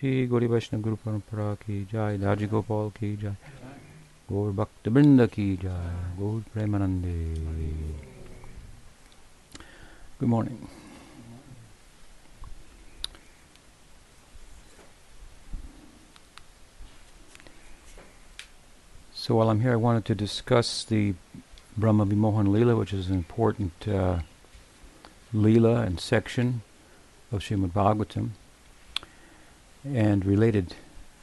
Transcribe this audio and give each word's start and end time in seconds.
श्री 0.00 0.26
गौरी 0.26 0.46
वैष्णव 0.46 0.80
गुरु 0.82 0.96
परंपरा 1.04 1.54
की 1.62 1.84
जय 1.92 2.18
दाजी 2.22 2.46
गोपाल 2.46 2.90
की 2.98 3.16
जय 3.16 3.36
गौर 4.32 4.52
भक्त 4.60 4.88
वृंद 4.88 5.26
की 5.34 5.48
जय 5.62 6.16
गौर 6.18 6.42
प्रेमानंदे 6.52 7.14
Good 10.18 10.30
morning. 10.30 10.68
So 19.14 19.34
while 19.34 19.50
I'm 19.50 19.60
here, 19.60 19.72
I 19.72 19.76
wanted 19.76 20.06
to 20.06 20.14
discuss 20.14 20.84
the 20.84 21.14
Brahma 21.76 22.06
Vimohan 22.06 22.46
Leela, 22.46 22.78
which 22.78 22.94
is 22.94 23.10
an 23.10 23.16
important 23.16 23.86
uh, 23.86 24.20
Leela 25.34 25.86
and 25.86 26.00
section 26.00 26.62
of 27.30 27.40
Srimad 27.40 27.72
Bhagavatam, 27.72 28.30
and 29.83 30.25
related 30.25 30.75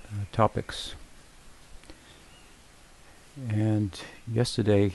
uh, 0.07 0.25
topics. 0.33 0.95
And 3.49 3.99
yesterday, 4.30 4.93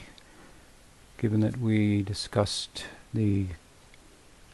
given 1.18 1.40
that 1.42 1.58
we 1.58 2.02
discussed 2.02 2.86
the 3.14 3.48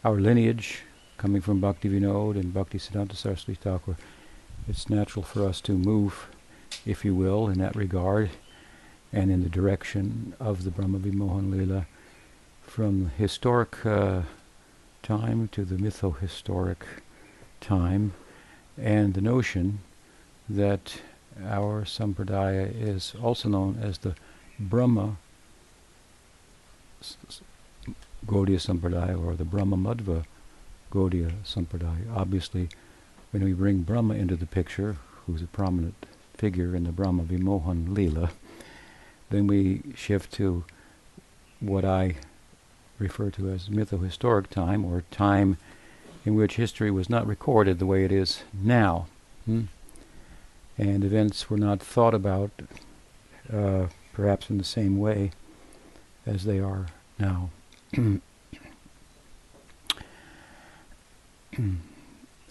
our 0.04 0.16
lineage 0.16 0.84
coming 1.18 1.42
from 1.42 1.60
Bhakti 1.60 1.90
Vinod 1.90 2.36
and 2.36 2.54
Bhakti 2.54 2.78
Siddhanta 2.78 3.16
Saraswati 3.16 3.56
Thakur, 3.56 3.98
it's 4.68 4.90
natural 4.90 5.24
for 5.24 5.46
us 5.46 5.60
to 5.62 5.74
move, 5.74 6.28
if 6.86 7.04
you 7.04 7.16
will, 7.16 7.50
in 7.50 7.58
that 7.60 7.76
regard 7.76 8.30
and 9.12 9.32
in 9.32 9.44
the 9.44 9.50
direction 9.50 10.34
of 10.40 10.64
the 10.64 10.72
Brahma 10.72 11.00
Vimohan 11.00 11.52
Lila 11.52 11.88
from 12.62 13.12
historic 13.18 13.86
uh, 13.86 14.22
time 15.02 15.48
to 15.50 15.66
the 15.66 15.76
mytho-historic 15.76 16.86
time 17.60 18.14
and 18.82 19.14
the 19.14 19.22
notion 19.22 19.80
that 20.48 21.02
our 21.46 21.84
sampradaya 21.84 22.72
is 22.76 23.14
also 23.22 23.50
known 23.50 23.78
as 23.82 24.00
the 24.00 24.16
Brahma 24.60 25.18
Gaudiya 28.26 28.60
Sampradaya 28.60 29.24
or 29.24 29.36
the 29.36 29.46
Brahma 29.46 29.78
Madhva 29.78 30.26
Gaudiya 30.92 31.32
Sampradaya. 31.46 32.14
Obviously, 32.14 32.70
when 33.32 33.44
we 33.44 33.54
bring 33.54 33.84
Brahma 33.84 34.16
into 34.16 34.36
the 34.36 34.46
picture, 34.46 34.98
who's 35.26 35.42
a 35.42 35.48
prominent 35.48 36.06
figure 36.34 36.76
in 36.76 36.84
the 36.84 36.92
Brahma 36.92 37.24
Vimohan 37.24 37.94
Lila, 37.96 38.32
then 39.30 39.48
we 39.48 39.82
shift 39.96 40.34
to 40.34 40.64
what 41.60 41.86
I 41.86 42.16
refer 42.98 43.30
to 43.32 43.50
as 43.50 43.70
mytho-historic 43.70 44.50
time, 44.50 44.84
or 44.84 45.04
time 45.12 45.58
in 46.30 46.36
which 46.36 46.58
history 46.58 46.92
was 46.92 47.10
not 47.10 47.26
recorded 47.26 47.80
the 47.80 47.88
way 47.88 48.06
it 48.06 48.12
is 48.12 48.44
now. 48.54 49.08
Hmm? 49.46 49.64
And 50.78 51.04
events 51.04 51.50
were 51.50 51.58
not 51.58 51.80
thought 51.80 52.14
about 52.14 52.52
uh, 53.52 53.88
perhaps 54.14 54.52
in 54.52 54.60
the 54.60 54.64
same 54.64 55.00
way 55.00 55.32
as 56.28 56.44
they 56.44 56.60
are 56.60 56.86
now. 57.18 57.50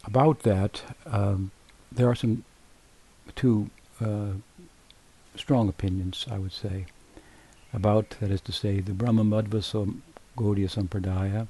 about 0.05 0.41
that, 0.41 0.83
um, 1.07 1.53
there 1.93 2.09
are 2.09 2.17
some 2.17 2.43
two 3.37 3.71
uh, 4.01 4.33
strong 5.37 5.69
opinions, 5.69 6.27
I 6.29 6.39
would 6.39 6.53
say, 6.53 6.87
about, 7.73 8.17
that 8.19 8.33
is 8.33 8.41
to 8.41 8.51
say, 8.51 8.81
the 8.81 8.93
Brahma 8.93 9.23
Madhva 9.23 9.63
Gaudiya 10.37 10.69
Sampradaya 10.69 11.47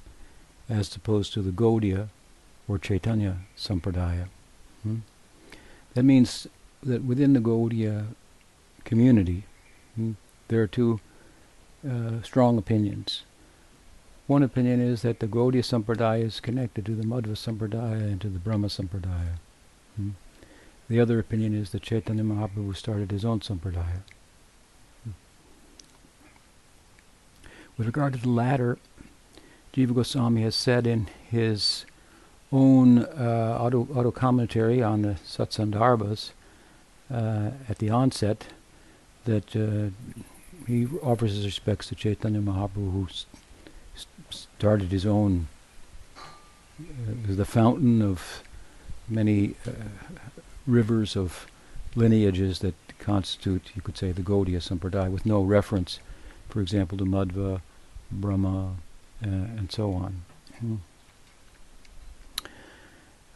as 0.68 0.94
opposed 0.94 1.32
to 1.32 1.40
the 1.40 1.52
Gaudiya 1.52 2.10
or 2.68 2.78
Chaitanya 2.78 3.38
Sampradaya. 3.56 4.28
Hmm? 4.82 4.98
That 5.94 6.04
means 6.04 6.46
that 6.82 7.02
within 7.02 7.32
the 7.32 7.40
Gaudiya 7.40 8.06
community, 8.84 9.44
hmm, 9.96 10.12
there 10.48 10.62
are 10.62 10.66
two 10.66 11.00
uh, 11.88 12.22
strong 12.22 12.58
opinions. 12.58 13.22
One 14.26 14.42
opinion 14.42 14.80
is 14.80 15.02
that 15.02 15.20
the 15.20 15.26
Gaudiya 15.26 15.62
Sampradaya 15.62 16.24
is 16.24 16.40
connected 16.40 16.84
to 16.86 16.94
the 16.94 17.04
Madhva 17.04 17.34
Sampradaya 17.34 18.02
and 18.02 18.20
to 18.20 18.28
the 18.28 18.38
Brahma 18.38 18.68
Sampradaya. 18.68 19.38
Hmm? 19.96 20.10
The 20.88 21.00
other 21.00 21.18
opinion 21.18 21.54
is 21.54 21.70
that 21.70 21.82
Chaitanya 21.82 22.22
Mahaprabhu 22.22 22.76
started 22.76 23.10
his 23.10 23.24
own 23.24 23.40
Sampradaya. 23.40 24.02
Hmm. 25.04 25.10
With 27.76 27.86
regard 27.86 28.12
to 28.12 28.18
the 28.18 28.28
latter, 28.28 28.78
Jiva 29.72 29.94
Goswami 29.94 30.42
has 30.42 30.54
said 30.54 30.86
in 30.86 31.08
his 31.30 31.86
own 32.50 32.98
uh, 32.98 33.58
auto, 33.60 33.86
auto 33.94 34.10
commentary 34.10 34.82
on 34.82 35.02
the 35.02 35.16
Satsandarbhas 35.26 36.30
uh, 37.12 37.50
at 37.68 37.78
the 37.78 37.90
onset 37.90 38.46
that 39.24 39.54
uh, 39.54 39.90
he 40.66 40.86
offers 41.02 41.34
his 41.34 41.44
respects 41.44 41.88
to 41.88 41.94
Chaitanya 41.94 42.40
Mahaprabhu, 42.40 42.92
who 42.92 43.08
started 44.30 44.90
his 44.90 45.04
own, 45.04 45.48
uh, 46.18 47.12
the 47.26 47.44
fountain 47.44 48.02
of 48.02 48.42
many 49.08 49.54
uh, 49.66 49.70
rivers 50.66 51.16
of 51.16 51.46
lineages 51.94 52.60
that 52.60 52.74
constitute, 52.98 53.70
you 53.74 53.82
could 53.82 53.96
say, 53.96 54.12
the 54.12 54.22
Gaudiya 54.22 54.60
Sampradaya, 54.60 55.10
with 55.10 55.26
no 55.26 55.42
reference, 55.42 56.00
for 56.48 56.60
example, 56.60 56.98
to 56.98 57.04
Madhva, 57.04 57.60
Brahma, 58.10 58.76
uh, 59.22 59.26
and 59.26 59.70
so 59.72 59.92
on. 59.92 60.22
Hmm. 60.58 60.76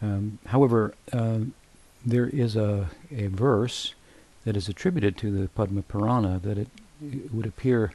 Um, 0.03 0.39
however, 0.47 0.95
uh, 1.13 1.39
there 2.05 2.27
is 2.27 2.57
a, 2.57 2.91
a 3.11 3.29
verse 3.29 3.95
that 4.45 4.57
is 4.57 4.69
attributed 4.69 5.17
to 5.19 5.31
the 5.31 5.49
Padma 5.49 5.83
Purana 5.83 6.41
that 6.43 6.59
it, 6.59 6.69
it 7.01 7.33
would 7.33 7.47
appear 7.47 7.93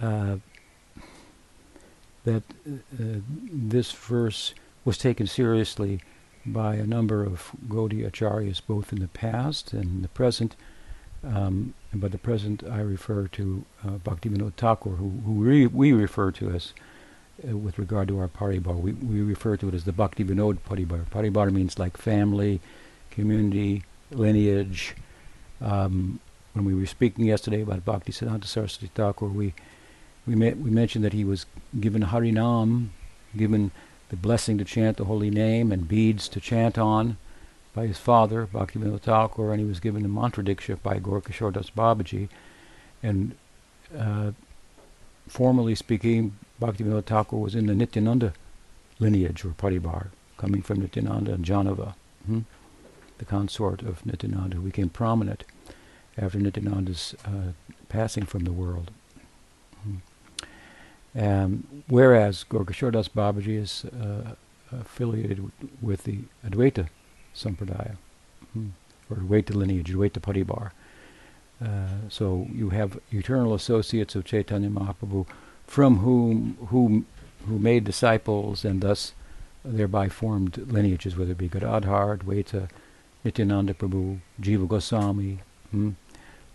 uh, 0.00 0.36
that 2.24 2.42
uh, 2.66 3.20
this 3.52 3.92
verse 3.92 4.54
was 4.84 4.96
taken 4.96 5.26
seriously 5.26 6.00
by 6.46 6.76
a 6.76 6.86
number 6.86 7.24
of 7.24 7.50
Gaudiya 7.68 8.10
acharyas, 8.10 8.60
both 8.66 8.92
in 8.92 9.00
the 9.00 9.08
past 9.08 9.72
and 9.72 9.84
in 9.84 10.02
the 10.02 10.08
present. 10.08 10.56
Um, 11.24 11.74
and 11.90 12.00
by 12.00 12.08
the 12.08 12.18
present, 12.18 12.62
I 12.64 12.80
refer 12.80 13.28
to 13.28 13.64
uh, 13.82 13.90
Bhaktivinoda 13.92 14.52
Thakur, 14.54 14.90
who, 14.90 15.10
who 15.24 15.32
re- 15.42 15.66
we 15.66 15.92
refer 15.92 16.30
to 16.32 16.50
as, 16.50 16.74
uh, 17.46 17.56
with 17.56 17.78
regard 17.78 18.08
to 18.08 18.18
our 18.18 18.28
paribar, 18.28 18.78
we, 18.78 18.92
we 18.92 19.20
refer 19.20 19.56
to 19.56 19.68
it 19.68 19.74
as 19.74 19.84
the 19.84 19.92
Bhaktivinoda 19.92 20.58
paribar. 20.68 21.04
Paribar 21.10 21.52
means 21.52 21.78
like 21.78 21.96
family, 21.96 22.60
community, 23.10 23.82
lineage. 24.10 24.94
Um, 25.60 26.20
when 26.52 26.64
we 26.64 26.74
were 26.74 26.86
speaking 26.86 27.24
yesterday 27.24 27.62
about 27.62 27.84
Bhakti 27.84 28.12
Siddhanta 28.12 28.46
Saraswati 28.46 28.90
Thakur, 28.94 29.26
we 29.26 29.54
we, 30.26 30.34
we 30.34 30.70
mentioned 30.70 31.04
that 31.04 31.12
he 31.12 31.24
was 31.24 31.46
given 31.78 32.02
Harinam, 32.02 32.88
given 33.36 33.72
the 34.08 34.16
blessing 34.16 34.58
to 34.58 34.64
chant 34.64 34.96
the 34.96 35.04
holy 35.04 35.30
name 35.30 35.72
and 35.72 35.88
beads 35.88 36.28
to 36.28 36.40
chant 36.40 36.78
on 36.78 37.16
by 37.74 37.86
his 37.86 37.98
father, 37.98 38.46
Bhaktivinoda 38.46 39.00
Thakur, 39.00 39.50
and 39.50 39.60
he 39.60 39.66
was 39.66 39.80
given 39.80 40.02
the 40.02 40.08
mantra 40.08 40.44
diksha 40.44 40.80
by 40.82 40.98
Gorkishore 40.98 41.52
Das 41.52 41.70
Babaji. 41.70 42.28
And 43.02 43.34
uh, 43.98 44.32
formally 45.28 45.74
speaking, 45.74 46.36
Bhaktivinoda 46.64 47.04
Thakur 47.04 47.36
was 47.36 47.54
in 47.54 47.66
the 47.66 47.74
Nityananda 47.74 48.32
lineage 48.98 49.44
or 49.44 49.50
paribar, 49.50 50.08
coming 50.38 50.62
from 50.62 50.80
Nityananda 50.80 51.34
and 51.34 51.44
Jahnava, 51.44 51.94
hmm? 52.26 52.40
the 53.18 53.24
consort 53.24 53.82
of 53.82 54.04
Nityananda, 54.06 54.56
who 54.56 54.62
became 54.62 54.88
prominent 54.88 55.44
after 56.16 56.38
Nityananda's 56.38 57.14
uh, 57.26 57.52
passing 57.88 58.24
from 58.24 58.44
the 58.44 58.52
world. 58.52 58.90
Hmm. 59.82 61.18
Um, 61.18 61.82
whereas 61.86 62.44
Gorkishore 62.48 62.92
Das 62.92 63.08
Babaji 63.08 63.58
is 63.60 63.84
uh, 63.84 64.34
affiliated 64.72 65.36
w- 65.36 65.52
with 65.82 66.04
the 66.04 66.20
Advaita 66.46 66.88
Sampradaya, 67.34 67.96
hmm, 68.52 68.68
or 69.10 69.18
Advaita 69.18 69.54
lineage, 69.54 69.92
Advaita 69.92 70.20
Paribar. 70.20 70.70
Uh, 71.64 72.08
so 72.08 72.48
you 72.52 72.70
have 72.70 72.98
eternal 73.12 73.54
associates 73.54 74.14
of 74.14 74.24
Chaitanya 74.24 74.68
Mahaprabhu 74.68 75.26
from 75.66 75.98
whom 75.98 76.56
whom 76.68 77.06
who 77.46 77.58
made 77.58 77.84
disciples 77.84 78.64
and 78.64 78.80
thus 78.80 79.12
thereby 79.64 80.08
formed 80.08 80.58
lineages, 80.70 81.16
whether 81.16 81.32
it 81.32 81.38
be 81.38 81.48
Gadadhar, 81.48 82.16
Advaita, 82.18 82.68
Nityananda 83.24 83.74
Prabhu, 83.74 84.20
Jiva 84.40 84.68
Goswami, 84.68 85.40
hmm, 85.70 85.90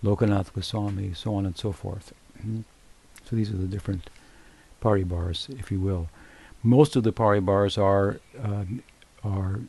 Lokanath 0.03 0.53
Goswami, 0.53 1.13
so 1.13 1.33
on 1.33 1.45
and 1.45 1.57
so 1.57 1.71
forth. 1.71 2.13
Hmm. 2.41 2.61
So 3.25 3.35
these 3.35 3.51
are 3.51 3.57
the 3.57 3.67
different 3.67 4.09
paribars, 4.81 5.49
if 5.59 5.71
you 5.71 5.79
will. 5.79 6.09
Most 6.63 6.95
of 6.95 7.03
the 7.03 7.13
paribars 7.13 7.77
are 7.77 8.19
uh, 8.41 8.65
are 9.23 9.61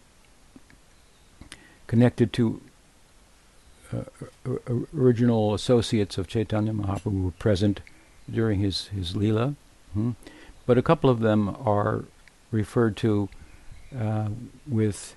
connected 1.87 2.33
to 2.33 2.61
uh, 3.93 4.05
original 4.97 5.55
associates 5.55 6.19
of 6.19 6.29
Chaitanya 6.29 6.73
Mahaprabhu 6.73 7.03
who 7.03 7.23
were 7.25 7.31
present 7.33 7.81
during 8.33 8.61
his 8.61 8.89
his 8.89 9.17
lila, 9.17 9.55
hmm? 9.95 10.13
but 10.67 10.79
a 10.79 10.83
couple 10.83 11.11
of 11.11 11.21
them 11.21 11.57
are 11.65 12.05
referred 12.51 12.97
to 12.99 13.29
uh, 13.99 14.29
with 14.67 15.17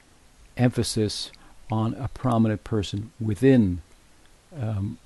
emphasis 0.57 1.31
on 1.71 1.93
a 1.95 2.07
prominent 2.09 2.63
person 2.63 3.11
within 3.19 3.81
um, 4.59 4.97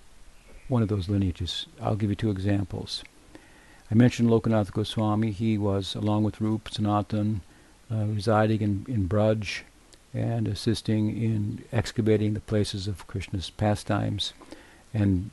one 0.67 0.81
of 0.81 0.89
those 0.89 1.07
lineages. 1.09 1.65
I'll 1.81 1.95
give 1.95 2.09
you 2.09 2.15
two 2.15 2.31
examples. 2.31 3.03
I 3.89 3.95
mentioned 3.95 4.29
Lokanath 4.29 4.71
Goswami. 4.71 5.31
He 5.31 5.57
was, 5.57 5.95
along 5.95 6.23
with 6.23 6.41
Rup 6.41 6.67
Sanatan, 6.69 7.41
uh, 7.89 8.05
residing 8.05 8.61
in, 8.61 8.85
in 8.89 9.07
Braj 9.07 9.61
and 10.13 10.47
assisting 10.47 11.21
in 11.21 11.63
excavating 11.71 12.33
the 12.33 12.39
places 12.41 12.87
of 12.87 13.07
Krishna's 13.07 13.49
pastimes 13.49 14.33
and 14.93 15.29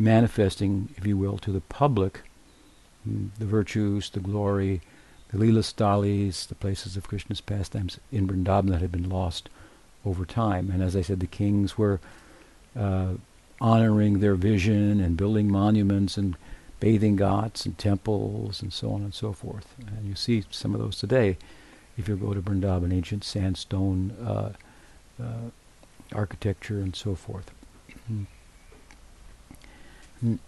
manifesting, 0.00 0.88
if 0.96 1.06
you 1.06 1.16
will, 1.16 1.38
to 1.38 1.52
the 1.52 1.60
public 1.60 2.22
mm, 3.08 3.30
the 3.38 3.44
virtues, 3.44 4.10
the 4.10 4.20
glory, 4.20 4.80
the 5.28 5.38
Leela 5.38 5.62
Sthalis, 5.62 6.46
the 6.46 6.54
places 6.54 6.96
of 6.96 7.06
Krishna's 7.06 7.40
pastimes 7.40 7.98
in 8.10 8.26
Vrindavan 8.26 8.70
that 8.70 8.80
had 8.80 8.92
been 8.92 9.08
lost 9.08 9.48
over 10.04 10.24
time. 10.24 10.70
And 10.70 10.82
as 10.82 10.96
I 10.96 11.02
said, 11.02 11.20
the 11.20 11.26
kings 11.26 11.78
were 11.78 12.00
uh, 12.76 13.14
honoring 13.60 14.20
their 14.20 14.34
vision 14.34 15.00
and 15.00 15.16
building 15.16 15.50
monuments 15.50 16.16
and 16.16 16.36
bathing 16.80 17.16
ghats 17.16 17.66
and 17.66 17.76
temples 17.76 18.62
and 18.62 18.72
so 18.72 18.90
on 18.92 19.02
and 19.02 19.14
so 19.14 19.32
forth. 19.32 19.74
And 19.86 20.06
you 20.06 20.14
see 20.14 20.44
some 20.50 20.74
of 20.74 20.80
those 20.80 20.96
today 20.96 21.36
if 21.96 22.08
you 22.08 22.16
go 22.16 22.32
to 22.32 22.40
Vrindavan, 22.40 22.92
ancient 22.92 23.24
sandstone 23.24 24.12
uh, 24.24 24.52
uh, 25.22 25.50
architecture 26.12 26.80
and 26.80 26.96
so 26.96 27.14
forth. 27.14 27.50
Mm. 28.10 28.26
But 30.22 30.38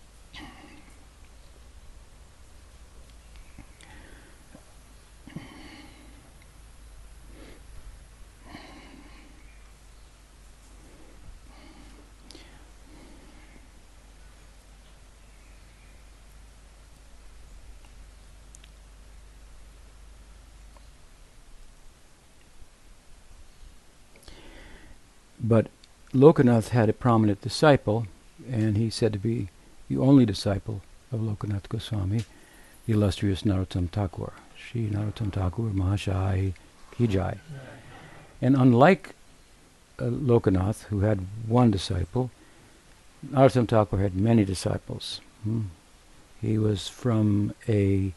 Lokanath 26.14 26.68
had 26.68 26.88
a 26.88 26.92
prominent 26.92 27.40
disciple, 27.40 28.06
and 28.50 28.76
he 28.76 28.90
said 28.90 29.12
to 29.12 29.18
be 29.18 29.48
the 29.92 30.00
only 30.00 30.24
disciple 30.24 30.80
of 31.12 31.20
Lokanath 31.20 31.68
Goswami, 31.68 32.24
the 32.86 32.94
illustrious 32.94 33.42
Narottam 33.42 33.90
Thakur. 33.90 34.32
Sri 34.56 34.88
Narottam 34.88 35.30
Thakur 35.30 35.64
Mahashai 35.64 36.54
Kijai. 36.94 37.38
And 38.40 38.56
unlike 38.56 39.14
uh, 39.98 40.04
Lokanath, 40.04 40.84
who 40.84 41.00
had 41.00 41.26
one 41.46 41.70
disciple, 41.70 42.30
Narottam 43.26 43.68
Thakur 43.68 43.98
had 43.98 44.16
many 44.16 44.44
disciples. 44.46 45.20
Hmm. 45.44 45.62
He 46.40 46.56
was 46.56 46.88
from 46.88 47.54
a 47.68 48.14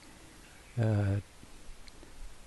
uh, 0.80 1.20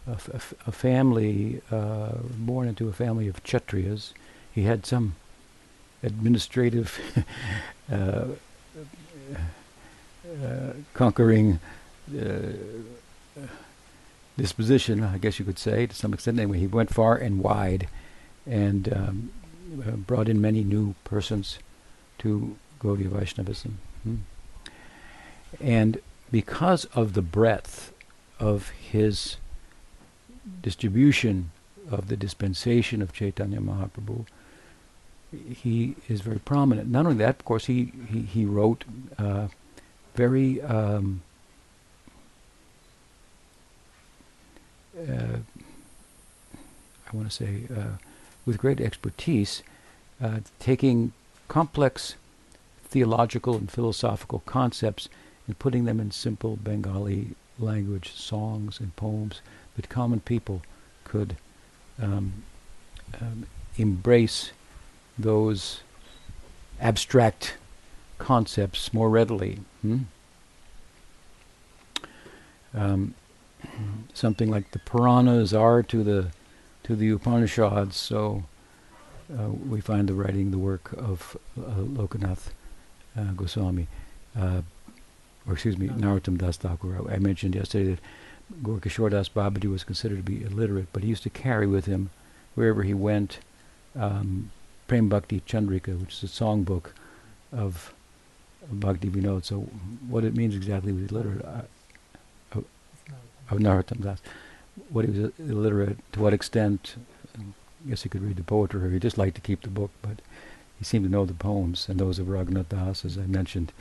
a, 0.07 0.15
f- 0.15 0.55
a 0.67 0.73
family, 0.73 1.61
uh, 1.71 2.13
born 2.39 2.67
into 2.67 2.89
a 2.89 2.95
family 2.95 3.29
of 3.29 3.45
Kshatriyas, 3.45 4.13
he 4.55 4.63
had 4.63 4.87
some 4.87 5.17
administrative 6.03 6.99
uh, 7.93 8.25
conquering 10.95 11.61
uh, 12.19 12.53
disposition, 14.37 15.03
I 15.03 15.19
guess 15.19 15.39
you 15.39 15.45
could 15.45 15.59
say, 15.59 15.87
to 15.87 15.95
some 15.95 16.15
extent. 16.15 16.39
Anyway, 16.39 16.59
he 16.59 16.67
went 16.67 16.95
far 16.95 17.17
and 17.17 17.41
wide 17.43 17.89
and 18.47 18.93
um, 18.93 19.31
uh, 19.87 19.93
brought 19.93 20.29
in 20.29 20.41
many 20.41 20.65
new 20.65 20.95
persons 21.05 21.59
to 22.19 22.57
Gaudiya 22.81 23.09
Vaishnavism. 23.09 23.79
Hmm. 24.05 24.17
And 25.61 26.01
because 26.31 26.85
of 26.87 27.15
the 27.15 27.23
breadth 27.23 27.93
of 28.39 28.71
his 28.71 29.37
distribution 30.63 31.51
of 31.91 32.09
the 32.09 32.17
dispensation 32.17 33.03
of 33.03 33.13
Chaitanya 33.13 33.61
Mahaprabhu, 33.61 34.27
he 35.31 35.95
is 36.09 36.21
very 36.21 36.39
prominent. 36.39 36.89
Not 36.89 37.07
only 37.07 37.19
that, 37.19 37.37
of 37.37 37.45
course, 37.45 37.67
he 37.67 37.93
he, 38.11 38.23
he 38.23 38.45
wrote 38.45 38.85
uh, 39.19 39.49
very 40.15 40.61
um, 40.63 41.23
uh, 44.99 45.39
I 47.13 47.17
want 47.17 47.31
to 47.31 47.35
say 47.35 47.63
uh, 47.75 47.97
with 48.45 48.59
great 48.59 48.81
expertise, 48.81 49.63
uh, 50.23 50.41
taking 50.59 51.13
complex 51.49 52.17
theological 52.85 53.57
and 53.57 53.71
philosophical 53.71 54.41
concepts 54.41 55.09
and 55.47 55.59
putting 55.59 55.85
them 55.85 56.01
in 56.01 56.11
simple 56.11 56.57
Bengali 56.57 57.29
language, 57.59 58.13
songs 58.13 58.81
and 58.81 58.95
poems 58.97 59.41
that 59.77 59.89
common 59.89 60.21
people 60.21 60.63
could 61.05 61.37
um, 62.01 62.45
um, 63.21 63.47
embrace 63.77 64.53
those 65.19 65.81
abstract 66.81 67.57
concepts 68.19 68.93
more 68.93 69.11
readily. 69.11 69.61
Hmm? 69.83 69.99
Um, 72.75 73.15
something 74.15 74.51
like 74.51 74.71
the 74.71 74.79
Puranas 74.79 75.53
are 75.55 75.83
to 75.83 76.05
the 76.05 76.29
to 76.85 76.97
the 76.97 77.11
Upanishads, 77.11 77.97
so 77.97 78.45
uh, 79.37 79.49
we 79.49 79.81
find 79.81 80.09
the 80.09 80.15
writing 80.15 80.51
the 80.51 80.59
work 80.59 80.93
of 80.97 81.37
uh, 81.59 81.81
Lokanath 81.81 82.51
uh, 83.19 83.33
Goswami, 83.33 83.89
uh, 84.39 84.63
or 85.47 85.53
excuse 85.53 85.77
me, 85.77 85.89
Narottam 85.89 86.39
Das 86.39 86.57
Thakur. 86.57 87.11
I 87.11 87.19
mentioned 87.19 87.55
yesterday 87.55 87.91
that 87.91 88.01
Gorkishore 88.63 89.11
Das 89.11 89.29
Babaji 89.29 89.71
was 89.71 89.85
considered 89.85 90.17
to 90.17 90.23
be 90.23 90.43
illiterate, 90.43 90.89
but 90.93 91.03
he 91.03 91.09
used 91.09 91.25
to 91.25 91.31
carry 91.31 91.67
with 91.67 91.87
him 91.87 92.11
wherever 92.55 92.83
he 92.83 92.95
went 92.95 93.41
um, 93.95 94.51
Prem 94.89 95.09
Bhakti 95.09 95.41
Chandrika, 95.47 95.99
which 96.01 96.15
is 96.15 96.25
a 96.25 96.27
songbook 96.27 96.87
of 97.53 97.95
Bhakti 98.71 99.09
Vinod. 99.09 99.45
So 99.45 99.61
what 100.09 100.25
it 100.25 100.35
means 100.35 100.55
exactly 100.57 100.93
was 100.93 101.11
illiterate. 101.11 101.45
Uh, 101.45 101.63
of, 102.53 102.65
of 103.51 103.59
Narottam 103.59 104.03
Das. 104.03 104.21
What 104.91 105.05
he 105.05 105.11
was 105.11 105.33
illiterate, 105.39 105.99
to 106.13 106.21
what 106.21 106.33
extent, 106.33 106.97
I 107.39 107.43
guess 107.89 108.03
he 108.03 108.09
could 108.09 108.23
read 108.23 108.37
the 108.37 108.43
poetry, 108.43 108.85
or 108.85 108.91
he 108.91 108.99
just 108.99 109.19
liked 109.19 109.35
to 109.37 109.41
keep 109.41 109.63
the 109.63 109.69
book, 109.69 109.91
but 110.03 110.21
he 110.79 110.85
seemed 110.85 111.05
to 111.05 111.11
know 111.11 111.25
the 111.25 111.35
poems, 111.35 111.89
and 111.89 111.99
those 111.99 112.19
of 112.19 112.27
Raghunath 112.27 112.69
Das, 112.69 113.05
as 113.05 113.19
I 113.19 113.27
mentioned 113.27 113.73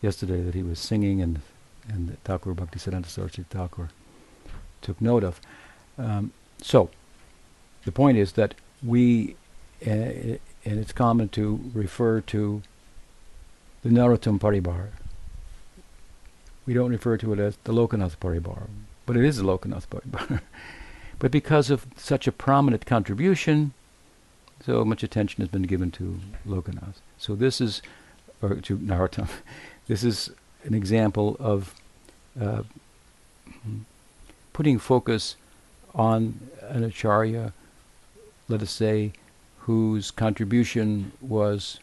yesterday, 0.00 0.40
that 0.42 0.54
he 0.54 0.62
was 0.62 0.78
singing, 0.78 1.20
and 1.20 1.40
and 1.88 2.16
Thakur 2.24 2.54
Bhakti 2.54 2.78
Siddhanta 2.78 3.06
Saraswati 3.06 3.44
Thakur 3.50 3.88
took 4.80 5.00
note 5.00 5.24
of. 5.24 5.40
Um, 5.98 6.32
so, 6.62 6.90
the 7.84 7.92
point 7.92 8.16
is 8.16 8.32
that 8.32 8.54
we 8.82 9.34
and 9.82 10.38
it's 10.64 10.92
common 10.92 11.28
to 11.30 11.70
refer 11.72 12.20
to 12.20 12.62
the 13.82 13.88
Narottam 13.88 14.38
Paribar. 14.38 14.88
We 16.66 16.74
don't 16.74 16.90
refer 16.90 17.16
to 17.16 17.32
it 17.32 17.38
as 17.38 17.56
the 17.64 17.72
Lokanath 17.72 18.18
Paribar, 18.18 18.68
but 19.06 19.16
it 19.16 19.24
is 19.24 19.38
the 19.38 19.44
Lokanath 19.44 19.86
Paribar. 19.88 20.40
but 21.18 21.30
because 21.30 21.70
of 21.70 21.86
such 21.96 22.26
a 22.26 22.32
prominent 22.32 22.86
contribution, 22.86 23.72
so 24.64 24.84
much 24.84 25.02
attention 25.02 25.40
has 25.40 25.48
been 25.48 25.62
given 25.62 25.90
to 25.92 26.20
Lokanath. 26.46 26.96
So 27.16 27.34
this 27.34 27.60
is, 27.60 27.80
or 28.42 28.56
to 28.56 28.76
Narottam, 28.76 29.28
this 29.86 30.04
is 30.04 30.30
an 30.64 30.74
example 30.74 31.36
of 31.40 31.74
uh, 32.38 32.62
putting 34.52 34.78
focus 34.78 35.36
on 35.94 36.38
an 36.68 36.84
acharya, 36.84 37.52
let 38.48 38.62
us 38.62 38.70
say, 38.70 39.12
whose 39.70 40.10
contribution 40.10 41.12
was 41.20 41.78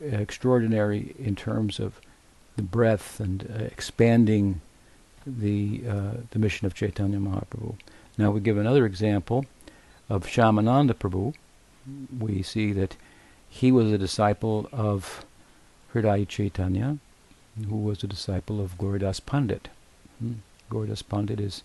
extraordinary 0.00 1.14
in 1.16 1.36
terms 1.36 1.78
of 1.78 2.00
the 2.56 2.62
breadth 2.62 3.20
and 3.20 3.48
uh, 3.48 3.62
expanding 3.62 4.60
the 5.24 5.82
uh, 5.88 6.14
the 6.32 6.40
mission 6.40 6.66
of 6.66 6.74
Chaitanya 6.74 7.18
Mahaprabhu. 7.18 7.76
Now 8.18 8.32
we 8.32 8.40
give 8.40 8.58
another 8.58 8.84
example 8.84 9.46
of 10.08 10.26
Shyamananda 10.26 10.94
Prabhu. 10.94 11.34
We 12.18 12.42
see 12.42 12.72
that 12.72 12.96
he 13.48 13.70
was 13.70 13.92
a 13.92 13.98
disciple 14.06 14.68
of 14.72 15.24
Hridaya 15.92 16.26
Chaitanya, 16.26 16.98
who 17.68 17.76
was 17.76 18.02
a 18.02 18.08
disciple 18.08 18.60
of 18.60 18.76
Gauridas 18.76 19.24
Pandit. 19.24 19.68
Hmm. 20.18 20.38
Gauridas 20.68 21.04
Pandit 21.08 21.38
is 21.38 21.62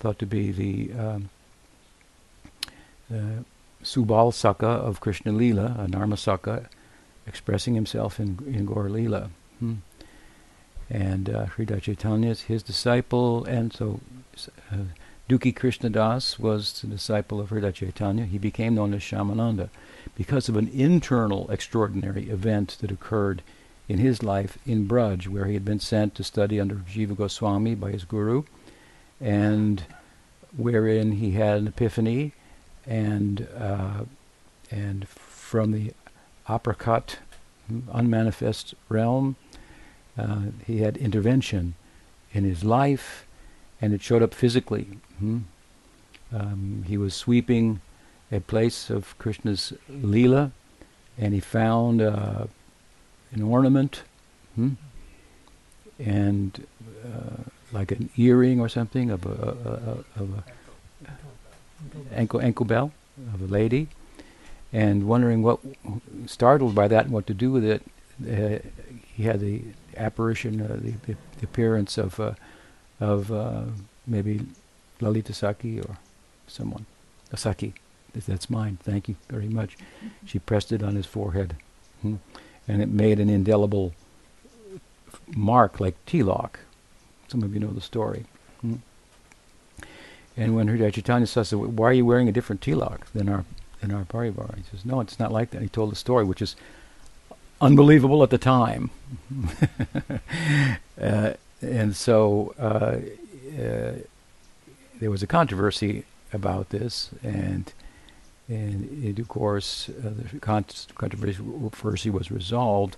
thought 0.00 0.18
to 0.18 0.26
be 0.26 0.50
the 0.50 0.74
um, 0.98 1.30
uh, 3.14 3.44
Subal 3.82 4.32
Saka 4.32 4.66
of 4.66 5.00
Krishna 5.00 5.32
Lila, 5.32 5.76
a 5.78 5.86
Narmasaka, 5.86 6.66
expressing 7.26 7.74
himself 7.74 8.20
in, 8.20 8.38
in 8.46 8.66
Gaur 8.66 8.88
Lila. 8.88 9.30
Hmm. 9.58 9.74
And 10.88 11.30
uh, 11.30 11.46
Hridaya 11.46 11.80
Chaitanya 11.80 12.30
is 12.30 12.42
his 12.42 12.62
disciple, 12.62 13.44
and 13.44 13.72
so 13.72 14.00
uh, 14.72 14.76
Dukhi 15.28 15.54
Krishnadas 15.54 16.38
was 16.38 16.80
the 16.80 16.88
disciple 16.88 17.40
of 17.40 17.50
Hridaya 17.50 17.72
Chaitanya. 17.72 18.24
He 18.24 18.38
became 18.38 18.74
known 18.74 18.92
as 18.92 19.02
Shyamananda 19.02 19.68
because 20.16 20.48
of 20.48 20.56
an 20.56 20.68
internal 20.68 21.48
extraordinary 21.50 22.28
event 22.28 22.76
that 22.80 22.90
occurred 22.90 23.42
in 23.88 23.98
his 23.98 24.22
life 24.22 24.58
in 24.66 24.88
Braj, 24.88 25.28
where 25.28 25.46
he 25.46 25.54
had 25.54 25.64
been 25.64 25.80
sent 25.80 26.14
to 26.16 26.24
study 26.24 26.60
under 26.60 26.76
Jiva 26.76 27.16
Goswami 27.16 27.74
by 27.74 27.92
his 27.92 28.04
guru, 28.04 28.42
and 29.20 29.84
wherein 30.56 31.12
he 31.12 31.32
had 31.32 31.58
an 31.58 31.68
epiphany, 31.68 32.32
and 32.86 33.46
uh, 33.56 34.04
and 34.70 35.08
from 35.08 35.72
the 35.72 35.92
aprakat 36.48 37.16
unmanifest 37.92 38.74
realm, 38.88 39.36
uh, 40.18 40.42
he 40.66 40.78
had 40.78 40.96
intervention 40.96 41.74
in 42.32 42.44
his 42.44 42.64
life, 42.64 43.26
and 43.80 43.92
it 43.92 44.02
showed 44.02 44.22
up 44.22 44.34
physically. 44.34 44.88
Hmm? 45.18 45.38
Um, 46.32 46.84
he 46.86 46.96
was 46.96 47.14
sweeping 47.14 47.80
a 48.30 48.40
place 48.40 48.90
of 48.90 49.16
Krishna's 49.18 49.72
lila, 49.88 50.52
and 51.18 51.34
he 51.34 51.40
found 51.40 52.00
uh, 52.00 52.46
an 53.32 53.42
ornament, 53.42 54.02
hmm? 54.54 54.70
and 55.98 56.66
uh, 57.04 57.42
like 57.72 57.92
an 57.92 58.10
earring 58.16 58.60
or 58.60 58.68
something 58.68 59.10
of 59.10 59.26
a, 59.26 59.28
a, 59.28 60.20
a 60.20 60.22
of 60.22 60.38
a 60.38 60.44
ankle 62.12 62.40
ankle 62.40 62.66
bell 62.66 62.92
of 63.34 63.42
a 63.42 63.46
lady, 63.46 63.88
and 64.72 65.06
wondering 65.06 65.42
what, 65.42 65.60
startled 66.26 66.74
by 66.74 66.88
that 66.88 67.04
and 67.04 67.12
what 67.12 67.26
to 67.26 67.34
do 67.34 67.50
with 67.50 67.64
it, 67.64 67.82
uh, 68.22 68.58
he 69.14 69.24
had 69.24 69.40
the 69.40 69.62
apparition, 69.96 70.60
uh, 70.60 70.78
the, 70.80 70.94
the, 71.06 71.16
appearance 71.42 71.98
of 71.98 72.18
uh, 72.20 72.34
of 73.00 73.32
uh, 73.32 73.62
maybe 74.06 74.46
Lalita 75.00 75.32
Saki 75.32 75.80
or 75.80 75.98
someone, 76.46 76.86
Saki. 77.34 77.74
That's 78.12 78.50
mine. 78.50 78.78
Thank 78.82 79.08
you 79.08 79.14
very 79.28 79.48
much. 79.48 79.76
She 80.26 80.40
pressed 80.40 80.72
it 80.72 80.82
on 80.82 80.96
his 80.96 81.06
forehead. 81.06 81.54
Hmm 82.02 82.16
and 82.70 82.80
it 82.80 82.88
made 82.88 83.18
an 83.18 83.28
indelible 83.28 83.92
mark 85.34 85.80
like 85.80 85.96
tilak. 86.06 86.60
Some 87.26 87.42
of 87.42 87.52
you 87.52 87.60
know 87.60 87.72
the 87.72 87.80
story. 87.80 88.26
Hmm? 88.60 88.76
And 90.36 90.54
when 90.54 90.68
Hridaya 90.68 90.92
Chaitanya 90.92 91.26
says, 91.26 91.54
"Why 91.54 91.88
are 91.88 91.92
you 91.92 92.06
wearing 92.06 92.28
a 92.28 92.32
different 92.32 92.60
tilak 92.60 93.06
than 93.12 93.28
our 93.28 93.44
than 93.80 93.92
our 93.92 94.04
parivar?" 94.04 94.56
He 94.56 94.64
says, 94.70 94.84
"No, 94.84 95.00
it's 95.00 95.18
not 95.18 95.32
like 95.32 95.50
that." 95.50 95.62
He 95.62 95.68
told 95.68 95.92
the 95.92 95.96
story, 95.96 96.24
which 96.24 96.42
is 96.42 96.56
unbelievable 97.60 98.22
at 98.22 98.30
the 98.30 98.38
time. 98.38 98.90
uh, 101.00 101.32
and 101.60 101.94
so 101.94 102.54
uh, 102.58 102.98
uh, 103.60 103.92
there 104.98 105.10
was 105.10 105.22
a 105.22 105.26
controversy 105.26 106.04
about 106.32 106.70
this, 106.70 107.10
and 107.22 107.72
and 108.48 109.04
in 109.04 109.14
due 109.14 109.24
course, 109.24 109.88
uh, 109.88 110.10
the 110.32 110.38
controversy 110.40 112.10
was 112.10 112.30
resolved 112.30 112.96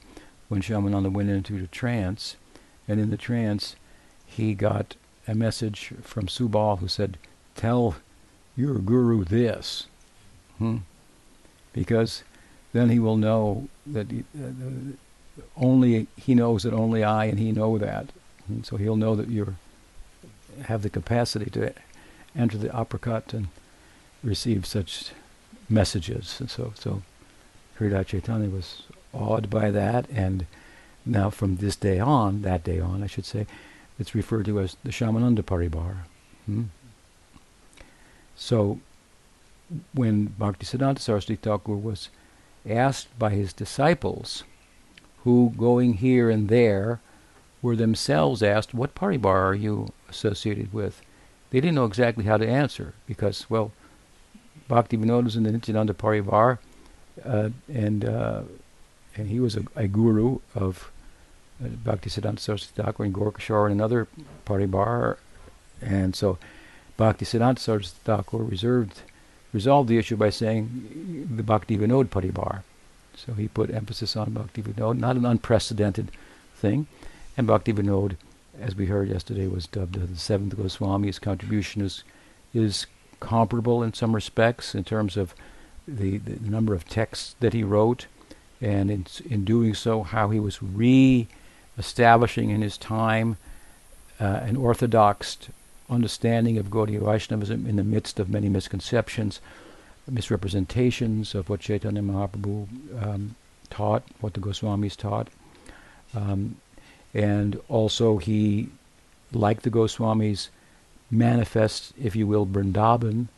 when 0.48 0.62
Shyamananda 0.62 1.12
went 1.12 1.28
into 1.28 1.60
the 1.60 1.66
trance. 1.66 2.36
And 2.88 2.98
in 2.98 3.10
the 3.10 3.16
trance, 3.16 3.76
he 4.24 4.54
got 4.54 4.96
a 5.26 5.34
message 5.34 5.92
from 6.02 6.26
Subal 6.26 6.78
who 6.78 6.88
said, 6.88 7.18
Tell 7.54 7.96
your 8.56 8.78
guru 8.78 9.24
this. 9.24 9.86
Hmm? 10.58 10.78
Because 11.72 12.22
then 12.72 12.90
he 12.90 12.98
will 12.98 13.16
know 13.16 13.68
that 13.86 14.10
he, 14.10 14.24
uh, 14.38 14.50
only 15.56 16.06
he 16.16 16.34
knows 16.34 16.62
that 16.62 16.72
only 16.72 17.02
I 17.04 17.26
and 17.26 17.38
he 17.38 17.52
know 17.52 17.78
that. 17.78 18.08
And 18.48 18.66
so 18.66 18.76
he'll 18.76 18.96
know 18.96 19.14
that 19.16 19.28
you 19.28 19.56
have 20.64 20.82
the 20.82 20.90
capacity 20.90 21.50
to 21.50 21.72
enter 22.36 22.58
the 22.58 22.68
aprakat 22.68 23.32
and 23.32 23.48
receive 24.22 24.66
such 24.66 25.12
messages. 25.68 26.36
And 26.40 26.50
so, 26.50 26.72
so 26.78 27.02
Hridaya 27.78 28.06
Chaitanya 28.06 28.48
was 28.48 28.82
awed 29.12 29.50
by 29.50 29.70
that, 29.70 30.08
and 30.10 30.46
now 31.04 31.30
from 31.30 31.56
this 31.56 31.76
day 31.76 31.98
on, 31.98 32.42
that 32.42 32.64
day 32.64 32.80
on, 32.80 33.02
I 33.02 33.06
should 33.06 33.24
say, 33.26 33.46
it's 34.02 34.16
referred 34.16 34.44
to 34.44 34.58
as 34.58 34.76
the 34.82 34.90
Shyamananda 34.90 35.42
Paribar. 35.42 35.98
Hmm? 36.46 36.64
So, 38.34 38.80
when 39.94 40.34
Bhaktisiddhanta 40.40 40.98
Saraswati 40.98 41.36
Thakur 41.36 41.76
was 41.76 42.08
asked 42.68 43.16
by 43.16 43.30
his 43.30 43.52
disciples, 43.52 44.42
who 45.22 45.54
going 45.56 45.94
here 45.94 46.28
and 46.30 46.48
there 46.48 47.00
were 47.62 47.76
themselves 47.76 48.42
asked, 48.42 48.74
What 48.74 48.96
Paribar 48.96 49.46
are 49.50 49.54
you 49.54 49.90
associated 50.10 50.72
with? 50.72 51.00
They 51.50 51.60
didn't 51.60 51.76
know 51.76 51.84
exactly 51.84 52.24
how 52.24 52.38
to 52.38 52.48
answer 52.48 52.94
because, 53.06 53.48
well, 53.48 53.70
Bhakti 54.66 54.96
Vinod 54.96 55.24
was 55.24 55.36
in 55.36 55.44
the 55.44 55.52
Nityananda 55.52 55.94
Parivar, 55.94 56.58
uh, 57.24 57.50
and 57.72 58.04
uh, 58.04 58.42
and 59.14 59.28
he 59.28 59.38
was 59.38 59.54
a, 59.56 59.62
a 59.76 59.86
guru 59.86 60.40
of 60.56 60.90
Bhakti 61.62 62.10
Siddhanta 62.10 62.40
Saraswati 62.40 62.82
Thakur 62.82 63.04
and 63.04 63.14
Gorkishore 63.14 63.66
and 63.66 63.74
another 63.74 64.08
Parivar, 64.44 65.16
and 65.80 66.14
so 66.14 66.38
Bhakti 66.96 67.24
Siddhanta 67.24 67.58
Saraswati 67.58 68.00
Thakur 68.04 68.38
reserved 68.38 69.02
resolved 69.52 69.88
the 69.88 69.98
issue 69.98 70.16
by 70.16 70.30
saying 70.30 71.28
the 71.36 71.42
Bhakti 71.42 71.76
Vinod 71.76 72.08
Parivar. 72.08 72.62
So 73.14 73.34
he 73.34 73.48
put 73.48 73.70
emphasis 73.70 74.16
on 74.16 74.32
Bhakti 74.32 74.62
Vinod, 74.62 74.98
not 74.98 75.16
an 75.16 75.26
unprecedented 75.26 76.10
thing, 76.54 76.86
and 77.36 77.46
Bhakti 77.46 77.72
Vinod, 77.72 78.16
as 78.58 78.74
we 78.74 78.86
heard 78.86 79.08
yesterday, 79.08 79.46
was 79.46 79.66
dubbed 79.66 79.94
the 79.94 80.18
seventh 80.18 80.56
Goswami. 80.56 81.08
His 81.08 81.18
contribution 81.18 81.82
is 81.82 82.04
is 82.54 82.86
comparable 83.20 83.82
in 83.82 83.94
some 83.94 84.14
respects 84.14 84.74
in 84.74 84.84
terms 84.84 85.16
of 85.16 85.34
the, 85.86 86.18
the 86.18 86.50
number 86.50 86.74
of 86.74 86.88
texts 86.88 87.36
that 87.40 87.52
he 87.52 87.62
wrote, 87.62 88.06
and 88.60 88.90
in, 88.90 89.06
in 89.28 89.44
doing 89.44 89.74
so, 89.74 90.02
how 90.02 90.30
he 90.30 90.40
was 90.40 90.62
re-establishing 91.76 92.50
in 92.50 92.62
his 92.62 92.76
time 92.76 93.36
uh, 94.20 94.40
an 94.42 94.56
orthodox 94.56 95.38
understanding 95.90 96.58
of 96.58 96.70
Gaudiya 96.70 97.00
Vaishnavism 97.00 97.66
in 97.66 97.76
the 97.76 97.84
midst 97.84 98.18
of 98.18 98.28
many 98.28 98.48
misconceptions, 98.48 99.40
misrepresentations 100.08 101.34
of 101.34 101.48
what 101.48 101.60
Chaitanya 101.60 102.02
Mahaprabhu 102.02 102.66
um, 103.02 103.34
taught, 103.70 104.02
what 104.20 104.34
the 104.34 104.40
Goswamis 104.40 104.96
taught. 104.96 105.28
Um, 106.14 106.56
and 107.14 107.60
also 107.68 108.18
he, 108.18 108.68
like 109.32 109.62
the 109.62 109.70
Goswamis, 109.70 110.48
manifests, 111.10 111.92
if 112.00 112.16
you 112.16 112.26
will, 112.26 112.46
Vrindavan 112.46 113.28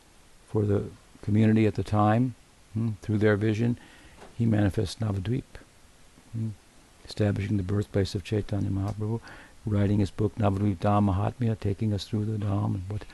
for 0.47 0.63
the 0.63 0.85
community 1.21 1.65
at 1.65 1.75
the 1.75 1.83
time 1.83 2.35
hmm, 2.73 2.91
through 3.01 3.17
their 3.17 3.35
vision. 3.35 3.77
He 4.37 4.45
manifests 4.45 4.95
Navadvip, 4.95 5.43
hmm, 6.31 6.49
establishing 7.07 7.57
the 7.57 7.63
birthplace 7.63 8.15
of 8.15 8.23
Chaitanya 8.23 8.69
Mahaprabhu, 8.69 9.19
writing 9.65 9.99
his 9.99 10.11
book 10.11 10.35
Navadvip 10.35 10.77
Dham 10.77 11.13
Mahatmya, 11.13 11.59
taking 11.59 11.93
us 11.93 12.05
through 12.05 12.25
the 12.25 12.37
Dham 12.37 12.75
and 12.75 12.83
what 12.89 13.05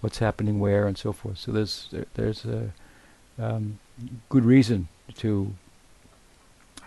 what's 0.00 0.18
happening 0.18 0.58
where 0.58 0.86
and 0.86 0.96
so 0.96 1.12
forth. 1.12 1.38
So 1.38 1.52
there's 1.52 1.88
there, 1.90 2.06
there's 2.14 2.44
a 2.44 2.70
um, 3.38 3.78
good 4.28 4.44
reason 4.44 4.88
to 5.16 5.54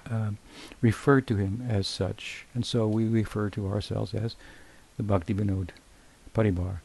um, 0.10 0.38
refer 0.81 1.22
to 1.22 1.36
him 1.36 1.65
as 1.67 1.88
such, 1.88 2.45
and 2.53 2.65
so 2.65 2.88
we 2.88 3.07
refer 3.07 3.50
to 3.51 3.67
ourselves 3.67 4.13
as 4.13 4.36
the 4.98 5.03
Bhakti 5.03 5.33
Vinod 5.33 5.69
Paribar. 6.33 6.77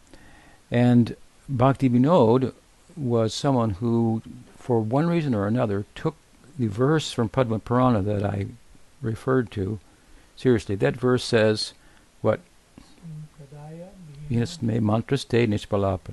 And 0.70 1.16
Bhakti 1.48 1.88
Vinod 1.88 2.52
was 2.96 3.32
someone 3.32 3.70
who, 3.70 4.22
for 4.56 4.80
one 4.80 5.06
reason 5.06 5.34
or 5.34 5.46
another, 5.46 5.86
took 5.94 6.16
the 6.58 6.66
verse 6.66 7.12
from 7.12 7.28
Padma 7.28 7.58
Purana 7.58 8.02
that 8.02 8.24
I 8.24 8.46
referred 9.00 9.50
to 9.52 9.78
seriously. 10.36 10.74
That 10.74 10.96
verse 10.96 11.24
says, 11.24 11.74
what? 12.20 12.40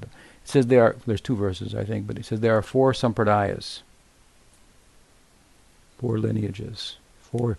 It 0.04 0.50
says 0.50 0.68
there 0.68 0.84
are, 0.84 0.96
there's 1.06 1.22
two 1.22 1.36
verses, 1.36 1.76
I 1.76 1.84
think, 1.84 2.08
but 2.08 2.18
it 2.18 2.26
says 2.26 2.40
there 2.40 2.58
are 2.58 2.62
four 2.62 2.94
sampradayas, 2.94 3.82
four 5.98 6.20
lineages, 6.20 6.98
four 7.20 7.58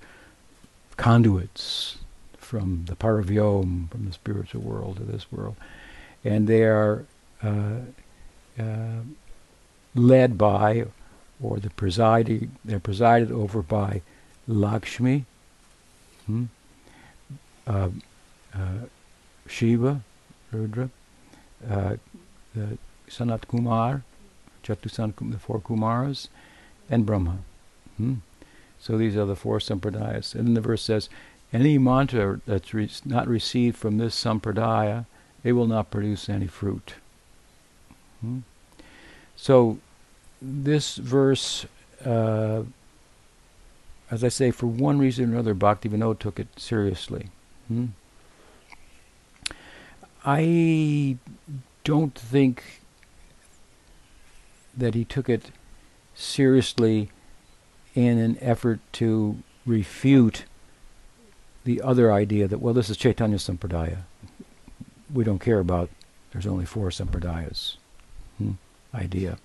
conduits 0.96 1.98
from 2.38 2.84
the 2.86 2.96
paravyom, 2.96 3.90
from 3.90 4.06
the 4.06 4.12
spiritual 4.12 4.62
world 4.62 4.96
to 4.98 5.02
this 5.02 5.30
world 5.30 5.56
and 6.26 6.48
they 6.48 6.64
are 6.64 7.04
uh, 7.42 7.78
uh, 8.58 9.00
led 9.94 10.36
by, 10.36 10.84
or 11.40 11.58
the 11.58 11.70
they're 12.64 12.80
presided 12.80 13.30
over 13.30 13.62
by 13.62 14.02
Lakshmi, 14.48 15.24
hmm? 16.26 16.44
uh, 17.66 17.88
uh 18.54 18.58
Shiva, 19.48 20.00
Rudra, 20.52 20.90
uh, 21.68 21.96
the 22.54 22.78
Sanat 23.08 23.46
Kumar, 23.48 24.02
Chatusan, 24.62 25.14
the 25.30 25.38
four 25.38 25.60
Kumaras, 25.60 26.28
and 26.90 27.06
Brahma. 27.06 27.38
Hmm? 27.96 28.14
So 28.78 28.98
these 28.98 29.16
are 29.16 29.24
the 29.24 29.36
four 29.36 29.58
sampradayas. 29.58 30.34
And 30.34 30.48
then 30.48 30.54
the 30.54 30.60
verse 30.60 30.82
says, 30.82 31.08
any 31.52 31.78
mantra 31.78 32.40
that's 32.46 32.74
re- 32.74 32.90
not 33.04 33.28
received 33.28 33.76
from 33.76 33.98
this 33.98 34.14
sampradaya 34.14 35.06
it 35.46 35.52
will 35.52 35.68
not 35.68 35.92
produce 35.92 36.28
any 36.28 36.48
fruit. 36.48 36.94
Hmm? 38.20 38.40
So 39.36 39.78
this 40.42 40.96
verse, 40.96 41.66
uh, 42.04 42.62
as 44.10 44.22
I 44.22 44.28
say, 44.28 44.50
for 44.50 44.66
one 44.66 44.98
reason 44.98 45.30
or 45.30 45.32
another, 45.34 45.54
Bhaktivinoda 45.54 46.18
took 46.18 46.38
it 46.38 46.48
seriously. 46.56 47.30
Hmm? 47.68 47.86
I 50.24 51.18
don't 51.84 52.14
think 52.14 52.82
that 54.76 54.94
he 54.94 55.04
took 55.04 55.28
it 55.28 55.50
seriously 56.14 57.10
in 57.94 58.18
an 58.18 58.36
effort 58.40 58.80
to 58.92 59.38
refute 59.64 60.44
the 61.64 61.80
other 61.82 62.12
idea 62.12 62.46
that, 62.46 62.58
well, 62.58 62.74
this 62.74 62.90
is 62.90 62.96
Chaitanya 62.96 63.38
Sampradaya. 63.38 63.98
We 65.12 65.24
don't 65.24 65.38
care 65.38 65.58
about 65.58 65.90
there's 66.32 66.46
only 66.46 66.66
four 66.66 66.90
Sampradayas 66.90 67.76
hmm, 68.38 68.52
idea. 68.94 69.38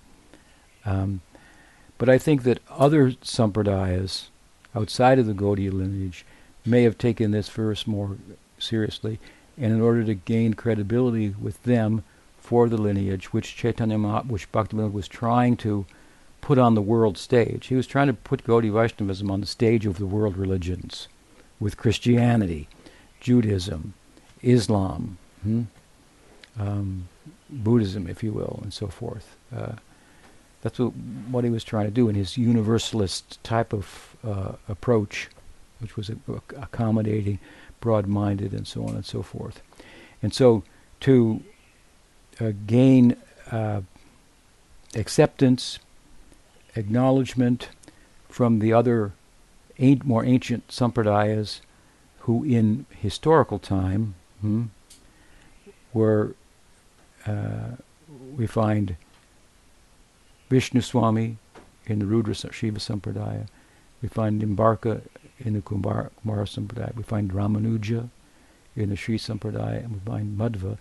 Um, 0.84 1.20
but 1.98 2.08
I 2.08 2.18
think 2.18 2.42
that 2.42 2.58
other 2.68 3.12
Sampradayas 3.12 4.28
outside 4.74 5.18
of 5.18 5.26
the 5.26 5.34
Gaudiya 5.34 5.72
lineage 5.72 6.24
may 6.64 6.82
have 6.82 6.98
taken 6.98 7.30
this 7.30 7.48
verse 7.48 7.86
more 7.86 8.16
seriously, 8.58 9.18
and 9.56 9.72
in 9.72 9.80
order 9.80 10.04
to 10.04 10.14
gain 10.14 10.54
credibility 10.54 11.30
with 11.30 11.62
them 11.64 12.04
for 12.38 12.68
the 12.68 12.76
lineage, 12.76 13.32
which 13.32 13.56
Chaitanya 13.56 13.98
Maha, 13.98 14.26
which 14.26 14.50
Bhaktivinoda 14.52 14.92
was 14.92 15.08
trying 15.08 15.56
to 15.58 15.86
put 16.40 16.58
on 16.58 16.74
the 16.74 16.82
world 16.82 17.16
stage. 17.16 17.66
He 17.66 17.74
was 17.74 17.86
trying 17.86 18.08
to 18.08 18.12
put 18.12 18.44
Gaudiya 18.44 18.72
Vaishnavism 18.72 19.30
on 19.30 19.40
the 19.40 19.46
stage 19.46 19.86
of 19.86 19.98
the 19.98 20.06
world 20.06 20.36
religions, 20.36 21.08
with 21.60 21.76
Christianity, 21.76 22.68
Judaism, 23.20 23.94
Islam, 24.42 25.18
hmm? 25.42 25.62
um, 26.58 27.08
Buddhism, 27.48 28.08
if 28.08 28.22
you 28.22 28.32
will, 28.32 28.60
and 28.62 28.72
so 28.72 28.88
forth. 28.88 29.36
Uh, 29.54 29.72
that's 30.62 30.78
what, 30.78 30.94
what 31.30 31.44
he 31.44 31.50
was 31.50 31.64
trying 31.64 31.84
to 31.84 31.90
do 31.90 32.08
in 32.08 32.14
his 32.14 32.38
universalist 32.38 33.42
type 33.44 33.72
of 33.72 34.16
uh, 34.24 34.52
approach, 34.68 35.28
which 35.80 35.96
was 35.96 36.10
accommodating, 36.56 37.38
broad-minded, 37.80 38.52
and 38.52 38.66
so 38.66 38.84
on 38.84 38.94
and 38.94 39.04
so 39.04 39.22
forth. 39.22 39.60
And 40.22 40.32
so 40.32 40.62
to 41.00 41.42
uh, 42.40 42.52
gain 42.66 43.16
uh, 43.50 43.82
acceptance, 44.94 45.80
acknowledgement 46.76 47.68
from 48.28 48.60
the 48.60 48.72
other 48.72 49.12
more 50.04 50.24
ancient 50.24 50.68
sampradayas 50.68 51.60
who 52.20 52.44
in 52.44 52.86
historical 52.90 53.58
time 53.58 54.14
hmm, 54.40 54.64
were, 55.92 56.36
uh, 57.26 57.72
we 58.36 58.46
find 58.46 58.96
Vishnu 60.52 60.82
Swami 60.82 61.38
in 61.86 61.98
the 61.98 62.04
Rudra 62.04 62.34
Shiva 62.34 62.78
Sampradaya, 62.78 63.46
we 64.02 64.08
find 64.10 64.42
Nimbarka 64.42 65.00
in 65.38 65.54
the 65.54 65.62
Kumara, 65.62 66.10
Kumara 66.22 66.44
Sampradaya, 66.44 66.94
we 66.94 67.02
find 67.02 67.32
Ramanuja 67.32 68.10
in 68.76 68.90
the 68.90 68.96
Sri 68.96 69.16
Sampradaya, 69.16 69.82
and 69.82 69.94
we 69.94 70.00
find 70.00 70.38
Madhva 70.38 70.76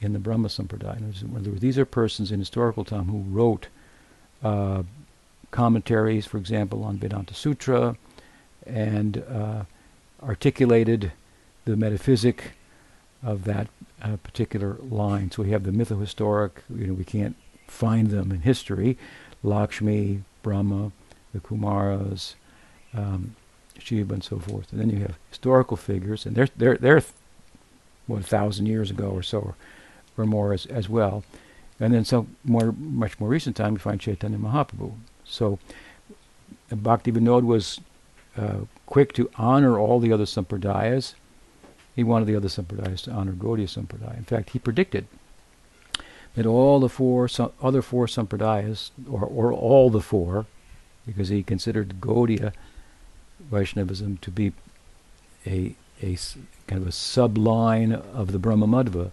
in 0.00 0.12
the 0.12 0.20
Brahma 0.20 0.46
Sampradaya. 0.46 1.58
These 1.58 1.78
are 1.78 1.84
persons 1.84 2.30
in 2.30 2.38
historical 2.38 2.84
time 2.84 3.06
who 3.06 3.24
wrote 3.28 3.66
uh, 4.44 4.84
commentaries, 5.50 6.24
for 6.24 6.38
example, 6.38 6.84
on 6.84 6.98
Vedanta 6.98 7.34
Sutra, 7.34 7.96
and 8.64 9.24
uh, 9.28 9.64
articulated 10.22 11.10
the 11.64 11.76
metaphysic 11.76 12.52
of 13.24 13.42
that 13.42 13.66
uh, 14.00 14.16
particular 14.18 14.76
line. 14.80 15.32
So 15.32 15.42
we 15.42 15.50
have 15.50 15.64
the 15.64 15.72
mythohistoric, 15.72 16.52
you 16.72 16.86
know, 16.86 16.94
we 16.94 17.02
can't 17.02 17.34
find 17.68 18.08
them 18.08 18.32
in 18.32 18.40
history, 18.40 18.98
Lakshmi, 19.42 20.24
Brahma, 20.42 20.90
the 21.32 21.40
Kumaras, 21.40 22.34
um, 22.94 23.36
Shiva, 23.78 24.14
and 24.14 24.24
so 24.24 24.38
forth. 24.38 24.72
And 24.72 24.80
then 24.80 24.90
you 24.90 24.98
have 25.00 25.16
historical 25.30 25.76
figures, 25.76 26.26
and 26.26 26.34
they're, 26.34 26.48
they're, 26.56 26.76
they're 26.76 27.02
what, 28.06 28.20
a 28.20 28.24
thousand 28.24 28.66
years 28.66 28.90
ago 28.90 29.10
or 29.10 29.22
so, 29.22 29.54
or 30.16 30.26
more 30.26 30.52
as, 30.52 30.66
as 30.66 30.88
well. 30.88 31.22
And 31.78 31.94
then 31.94 32.04
some 32.04 32.36
more, 32.44 32.72
much 32.72 33.20
more 33.20 33.28
recent 33.28 33.54
time, 33.54 33.74
you 33.74 33.78
find 33.78 34.00
Chaitanya 34.00 34.38
Mahaprabhu. 34.38 34.94
So 35.24 35.58
Bhakti 36.70 37.12
Vinod 37.12 37.44
was 37.44 37.80
uh, 38.36 38.60
quick 38.86 39.12
to 39.12 39.30
honor 39.36 39.78
all 39.78 40.00
the 40.00 40.12
other 40.12 40.24
sampradayas. 40.24 41.14
He 41.94 42.02
wanted 42.02 42.26
the 42.26 42.36
other 42.36 42.48
sampradayas 42.48 43.02
to 43.02 43.10
honor 43.12 43.32
Gaudiya 43.32 43.68
Sampradaya. 43.68 44.16
In 44.16 44.24
fact, 44.24 44.50
he 44.50 44.58
predicted 44.58 45.06
that 46.34 46.46
all 46.46 46.80
the 46.80 46.88
four 46.88 47.28
other 47.62 47.82
four 47.82 48.06
sampradayas, 48.06 48.90
or, 49.10 49.24
or 49.24 49.52
all 49.52 49.90
the 49.90 50.00
four, 50.00 50.46
because 51.06 51.28
he 51.28 51.42
considered 51.42 52.00
Gaudiya 52.00 52.52
Vaishnavism 53.40 54.18
to 54.18 54.30
be 54.30 54.52
a, 55.46 55.74
a 56.02 56.16
kind 56.66 56.82
of 56.82 56.88
a 56.88 56.92
subline 56.92 57.92
of 57.92 58.32
the 58.32 58.38
Brahma 58.38 58.66
Madhva 58.66 59.10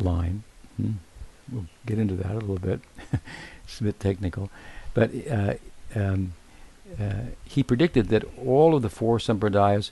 line. 0.00 0.42
Hmm. 0.76 0.92
We'll 1.50 1.66
get 1.86 1.98
into 1.98 2.14
that 2.16 2.32
a 2.32 2.38
little 2.38 2.58
bit. 2.58 2.80
it's 3.64 3.80
a 3.80 3.84
bit 3.84 4.00
technical. 4.00 4.50
But 4.94 5.10
uh, 5.30 5.54
um, 5.94 6.34
uh, 7.00 7.32
he 7.44 7.62
predicted 7.62 8.08
that 8.08 8.24
all 8.38 8.74
of 8.74 8.82
the 8.82 8.88
four 8.88 9.18
sampradayas 9.18 9.90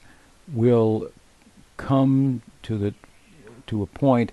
will 0.53 1.11
come 1.77 2.43
to 2.63 2.77
the 2.77 2.95
to 3.67 3.83
a 3.83 3.87
point 3.87 4.33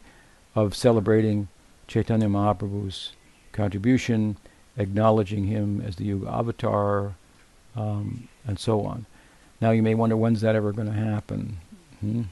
of 0.56 0.76
celebrating 0.76 1.47
Chaitanya 1.88 2.28
Mahaprabhu's 2.28 3.13
contribution, 3.52 4.38
acknowledging 4.78 5.45
him 5.45 5.82
as 5.82 5.95
the 5.95 6.06
Yuga 6.06 6.30
avatar, 6.30 7.15
um, 7.76 8.28
and 8.45 8.60
so 8.60 8.82
on. 8.86 9.06
Now 9.62 9.71
you 9.71 9.82
may 9.82 9.95
wonder 9.95 10.17
when's 10.17 10.41
that 10.41 10.56
ever 10.56 10.71
going 10.71 10.88
to 10.88 10.93
happen? 10.93 11.58
Hmm? 12.02 12.23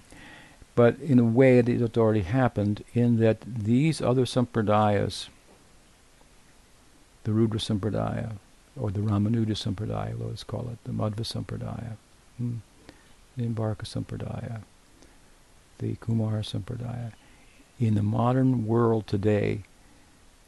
But 0.75 0.99
in 0.99 1.19
a 1.19 1.23
way, 1.23 1.59
it 1.59 1.67
has 1.67 1.97
already 1.97 2.21
happened 2.21 2.83
in 2.93 3.17
that 3.19 3.37
these 3.41 4.01
other 4.01 4.25
sampradayas 4.25 5.29
the 7.25 7.33
Rudra 7.33 7.59
Sampradaya, 7.59 8.33
or 8.79 8.91
the 8.91 9.01
Ramanuja 9.01 9.55
Sampradaya, 9.55 10.15
let's 10.17 10.43
call 10.43 10.69
it, 10.69 10.77
the 10.85 10.91
Madhva 10.91 11.25
Sampradaya, 11.25 11.97
hmm, 12.37 12.57
the 13.35 13.43
Nimbarka 13.43 13.83
Sampradaya, 13.83 14.61
the 15.79 15.95
Kumara 15.95 16.41
Sampradaya. 16.41 17.11
In 17.79 17.95
the 17.95 18.03
modern 18.03 18.65
world 18.65 19.07
today, 19.07 19.63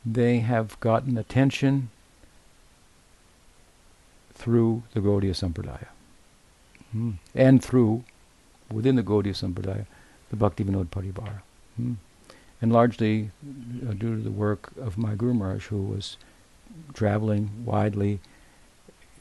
they 0.06 0.40
have 0.40 0.80
gotten 0.80 1.18
attention 1.18 1.90
through 4.34 4.84
the 4.94 5.02
Gaudiya 5.02 5.32
Sampradaya. 5.32 5.88
Hmm. 6.92 7.12
And 7.36 7.64
through, 7.64 8.06
within 8.72 8.96
the 8.96 9.04
Gaudiya 9.04 9.34
Sampradaya, 9.34 9.86
the 10.30 10.38
Bhaktivinoda 10.38 10.88
Paribar. 10.88 11.42
Hmm. 11.76 11.94
And 12.62 12.72
largely 12.72 13.32
uh, 13.88 13.94
due 13.94 14.16
to 14.16 14.22
the 14.22 14.32
work 14.32 14.72
of 14.80 14.98
my 14.98 15.16
Guru 15.16 15.34
Maharaj, 15.34 15.66
who 15.66 15.82
was 15.82 16.18
traveling 16.94 17.50
widely 17.66 18.20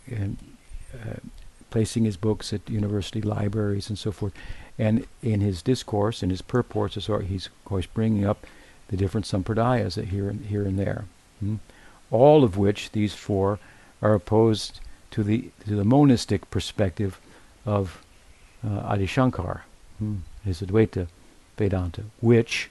and 0.06 0.36
uh, 0.94 1.16
placing 1.70 2.04
his 2.04 2.16
books 2.16 2.52
at 2.52 2.68
university 2.70 3.20
libraries 3.20 3.88
and 3.88 3.98
so 3.98 4.12
forth. 4.12 4.32
And 4.78 5.06
in 5.22 5.40
his 5.40 5.62
discourse, 5.62 6.22
in 6.22 6.30
his 6.30 6.42
purports, 6.42 6.94
he's 6.94 7.46
of 7.46 7.64
course 7.64 7.86
bringing 7.86 8.24
up 8.24 8.46
the 8.88 8.96
different 8.96 9.26
sampradayas 9.26 10.02
here 10.04 10.28
and 10.28 10.46
here 10.46 10.64
and 10.64 10.78
there. 10.78 11.06
Hmm? 11.40 11.56
All 12.10 12.44
of 12.44 12.56
which 12.56 12.92
these 12.92 13.14
four 13.14 13.58
are 14.02 14.14
opposed 14.14 14.80
to 15.12 15.22
the 15.22 15.50
to 15.66 15.74
the 15.74 15.84
monistic 15.84 16.50
perspective 16.50 17.18
of 17.64 18.02
uh, 18.64 18.80
Adi 18.80 19.06
Shankar, 19.06 19.64
hmm? 19.98 20.16
his 20.44 20.60
Advaita 20.60 21.08
Vedanta, 21.56 22.04
which 22.20 22.70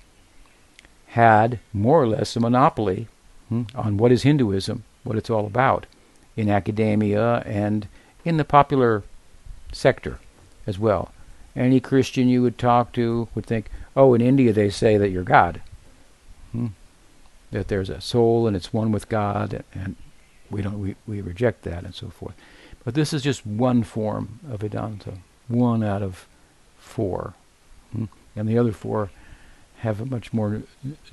had 1.08 1.60
more 1.74 2.02
or 2.02 2.08
less 2.08 2.36
a 2.36 2.40
monopoly 2.40 3.08
hmm, 3.50 3.64
on 3.74 3.98
what 3.98 4.12
is 4.12 4.24
Hinduism, 4.24 4.84
what 5.04 5.18
it's 5.18 5.30
all 5.30 5.46
about, 5.46 5.86
in 6.36 6.50
academia 6.50 7.42
and 7.46 7.88
in 8.24 8.38
the 8.38 8.44
popular 8.44 9.04
sector 9.72 10.20
as 10.68 10.78
well. 10.78 11.12
Any 11.56 11.80
Christian 11.80 12.28
you 12.28 12.42
would 12.42 12.58
talk 12.58 12.92
to 12.94 13.30
would 13.34 13.46
think, 13.46 13.70
oh, 13.96 14.14
in 14.14 14.22
India 14.22 14.52
they 14.52 14.70
say 14.70 14.98
that 14.98 15.10
you're 15.10 15.24
God. 15.24 15.62
Hmm? 16.52 16.68
That 17.52 17.70
there's 17.70 17.90
a 17.90 18.02
soul 18.02 18.48
and 18.48 18.56
it's 18.56 18.74
one 18.74 18.92
with 18.92 19.08
God, 19.08 19.64
and 19.74 19.96
we 20.50 20.62
don't 20.62 20.80
we, 20.80 20.96
we 21.08 21.22
reject 21.22 21.64
that 21.64 21.84
and 21.84 21.96
so 21.96 22.10
forth. 22.10 22.36
But 22.84 22.94
this 22.94 23.14
is 23.14 23.22
just 23.22 23.46
one 23.46 23.84
form 23.84 24.40
of 24.50 24.62
Vedanta, 24.62 25.14
one 25.48 25.84
out 25.84 26.02
of 26.02 26.28
four. 26.78 27.34
Hmm? 27.94 28.06
And 28.36 28.50
the 28.50 28.58
other 28.58 28.74
four 28.74 29.12
have 29.80 30.02
a 30.02 30.06
much 30.06 30.34
more 30.34 30.64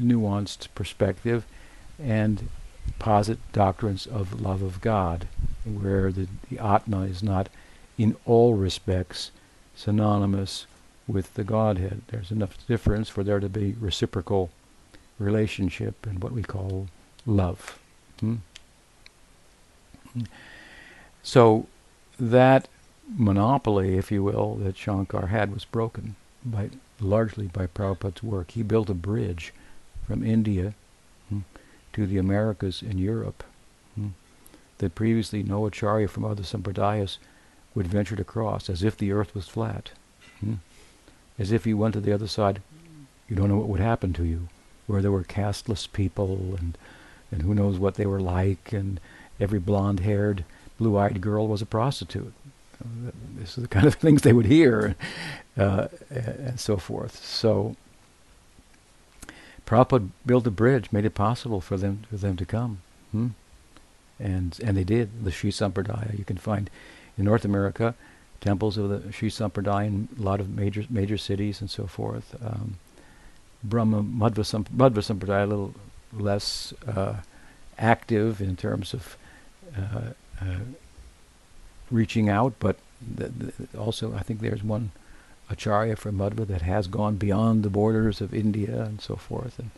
nuanced 0.01 0.69
perspective 0.75 1.45
and 2.03 2.49
posit 2.99 3.39
doctrines 3.53 4.07
of 4.07 4.41
love 4.41 4.63
of 4.63 4.81
God, 4.81 5.29
where 5.65 6.11
the, 6.11 6.27
the 6.51 6.59
Atma 6.59 7.03
is 7.03 7.23
not 7.23 7.49
in 7.97 8.17
all 8.27 8.55
respects 8.55 9.31
synonymous 9.83 10.67
with 11.09 11.35
the 11.35 11.43
Godhead. 11.43 12.03
There's 12.09 12.31
enough 12.31 12.67
difference 12.67 13.09
for 13.09 13.25
there 13.25 13.41
to 13.41 13.49
be 13.49 13.75
reciprocal 13.81 14.51
relationship 15.19 16.07
and 16.07 16.23
what 16.23 16.33
we 16.33 16.43
call 16.43 16.89
love. 17.27 17.79
Hmm? 18.21 18.37
So 21.23 21.67
that 22.19 22.69
monopoly, 23.09 23.97
if 23.97 24.13
you 24.13 24.23
will, 24.23 24.55
that 24.57 24.77
Shankar 24.77 25.27
had 25.27 25.53
was 25.53 25.65
broken 25.65 26.15
by 26.45 26.71
largely 27.01 27.49
by 27.49 27.67
Prabhupada's 27.67 28.23
work. 28.23 28.53
He 28.53 28.63
built 28.63 28.91
a 28.91 28.95
bridge 28.95 29.53
from 30.07 30.25
India 30.25 30.75
hmm, 31.29 31.41
to 31.93 32.07
the 32.07 32.19
Americas 32.19 32.83
and 32.83 33.01
Europe 33.01 33.43
hmm, 33.97 34.09
that 34.79 34.95
previously 34.95 35.43
no 35.43 35.67
acharya 35.67 36.07
from 36.07 36.25
other 36.25 36.45
sampradayas 36.45 37.19
would 37.75 37.87
venture 37.87 38.17
to 38.17 38.25
cross, 38.25 38.69
as 38.69 38.83
if 38.83 38.97
the 38.97 39.13
earth 39.13 39.35
was 39.35 39.49
flat. 39.49 39.91
Hmm, 40.41 40.55
as 41.39 41.53
if 41.53 41.67
you 41.67 41.77
went 41.77 41.95
to 41.95 42.01
the 42.01 42.13
other 42.13 42.29
side, 42.29 42.61
you 43.29 43.37
don't 43.37 43.49
know 43.49 43.57
what 43.57 43.69
would 43.69 43.81
happen 43.81 44.13
to 44.15 44.25
you, 44.25 44.49
where 44.87 45.03
there 45.03 45.13
were 45.13 45.25
casteless 45.25 45.87
people 45.87 46.57
and 46.59 46.77
and 47.31 47.43
who 47.43 47.55
knows 47.55 47.79
what 47.79 47.95
they 47.95 48.05
were 48.05 48.21
like, 48.21 48.73
and 48.73 49.01
every 49.41 49.59
blonde-haired, 49.59 50.45
blue-eyed 50.77 51.23
girl 51.23 51.49
was 51.49 51.63
a 51.63 51.67
prostitute. 51.67 52.35
This 53.37 53.57
is 53.57 53.63
the 53.63 53.69
kind 53.69 53.87
of 53.87 53.95
things 53.95 54.21
they 54.21 54.35
would 54.35 54.47
hear, 54.47 54.97
uh, 55.57 55.89
and 56.11 56.61
so 56.61 56.77
forth. 56.77 57.25
So 57.25 57.75
Prabhupada 59.65 60.11
built 60.27 60.47
a 60.47 60.51
bridge, 60.51 60.93
made 60.93 61.07
it 61.07 61.15
possible 61.15 61.61
for 61.61 61.77
them 61.79 62.03
for 62.11 62.17
them 62.17 62.37
to 62.37 62.45
come, 62.45 62.83
hmm? 63.13 63.29
and 64.19 64.59
and 64.63 64.77
they 64.77 64.85
did. 64.85 65.25
The 65.25 65.33
Sri 65.33 65.51
Sampradaya 65.51 66.19
you 66.19 66.25
can 66.25 66.37
find 66.37 66.69
in 67.19 67.25
North 67.25 67.45
America, 67.45 67.95
temples 68.41 68.77
of 68.77 68.89
the 68.89 69.13
Sri 69.13 69.31
Sampradaya 69.31 69.87
in 69.87 70.09
a 70.19 70.23
lot 70.23 70.41
of 70.41 70.51
major 70.51 70.85
major 70.91 71.19
cities 71.19 71.61
and 71.61 71.71
so 71.71 71.87
forth. 71.87 72.35
Um, 72.45 72.77
Brahma 73.65 74.03
Madhva, 74.03 74.45
Madhva 74.75 75.03
Sampradaya 75.03 75.45
a 75.45 75.47
little 75.47 75.75
less 76.13 76.75
uh, 76.87 77.17
active 77.79 78.41
in 78.41 78.57
terms 78.57 78.93
of 78.93 79.17
uh, 79.77 80.11
uh, 80.41 80.59
reaching 81.91 82.29
out, 82.29 82.55
but 82.59 82.77
th- 83.17 83.31
th- 83.39 83.55
also 83.79 84.15
I 84.15 84.21
think 84.21 84.41
there's 84.41 84.65
one 84.65 84.91
acharya 85.51 85.97
from 85.97 86.19
Madhva 86.19 86.47
that 86.47 86.63
has 86.63 86.87
gone 86.87 87.17
beyond 87.17 87.63
the 87.63 87.71
borders 87.71 88.21
of 88.21 88.35
India 88.35 88.83
and 88.83 89.01
so 89.01 89.17
forth, 89.17 89.59
and 89.59 89.71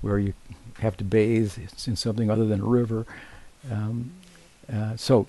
where 0.00 0.18
you 0.18 0.34
have 0.78 0.96
to 0.96 1.04
bathe 1.04 1.58
in 1.86 1.96
something 1.96 2.30
other 2.30 2.46
than 2.46 2.60
a 2.60 2.64
river. 2.64 3.06
Um, 3.70 4.12
uh, 4.72 4.96
so, 4.96 5.26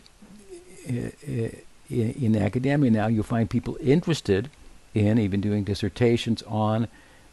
in, 0.86 1.62
in 1.90 2.36
academia 2.36 2.92
now, 2.92 3.08
you'll 3.08 3.24
find 3.24 3.50
people 3.50 3.78
interested 3.82 4.50
in 4.94 5.18
even 5.18 5.42
doing 5.42 5.64
dissertations 5.64 6.42
on 6.44 6.88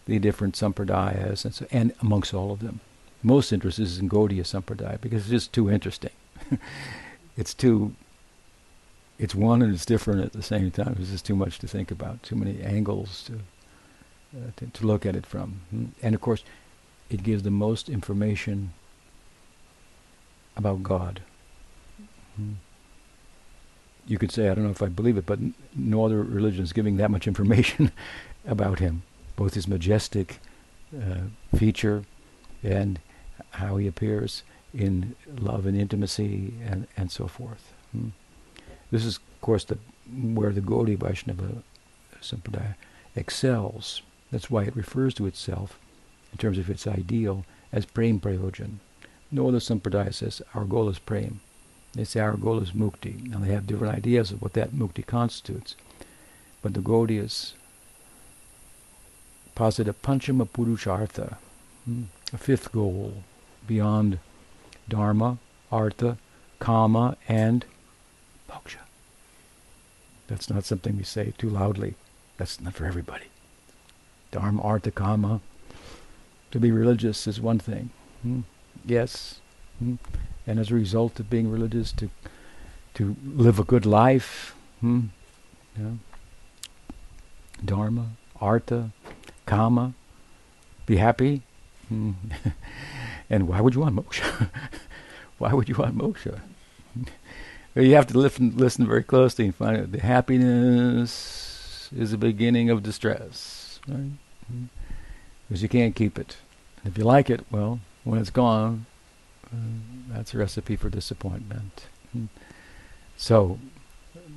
the 0.06 0.18
different 0.18 0.54
sampradayas 0.54 1.44
and, 1.44 1.54
so, 1.54 1.66
and 1.70 1.94
amongst 2.00 2.32
all 2.34 2.52
of 2.52 2.61
them. 2.61 2.80
Most 3.22 3.52
interest 3.52 3.78
is 3.78 3.98
in 3.98 4.08
Gaudiya 4.08 4.42
Sampradaya 4.42 5.00
because 5.00 5.22
it's 5.22 5.30
just 5.30 5.52
too 5.52 5.70
interesting. 5.70 6.12
it's 7.37 7.52
too, 7.52 7.94
it's 9.18 9.34
one 9.34 9.61
and 9.61 9.74
it's 9.74 9.84
different 9.84 10.24
at 10.24 10.32
the 10.32 10.42
same 10.42 10.70
time. 10.70 10.96
It's 11.00 11.11
just 11.11 11.26
too 11.26 11.37
much 11.37 11.58
to 11.58 11.68
think 11.68 11.90
about, 11.90 12.22
too 12.22 12.37
many 12.37 12.62
angles 12.62 13.24
to, 13.24 13.34
uh, 14.38 14.50
to, 14.56 14.66
to, 14.66 14.87
look 14.87 15.04
at 15.04 15.16
it 15.16 15.26
from. 15.26 15.61
Hmm? 15.70 15.84
And 16.00 16.14
of 16.14 16.20
course, 16.20 16.44
it 17.11 17.22
gives 17.22 17.42
the 17.42 17.50
most 17.50 17.88
information 17.88 18.72
about 20.56 20.82
God. 20.82 21.22
Hmm. 22.37 22.52
You 24.09 24.18
could 24.18 24.33
say, 24.33 24.49
I 24.49 24.55
don't 24.55 24.64
know 24.64 24.71
if 24.71 24.83
I 24.83 24.87
believe 24.87 25.16
it, 25.16 25.27
but 25.27 25.38
no 25.77 26.05
other 26.05 26.23
religion 26.23 26.64
is 26.64 26.73
giving 26.73 26.97
that 26.97 27.11
much 27.11 27.29
information 27.29 27.92
about 28.47 28.81
Him 28.81 29.03
both 29.38 29.55
his 29.55 29.68
majestic 29.68 30.40
uh, 30.94 31.29
feature 31.57 32.03
and 32.64 32.99
how 33.53 33.77
he 33.77 33.87
appears 33.87 34.42
in 34.75 35.14
love 35.38 35.64
and 35.64 35.79
intimacy 35.79 36.53
and, 36.66 36.88
and 36.97 37.12
so 37.12 37.29
forth. 37.29 37.73
Hmm. 37.92 38.09
This 38.90 39.05
is, 39.05 39.16
of 39.16 39.40
course, 39.40 39.62
the, 39.62 39.79
where 40.12 40.51
the 40.51 40.61
Gaudiya 40.61 40.99
Vaishnava 40.99 41.62
Sampradaya 42.21 42.75
excels. 43.14 44.03
That's 44.33 44.51
why 44.51 44.64
it 44.64 44.75
refers 44.75 45.14
to 45.14 45.27
itself, 45.27 45.79
in 46.33 46.38
terms 46.38 46.59
of 46.59 46.68
its 46.68 46.87
ideal, 46.87 47.44
as 47.73 47.87
Prem 47.87 48.18
Prayojan. 48.18 48.79
No 49.31 49.49
other 49.49 49.59
Sampradaya 49.59 50.12
says, 50.12 50.42
our 50.53 50.64
goal 50.64 50.88
is 50.88 50.99
Prem. 50.99 51.40
They 51.94 52.05
say 52.05 52.20
our 52.20 52.37
goal 52.37 52.61
is 52.61 52.72
Mukti. 52.72 53.29
Now 53.29 53.38
they 53.38 53.53
have 53.53 53.66
different 53.66 53.96
ideas 53.96 54.31
of 54.31 54.42
what 54.42 54.53
that 54.55 54.70
Mukti 54.72 55.05
constitutes. 55.05 55.74
But 56.62 56.74
the 56.74 56.81
Gaudiyas 56.81 57.53
positive 59.55 60.01
Panchama 60.03 60.48
Purushartha, 60.48 61.37
hmm, 61.85 62.05
a 62.33 62.38
fifth 62.38 62.70
goal 62.70 63.24
beyond 63.66 64.20
Dharma, 64.88 65.38
Artha, 65.72 66.16
Kama, 66.61 67.16
and 67.29 67.64
Moksha. 68.48 68.85
That's 70.29 70.48
not 70.48 70.64
something 70.64 70.96
we 70.96 71.03
say 71.03 71.33
too 71.37 71.51
loudly. 71.51 71.94
That's 72.37 72.61
not 72.61 72.74
for 72.74 72.85
everybody. 72.85 73.27
Dharma, 74.31 74.62
Artha, 74.62 74.92
Kama. 74.92 75.40
To 76.53 76.61
be 76.61 76.70
religious 76.70 77.27
is 77.27 77.40
one 77.40 77.59
thing. 77.59 77.90
Hmm? 78.22 78.40
Yes. 78.87 79.40
And 80.48 80.58
as 80.58 80.70
a 80.70 80.74
result 80.74 81.20
of 81.20 81.28
being 81.28 81.50
religious, 81.50 81.92
to 81.92 82.08
to 82.94 83.14
live 83.22 83.61
a 83.61 83.64
good 83.64 83.87
life. 83.87 84.56
Hmm? 84.80 85.00
Yeah. 85.78 85.92
Dharma, 87.64 88.11
Artha, 88.40 88.90
Kama, 89.46 89.94
be 90.87 90.96
happy. 90.96 91.42
Hmm. 91.88 92.12
and 93.30 93.46
why 93.46 93.61
would 93.61 93.74
you 93.74 93.82
want 93.82 93.94
moksha? 93.94 94.50
why 95.38 95.52
would 95.52 95.68
you 95.68 95.76
want 95.76 95.96
moksha? 95.96 96.40
you 97.76 97.94
have 97.94 98.08
to 98.08 98.18
listen, 98.18 98.56
listen 98.56 98.87
very 98.87 99.04
closely 99.04 99.44
and 99.44 99.54
find 99.54 99.76
out 99.76 99.92
the 99.92 100.00
happiness 100.00 101.88
is 101.96 102.11
the 102.11 102.18
beginning 102.18 102.68
of 102.68 102.82
distress, 102.82 103.78
right? 103.87 104.11
Because 105.48 105.61
hmm. 105.61 105.64
you 105.64 105.68
can't 105.68 105.94
keep 105.94 106.18
it. 106.18 106.37
If 106.84 106.98
you 106.98 107.04
like 107.04 107.30
it, 107.30 107.44
well, 107.50 107.78
when 108.02 108.20
it's 108.20 108.30
gone, 108.30 108.87
that's 110.08 110.34
a 110.34 110.38
recipe 110.38 110.76
for 110.76 110.90
disappointment. 110.90 111.87
Hmm. 112.12 112.26
So, 113.16 113.58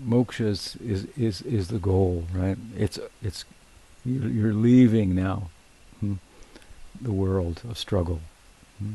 moksha 0.05 0.45
is, 0.45 0.77
is, 1.17 1.41
is, 1.41 1.67
the 1.67 1.79
goal, 1.79 2.25
right? 2.33 2.57
It's 2.77 2.99
it's 3.21 3.45
you're, 4.05 4.29
you're 4.29 4.53
leaving 4.53 5.15
now 5.15 5.49
hmm, 5.99 6.15
the 6.99 7.11
world 7.11 7.61
of 7.69 7.77
struggle. 7.77 8.21
Hmm, 8.79 8.93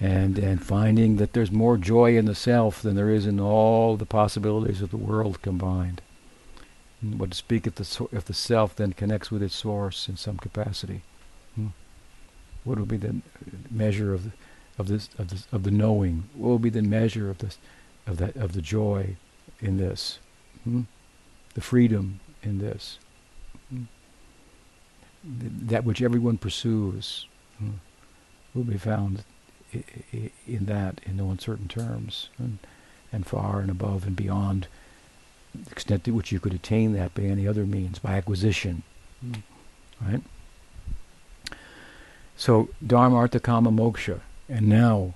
and, 0.00 0.38
and 0.38 0.64
finding 0.64 1.16
that 1.16 1.32
there's 1.32 1.50
more 1.50 1.76
joy 1.76 2.16
in 2.16 2.26
the 2.26 2.34
self 2.34 2.82
than 2.82 2.94
there 2.94 3.10
is 3.10 3.26
in 3.26 3.40
all 3.40 3.96
the 3.96 4.06
possibilities 4.06 4.80
of 4.80 4.90
the 4.90 4.96
world 4.96 5.42
combined. 5.42 6.00
And 7.02 7.18
what 7.18 7.32
to 7.32 7.36
speak 7.36 7.66
if 7.66 7.76
the, 7.76 7.84
so, 7.84 8.08
if 8.12 8.24
the 8.24 8.34
self 8.34 8.76
then 8.76 8.92
connects 8.92 9.30
with 9.30 9.42
its 9.42 9.56
source 9.56 10.08
in 10.08 10.16
some 10.16 10.36
capacity? 10.36 11.02
Hmm, 11.54 11.68
what 12.64 12.78
would 12.78 12.88
be 12.88 12.96
the 12.96 13.16
measure 13.70 14.14
of 14.14 14.24
the, 14.24 14.30
of 14.78 14.88
this 14.88 15.08
of 15.18 15.28
this 15.28 15.46
of 15.52 15.62
the 15.64 15.70
knowing? 15.70 16.28
What 16.34 16.48
will 16.48 16.58
be 16.58 16.70
the 16.70 16.82
measure 16.82 17.30
of 17.30 17.38
this 17.38 17.58
of 18.06 18.16
that 18.18 18.36
of 18.36 18.52
the 18.52 18.62
joy 18.62 19.16
in 19.60 19.78
this? 19.78 20.18
Hmm? 20.64 20.82
The 21.54 21.60
freedom 21.60 22.20
in 22.42 22.58
this 22.58 22.98
that 25.24 25.84
which 25.84 26.02
everyone 26.02 26.38
pursues 26.38 27.26
hmm, 27.58 27.72
will 28.54 28.64
be 28.64 28.78
found 28.78 29.24
in 29.72 30.66
that 30.66 31.00
in 31.04 31.16
no 31.16 31.30
uncertain 31.30 31.68
terms 31.68 32.28
and, 32.38 32.58
and 33.12 33.26
far 33.26 33.60
and 33.60 33.70
above 33.70 34.06
and 34.06 34.16
beyond 34.16 34.66
the 35.54 35.70
extent 35.70 36.04
to 36.04 36.12
which 36.12 36.32
you 36.32 36.40
could 36.40 36.54
attain 36.54 36.92
that 36.92 37.14
by 37.14 37.22
any 37.22 37.46
other 37.46 37.66
means, 37.66 37.98
by 37.98 38.12
acquisition. 38.12 38.82
Mm. 39.24 39.42
Right? 40.00 40.22
So, 42.36 42.68
Dharma, 42.86 43.16
Artha, 43.16 43.40
Kama, 43.40 43.70
Moksha. 43.70 44.20
And 44.48 44.68
now, 44.68 45.14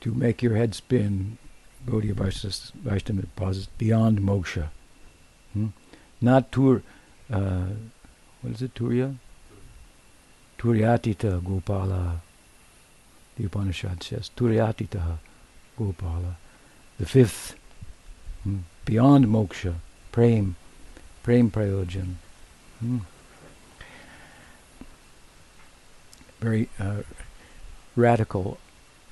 to 0.00 0.14
make 0.14 0.42
your 0.42 0.56
head 0.56 0.74
spin, 0.74 1.38
Gaudiya 1.86 2.14
Vaishnava 2.14 3.26
pauses 3.34 3.68
beyond 3.78 4.20
Moksha. 4.20 4.68
Hmm? 5.52 5.68
Not 6.20 6.52
to 6.52 6.82
uh, 7.30 7.66
what 8.42 8.54
is 8.54 8.62
it, 8.62 8.74
Turiya? 8.74 9.16
Turyatita 10.58 11.40
Gopala. 11.40 12.20
The 13.36 13.44
Upanishad 13.46 14.02
says, 14.02 14.30
Turyatita 14.36 15.18
Gopala. 15.78 16.36
The 16.98 17.06
fifth, 17.06 17.54
hmm, 18.42 18.58
beyond 18.84 19.26
moksha, 19.26 19.74
prem, 20.10 20.56
prem 21.22 21.50
prayojan. 21.50 22.14
Hmm. 22.80 22.98
Very 26.42 26.68
uh, 26.80 27.02
radical 27.94 28.58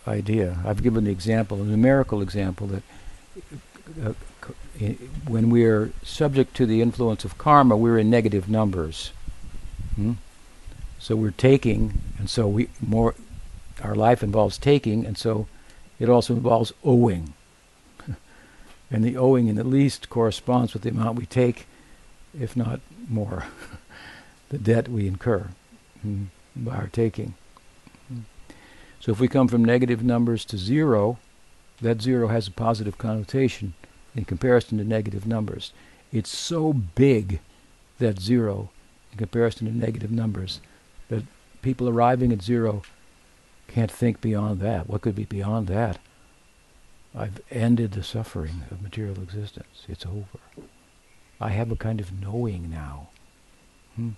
idea. 0.04 0.58
I've 0.66 0.82
given 0.82 1.04
the 1.04 1.12
example, 1.12 1.62
a 1.62 1.64
numerical 1.64 2.22
example, 2.22 2.66
that 2.66 2.82
uh, 4.04 4.14
when 5.28 5.48
we're 5.48 5.92
subject 6.02 6.56
to 6.56 6.66
the 6.66 6.82
influence 6.82 7.24
of 7.24 7.38
karma, 7.38 7.76
we're 7.76 7.98
in 7.98 8.10
negative 8.10 8.48
numbers. 8.48 9.12
Hmm? 9.94 10.14
So 10.98 11.14
we're 11.14 11.30
taking, 11.30 12.00
and 12.18 12.28
so 12.28 12.48
we 12.48 12.68
more. 12.84 13.14
Our 13.80 13.94
life 13.94 14.24
involves 14.24 14.58
taking, 14.58 15.06
and 15.06 15.16
so 15.16 15.46
it 16.00 16.08
also 16.08 16.34
involves 16.34 16.72
owing. 16.82 17.32
and 18.90 19.04
the 19.04 19.16
owing, 19.16 19.46
in 19.46 19.56
at 19.56 19.66
least, 19.66 20.10
corresponds 20.10 20.74
with 20.74 20.82
the 20.82 20.90
amount 20.90 21.16
we 21.16 21.26
take, 21.26 21.66
if 22.38 22.56
not 22.56 22.80
more, 23.08 23.44
the 24.48 24.58
debt 24.58 24.88
we 24.88 25.06
incur 25.06 25.50
mm, 26.04 26.26
by 26.64 26.76
our 26.76 26.88
taking. 26.88 27.34
So 29.00 29.12
if 29.12 29.18
we 29.18 29.28
come 29.28 29.48
from 29.48 29.64
negative 29.64 30.02
numbers 30.04 30.44
to 30.46 30.58
zero, 30.58 31.18
that 31.80 32.02
zero 32.02 32.28
has 32.28 32.46
a 32.46 32.52
positive 32.52 32.98
connotation 32.98 33.72
in 34.14 34.26
comparison 34.26 34.76
to 34.78 34.84
negative 34.84 35.26
numbers. 35.26 35.72
It's 36.12 36.30
so 36.30 36.72
big, 36.74 37.40
that 37.98 38.20
zero, 38.20 38.70
in 39.12 39.18
comparison 39.18 39.66
to 39.66 39.76
negative 39.76 40.10
numbers, 40.10 40.60
that 41.08 41.24
people 41.62 41.88
arriving 41.88 42.32
at 42.32 42.42
zero 42.42 42.82
can't 43.68 43.90
think 43.90 44.20
beyond 44.20 44.60
that. 44.60 44.88
What 44.88 45.00
could 45.00 45.14
be 45.14 45.24
beyond 45.24 45.66
that? 45.68 45.98
I've 47.14 47.40
ended 47.50 47.92
the 47.92 48.02
suffering 48.02 48.64
of 48.70 48.82
material 48.82 49.22
existence. 49.22 49.84
It's 49.88 50.04
over. 50.04 50.38
I 51.40 51.50
have 51.50 51.72
a 51.72 51.76
kind 51.76 52.00
of 52.00 52.20
knowing 52.20 52.70
now 52.70 53.08
hmm, 53.96 54.10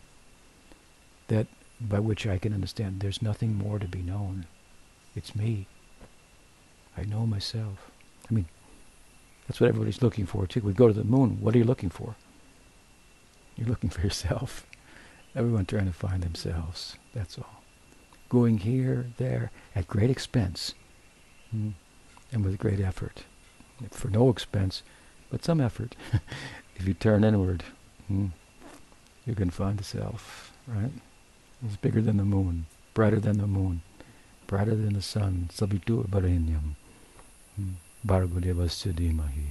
that 1.29 1.47
by 1.89 1.99
which 1.99 2.27
I 2.27 2.39
can 2.39 2.53
understand 2.53 3.01
there's 3.01 3.23
nothing 3.23 3.55
more 3.55 3.79
to 3.79 3.89
be 3.89 4.03
known. 4.03 4.47
It's 5.15 5.37
me. 5.37 5.67
I 6.97 7.05
know 7.05 7.27
myself. 7.27 7.91
I 8.31 8.35
mean, 8.35 8.47
that's 9.47 9.61
what 9.61 9.69
everybody's 9.69 10.03
looking 10.03 10.27
for 10.27 10.47
too. 10.47 10.61
We 10.61 10.73
go 10.73 10.89
to 10.89 10.95
the 10.95 11.05
moon. 11.05 11.39
What 11.41 11.55
are 11.55 11.59
you 11.59 11.65
looking 11.65 11.91
for? 11.91 12.17
You're 13.57 13.69
looking 13.69 13.91
for 13.91 14.01
yourself. 14.01 14.67
Everyone 15.35 15.67
trying 15.67 15.87
to 15.87 15.93
find 15.93 16.23
themselves. 16.23 16.97
That's 17.15 17.39
all. 17.39 17.63
Going 18.29 18.59
here, 18.59 19.07
there, 19.19 19.51
at 19.75 19.89
great 19.89 20.11
expense, 20.11 20.75
hmm, 21.51 21.71
and 22.31 22.45
with 22.45 22.59
great 22.59 22.81
effort. 22.81 23.25
For 23.91 24.09
no 24.09 24.31
expense, 24.31 24.83
but 25.31 25.45
some 25.45 25.61
effort. 25.61 25.97
if 26.77 26.87
you 26.87 26.95
turn 26.95 27.25
inward, 27.25 27.65
hmm, 28.09 28.29
you 29.27 29.35
can 29.35 29.51
find 29.51 29.79
the 29.79 29.85
self, 29.85 30.53
right? 30.67 30.93
It's 31.65 31.77
bigger 31.77 32.01
than 32.01 32.17
the 32.17 32.25
moon, 32.25 32.67
brighter 32.93 33.21
than 33.21 33.39
the 33.39 33.47
moon, 33.47 33.83
brighter 34.47 34.75
than 34.75 34.95
the 34.95 35.03
sun. 35.03 35.49
Savitur 35.53 36.09
Varenyam. 36.09 36.75
Hmm. 37.57 37.73
Dhimahi. 38.05 39.47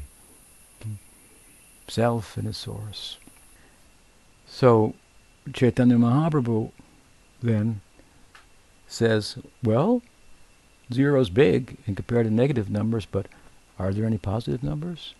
Hmm. 0.83 0.93
Self 1.87 2.37
and 2.37 2.47
a 2.47 2.53
source. 2.53 3.17
So 4.45 4.93
Chaitanya 5.53 5.95
Mahaprabhu 5.95 6.71
then 7.41 7.81
says, 8.87 9.37
well, 9.63 10.01
zero 10.91 11.21
is 11.21 11.29
big 11.29 11.77
in 11.87 11.95
compared 11.95 12.25
to 12.25 12.33
negative 12.33 12.69
numbers, 12.69 13.05
but 13.05 13.27
are 13.79 13.93
there 13.93 14.05
any 14.05 14.17
positive 14.17 14.61
numbers? 14.61 15.15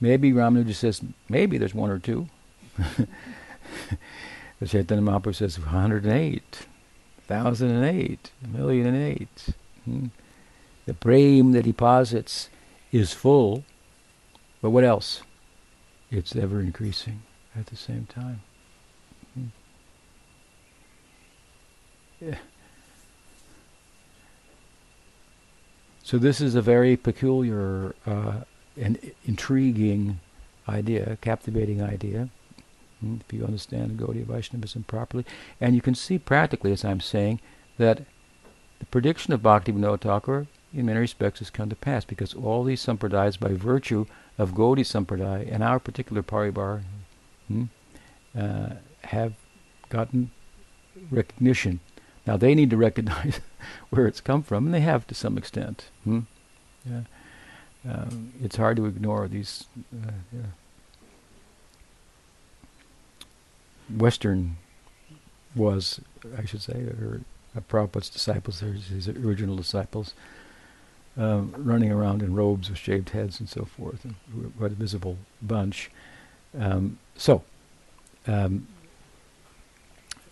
Maybe 0.00 0.32
Ramanuja 0.32 0.74
says, 0.74 1.00
maybe 1.28 1.58
there's 1.58 1.74
one 1.74 1.90
or 1.90 1.98
two. 1.98 2.28
the 4.60 4.66
Chaitanya 4.66 5.02
Mahaprabhu 5.02 5.34
says 5.34 5.58
108, 5.58 6.66
1008, 7.26 8.30
a 8.44 8.48
million 8.48 8.86
and 8.86 8.96
eight. 8.96 9.48
Hmm? 9.84 10.06
The 10.86 10.94
prem 10.94 11.52
that 11.52 11.66
he 11.66 11.72
posits 11.72 12.48
is 12.92 13.12
full, 13.12 13.64
but 14.60 14.70
what 14.70 14.84
else? 14.84 15.22
It's 16.10 16.34
ever 16.34 16.60
increasing 16.60 17.22
at 17.56 17.66
the 17.66 17.76
same 17.76 18.06
time. 18.06 18.42
Hmm. 19.34 19.46
Yeah. 22.20 22.38
So 26.02 26.18
this 26.18 26.40
is 26.40 26.56
a 26.56 26.62
very 26.62 26.96
peculiar 26.96 27.94
uh, 28.04 28.40
and 28.76 28.98
intriguing 29.26 30.18
idea, 30.68 31.16
captivating 31.20 31.82
idea, 31.82 32.30
if 33.02 33.32
you 33.32 33.44
understand 33.44 33.90
the 33.90 34.04
Gaudiya 34.04 34.24
Vaishnavism 34.24 34.84
properly. 34.84 35.24
And 35.60 35.74
you 35.74 35.80
can 35.80 35.94
see 35.94 36.18
practically, 36.18 36.72
as 36.72 36.84
I'm 36.84 37.00
saying, 37.00 37.40
that 37.78 38.04
the 38.78 38.86
prediction 38.86 39.32
of 39.32 39.40
Bhaktivinoda 39.40 40.00
Thakur 40.00 40.46
in 40.72 40.86
many 40.86 41.00
respects 41.00 41.40
has 41.40 41.50
come 41.50 41.68
to 41.68 41.76
pass 41.76 42.04
because 42.04 42.34
all 42.34 42.64
these 42.64 42.84
sampradayas, 42.84 43.38
by 43.38 43.52
virtue 43.52 44.06
of 44.38 44.54
Gaudiya 44.54 44.84
Sampradaya 44.84 45.52
and 45.52 45.62
our 45.62 45.78
particular 45.78 46.22
paribar, 46.22 46.82
hmm, 47.48 47.64
uh, 48.38 48.70
have 49.04 49.34
gotten 49.88 50.30
recognition. 51.10 51.80
Now 52.26 52.36
they 52.36 52.54
need 52.54 52.70
to 52.70 52.76
recognize 52.76 53.40
where 53.90 54.06
it's 54.06 54.20
come 54.20 54.42
from, 54.42 54.66
and 54.66 54.74
they 54.74 54.80
have 54.80 55.06
to 55.08 55.14
some 55.14 55.36
extent. 55.36 55.90
Hmm? 56.04 56.20
Yeah. 56.88 57.02
Um, 57.88 58.34
it's 58.42 58.56
hard 58.56 58.76
to 58.76 58.86
ignore 58.86 59.26
these 59.26 59.64
uh, 59.92 60.12
yeah. 60.32 60.42
Western 63.96 64.56
was, 65.54 66.00
I 66.36 66.44
should 66.44 66.62
say, 66.62 66.74
or 66.74 67.20
uh, 67.56 67.60
Prabhupada's 67.68 68.08
disciples, 68.08 68.60
his 68.60 69.08
original 69.08 69.56
disciples, 69.56 70.14
um, 71.16 71.54
running 71.56 71.90
around 71.90 72.22
in 72.22 72.34
robes 72.34 72.70
with 72.70 72.78
shaved 72.78 73.10
heads 73.10 73.40
and 73.40 73.48
so 73.48 73.64
forth, 73.64 74.04
and 74.04 74.14
quite 74.58 74.72
a 74.72 74.74
visible 74.74 75.18
bunch. 75.42 75.90
Um, 76.58 76.98
so, 77.16 77.42
um, 78.26 78.66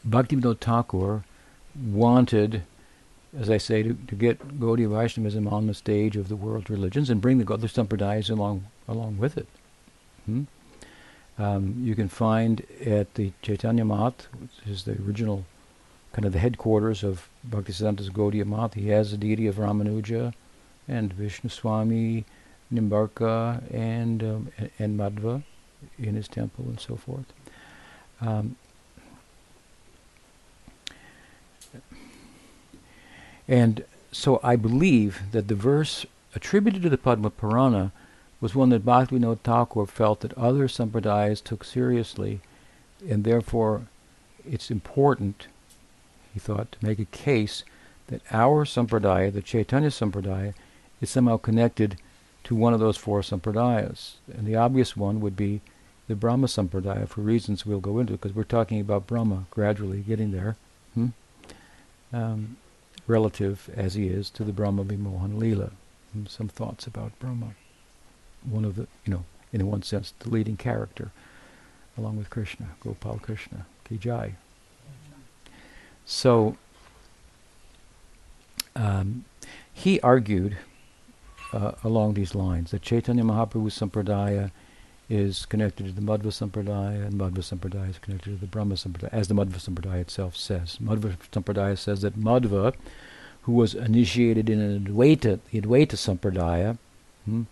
Bhaktivinoda 0.08 0.58
Thakur 0.60 1.24
wanted, 1.74 2.62
as 3.36 3.50
I 3.50 3.58
say, 3.58 3.82
to, 3.82 3.94
to 3.94 4.14
get 4.14 4.60
Gaudiya 4.60 4.88
Vaishnavism 4.88 5.48
on 5.48 5.66
the 5.66 5.74
stage 5.74 6.16
of 6.16 6.28
the 6.28 6.36
world 6.36 6.70
religions 6.70 7.10
and 7.10 7.20
bring 7.20 7.38
the 7.38 7.52
other 7.52 7.68
sampradayas 7.68 8.30
along 8.30 8.66
along 8.86 9.18
with 9.18 9.36
it. 9.36 9.46
Hmm? 10.24 10.44
Um, 11.38 11.76
you 11.80 11.94
can 11.94 12.08
find 12.08 12.66
at 12.84 13.14
the 13.14 13.32
Chaitanya 13.42 13.84
Math, 13.84 14.26
which 14.40 14.50
is 14.66 14.84
the 14.84 14.98
original 15.06 15.44
kind 16.12 16.24
of 16.24 16.32
the 16.32 16.40
headquarters 16.40 17.04
of 17.04 17.28
Bhaktisiddhanta's 17.48 18.10
Gaudiya 18.10 18.44
Math. 18.44 18.74
He 18.74 18.88
has 18.88 19.12
the 19.12 19.16
deity 19.16 19.46
of 19.46 19.56
Ramanuja 19.56 20.34
and 20.88 21.12
Vishnu 21.12 21.48
Swami, 21.48 22.24
Nimbarka, 22.72 23.62
and 23.72 24.22
um, 24.22 24.52
and 24.78 24.98
Madhva 24.98 25.42
in 25.98 26.14
his 26.16 26.26
temple 26.26 26.64
and 26.66 26.80
so 26.80 26.96
forth. 26.96 27.32
Um, 28.20 28.56
and 33.46 33.84
so 34.10 34.40
I 34.42 34.56
believe 34.56 35.22
that 35.30 35.46
the 35.46 35.54
verse 35.54 36.04
attributed 36.34 36.82
to 36.82 36.88
the 36.88 36.98
Padma 36.98 37.30
Purana 37.30 37.92
was 38.40 38.54
one 38.54 38.68
that 38.70 38.84
Bhaktivinoda 38.84 39.40
Thakur 39.40 39.86
felt 39.86 40.20
that 40.20 40.36
other 40.38 40.68
sampradayas 40.68 41.42
took 41.42 41.64
seriously, 41.64 42.40
and 43.08 43.24
therefore 43.24 43.88
it's 44.48 44.70
important, 44.70 45.48
he 46.32 46.40
thought, 46.40 46.72
to 46.72 46.86
make 46.86 46.98
a 46.98 47.04
case 47.04 47.64
that 48.06 48.22
our 48.30 48.64
sampradaya, 48.64 49.32
the 49.32 49.42
Chaitanya 49.42 49.90
sampradaya, 49.90 50.54
is 51.00 51.10
somehow 51.10 51.36
connected 51.36 51.96
to 52.44 52.54
one 52.54 52.72
of 52.72 52.80
those 52.80 52.96
four 52.96 53.20
sampradayas. 53.20 54.14
And 54.32 54.46
the 54.46 54.56
obvious 54.56 54.96
one 54.96 55.20
would 55.20 55.36
be 55.36 55.60
the 56.06 56.14
Brahma 56.14 56.46
sampradaya 56.46 57.08
for 57.08 57.20
reasons 57.20 57.66
we'll 57.66 57.80
go 57.80 57.98
into, 57.98 58.12
because 58.14 58.34
we're 58.34 58.44
talking 58.44 58.80
about 58.80 59.06
Brahma 59.06 59.44
gradually 59.50 60.00
getting 60.00 60.30
there, 60.30 60.56
hmm? 60.94 61.08
um, 62.12 62.56
relative 63.06 63.68
as 63.76 63.94
he 63.94 64.06
is 64.06 64.30
to 64.30 64.44
the 64.44 64.52
Brahma 64.52 64.84
Vimohan 64.84 65.38
Leela. 65.38 65.72
Hmm, 66.12 66.24
some 66.26 66.48
thoughts 66.48 66.86
about 66.86 67.18
Brahma. 67.18 67.54
One 68.48 68.64
of 68.64 68.76
the, 68.76 68.86
you 69.04 69.12
know, 69.12 69.24
in 69.52 69.66
one 69.66 69.82
sense, 69.82 70.14
the 70.18 70.30
leading 70.30 70.56
character, 70.56 71.10
along 71.96 72.16
with 72.16 72.30
Krishna, 72.30 72.70
Gopal 72.80 73.18
Krishna, 73.20 73.66
Kijai. 73.88 74.34
So, 76.04 76.56
um, 78.76 79.24
he 79.72 80.00
argued 80.00 80.58
uh, 81.52 81.72
along 81.84 82.14
these 82.14 82.34
lines. 82.34 82.70
that 82.70 82.82
Chaitanya 82.82 83.24
Mahaprabhu 83.24 83.70
Sampradaya 83.70 84.50
is 85.08 85.46
connected 85.46 85.86
to 85.86 85.92
the 85.92 86.00
Madhva 86.00 86.26
Sampradaya, 86.26 87.06
and 87.06 87.14
Madhva 87.14 87.38
Sampradaya 87.38 87.90
is 87.90 87.98
connected 87.98 88.30
to 88.30 88.36
the 88.36 88.46
Brahma 88.46 88.74
Sampradaya, 88.74 89.12
as 89.12 89.28
the 89.28 89.34
Madhva 89.34 89.58
Sampradaya 89.58 90.00
itself 90.00 90.36
says. 90.36 90.78
Madhva 90.82 91.16
Sampradaya 91.32 91.78
says 91.78 92.02
that 92.02 92.18
Madhva, 92.18 92.74
who 93.42 93.52
was 93.52 93.74
initiated 93.74 94.50
in 94.50 94.60
an 94.60 94.84
Advaita, 94.84 95.40
the 95.50 95.60
Advaita 95.60 95.96
Sampradaya, 95.96 96.76
hmm, 97.24 97.42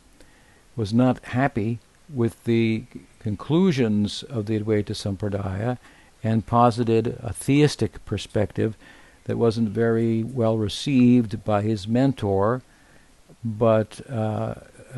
was 0.76 0.92
not 0.92 1.24
happy 1.24 1.78
with 2.12 2.44
the 2.44 2.84
conclusions 3.18 4.22
of 4.22 4.46
the 4.46 4.58
Advaita 4.60 4.94
Sampradaya 4.94 5.78
and 6.22 6.46
posited 6.46 7.18
a 7.22 7.32
theistic 7.32 8.04
perspective 8.04 8.76
that 9.24 9.36
wasn't 9.36 9.68
very 9.68 10.22
well 10.22 10.56
received 10.56 11.44
by 11.44 11.62
his 11.62 11.88
mentor, 11.88 12.62
but 13.44 14.00
uh, 14.08 14.54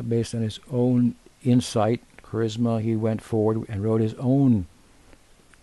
based 0.07 0.35
on 0.35 0.41
his 0.41 0.59
own 0.71 1.15
insight, 1.43 2.01
charisma, 2.23 2.81
he 2.81 2.95
went 2.95 3.21
forward 3.21 3.65
and 3.67 3.83
wrote 3.83 4.01
his 4.01 4.13
own 4.15 4.67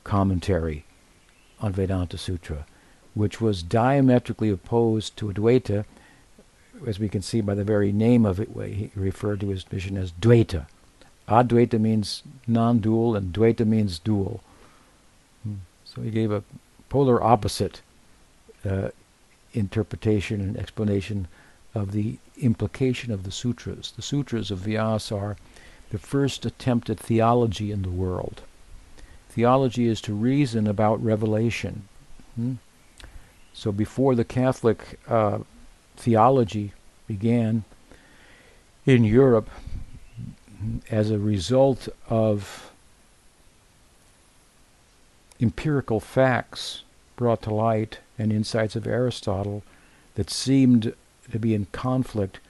commentary 0.02 0.84
on 1.60 1.72
Vedanta 1.72 2.18
Sutra, 2.18 2.66
which 3.14 3.40
was 3.40 3.62
diametrically 3.62 4.50
opposed 4.50 5.16
to 5.16 5.26
Advaita, 5.32 5.84
as 6.86 6.98
we 6.98 7.08
can 7.08 7.22
see 7.22 7.40
by 7.40 7.54
the 7.54 7.64
very 7.64 7.92
name 7.92 8.26
of 8.26 8.40
it, 8.40 8.50
he 8.50 8.90
referred 8.94 9.40
to 9.40 9.48
his 9.48 9.70
mission 9.70 9.96
as 9.96 10.12
Dvaita. 10.12 10.66
Advaita 11.28 11.80
means 11.80 12.22
non-dual, 12.46 13.16
and 13.16 13.32
Dvaita 13.32 13.66
means 13.66 13.98
dual. 13.98 14.42
Hmm. 15.42 15.54
So 15.84 16.02
he 16.02 16.10
gave 16.10 16.30
a 16.30 16.44
polar 16.88 17.22
opposite 17.22 17.80
uh, 18.64 18.90
interpretation 19.54 20.40
and 20.40 20.56
explanation 20.56 21.28
of 21.74 21.92
the 21.92 22.18
implication 22.38 23.12
of 23.12 23.24
the 23.24 23.32
sutras. 23.32 23.92
The 23.96 24.02
sutras 24.02 24.50
of 24.50 24.58
Vyasa 24.58 25.16
are 25.16 25.36
the 25.90 25.98
first 25.98 26.44
attempt 26.44 26.90
at 26.90 26.98
theology 26.98 27.72
in 27.72 27.82
the 27.82 27.90
world. 27.90 28.42
Theology 29.30 29.86
is 29.86 30.00
to 30.02 30.14
reason 30.14 30.66
about 30.66 31.02
revelation. 31.02 31.88
Hmm? 32.34 32.54
So 33.52 33.72
before 33.72 34.14
the 34.14 34.24
Catholic 34.24 34.98
uh, 35.08 35.38
theology 35.96 36.72
began 37.06 37.64
in 38.84 39.04
Europe, 39.04 39.50
as 40.90 41.10
a 41.10 41.18
result 41.18 41.88
of 42.08 42.72
empirical 45.40 46.00
facts 46.00 46.82
brought 47.16 47.42
to 47.42 47.52
light 47.52 47.98
and 48.18 48.32
insights 48.32 48.76
of 48.76 48.86
Aristotle 48.86 49.62
that 50.14 50.30
seemed 50.30 50.94
to 51.30 51.38
be 51.38 51.54
in 51.54 51.66
conflict 51.72 52.40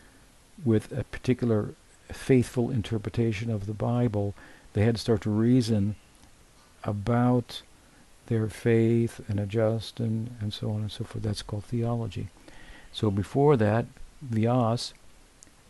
with 0.65 0.93
a 0.93 1.05
particular 1.05 1.71
faithful 2.13 2.71
interpretation 2.71 3.51
of 3.51 3.67
the 3.67 3.75
Bible, 3.75 4.35
they 4.73 4.85
had 4.85 4.97
to 4.97 5.01
start 5.01 5.23
to 5.23 5.31
reason 5.31 5.97
about 6.85 7.63
their 8.27 8.49
faith 8.49 9.21
and 9.29 9.41
adjust 9.41 10.01
and, 10.01 10.37
and 10.41 10.53
so 10.53 10.71
on 10.71 10.83
and 10.83 10.93
so 10.93 11.05
forth. 11.05 11.25
That's 11.25 11.43
called 11.43 11.65
theology. 11.65 12.29
So 12.97 13.11
before 13.11 13.59
that, 13.59 13.85
Vyas, 14.27 14.95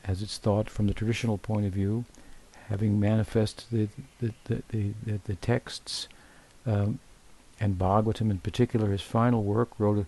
as 0.05 0.23
it's 0.23 0.39
thought 0.39 0.71
from 0.71 0.87
the 0.87 0.95
traditional 0.95 1.39
point 1.39 1.67
of 1.67 1.73
view, 1.73 2.05
having 2.69 3.01
manifested 3.01 3.67
the, 3.73 3.89
the, 4.45 4.63
the, 4.71 4.93
the, 5.05 5.19
the 5.25 5.35
texts, 5.35 6.07
um, 6.67 7.01
and 7.59 7.77
Bhagavatam 7.77 8.31
in 8.31 8.39
particular, 8.39 8.93
his 8.93 9.03
final 9.03 9.43
work, 9.43 9.71
wrote 9.77 10.07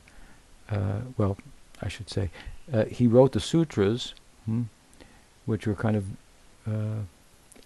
a, 0.70 0.72
uh, 0.72 1.00
well, 1.16 1.36
I 1.82 1.88
should 1.88 2.08
say, 2.08 2.30
uh, 2.72 2.84
he 2.84 3.08
wrote 3.08 3.32
the 3.32 3.40
sutras, 3.40 4.14
hmm, 4.44 4.62
which 5.44 5.66
were 5.66 5.74
kind 5.74 5.96
of 5.96 6.04
uh, 6.68 7.00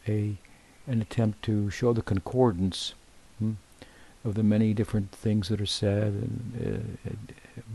a 0.08 0.38
an 0.86 1.02
attempt 1.02 1.42
to 1.42 1.68
show 1.68 1.92
the 1.92 2.00
concordance 2.00 2.94
hmm, 3.38 3.52
of 4.24 4.34
the 4.34 4.42
many 4.42 4.72
different 4.72 5.12
things 5.12 5.50
that 5.50 5.60
are 5.60 5.66
said 5.66 6.06
and, 6.14 6.96
uh, 7.06 7.10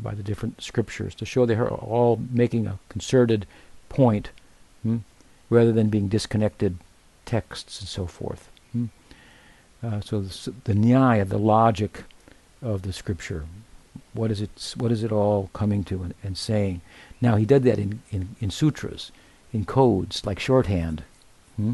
by 0.02 0.14
the 0.14 0.24
different 0.24 0.62
scriptures, 0.62 1.16
to 1.16 1.26
show 1.26 1.46
they 1.46 1.56
are 1.56 1.70
all 1.70 2.20
making 2.32 2.68
a 2.68 2.80
concerted 2.90 3.46
point, 3.90 4.32
hmm, 4.84 4.98
rather 5.50 5.72
than 5.72 5.90
being 5.90 6.08
disconnected 6.08 6.78
texts 7.26 7.80
and 7.80 7.90
so 7.90 8.06
forth. 8.06 8.50
Hmm. 8.72 8.86
Uh, 9.84 10.02
so 10.02 10.22
the, 10.22 10.54
the 10.64 10.74
nyaya, 10.74 11.28
the 11.28 11.38
logic 11.38 12.04
of 12.62 12.82
the 12.82 12.94
scripture, 12.94 13.46
what 14.14 14.32
is 14.32 14.42
it? 14.42 14.74
What 14.78 14.92
is 14.92 15.04
it 15.04 15.12
all 15.12 15.50
coming 15.54 15.84
to 15.86 16.04
and, 16.04 16.14
and 16.24 16.38
saying? 16.38 16.82
Now 17.22 17.36
he 17.36 17.46
did 17.46 17.64
that 17.64 17.80
in, 17.80 18.02
in, 18.12 18.36
in 18.40 18.50
sutras, 18.50 19.12
in 19.54 19.66
codes 19.66 20.26
like 20.26 20.40
shorthand. 20.40 21.04
Hmm? 21.56 21.74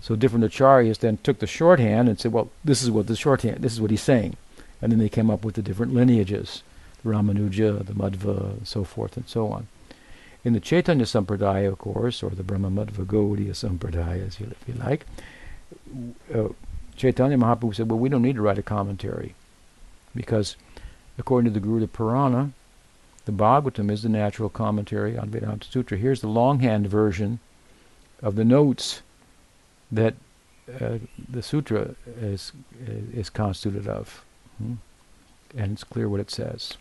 So 0.00 0.16
different 0.16 0.44
acharyas 0.44 0.98
then 0.98 1.18
took 1.18 1.38
the 1.38 1.46
shorthand 1.46 2.08
and 2.08 2.18
said, 2.18 2.32
well, 2.32 2.50
this 2.64 2.82
is 2.82 2.90
what 2.90 3.06
the 3.06 3.14
shorthand, 3.14 3.62
this 3.62 3.72
is 3.72 3.80
what 3.80 3.92
he's 3.92 4.02
saying. 4.02 4.36
And 4.80 4.90
then 4.90 4.98
they 4.98 5.08
came 5.08 5.30
up 5.30 5.44
with 5.44 5.54
the 5.54 5.62
different 5.62 5.94
lineages, 5.94 6.64
Ramanuja, 7.04 7.84
the 7.84 7.92
Madhva, 7.92 8.58
and 8.58 8.68
so 8.68 8.84
forth 8.84 9.16
and 9.16 9.28
so 9.28 9.48
on. 9.48 9.66
In 10.44 10.52
the 10.52 10.60
Chaitanya 10.60 11.04
Sampradaya, 11.04 11.68
of 11.68 11.78
course, 11.78 12.22
or 12.22 12.30
the 12.30 12.42
Brahma 12.42 12.70
Madhva 12.70 13.04
Gaudiya 13.04 13.50
Sampradaya, 13.50 14.26
if 14.26 14.40
you 14.66 14.74
like, 14.74 15.06
uh, 16.34 16.48
Chaitanya 16.96 17.36
Mahaprabhu 17.36 17.74
said, 17.74 17.90
well, 17.90 17.98
we 17.98 18.08
don't 18.08 18.22
need 18.22 18.36
to 18.36 18.42
write 18.42 18.58
a 18.58 18.62
commentary 18.62 19.34
because 20.14 20.56
according 21.18 21.52
to 21.52 21.58
the 21.58 21.64
Garuda 21.64 21.88
Purana, 21.88 22.52
the 23.24 23.32
Bhagavatam 23.32 23.90
is 23.90 24.02
the 24.02 24.08
natural 24.08 24.48
commentary 24.48 25.16
on 25.16 25.30
Vedanta 25.30 25.66
Sutra. 25.70 25.96
Here's 25.96 26.20
the 26.20 26.28
longhand 26.28 26.88
version 26.88 27.38
of 28.20 28.34
the 28.34 28.44
notes 28.44 29.02
that 29.90 30.14
uh, 30.80 30.98
the 31.28 31.42
sutra 31.42 31.94
is 32.20 32.52
is 33.12 33.28
constituted 33.30 33.88
of, 33.88 34.24
hmm? 34.58 34.74
and 35.56 35.72
it's 35.72 35.84
clear 35.84 36.08
what 36.08 36.20
it 36.20 36.30
says. 36.30 36.76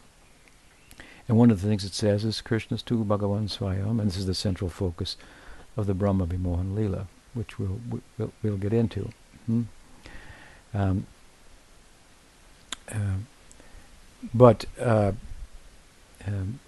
And 1.27 1.37
one 1.37 1.51
of 1.51 1.61
the 1.61 1.67
things 1.67 1.85
it 1.85 1.93
says 1.93 2.25
is 2.25 2.41
Krishna's 2.41 2.81
tu 2.81 3.03
Bhagavan 3.03 3.49
Swayam, 3.49 3.99
and 3.99 4.07
this 4.07 4.17
is 4.17 4.25
the 4.25 4.33
central 4.33 4.69
focus 4.69 5.17
of 5.77 5.87
the 5.87 5.93
Brahma 5.93 6.25
Vimohan 6.25 6.75
Lila, 6.75 7.07
which 7.33 7.57
we'll, 7.57 7.79
we'll, 8.17 8.31
we'll 8.43 8.57
get 8.57 8.73
into. 8.73 9.09
Hmm? 9.45 9.61
Um, 10.73 11.05
uh, 12.91 13.17
but 14.33 14.65
uh, 14.79 15.13
um, 16.27 16.59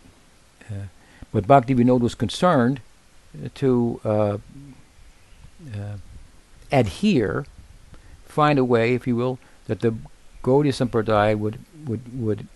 uh, 0.69 0.85
but 1.31 1.47
Bhakti 1.47 1.75
Vinod 1.75 2.01
was 2.01 2.15
concerned 2.15 2.81
to 3.55 3.99
uh, 4.05 4.37
uh, 5.73 5.97
adhere, 6.71 7.45
find 8.25 8.59
a 8.59 8.65
way, 8.65 8.93
if 8.93 9.07
you 9.07 9.15
will, 9.15 9.39
that 9.67 9.81
the 9.81 9.95
Gaudiya 10.43 10.73
Sampradaya 10.73 11.37
would 11.37 11.59
would 11.85 12.19
would 12.19 12.47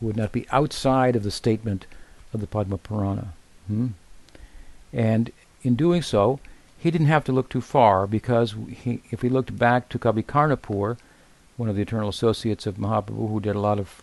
would 0.00 0.16
not 0.16 0.32
be 0.32 0.46
outside 0.50 1.16
of 1.16 1.22
the 1.22 1.30
statement 1.30 1.86
of 2.32 2.40
the 2.40 2.46
Padma 2.46 2.78
Purana. 2.78 3.32
Hmm? 3.66 3.88
And 4.92 5.30
in 5.62 5.74
doing 5.76 6.02
so, 6.02 6.40
he 6.78 6.90
didn't 6.90 7.08
have 7.08 7.24
to 7.24 7.32
look 7.32 7.48
too 7.48 7.60
far 7.60 8.06
because 8.06 8.54
he, 8.68 9.02
if 9.10 9.22
he 9.22 9.28
looked 9.28 9.58
back 9.58 9.88
to 9.90 9.98
Kavi 9.98 10.24
Karnapur, 10.24 10.96
one 11.56 11.68
of 11.68 11.76
the 11.76 11.82
eternal 11.82 12.08
associates 12.08 12.66
of 12.66 12.76
Mahaprabhu, 12.76 13.28
who 13.28 13.40
did 13.40 13.54
a 13.54 13.60
lot 13.60 13.78
of 13.78 14.02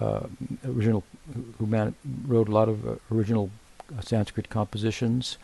uh, 0.00 0.26
original, 0.64 1.02
who 1.58 1.66
man, 1.66 1.94
wrote 2.26 2.48
a 2.48 2.52
lot 2.52 2.68
of 2.68 2.86
uh, 2.86 2.94
original 3.12 3.50
uh, 3.96 4.00
Sanskrit 4.00 4.48
compositions, 4.48 5.38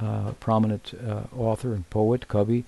uh, 0.00 0.32
prominent 0.40 0.94
uh, 1.06 1.22
author 1.36 1.74
and 1.74 1.88
poet, 1.90 2.26
Kavi, 2.28 2.64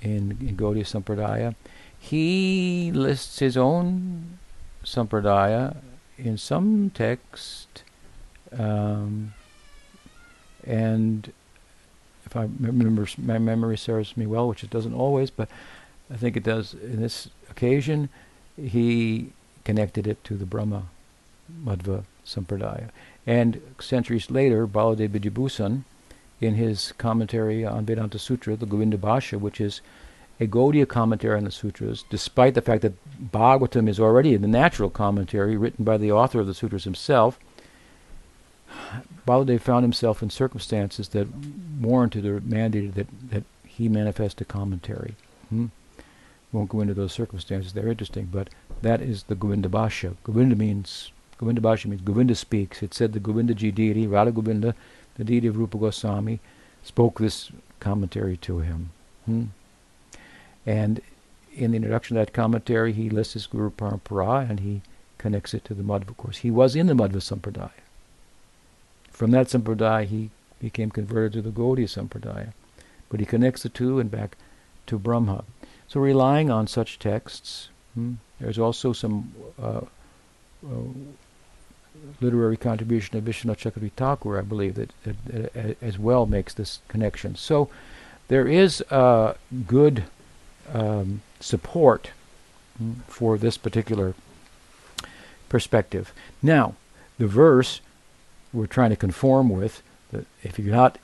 in, 0.00 0.38
in 0.40 0.56
Gaudiya 0.56 0.84
Sampradaya. 0.84 1.54
He 1.98 2.90
lists 2.92 3.40
his 3.40 3.56
own 3.56 4.38
Sampradaya 4.84 5.76
in 6.18 6.36
some 6.36 6.90
text, 6.90 7.82
um, 8.56 9.32
and 10.66 11.32
if 12.26 12.36
I 12.36 12.48
remember, 12.60 13.06
my 13.16 13.38
memory 13.38 13.78
serves 13.78 14.16
me 14.16 14.26
well, 14.26 14.48
which 14.48 14.64
it 14.64 14.70
doesn't 14.70 14.94
always, 14.94 15.30
but 15.30 15.48
I 16.10 16.16
think 16.16 16.36
it 16.36 16.42
does 16.42 16.74
in 16.74 17.00
this 17.00 17.28
occasion, 17.50 18.08
he 18.56 19.32
connected 19.64 20.06
it 20.06 20.22
to 20.24 20.34
the 20.34 20.44
Brahma 20.44 20.84
Madhva 21.64 22.04
Sampradaya. 22.26 22.90
And 23.26 23.60
centuries 23.80 24.30
later, 24.30 24.66
Baladev 24.66 25.10
Vidyabhusan, 25.10 25.84
in 26.40 26.54
his 26.54 26.92
commentary 26.98 27.64
on 27.64 27.84
Vedanta 27.84 28.18
Sutra, 28.18 28.56
the 28.56 28.66
Govinda 28.66 28.96
Bhashya, 28.96 29.40
which 29.40 29.60
is 29.60 29.80
a 30.40 30.46
Gaudiya 30.46 30.86
commentary 30.86 31.36
on 31.36 31.44
the 31.44 31.50
sutras, 31.50 32.04
despite 32.10 32.54
the 32.54 32.62
fact 32.62 32.82
that 32.82 32.94
Bhagavatam 33.32 33.88
is 33.88 33.98
already 33.98 34.34
in 34.34 34.42
the 34.42 34.48
natural 34.48 34.90
commentary 34.90 35.56
written 35.56 35.84
by 35.84 35.96
the 35.96 36.12
author 36.12 36.40
of 36.40 36.46
the 36.46 36.54
sutras 36.54 36.84
himself, 36.84 37.38
Baladev 39.26 39.60
found 39.60 39.84
himself 39.84 40.22
in 40.22 40.30
circumstances 40.30 41.08
that 41.08 41.28
warranted 41.80 42.24
or 42.24 42.40
mandated 42.40 42.94
that, 42.94 43.06
that 43.30 43.44
he 43.66 43.88
manifest 43.88 44.40
a 44.40 44.44
commentary. 44.44 45.14
Hmm? 45.50 45.66
Won't 46.52 46.70
go 46.70 46.80
into 46.80 46.94
those 46.94 47.12
circumstances; 47.12 47.72
they're 47.72 47.88
interesting. 47.88 48.28
But 48.32 48.48
that 48.82 49.00
is 49.02 49.24
the 49.24 49.34
Govinda 49.34 49.68
Bhashya. 49.68 50.16
Govinda 50.24 50.56
means 50.56 51.10
Govinda 51.36 51.60
Bhashya 51.60 51.86
means 51.86 52.02
Govinda 52.02 52.34
speaks. 52.34 52.82
It 52.82 52.94
said 52.94 53.12
the 53.12 53.20
Govinda 53.20 53.54
Ji 53.54 53.70
deity, 53.70 54.06
Radha 54.06 54.32
Govinda, 54.32 54.74
the 55.16 55.24
deity 55.24 55.46
of 55.46 55.58
Rupa 55.58 55.76
Goswami, 55.76 56.40
spoke 56.82 57.18
this 57.18 57.50
commentary 57.80 58.36
to 58.38 58.60
him. 58.60 58.90
Hmm? 59.26 59.44
And 60.68 61.00
in 61.56 61.70
the 61.70 61.76
introduction 61.76 62.18
of 62.18 62.26
that 62.26 62.34
commentary, 62.34 62.92
he 62.92 63.08
lists 63.08 63.32
his 63.32 63.46
Guru 63.46 63.70
Parampara 63.70 64.48
and 64.50 64.60
he 64.60 64.82
connects 65.16 65.54
it 65.54 65.64
to 65.64 65.72
the 65.72 65.82
Madhva 65.82 66.14
course. 66.18 66.38
He 66.38 66.50
was 66.50 66.76
in 66.76 66.88
the 66.88 66.92
Madhva 66.92 67.22
Sampradaya. 67.22 67.70
From 69.10 69.30
that 69.30 69.46
Sampradaya, 69.46 70.04
he 70.04 70.28
became 70.60 70.90
converted 70.90 71.32
to 71.32 71.40
the 71.42 71.50
Gaudiya 71.50 71.88
Sampradaya. 71.88 72.52
But 73.08 73.18
he 73.18 73.24
connects 73.24 73.62
the 73.62 73.70
two 73.70 73.98
and 73.98 74.10
back 74.10 74.36
to 74.88 74.98
Brahma. 74.98 75.44
So 75.88 76.00
relying 76.00 76.50
on 76.50 76.66
such 76.66 76.98
texts, 76.98 77.70
hmm, 77.94 78.16
there's 78.38 78.58
also 78.58 78.92
some 78.92 79.32
uh, 79.60 79.80
uh, 80.66 80.92
literary 82.20 82.58
contribution 82.58 83.16
of 83.16 83.24
Vishwanath 83.24 83.56
Chakravarti 83.56 83.92
Thakur, 83.92 84.38
I 84.38 84.42
believe, 84.42 84.74
that, 84.74 84.92
that, 85.04 85.54
that, 85.54 85.82
as 85.82 85.98
well 85.98 86.26
makes 86.26 86.52
this 86.52 86.80
connection. 86.88 87.36
So 87.36 87.70
there 88.28 88.46
is 88.46 88.82
uh, 88.90 89.32
good 89.66 90.04
um, 90.72 91.22
support 91.40 92.10
for 93.06 93.36
this 93.36 93.56
particular 93.56 94.14
perspective. 95.48 96.12
Now, 96.42 96.74
the 97.18 97.26
verse 97.26 97.80
we're 98.52 98.66
trying 98.66 98.90
to 98.90 98.96
conform 98.96 99.50
with, 99.50 99.82
that 100.12 100.26
if 100.42 100.58
you're 100.58 100.74
not 100.74 100.98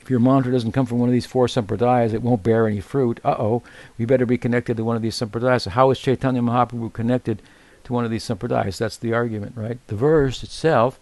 if 0.00 0.10
your 0.10 0.20
mantra 0.20 0.52
doesn't 0.52 0.72
come 0.72 0.84
from 0.84 0.98
one 0.98 1.08
of 1.08 1.14
these 1.14 1.24
four 1.24 1.46
sampradayas, 1.46 2.12
it 2.12 2.20
won't 2.20 2.42
bear 2.42 2.66
any 2.66 2.80
fruit. 2.80 3.20
Uh 3.24 3.36
oh, 3.38 3.62
we 3.96 4.04
better 4.04 4.26
be 4.26 4.36
connected 4.36 4.76
to 4.76 4.84
one 4.84 4.96
of 4.96 5.02
these 5.02 5.16
sampradayas. 5.16 5.62
So 5.62 5.70
how 5.70 5.90
is 5.90 5.98
Chaitanya 5.98 6.42
Mahaprabhu 6.42 6.92
connected 6.92 7.40
to 7.84 7.92
one 7.94 8.04
of 8.04 8.10
these 8.10 8.22
sampradayas? 8.22 8.76
That's 8.76 8.98
the 8.98 9.14
argument, 9.14 9.56
right? 9.56 9.78
The 9.86 9.96
verse 9.96 10.42
itself, 10.42 11.00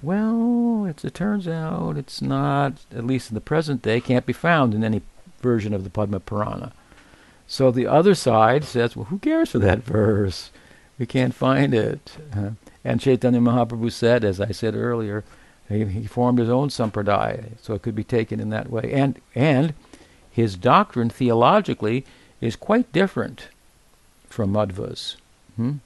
well, 0.00 0.86
it, 0.86 1.04
it 1.04 1.12
turns 1.12 1.46
out 1.46 1.98
it's 1.98 2.22
not, 2.22 2.72
at 2.90 3.04
least 3.04 3.30
in 3.30 3.34
the 3.34 3.42
present 3.42 3.82
day, 3.82 4.00
can't 4.00 4.24
be 4.24 4.32
found 4.32 4.72
in 4.72 4.82
any 4.82 5.02
version 5.42 5.74
of 5.74 5.84
the 5.84 5.90
Padma 5.90 6.18
Purana. 6.18 6.72
So 7.50 7.70
the 7.70 7.86
other 7.86 8.14
side 8.14 8.62
says, 8.64 8.94
well, 8.94 9.06
who 9.06 9.18
cares 9.18 9.50
for 9.50 9.58
that 9.58 9.82
verse? 9.82 10.50
We 10.98 11.06
can't 11.06 11.34
find 11.34 11.72
it. 11.72 12.18
Uh, 12.36 12.50
and 12.84 13.00
Chaitanya 13.00 13.40
Mahaprabhu 13.40 13.90
said, 13.90 14.22
as 14.22 14.38
I 14.38 14.52
said 14.52 14.74
earlier, 14.74 15.24
he, 15.68 15.84
he 15.86 16.06
formed 16.06 16.38
his 16.38 16.50
own 16.50 16.68
sampradaya, 16.68 17.58
so 17.62 17.72
it 17.74 17.82
could 17.82 17.94
be 17.94 18.04
taken 18.04 18.38
in 18.38 18.50
that 18.50 18.70
way. 18.70 18.92
And 18.92 19.18
and 19.34 19.74
his 20.30 20.56
doctrine 20.56 21.08
theologically 21.08 22.04
is 22.40 22.54
quite 22.54 22.92
different 22.92 23.48
from 24.28 24.52
Madhva's. 24.52 25.16
Hmm? 25.56 25.76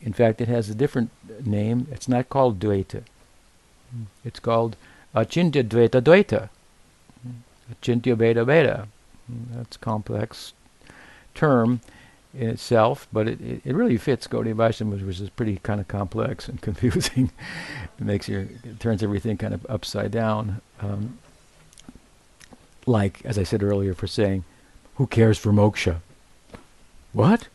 In 0.00 0.12
fact, 0.12 0.40
it 0.40 0.48
has 0.48 0.68
a 0.68 0.74
different 0.74 1.10
name. 1.44 1.86
It's 1.90 2.08
not 2.08 2.28
called 2.28 2.60
Dvaita. 2.60 3.02
It's 4.24 4.40
called 4.40 4.76
Achintya 5.14 5.64
Dvaita 5.64 6.00
Dvaita. 6.02 6.48
Achintya 7.72 8.16
Veda 8.16 8.44
Veda. 8.44 8.88
That's 9.54 9.76
a 9.76 9.78
complex 9.78 10.52
term 11.34 11.80
in 12.34 12.48
itself, 12.48 13.06
but 13.12 13.28
it, 13.28 13.40
it, 13.40 13.62
it 13.64 13.74
really 13.74 13.96
fits 13.98 14.26
Gaudiya 14.26 14.54
Vaishnava, 14.54 15.04
which 15.04 15.20
is 15.20 15.30
pretty 15.30 15.58
kind 15.62 15.80
of 15.80 15.88
complex 15.88 16.48
and 16.48 16.60
confusing. 16.68 17.30
it 17.98 18.04
makes 18.04 18.28
you, 18.28 18.48
it 18.64 18.80
turns 18.80 19.02
everything 19.02 19.36
kind 19.36 19.54
of 19.54 19.66
upside 19.68 20.10
down. 20.10 20.60
Um, 20.80 21.18
like, 22.86 23.24
as 23.24 23.38
I 23.38 23.42
said 23.42 23.62
earlier, 23.62 23.94
for 23.94 24.06
saying, 24.06 24.44
who 24.96 25.06
cares 25.06 25.38
for 25.38 25.52
moksha? 25.52 25.98
What? 27.12 27.48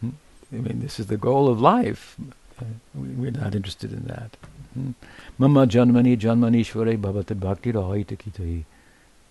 Hmm? 0.00 0.10
I 0.52 0.56
mean, 0.56 0.80
this 0.80 1.00
is 1.00 1.06
the 1.06 1.16
goal 1.16 1.48
of 1.48 1.60
life. 1.60 2.16
Uh, 2.60 2.64
we, 2.94 3.28
are 3.28 3.32
not 3.32 3.54
interested 3.54 3.92
in 3.92 4.04
that. 4.04 4.36
Hmm? 4.74 4.90
Mama 5.38 5.66
janmani 5.66 6.16
janmanishvare 6.16 6.96
bhavata 6.98 7.38
bhakti 7.38 7.72
rahaita 7.72 8.64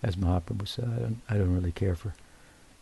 As 0.02 0.16
Mahaprabhu 0.16 0.66
said, 0.66 0.84
I 0.84 1.00
don't, 1.00 1.20
I 1.30 1.34
don't 1.34 1.54
really 1.54 1.72
care 1.72 1.94
for 1.94 2.14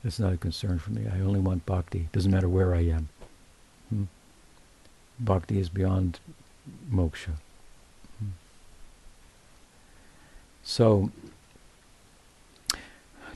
it's 0.04 0.18
not 0.18 0.32
a 0.32 0.36
concern 0.36 0.78
for 0.78 0.92
me. 0.92 1.06
I 1.06 1.20
only 1.20 1.40
want 1.40 1.66
bhakti. 1.66 2.08
Doesn't 2.12 2.30
matter 2.30 2.48
where 2.48 2.74
I 2.74 2.80
am. 2.80 3.08
Hmm? 3.90 4.04
Bhakti 5.18 5.58
is 5.58 5.68
beyond 5.68 6.20
moksha. 6.90 7.32
Hmm? 8.18 8.30
So, 10.62 11.10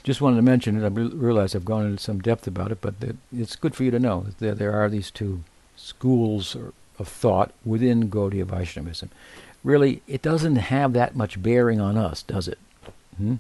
just 0.03 0.23
wanted 0.23 0.37
to 0.37 0.43
mention 0.43 0.83
it. 0.83 0.87
I 0.87 0.89
realize 0.89 1.55
I've 1.55 1.65
gone 1.65 1.87
into 1.87 2.03
some 2.03 2.21
depth 2.21 2.47
about 2.47 2.73
it, 2.73 2.79
but 2.81 2.95
it's 3.35 3.57
good 3.57 3.75
for 3.75 3.85
you 3.85 3.91
to 3.91 3.99
know 3.99 4.21
that 4.23 4.39
there, 4.39 4.55
there 4.55 4.73
are 4.73 4.89
these 4.89 5.11
two 5.11 5.45
schools 5.77 6.57
of 6.99 7.09
thought 7.09 7.53
within 7.65 8.09
Gaudiya 8.09 8.45
Vaishnavism. 8.45 9.11
Really, 9.63 10.03
it 10.07 10.23
doesn't 10.23 10.57
have 10.57 10.93
that 10.95 11.17
much 11.17 11.43
bearing 11.43 11.81
on 11.81 11.99
us, 11.99 12.23
does 12.23 12.49
it? 12.49 12.59
Hmm? 13.19 13.37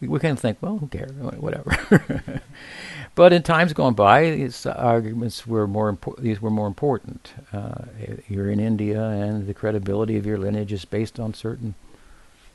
We, 0.00 0.08
we 0.08 0.18
kind 0.18 0.32
of 0.32 0.40
think, 0.40 0.58
well, 0.60 0.78
who 0.78 0.86
cares, 0.88 1.12
whatever. 1.12 2.42
but 3.14 3.32
in 3.32 3.42
times 3.42 3.72
gone 3.72 3.94
by, 3.94 4.30
these 4.30 4.66
arguments 4.66 5.46
were 5.46 5.66
more 5.66 5.92
impo- 5.92 6.18
these 6.18 6.40
were 6.40 6.50
more 6.50 6.66
important. 6.66 7.32
Uh, 7.52 7.84
you're 8.28 8.50
in 8.50 8.60
India, 8.60 9.02
and 9.02 9.46
the 9.46 9.54
credibility 9.54 10.16
of 10.16 10.26
your 10.26 10.38
lineage 10.38 10.72
is 10.72 10.84
based 10.84 11.20
on 11.20 11.34
certain 11.34 11.74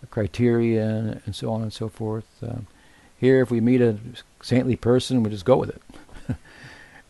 criteria 0.10 1.20
and, 1.26 1.36
so 1.36 1.52
on 1.52 1.62
and 1.62 1.74
so 1.74 1.89
forth. 1.89 2.26
Uh, 2.43 2.60
here, 3.18 3.41
if 3.41 3.50
we 3.50 3.62
meet 3.62 3.82
a 3.82 3.98
saintly 4.41 4.76
person, 4.76 5.24
we 5.24 5.30
just 5.30 5.46
go 5.46 5.58
with 5.58 5.70
it. 5.70 5.82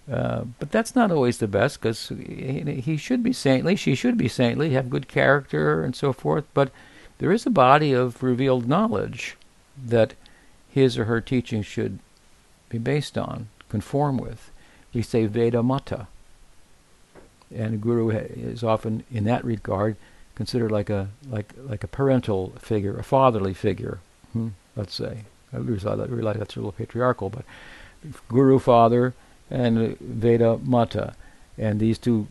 Uh, 0.07 0.43
but 0.59 0.69
that's 0.69 0.95
not 0.95 1.09
always 1.09 1.39
the 1.39 1.47
best 1.47 1.81
because 1.81 2.09
he, 2.09 2.79
he, 2.79 2.95
should 2.95 3.23
be 3.23 3.33
saintly, 3.33 3.75
she 3.75 3.95
should 3.95 4.15
be 4.15 4.27
saintly, 4.27 4.69
have 4.69 4.87
good 4.87 5.07
character 5.07 5.83
and 5.83 5.95
so 5.95 6.13
forth. 6.13 6.45
But 6.53 6.69
there 7.17 7.31
is 7.31 7.47
a 7.47 7.49
body 7.49 7.91
of 7.91 8.21
revealed 8.21 8.67
knowledge 8.67 9.35
that 9.83 10.13
his 10.75 10.97
or 10.97 11.05
her 11.05 11.21
teaching 11.21 11.61
should 11.61 11.99
be 12.67 12.77
based 12.77 13.17
on, 13.17 13.47
conform 13.69 14.17
with. 14.17 14.51
We 14.93 15.03
say 15.03 15.25
Veda 15.25 15.63
Mata. 15.63 16.07
And 17.55 17.79
guru 17.79 18.09
is 18.09 18.61
often, 18.61 19.05
in 19.09 19.23
that 19.23 19.45
regard, 19.45 19.95
considered 20.35 20.73
like 20.73 20.89
a 20.89 21.07
like 21.29 21.53
like 21.57 21.85
a 21.85 21.87
parental 21.87 22.51
figure, 22.59 22.97
a 22.97 23.03
fatherly 23.03 23.53
figure. 23.53 23.99
Hmm, 24.33 24.49
let's 24.75 24.93
say. 24.93 25.19
I 25.53 25.57
realize, 25.59 26.09
realize 26.09 26.35
that's 26.39 26.57
a 26.57 26.59
little 26.59 26.73
patriarchal, 26.73 27.29
but 27.29 27.45
guru 28.27 28.59
father 28.59 29.13
and 29.49 29.97
Veda 29.99 30.59
Mata, 30.61 31.15
and 31.57 31.79
these 31.79 31.97
two, 31.97 32.27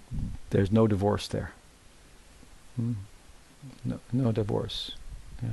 there's 0.51 0.71
no 0.71 0.87
divorce 0.87 1.29
there. 1.29 1.53
Hmm. 2.77 2.93
No, 3.87 4.01
no 4.13 4.33
divorce. 4.33 4.97
Yeah. 5.43 5.49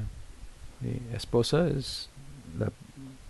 The 0.81 1.17
esposa 1.17 1.73
is 1.73 2.09
the 2.57 2.71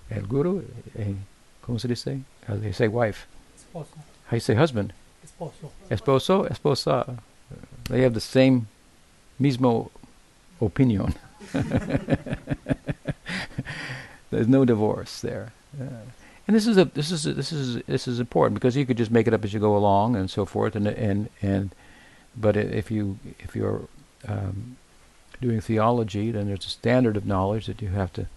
el 0.10 0.28
guru, 0.28 0.64
eh, 0.98 1.16
¿cómo 1.64 1.80
se 1.80 1.88
dice? 1.88 2.22
How 2.48 2.56
they 2.56 2.74
say 2.74 2.88
wife? 2.88 3.28
Esposo. 3.56 3.96
How 4.28 4.36
you 4.36 4.40
say 4.40 4.56
husband? 4.56 4.94
Esposo. 5.26 5.72
Esposo, 5.90 6.50
esposa. 6.50 7.18
They 7.90 8.02
have 8.02 8.14
the 8.14 8.22
same 8.22 8.68
mismo 9.40 9.92
opinion. 10.60 11.16
There's 14.32 14.48
no 14.48 14.66
divorce 14.66 15.22
there. 15.22 15.54
And 16.48 16.56
this 16.56 16.68
is 16.68 16.78
a 16.78 16.86
this 16.86 17.12
is 17.12 17.26
a, 17.26 17.34
this 17.34 17.52
is 17.52 17.82
this 17.88 18.08
is 18.08 18.20
important 18.20 18.56
because 18.56 18.76
you 18.76 18.86
could 18.86 18.98
just 18.98 19.12
make 19.12 19.28
it 19.28 19.34
up 19.34 19.44
as 19.44 19.54
you 19.54 19.60
go 19.60 19.76
along 19.76 20.16
and 20.16 20.30
so 20.30 20.46
forth 20.46 20.76
and 20.76 20.88
and 20.88 21.30
and 21.42 21.74
but 22.36 22.58
if 22.58 22.92
you 22.92 23.20
if 23.40 23.56
you're 23.56 23.82
um, 24.28 24.78
doing 25.40 25.62
theology 25.62 26.32
then 26.32 26.48
there's 26.48 26.66
a 26.66 26.70
standard 26.70 27.16
of 27.16 27.26
knowledge 27.26 27.68
that 27.68 27.82
you 27.82 27.90
have 27.90 28.12
to 28.14 28.28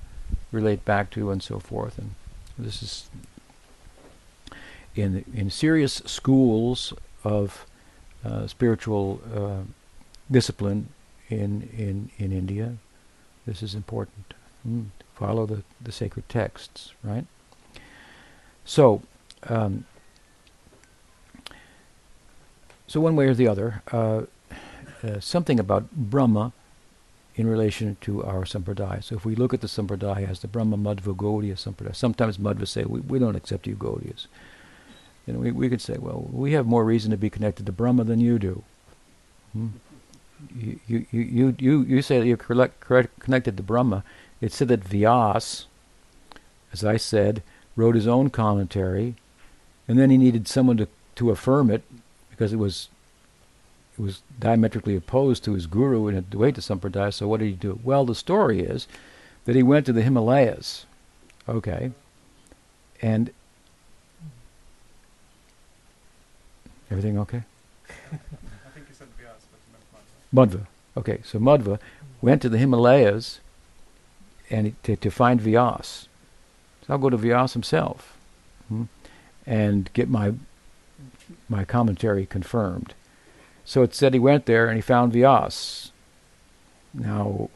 relate 0.55 0.84
back 0.84 1.11
to 1.11 1.30
and 1.30 1.42
so 1.42 1.59
forth. 1.59 1.98
And 1.98 2.14
this 2.59 2.82
is 2.82 3.11
in 4.94 5.24
in 5.34 5.50
serious 5.50 6.02
schools 6.07 6.92
of 7.24 7.66
uh, 8.24 8.46
spiritual 8.46 9.20
uh, 9.34 9.62
discipline 10.30 10.88
in 11.28 11.68
in 11.76 12.11
in 12.18 12.32
India. 12.32 12.76
This 13.46 13.62
is 13.62 13.74
important. 13.74 14.34
Mm, 14.66 14.86
follow 15.14 15.46
the 15.46 15.62
the 15.82 15.92
sacred 15.92 16.28
texts, 16.28 16.94
right? 17.02 17.26
So. 18.64 19.02
Um, 19.46 19.84
so 22.86 23.00
one 23.00 23.16
way 23.16 23.26
or 23.26 23.34
the 23.34 23.48
other, 23.48 23.82
uh, 23.90 24.22
uh 25.02 25.18
something 25.18 25.59
about 25.59 25.90
Brahma 25.90 26.52
in 27.37 27.47
relation 27.47 27.97
to 28.01 28.22
our 28.22 28.45
sampradaya. 28.45 29.03
So 29.03 29.16
if 29.16 29.24
we 29.24 29.35
look 29.35 29.53
at 29.53 29.61
the 29.61 29.66
sampradaya 29.66 30.30
as 30.30 30.41
the 30.41 30.49
Brahma 30.49 30.76
Madhva 30.76 31.16
Gaudiya 31.16 31.55
sampradaya, 31.55 31.97
sometimes 31.97 32.39
Madhva 32.39 32.66
say, 32.66 32.85
we, 32.85 33.01
we 33.01 33.18
don't 33.18 33.37
accept 33.37 33.66
you 33.66 33.74
Gaudiyas. 33.74 34.26
We, 35.26 35.51
we 35.51 35.68
could 35.68 35.80
say, 35.80 35.97
well, 35.99 36.28
we 36.30 36.53
have 36.53 36.66
more 36.66 36.85
reason 36.85 37.11
to 37.11 37.16
be 37.16 37.30
connected 37.30 37.66
to 37.66 37.72
Brahma 37.72 38.05
than 38.05 38.20
you 38.20 38.39
do. 38.39 38.62
Hmm? 39.53 39.68
You, 40.55 40.78
you, 40.87 41.07
you, 41.11 41.57
you, 41.59 41.82
you 41.82 42.03
say 42.03 42.18
that 42.18 42.26
you're 42.26 42.37
correct, 42.37 42.80
correct, 42.80 43.18
connected 43.20 43.57
to 43.57 43.62
Brahma. 43.62 44.05
It 44.41 44.53
said 44.53 44.68
that 44.68 44.85
Vyas, 44.85 45.64
as 46.72 46.85
I 46.85 46.99
said, 46.99 47.43
wrote 47.74 47.95
his 47.95 48.07
own 48.07 48.30
commentary, 48.30 49.14
and 49.89 49.99
then 49.99 50.11
he 50.11 50.18
needed 50.18 50.47
someone 50.47 50.76
to, 50.76 50.89
to 51.16 51.30
affirm 51.30 51.70
it 51.70 51.82
because 52.30 52.53
it 52.53 52.59
was 52.59 52.89
was 53.99 54.22
diametrically 54.38 54.97
opposed 54.97 55.45
to 55.45 55.53
his 55.53 55.66
guru 55.66 56.09
in 56.09 56.20
Advaita 56.20 56.59
Sampradaya. 56.59 57.12
So 57.12 57.28
what 57.28 57.40
did 57.40 57.47
he 57.47 57.53
do? 57.53 57.78
Well, 57.84 58.05
the 58.05 58.14
story 58.14 58.61
is 58.61 58.88
that 59.45 59.55
he 59.55 59.62
went 59.62 59.86
to 59.86 59.92
the 59.92 60.03
Himalayas. 60.03 60.86
Okay. 61.49 61.92
And 63.01 63.30
everything 66.90 67.18
okay? 67.18 67.42
I 68.12 68.70
think 68.74 68.86
you 68.88 68.95
said 68.95 69.09
Vyas, 69.18 69.45
but 69.53 70.51
Madhva. 70.51 70.66
Okay, 70.97 71.20
so 71.24 71.38
Madhva 71.38 71.78
went 72.22 72.40
to 72.42 72.49
the 72.49 72.59
Himalayas 72.59 73.40
and 74.51 74.80
to, 74.84 74.97
to 74.97 75.11
find 75.11 75.40
Vyas. 75.40 76.07
So 76.86 76.92
I'll 76.92 76.99
go 76.99 77.11
to 77.11 77.18
Vyas 77.18 77.53
himself 77.53 78.16
hmm, 78.68 78.84
and 79.47 79.90
get 79.92 80.09
my 80.09 80.34
my 81.49 81.64
commentary 81.64 82.26
confirmed. 82.26 82.95
So 83.64 83.82
it 83.82 83.94
said 83.94 84.14
he 84.14 84.20
went 84.20 84.46
there 84.46 84.66
and 84.66 84.76
he 84.76 84.82
found 84.82 85.12
Vyas. 85.12 85.90
Now, 86.92 87.50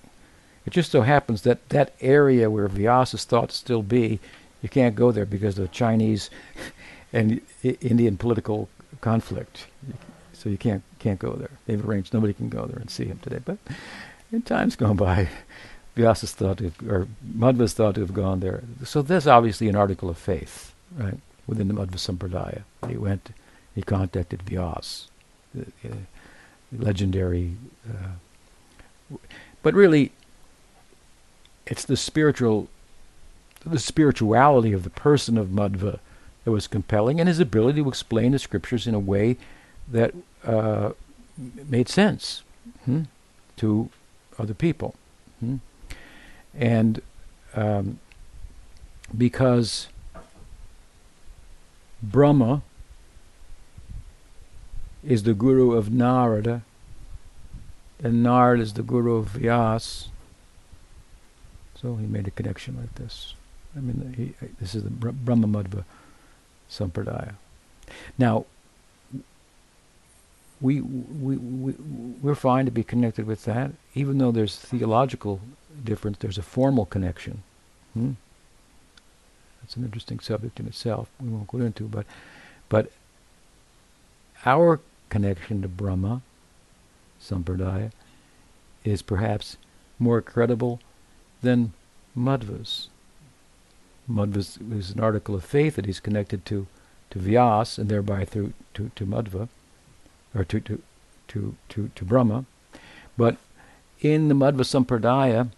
it 0.66 0.70
just 0.70 0.90
so 0.90 1.02
happens 1.02 1.42
that 1.42 1.68
that 1.68 1.94
area 2.00 2.50
where 2.50 2.68
Vyas 2.68 3.14
is 3.14 3.24
thought 3.24 3.50
to 3.50 3.56
still 3.56 3.82
be, 3.82 4.20
you 4.62 4.68
can't 4.68 4.94
go 4.94 5.12
there 5.12 5.26
because 5.26 5.56
the 5.56 5.68
Chinese 5.68 6.30
and 7.12 7.40
Indian 7.62 8.16
political 8.16 8.68
conflict. 9.00 9.66
So 10.32 10.48
you 10.48 10.58
can't 10.58 10.82
can't 10.98 11.18
go 11.18 11.32
there. 11.32 11.50
They've 11.66 11.86
arranged 11.86 12.14
nobody 12.14 12.32
can 12.32 12.48
go 12.48 12.66
there 12.66 12.78
and 12.78 12.90
see 12.90 13.04
him 13.04 13.18
today. 13.22 13.40
But 13.44 13.58
in 14.32 14.42
times 14.42 14.76
gone 14.76 14.96
by, 14.96 15.28
Vyasa's 15.96 16.32
thought 16.32 16.58
to 16.58 16.64
have, 16.64 16.88
or 16.88 17.08
Madhva's 17.36 17.74
thought 17.74 17.96
to 17.96 18.00
have 18.00 18.14
gone 18.14 18.40
there. 18.40 18.62
So 18.84 19.02
there's 19.02 19.26
obviously 19.26 19.68
an 19.68 19.76
article 19.76 20.08
of 20.08 20.18
faith, 20.18 20.74
right, 20.96 21.18
within 21.46 21.68
the 21.68 21.74
Madhva 21.74 21.96
Sampradaya. 21.96 22.62
He 22.88 22.96
went, 22.96 23.30
he 23.74 23.82
contacted 23.82 24.44
Vyas, 24.44 25.06
uh, 25.84 25.94
legendary. 26.72 27.56
Uh, 27.88 29.16
but 29.62 29.74
really, 29.74 30.12
it's 31.66 31.84
the 31.84 31.96
spiritual, 31.96 32.68
the 33.64 33.78
spirituality 33.78 34.72
of 34.72 34.84
the 34.84 34.90
person 34.90 35.36
of 35.36 35.48
Madhva 35.48 35.98
that 36.44 36.50
was 36.50 36.66
compelling, 36.66 37.20
and 37.20 37.28
his 37.28 37.40
ability 37.40 37.82
to 37.82 37.88
explain 37.88 38.32
the 38.32 38.38
scriptures 38.38 38.86
in 38.86 38.94
a 38.94 38.98
way 38.98 39.36
that 39.90 40.14
uh, 40.44 40.92
made 41.68 41.88
sense 41.88 42.42
hmm, 42.84 43.02
to 43.56 43.90
other 44.38 44.54
people. 44.54 44.94
Hmm. 45.40 45.56
And 46.54 47.02
um, 47.54 47.98
because 49.16 49.88
Brahma 52.02 52.62
is 55.08 55.22
the 55.22 55.32
guru 55.32 55.72
of 55.72 55.90
Narada, 55.90 56.60
and 58.04 58.22
Narada 58.22 58.62
is 58.62 58.74
the 58.74 58.82
guru 58.82 59.16
of 59.16 59.30
Vyas. 59.30 60.08
So 61.80 61.94
he 61.96 62.06
made 62.06 62.28
a 62.28 62.30
connection 62.30 62.76
like 62.76 62.94
this. 62.96 63.32
I 63.74 63.80
mean, 63.80 64.34
he, 64.38 64.46
this 64.60 64.74
is 64.74 64.82
the 64.82 64.90
Brahma 64.90 65.46
Madhva 65.46 65.84
Sampradaya. 66.70 67.36
Now, 68.18 68.44
we, 70.60 70.82
we, 70.82 71.36
we, 71.38 71.72
we're 72.20 72.34
fine 72.34 72.66
to 72.66 72.70
be 72.70 72.84
connected 72.84 73.26
with 73.26 73.46
that, 73.46 73.70
even 73.94 74.18
though 74.18 74.30
there's 74.30 74.58
theological 74.58 75.40
difference, 75.82 76.18
there's 76.18 76.36
a 76.36 76.42
formal 76.42 76.84
connection. 76.84 77.42
Hmm? 77.94 78.12
That's 79.62 79.74
an 79.76 79.84
interesting 79.84 80.20
subject 80.20 80.60
in 80.60 80.66
itself. 80.66 81.08
We 81.18 81.30
won't 81.30 81.46
go 81.46 81.58
into, 81.60 81.84
but, 81.84 82.04
but 82.68 82.92
our 84.44 84.80
connection 85.08 85.62
to 85.62 85.68
Brahma, 85.68 86.22
Sampradaya, 87.20 87.92
is 88.84 89.02
perhaps 89.02 89.56
more 89.98 90.20
credible 90.20 90.80
than 91.42 91.72
Madhva's. 92.16 92.88
Madhva's 94.10 94.58
is 94.72 94.90
an 94.90 95.00
article 95.00 95.34
of 95.34 95.44
faith 95.44 95.76
that 95.76 95.86
he's 95.86 96.00
connected 96.00 96.44
to, 96.46 96.66
to 97.10 97.18
Vyas 97.18 97.78
and 97.78 97.88
thereby 97.88 98.24
through 98.24 98.52
to, 98.74 98.90
to 98.96 99.06
Madhva 99.06 99.48
or 100.34 100.44
to, 100.44 100.60
to, 100.60 100.82
to, 101.28 101.54
to, 101.68 101.90
to 101.94 102.04
Brahma. 102.04 102.44
But 103.16 103.36
in 104.00 104.28
the 104.28 104.34
Madhva 104.34 104.64
Sampradaya, 104.64 105.50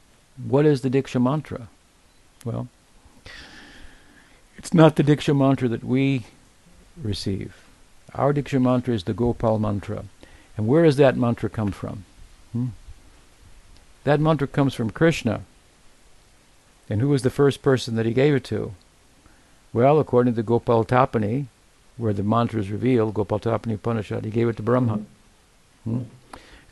what 0.43 0.67
is 0.67 0.81
the 0.81 0.91
Diksha 0.91 1.23
mantra? 1.23 1.69
Well, 2.45 2.69
it's 4.57 4.75
not 4.75 4.97
the 4.97 5.05
Diksha 5.05 5.37
mantra 5.37 5.69
that 5.69 5.85
we 5.85 6.25
receive. 7.01 7.55
Our 8.15 8.33
Diksha 8.33 8.61
mantra 8.61 8.95
is 8.95 9.05
the 9.05 9.15
Gopal 9.15 9.59
mantra. 9.59 10.05
And 10.57 10.67
where 10.67 10.85
does 10.85 10.97
that 10.97 11.17
mantra 11.17 11.49
come 11.49 11.73
from? 11.73 12.05
Hmm? 12.53 12.67
That 14.05 14.21
mantra 14.21 14.47
comes 14.47 14.75
from 14.75 14.91
Krishna. 14.91 15.43
And 16.89 17.01
who 17.01 17.09
was 17.09 17.23
the 17.23 17.31
first 17.31 17.63
person 17.63 17.95
that 17.97 18.07
he 18.07 18.13
gave 18.13 18.35
it 18.35 18.45
to? 18.45 18.75
Well, 19.73 20.01
according 20.01 20.35
to 20.35 20.43
Gopal 20.43 20.85
Tapani, 20.85 21.47
where 21.97 22.13
the 22.13 22.23
mantra 22.23 22.61
is 22.61 22.71
revealed, 22.71 23.15
Gopaltapani 23.15 23.75
Upanishad, 23.75 24.25
he 24.25 24.31
gave 24.31 24.49
it 24.49 24.57
to 24.57 24.63
Brahma. 24.63 25.01
Hmm? 25.85 26.03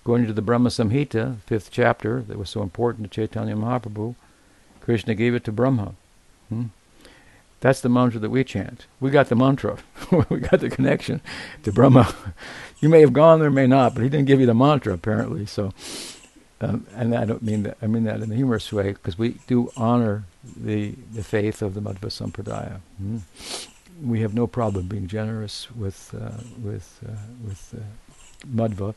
According 0.02 0.26
to 0.26 0.32
the 0.32 0.42
Brahma 0.42 0.70
Samhita, 0.70 1.40
fifth 1.42 1.70
chapter, 1.70 2.22
that 2.22 2.38
was 2.38 2.50
so 2.50 2.62
important 2.62 3.04
to 3.04 3.14
Chaitanya 3.14 3.54
Mahaprabhu, 3.54 4.14
Krishna 4.80 5.14
gave 5.14 5.34
it 5.34 5.44
to 5.44 5.52
Brahma. 5.52 5.94
Hmm? 6.48 6.64
That's 7.60 7.80
the 7.80 7.88
mantra 7.88 8.20
that 8.20 8.30
we 8.30 8.44
chant. 8.44 8.86
We 9.00 9.10
got 9.10 9.28
the 9.28 9.34
mantra. 9.34 9.78
we 10.28 10.38
got 10.40 10.60
the 10.60 10.70
connection 10.70 11.20
to 11.64 11.72
Brahma. 11.72 12.14
you 12.80 12.88
may 12.88 13.00
have 13.00 13.12
gone 13.12 13.40
there, 13.40 13.50
may 13.50 13.66
not, 13.66 13.94
but 13.94 14.02
he 14.02 14.08
didn't 14.08 14.26
give 14.26 14.40
you 14.40 14.46
the 14.46 14.54
mantra 14.54 14.94
apparently. 14.94 15.44
So, 15.44 15.72
um, 16.60 16.86
and 16.94 17.14
I 17.14 17.24
don't 17.24 17.42
mean 17.42 17.64
that. 17.64 17.78
I 17.82 17.86
mean 17.86 18.04
that 18.04 18.20
in 18.20 18.30
a 18.30 18.34
humorous 18.34 18.72
way 18.72 18.92
because 18.92 19.18
we 19.18 19.40
do 19.46 19.72
honor 19.76 20.24
the 20.56 20.94
the 21.12 21.24
faith 21.24 21.62
of 21.62 21.74
the 21.74 21.80
Madhva 21.80 22.10
Sampradaya. 22.10 22.80
Hmm? 22.98 23.18
we 24.02 24.20
have 24.20 24.34
no 24.34 24.46
problem 24.46 24.86
being 24.86 25.06
generous 25.06 25.70
with 25.72 26.14
uh, 26.14 26.42
with 26.62 27.00
uh, 27.06 27.12
with 27.44 27.74
uh, 27.76 28.46
Madhva 28.46 28.94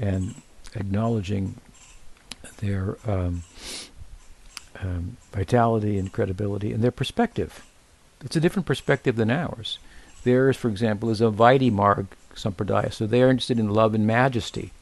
and 0.00 0.34
acknowledging 0.74 1.60
their 2.58 2.96
um, 3.06 3.42
um, 4.80 5.16
vitality 5.32 5.98
and 5.98 6.12
credibility 6.12 6.72
and 6.72 6.82
their 6.82 6.90
perspective. 6.90 7.64
It's 8.24 8.36
a 8.36 8.40
different 8.40 8.66
perspective 8.66 9.16
than 9.16 9.30
ours. 9.30 9.78
Theirs, 10.22 10.56
for 10.56 10.68
example, 10.68 11.10
is 11.10 11.20
a 11.20 11.24
Vaidhi 11.24 11.70
Marg 11.70 12.06
Sampradaya, 12.34 12.92
so 12.92 13.06
they 13.06 13.22
are 13.22 13.28
interested 13.28 13.58
in 13.58 13.68
love 13.68 13.94
and 13.94 14.06
majesty. 14.06 14.72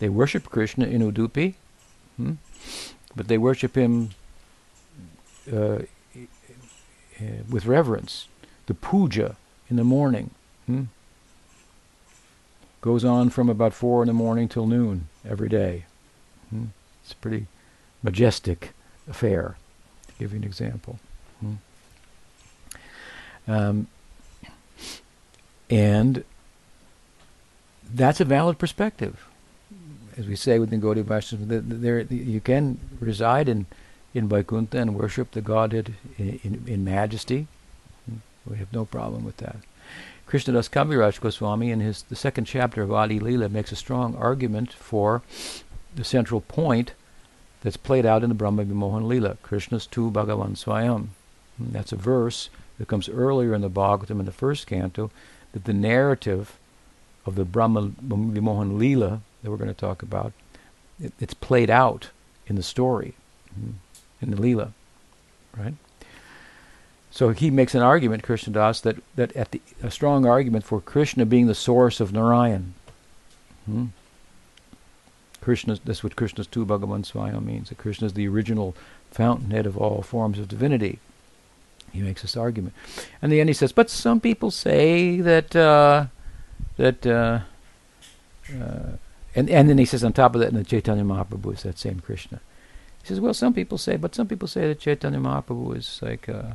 They 0.00 0.08
worship 0.08 0.50
Krishna 0.50 0.86
in 0.86 1.00
Udupi, 1.00 1.54
hmm? 2.16 2.32
but 3.14 3.28
they 3.28 3.38
worship 3.38 3.76
him 3.76 4.10
uh, 5.50 5.82
with 7.48 7.66
reverence 7.66 8.26
the 8.66 8.74
puja 8.74 9.36
in 9.68 9.76
the 9.76 9.84
morning 9.84 10.30
hmm, 10.66 10.84
goes 12.80 13.04
on 13.04 13.30
from 13.30 13.48
about 13.48 13.74
four 13.74 14.02
in 14.02 14.08
the 14.08 14.12
morning 14.12 14.48
till 14.48 14.66
noon 14.66 15.08
every 15.26 15.48
day. 15.48 15.84
Hmm. 16.50 16.66
It's 17.02 17.12
a 17.12 17.16
pretty 17.16 17.46
majestic 18.02 18.72
affair. 19.08 19.56
To 20.08 20.12
give 20.18 20.32
you 20.32 20.38
an 20.38 20.44
example. 20.44 20.98
Um, 23.46 23.88
and 25.70 26.24
that's 27.92 28.20
a 28.20 28.24
valid 28.24 28.58
perspective. 28.58 29.26
As 30.16 30.26
we 30.26 30.36
say 30.36 30.58
within 30.58 30.80
Gaudiya 30.80 31.04
Vaishnava, 31.04 31.60
there 31.60 32.00
you 32.00 32.40
can 32.40 32.78
reside 33.00 33.48
in 33.48 33.66
in 34.14 34.28
Vaikuntha 34.28 34.78
and 34.78 34.94
worship 34.94 35.32
the 35.32 35.40
Godhead 35.40 35.94
in, 36.16 36.40
in, 36.44 36.64
in 36.68 36.84
majesty, 36.84 37.48
we 38.46 38.56
have 38.58 38.72
no 38.72 38.84
problem 38.84 39.24
with 39.24 39.38
that. 39.38 39.56
Krishnadas 40.28 40.70
Kaviraj 40.70 41.20
Goswami, 41.20 41.70
in 41.70 41.80
his 41.80 42.02
the 42.02 42.16
second 42.16 42.44
chapter 42.44 42.82
of 42.82 42.92
Adi 42.92 43.18
Leela, 43.18 43.50
makes 43.50 43.72
a 43.72 43.76
strong 43.76 44.14
argument 44.14 44.72
for 44.72 45.22
the 45.94 46.04
central 46.04 46.40
point 46.40 46.92
that's 47.62 47.76
played 47.76 48.06
out 48.06 48.22
in 48.22 48.28
the 48.28 48.34
Brahma 48.34 48.64
Vimohan 48.64 49.02
Leela, 49.02 49.36
Krishna's 49.42 49.86
tu 49.86 50.10
Bhagavan 50.10 50.52
Swayam. 50.52 51.08
That's 51.58 51.92
a 51.92 51.96
verse 51.96 52.48
that 52.78 52.88
comes 52.88 53.08
earlier 53.08 53.54
in 53.54 53.60
the 53.60 53.70
Bhagavatam 53.70 54.20
in 54.20 54.26
the 54.26 54.32
first 54.32 54.66
canto, 54.66 55.10
that 55.52 55.64
the 55.64 55.72
narrative 55.72 56.58
of 57.26 57.36
the 57.36 57.44
Brahma 57.44 57.92
Vimohan 58.02 58.78
Leela 58.78 59.20
that 59.42 59.50
we're 59.50 59.56
going 59.58 59.68
to 59.68 59.74
talk 59.74 60.02
about, 60.02 60.32
it, 61.00 61.12
it's 61.20 61.34
played 61.34 61.70
out 61.70 62.10
in 62.46 62.56
the 62.56 62.62
story, 62.62 63.14
in 64.20 64.30
the 64.30 64.36
Leela, 64.36 64.72
right? 65.56 65.74
So 67.10 67.28
he 67.28 67.50
makes 67.50 67.74
an 67.74 67.82
argument, 67.82 68.24
Krishna 68.24 68.54
Das, 68.54 68.80
that, 68.80 68.96
that 69.14 69.36
at 69.36 69.52
the, 69.52 69.60
a 69.82 69.90
strong 69.90 70.26
argument 70.26 70.64
for 70.64 70.80
Krishna 70.80 71.24
being 71.24 71.46
the 71.46 71.54
source 71.54 72.00
of 72.00 72.12
Narayan. 72.12 72.74
Hmm? 73.66 73.86
Krishna, 75.40 75.78
that's 75.84 76.02
what 76.02 76.16
Krishna's 76.16 76.46
tu 76.46 76.64
Bhagavan 76.64 77.04
Swayam 77.04 77.44
means, 77.44 77.68
that 77.68 77.78
Krishna 77.78 78.06
is 78.06 78.14
the 78.14 78.26
original 78.26 78.74
fountainhead 79.10 79.66
of 79.66 79.76
all 79.76 80.02
forms 80.02 80.38
of 80.38 80.48
divinity. 80.48 80.98
He 81.94 82.02
makes 82.02 82.22
this 82.22 82.36
argument. 82.36 82.74
And 83.22 83.32
the 83.32 83.40
end 83.40 83.48
he 83.48 83.54
says, 83.54 83.72
but 83.72 83.88
some 83.88 84.20
people 84.20 84.50
say 84.50 85.20
that, 85.20 85.56
uh, 85.56 86.06
that, 86.76 87.06
uh, 87.06 87.40
uh, 88.52 88.96
and, 89.34 89.48
and 89.48 89.68
then 89.70 89.78
he 89.78 89.86
says 89.86 90.04
on 90.04 90.12
top 90.12 90.34
of 90.34 90.40
that, 90.40 90.48
in 90.48 90.56
the 90.56 90.64
Chaitanya 90.64 91.04
Mahaprabhu 91.04 91.54
is 91.54 91.62
that 91.62 91.78
same 91.78 92.00
Krishna. 92.00 92.40
He 93.02 93.08
says, 93.08 93.20
well, 93.20 93.32
some 93.32 93.54
people 93.54 93.78
say, 93.78 93.96
but 93.96 94.14
some 94.14 94.26
people 94.26 94.48
say 94.48 94.68
that 94.68 94.80
Chaitanya 94.80 95.18
Mahaprabhu 95.20 95.76
is 95.76 96.00
like, 96.02 96.28
uh, 96.28 96.52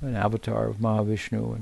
an 0.00 0.14
avatar 0.14 0.66
of 0.66 0.76
Mahavishnu, 0.76 1.60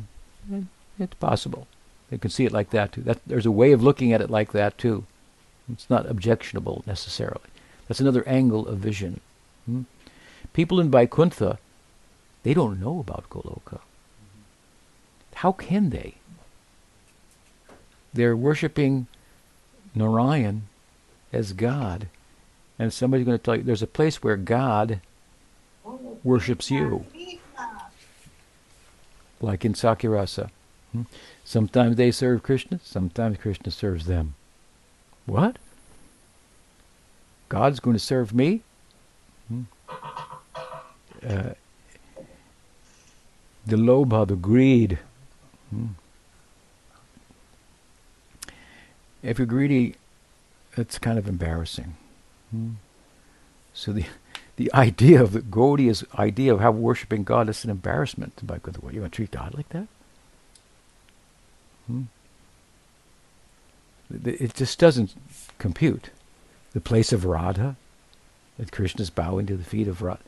and 0.50 0.68
it's 0.98 1.14
possible. 1.14 1.66
They 2.10 2.18
can 2.18 2.30
see 2.30 2.44
it 2.44 2.52
like 2.52 2.70
that 2.70 2.92
too. 2.92 3.02
That, 3.02 3.18
there's 3.26 3.46
a 3.46 3.50
way 3.50 3.72
of 3.72 3.82
looking 3.82 4.12
at 4.12 4.20
it 4.20 4.30
like 4.30 4.52
that 4.52 4.78
too. 4.78 5.04
It's 5.72 5.90
not 5.90 6.08
objectionable 6.08 6.84
necessarily. 6.86 7.40
That's 7.88 8.00
another 8.00 8.26
angle 8.28 8.66
of 8.68 8.78
vision. 8.78 9.20
Hmm? 9.64 9.82
People 10.52 10.80
in 10.80 10.90
Vaikuntha, 10.90 11.58
they 12.46 12.54
don't 12.54 12.78
know 12.78 13.00
about 13.00 13.28
Goloka. 13.28 13.80
How 15.34 15.50
can 15.50 15.90
they? 15.90 16.14
They're 18.14 18.36
worshiping 18.36 19.08
Narayan 19.96 20.68
as 21.32 21.52
God. 21.52 22.06
And 22.78 22.92
somebody's 22.92 23.26
going 23.26 23.36
to 23.36 23.42
tell 23.42 23.56
you 23.56 23.64
there's 23.64 23.82
a 23.82 23.88
place 23.88 24.22
where 24.22 24.36
God 24.36 25.00
worships 26.22 26.70
you. 26.70 27.04
like 29.40 29.64
in 29.64 29.72
Sakhyarasa. 29.72 30.50
Hmm? 30.92 31.02
Sometimes 31.44 31.96
they 31.96 32.12
serve 32.12 32.44
Krishna, 32.44 32.78
sometimes 32.84 33.38
Krishna 33.38 33.72
serves 33.72 34.06
them. 34.06 34.36
What? 35.26 35.56
God's 37.48 37.80
going 37.80 37.96
to 37.96 38.00
serve 38.00 38.32
me? 38.32 38.60
Hmm? 39.48 39.62
Uh, 41.28 41.54
the 43.66 43.76
lobha, 43.76 44.26
the 44.26 44.36
greed. 44.36 44.98
Hmm? 45.70 45.86
If 49.22 49.38
you're 49.38 49.46
greedy, 49.46 49.96
it's 50.76 50.98
kind 50.98 51.18
of 51.18 51.28
embarrassing. 51.28 51.96
Hmm? 52.50 52.72
So 53.74 53.92
the 53.92 54.04
the 54.56 54.72
idea 54.72 55.22
of 55.22 55.32
the 55.32 55.40
Gaudiya's 55.42 56.04
idea 56.14 56.54
of 56.54 56.60
how 56.60 56.70
worshiping 56.70 57.24
God 57.24 57.48
is 57.48 57.64
an 57.64 57.70
embarrassment. 57.70 58.40
Like, 58.48 58.66
what, 58.66 58.94
you 58.94 59.00
want 59.00 59.12
to 59.12 59.16
treat 59.16 59.30
God 59.32 59.54
like 59.54 59.68
that? 59.70 59.88
Hmm? 61.86 62.02
It 64.24 64.54
just 64.54 64.78
doesn't 64.78 65.14
compute. 65.58 66.10
The 66.72 66.80
place 66.80 67.12
of 67.12 67.24
Radha, 67.24 67.76
that 68.58 68.72
Krishna 68.72 69.02
is 69.02 69.10
bowing 69.10 69.46
to 69.46 69.56
the 69.56 69.64
feet 69.64 69.88
of 69.88 70.00
Radha, 70.00 70.22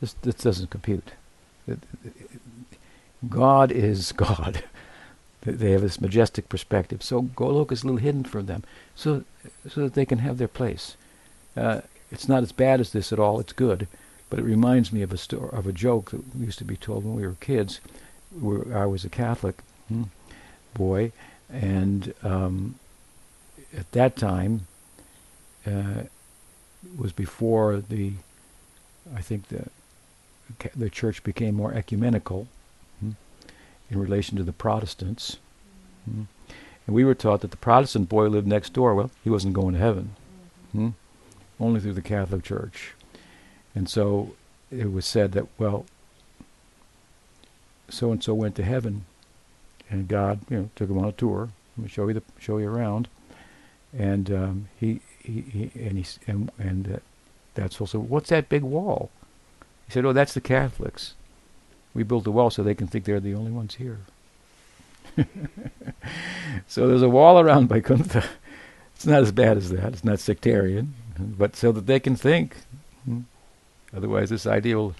this, 0.00 0.14
this 0.22 0.36
doesn't 0.36 0.70
compute. 0.70 1.12
God 3.26 3.72
is 3.72 4.12
God. 4.16 4.64
They 5.42 5.70
have 5.70 5.82
this 5.82 6.00
majestic 6.00 6.48
perspective. 6.48 7.02
So 7.02 7.22
Golok 7.22 7.72
is 7.72 7.82
a 7.82 7.86
little 7.86 8.00
hidden 8.00 8.24
from 8.24 8.46
them, 8.46 8.64
so 8.94 9.24
so 9.68 9.82
that 9.82 9.94
they 9.94 10.04
can 10.04 10.18
have 10.18 10.38
their 10.38 10.48
place. 10.48 10.96
Uh, 11.56 11.82
it's 12.10 12.28
not 12.28 12.42
as 12.42 12.52
bad 12.52 12.80
as 12.80 12.92
this 12.92 13.12
at 13.12 13.18
all. 13.18 13.38
It's 13.40 13.52
good, 13.52 13.86
but 14.30 14.38
it 14.38 14.44
reminds 14.44 14.92
me 14.92 15.02
of 15.02 15.12
a 15.12 15.16
story 15.16 15.50
of 15.52 15.66
a 15.66 15.72
joke 15.72 16.10
that 16.10 16.22
used 16.36 16.58
to 16.58 16.64
be 16.64 16.76
told 16.76 17.04
when 17.04 17.14
we 17.14 17.26
were 17.26 17.36
kids. 17.40 17.80
Where 18.38 18.76
I 18.76 18.84
was 18.84 19.04
a 19.04 19.08
Catholic 19.08 19.62
hmm, 19.88 20.04
boy, 20.74 21.12
and 21.50 22.12
um, 22.22 22.74
at 23.76 23.90
that 23.92 24.16
time 24.16 24.66
uh, 25.66 26.02
was 26.96 27.12
before 27.12 27.80
the, 27.80 28.12
I 29.14 29.22
think 29.22 29.48
the 29.48 29.68
the 30.74 30.90
church 30.90 31.22
became 31.22 31.54
more 31.54 31.74
ecumenical 31.74 32.48
in 33.90 33.98
relation 33.98 34.36
to 34.36 34.42
the 34.42 34.52
Protestants. 34.52 35.38
Hmm. 36.04 36.22
And 36.86 36.94
we 36.94 37.04
were 37.04 37.14
taught 37.14 37.42
that 37.42 37.50
the 37.50 37.56
Protestant 37.56 38.08
boy 38.08 38.28
lived 38.28 38.46
next 38.46 38.72
door. 38.72 38.94
Well, 38.94 39.10
he 39.22 39.30
wasn't 39.30 39.54
going 39.54 39.74
to 39.74 39.80
heaven. 39.80 40.14
Hmm 40.72 40.90
only 41.60 41.80
through 41.80 41.94
the 41.94 42.02
Catholic 42.02 42.42
Church. 42.42 42.94
And 43.74 43.88
so 43.88 44.34
it 44.70 44.92
was 44.92 45.06
said 45.06 45.32
that, 45.32 45.46
well, 45.58 45.86
so 47.88 48.12
and 48.12 48.22
so 48.22 48.34
went 48.34 48.54
to 48.56 48.62
heaven, 48.62 49.06
and 49.88 50.08
God, 50.08 50.40
you 50.50 50.56
know, 50.56 50.70
took 50.76 50.90
him 50.90 50.98
on 50.98 51.06
a 51.06 51.12
tour. 51.12 51.48
Let 51.76 51.84
me 51.84 51.88
show 51.88 52.06
you 52.08 52.14
the 52.14 52.22
show 52.38 52.58
you 52.58 52.68
around, 52.68 53.08
and 53.96 54.30
um, 54.30 54.68
he, 54.78 55.00
he, 55.22 55.40
he 55.40 55.70
and 55.74 55.96
he 55.96 56.04
and 56.26 56.50
and 56.58 56.94
uh, 56.94 56.98
that's 57.54 57.80
also 57.80 57.98
what's 57.98 58.28
that 58.28 58.48
big 58.48 58.62
wall? 58.62 59.10
He 59.86 59.92
said, 59.92 60.04
oh, 60.04 60.12
that's 60.12 60.34
the 60.34 60.42
Catholics. 60.42 61.14
We 61.94 62.02
built 62.02 62.26
a 62.26 62.30
wall 62.30 62.50
so 62.50 62.62
they 62.62 62.74
can 62.74 62.86
think 62.86 63.04
they're 63.04 63.20
the 63.20 63.34
only 63.34 63.50
ones 63.50 63.76
here. 63.76 63.98
so 66.68 66.86
there's 66.86 67.02
a 67.02 67.08
wall 67.08 67.40
around 67.40 67.68
Vaikuntha. 67.70 68.24
It's 68.94 69.06
not 69.06 69.22
as 69.22 69.32
bad 69.32 69.56
as 69.56 69.70
that. 69.70 69.92
It's 69.92 70.04
not 70.04 70.20
sectarian 70.20 70.94
but 71.18 71.56
so 71.56 71.72
that 71.72 71.86
they 71.86 72.00
can 72.00 72.16
think. 72.16 72.56
Hmm? 73.04 73.20
Otherwise, 73.94 74.30
this 74.30 74.46
idea 74.46 74.76
will 74.76 74.94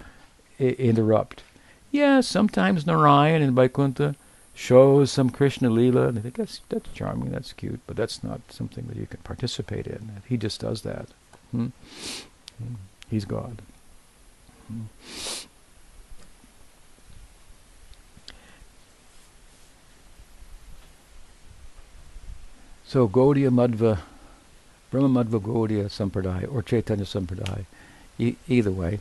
I- 0.59 0.63
interrupt. 0.63 1.43
Yeah, 1.91 2.21
sometimes 2.21 2.85
Narayan 2.85 3.41
and 3.41 3.55
Vaikuntha 3.55 4.15
shows 4.53 5.11
some 5.11 5.29
Krishna 5.29 5.69
Leela, 5.69 6.09
and 6.09 6.17
they 6.17 6.21
think 6.21 6.35
that's, 6.35 6.61
that's 6.69 6.91
charming, 6.93 7.31
that's 7.31 7.53
cute, 7.53 7.79
but 7.87 7.95
that's 7.95 8.23
not 8.23 8.41
something 8.49 8.85
that 8.87 8.97
you 8.97 9.05
can 9.05 9.19
participate 9.21 9.87
in. 9.87 10.21
He 10.27 10.37
just 10.37 10.61
does 10.61 10.81
that. 10.81 11.07
Hmm? 11.51 11.67
Hmm. 12.57 12.75
He's 13.09 13.25
God. 13.25 13.61
Hmm. 14.67 14.83
So 22.89 23.07
Gaudiya 23.07 23.51
Madhva 23.51 23.99
Brahma 24.89 25.23
Madhva 25.23 25.39
Gaudiya 25.39 25.89
Sampradaya 25.89 26.51
or 26.51 26.63
Chaitanya 26.63 27.03
Sampradaya, 27.05 27.65
e- 28.17 28.35
either 28.47 28.71
way. 28.71 28.99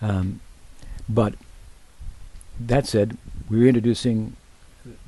um, 0.00 0.40
but 1.08 1.34
that 2.60 2.86
said, 2.86 3.18
we're 3.48 3.66
introducing 3.66 4.36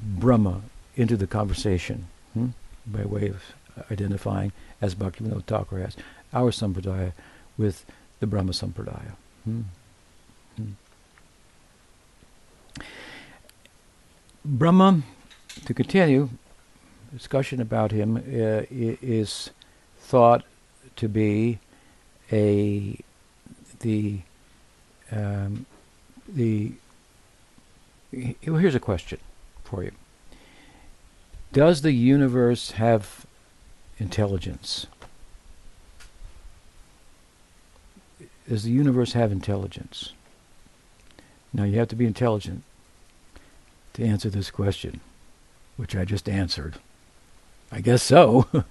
Brahma 0.00 0.62
into 0.96 1.16
the 1.16 1.28
conversation 1.28 2.08
hmm, 2.34 2.48
by 2.84 3.04
way 3.04 3.28
of 3.28 3.54
identifying, 3.88 4.50
as 4.80 4.96
Bhaktivinoda 4.96 5.44
Thakur 5.44 5.78
has, 5.78 5.96
our 6.32 6.50
Sampradaya 6.50 7.12
with 7.56 7.84
the 8.18 8.26
Brahma 8.26 8.50
Sampradaya. 8.50 9.12
Hmm. 9.44 9.60
Hmm. 10.56 10.70
Brahma, 14.44 15.02
to 15.64 15.74
continue, 15.74 16.28
discussion 17.12 17.60
about 17.60 17.92
him 17.92 18.16
uh, 18.16 18.64
is 18.70 19.50
thought 19.98 20.44
to 20.96 21.08
be 21.08 21.58
a 22.30 22.98
the 23.80 24.20
um, 25.10 25.66
the 26.28 26.72
here's 28.10 28.74
a 28.74 28.80
question 28.80 29.18
for 29.64 29.82
you. 29.82 29.92
Does 31.52 31.82
the 31.82 31.92
universe 31.92 32.72
have 32.72 33.26
intelligence? 33.98 34.86
Does 38.48 38.64
the 38.64 38.70
universe 38.70 39.12
have 39.12 39.30
intelligence? 39.30 40.12
Now 41.52 41.64
you 41.64 41.78
have 41.78 41.88
to 41.88 41.96
be 41.96 42.06
intelligent 42.06 42.62
to 43.94 44.04
answer 44.04 44.30
this 44.30 44.50
question 44.50 45.00
which 45.82 45.96
i 45.96 46.04
just 46.04 46.28
answered 46.28 46.78
I 47.72 47.80
guess 47.80 48.02
so. 48.02 48.46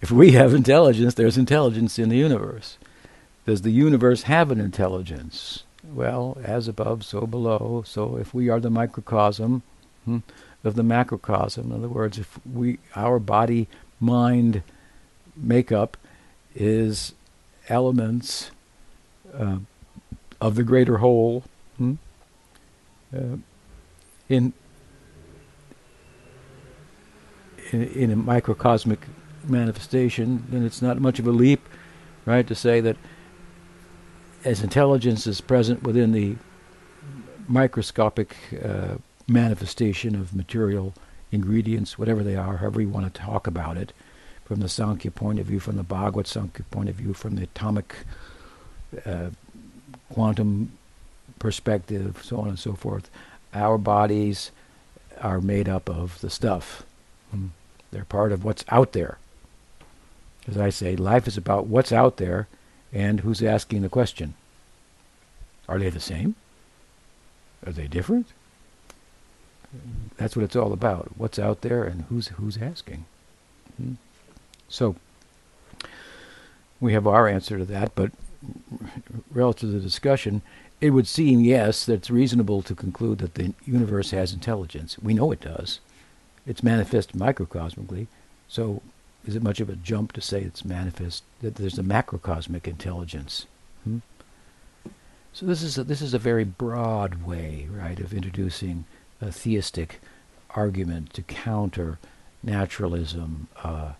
if 0.00 0.12
we 0.12 0.32
have 0.32 0.54
intelligence, 0.54 1.14
there's 1.14 1.36
intelligence 1.36 1.98
in 1.98 2.08
the 2.08 2.16
universe. 2.16 2.78
Does 3.44 3.62
the 3.62 3.72
universe 3.72 4.22
have 4.22 4.52
an 4.52 4.60
intelligence? 4.60 5.64
Well, 5.82 6.38
as 6.44 6.68
above, 6.68 7.04
so 7.04 7.26
below. 7.26 7.82
So 7.84 8.16
if 8.16 8.32
we 8.32 8.48
are 8.48 8.60
the 8.60 8.70
microcosm 8.70 9.62
hmm, 10.04 10.18
of 10.62 10.76
the 10.76 10.84
macrocosm, 10.84 11.72
in 11.72 11.78
other 11.78 11.88
words, 11.88 12.18
if 12.18 12.38
we 12.46 12.78
our 12.94 13.18
body 13.18 13.66
mind 13.98 14.62
makeup 15.36 15.96
is 16.54 17.14
elements 17.68 18.52
uh, 19.34 19.58
of 20.40 20.54
the 20.54 20.62
greater 20.62 20.98
whole, 20.98 21.42
hmm, 21.78 21.94
uh, 23.16 23.36
in 24.28 24.52
in, 27.72 27.82
in 27.88 28.10
a 28.10 28.16
microcosmic 28.16 29.00
manifestation, 29.44 30.44
then 30.50 30.64
it's 30.64 30.82
not 30.82 31.00
much 31.00 31.18
of 31.18 31.26
a 31.26 31.30
leap, 31.30 31.66
right, 32.26 32.46
to 32.46 32.54
say 32.54 32.80
that 32.80 32.96
as 34.44 34.62
intelligence 34.62 35.26
is 35.26 35.40
present 35.40 35.82
within 35.82 36.12
the 36.12 36.36
microscopic 37.48 38.36
uh, 38.64 38.94
manifestation 39.26 40.14
of 40.14 40.34
material 40.34 40.94
ingredients, 41.32 41.98
whatever 41.98 42.22
they 42.22 42.36
are, 42.36 42.58
however 42.58 42.80
you 42.80 42.88
want 42.88 43.12
to 43.12 43.20
talk 43.20 43.46
about 43.46 43.76
it, 43.76 43.92
from 44.44 44.60
the 44.60 44.68
Sankhya 44.68 45.10
point 45.12 45.38
of 45.38 45.46
view, 45.46 45.60
from 45.60 45.76
the 45.76 45.82
Bhagavad 45.82 46.26
Sankhya 46.26 46.64
point 46.70 46.88
of 46.88 46.96
view, 46.96 47.14
from 47.14 47.36
the 47.36 47.44
atomic 47.44 47.94
uh, 49.06 49.30
quantum 50.12 50.72
perspective, 51.38 52.20
so 52.24 52.40
on 52.40 52.48
and 52.48 52.58
so 52.58 52.74
forth, 52.74 53.10
our 53.54 53.78
bodies 53.78 54.50
are 55.20 55.40
made 55.40 55.68
up 55.68 55.88
of 55.88 56.20
the 56.20 56.30
stuff. 56.30 56.82
Hmm. 57.30 57.48
They're 57.90 58.04
part 58.04 58.32
of 58.32 58.44
what's 58.44 58.64
out 58.68 58.92
there. 58.92 59.18
As 60.48 60.56
I 60.56 60.70
say, 60.70 60.96
life 60.96 61.26
is 61.26 61.36
about 61.36 61.66
what's 61.66 61.92
out 61.92 62.16
there 62.16 62.48
and 62.92 63.20
who's 63.20 63.42
asking 63.42 63.82
the 63.82 63.88
question. 63.88 64.34
Are 65.68 65.78
they 65.78 65.90
the 65.90 66.00
same? 66.00 66.34
Are 67.66 67.72
they 67.72 67.86
different? 67.86 68.28
That's 70.16 70.34
what 70.34 70.44
it's 70.44 70.56
all 70.56 70.72
about. 70.72 71.12
What's 71.16 71.38
out 71.38 71.60
there 71.60 71.84
and 71.84 72.02
who's 72.02 72.28
who's 72.28 72.58
asking. 72.58 73.04
Hmm? 73.76 73.94
So 74.68 74.96
we 76.80 76.92
have 76.92 77.06
our 77.06 77.28
answer 77.28 77.58
to 77.58 77.64
that, 77.66 77.94
but 77.94 78.10
relative 79.30 79.68
to 79.68 79.74
the 79.74 79.80
discussion, 79.80 80.42
it 80.80 80.90
would 80.90 81.06
seem 81.06 81.40
yes 81.40 81.84
that 81.84 81.94
it's 81.94 82.10
reasonable 82.10 82.62
to 82.62 82.74
conclude 82.74 83.18
that 83.18 83.34
the 83.34 83.52
universe 83.64 84.10
has 84.10 84.32
intelligence. 84.32 84.98
We 84.98 85.14
know 85.14 85.30
it 85.30 85.40
does. 85.40 85.80
It's 86.46 86.62
manifest 86.62 87.16
microcosmically. 87.16 88.06
So 88.48 88.82
is 89.26 89.36
it 89.36 89.42
much 89.42 89.60
of 89.60 89.68
a 89.68 89.76
jump 89.76 90.12
to 90.12 90.20
say 90.20 90.40
it's 90.42 90.64
manifest, 90.64 91.22
that 91.40 91.56
there's 91.56 91.78
a 91.78 91.82
macrocosmic 91.82 92.66
intelligence? 92.66 93.46
Hmm? 93.84 93.98
So 95.32 95.46
this 95.46 95.62
is 95.62 95.78
a, 95.78 95.84
this 95.84 96.02
is 96.02 96.14
a 96.14 96.18
very 96.18 96.44
broad 96.44 97.22
way, 97.22 97.68
right, 97.70 98.00
of 98.00 98.12
introducing 98.12 98.84
a 99.20 99.30
theistic 99.30 100.00
argument 100.50 101.12
to 101.14 101.22
counter 101.22 101.98
naturalism. 102.42 103.48
Uh, 103.62 103.92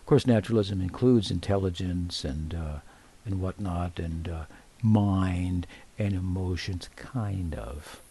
of 0.00 0.06
course, 0.06 0.26
naturalism 0.26 0.80
includes 0.80 1.30
intelligence 1.30 2.24
and 2.24 2.54
uh, 2.54 2.78
and 3.24 3.40
whatnot, 3.40 3.98
and 3.98 4.28
uh, 4.28 4.44
mind 4.82 5.66
and 5.98 6.12
emotions, 6.12 6.90
kind 6.96 7.54
of, 7.54 8.02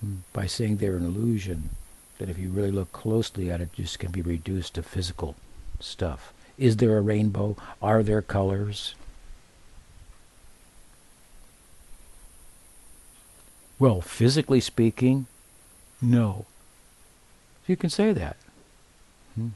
hmm. 0.00 0.16
by 0.32 0.46
saying 0.46 0.76
they're 0.76 0.96
an 0.96 1.06
illusion. 1.06 1.70
That 2.22 2.30
if 2.30 2.38
you 2.38 2.50
really 2.50 2.70
look 2.70 2.92
closely 2.92 3.50
at 3.50 3.60
it, 3.60 3.72
just 3.72 3.98
can 3.98 4.12
be 4.12 4.22
reduced 4.22 4.74
to 4.74 4.84
physical 4.84 5.34
stuff. 5.80 6.32
Is 6.56 6.76
there 6.76 6.96
a 6.96 7.00
rainbow? 7.00 7.56
Are 7.82 8.04
there 8.04 8.22
colors? 8.22 8.94
Well, 13.80 14.00
physically 14.00 14.60
speaking, 14.60 15.26
no. 16.00 16.46
You 17.66 17.74
can 17.74 17.90
say 17.90 18.12
that. 18.12 18.36
Hmm. 19.34 19.48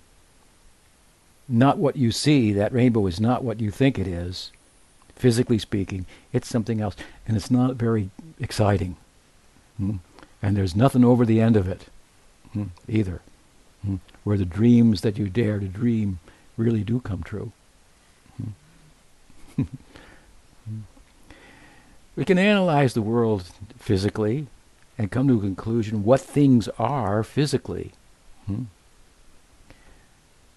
Not 1.48 1.78
what 1.78 1.94
you 1.94 2.10
see, 2.10 2.52
that 2.52 2.72
rainbow 2.72 3.06
is 3.06 3.20
not 3.20 3.44
what 3.44 3.60
you 3.60 3.70
think 3.70 3.96
it 3.96 4.08
is. 4.08 4.50
Physically 5.14 5.60
speaking, 5.60 6.04
it's 6.32 6.48
something 6.48 6.80
else. 6.80 6.96
And 7.28 7.36
it's 7.36 7.48
not 7.48 7.76
very 7.76 8.10
exciting. 8.40 8.96
Hmm. 9.76 9.98
And 10.42 10.56
there's 10.56 10.74
nothing 10.74 11.04
over 11.04 11.24
the 11.24 11.40
end 11.40 11.56
of 11.56 11.68
it 11.68 11.86
hmm, 12.52 12.64
either. 12.88 13.20
Hmm. 13.84 13.96
Where 14.24 14.38
the 14.38 14.44
dreams 14.44 15.00
that 15.02 15.18
you 15.18 15.28
dare 15.28 15.58
to 15.58 15.66
dream 15.66 16.18
really 16.56 16.82
do 16.82 17.00
come 17.00 17.22
true. 17.22 17.52
Hmm. 19.56 19.62
we 22.16 22.24
can 22.24 22.38
analyze 22.38 22.94
the 22.94 23.02
world 23.02 23.44
physically 23.78 24.46
and 24.98 25.10
come 25.10 25.28
to 25.28 25.38
a 25.38 25.40
conclusion 25.40 26.04
what 26.04 26.20
things 26.20 26.68
are 26.78 27.22
physically. 27.22 27.92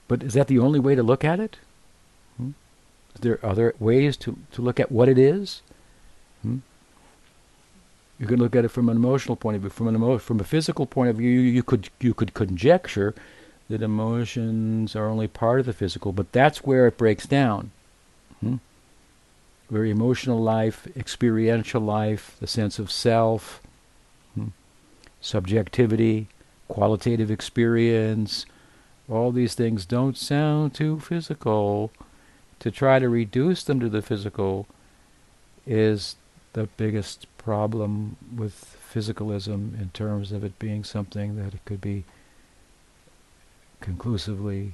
But 0.07 0.23
is 0.23 0.33
that 0.33 0.47
the 0.47 0.59
only 0.59 0.79
way 0.79 0.95
to 0.95 1.03
look 1.03 1.23
at 1.23 1.39
it? 1.39 1.57
Is 3.15 3.21
there 3.21 3.45
other 3.45 3.75
ways 3.79 4.17
to, 4.17 4.37
to 4.53 4.61
look 4.61 4.79
at 4.79 4.91
what 4.91 5.09
it 5.09 5.17
is? 5.17 5.61
Hmm? 6.41 6.57
You 8.19 8.27
can 8.27 8.37
look 8.37 8.55
at 8.55 8.65
it 8.65 8.69
from 8.69 8.89
an 8.89 8.97
emotional 8.97 9.37
point 9.37 9.55
of 9.55 9.61
view. 9.61 9.69
From 9.69 9.87
an 9.87 9.95
emo- 9.95 10.17
from 10.17 10.39
a 10.39 10.43
physical 10.43 10.85
point 10.85 11.09
of 11.09 11.15
view, 11.15 11.29
you, 11.29 11.39
you 11.39 11.63
could 11.63 11.89
you 12.01 12.13
could 12.13 12.33
conjecture 12.33 13.15
that 13.69 13.81
emotions 13.81 14.95
are 14.95 15.07
only 15.07 15.27
part 15.27 15.59
of 15.59 15.65
the 15.65 15.73
physical, 15.73 16.11
but 16.11 16.31
that's 16.31 16.63
where 16.63 16.87
it 16.87 16.97
breaks 16.97 17.25
down. 17.25 17.71
Hmm? 18.41 18.55
Where 19.69 19.85
emotional 19.85 20.41
life, 20.41 20.87
experiential 20.97 21.81
life, 21.81 22.35
the 22.39 22.47
sense 22.47 22.79
of 22.79 22.91
self, 22.91 23.61
hmm? 24.33 24.47
subjectivity, 25.21 26.27
qualitative 26.67 27.29
experience, 27.29 28.45
all 29.07 29.31
these 29.31 29.53
things 29.53 29.85
don't 29.85 30.17
sound 30.17 30.73
too 30.73 30.99
physical. 30.99 31.91
To 32.59 32.71
try 32.71 32.99
to 32.99 33.07
reduce 33.07 33.63
them 33.63 33.79
to 33.79 33.87
the 33.87 34.01
physical 34.01 34.67
is 35.65 36.17
the 36.53 36.67
biggest 36.75 37.25
problem 37.39 38.17
with 38.35 38.77
physicalism 38.93 39.79
in 39.81 39.89
terms 39.93 40.31
of 40.31 40.43
it 40.43 40.59
being 40.59 40.83
something 40.83 41.35
that 41.37 41.55
it 41.55 41.65
could 41.65 41.81
be 41.81 42.03
conclusively 43.81 44.73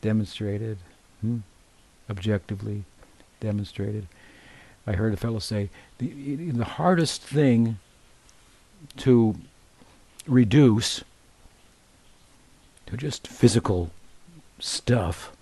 demonstrated, 0.00 0.78
hmm, 1.20 1.38
objectively 2.08 2.84
demonstrated. 3.40 4.06
I 4.86 4.92
heard 4.92 5.12
a 5.12 5.16
fellow 5.16 5.38
say 5.38 5.68
the, 5.98 6.34
the 6.36 6.64
hardest 6.64 7.22
thing 7.22 7.78
to 8.98 9.36
reduce 10.26 11.04
to 12.86 12.96
just 12.96 13.26
physical 13.26 13.90
stuff 14.58 15.32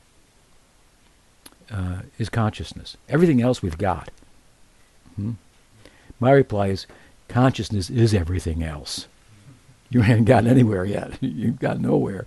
uh, 1.71 2.01
is 2.19 2.29
consciousness. 2.29 2.97
Everything 3.09 3.41
else 3.41 3.63
we've 3.63 3.79
got. 3.79 4.11
Hmm? 5.17 5.33
My 6.21 6.31
reply 6.31 6.69
is 6.69 6.87
consciousness 7.29 7.91
is 7.91 8.15
everything 8.15 8.63
else. 8.63 9.07
You 9.89 10.03
haven't 10.03 10.27
gotten 10.27 10.49
anywhere 10.49 10.85
yet. 10.85 11.15
You've 11.21 11.59
got 11.59 11.81
nowhere. 11.81 12.25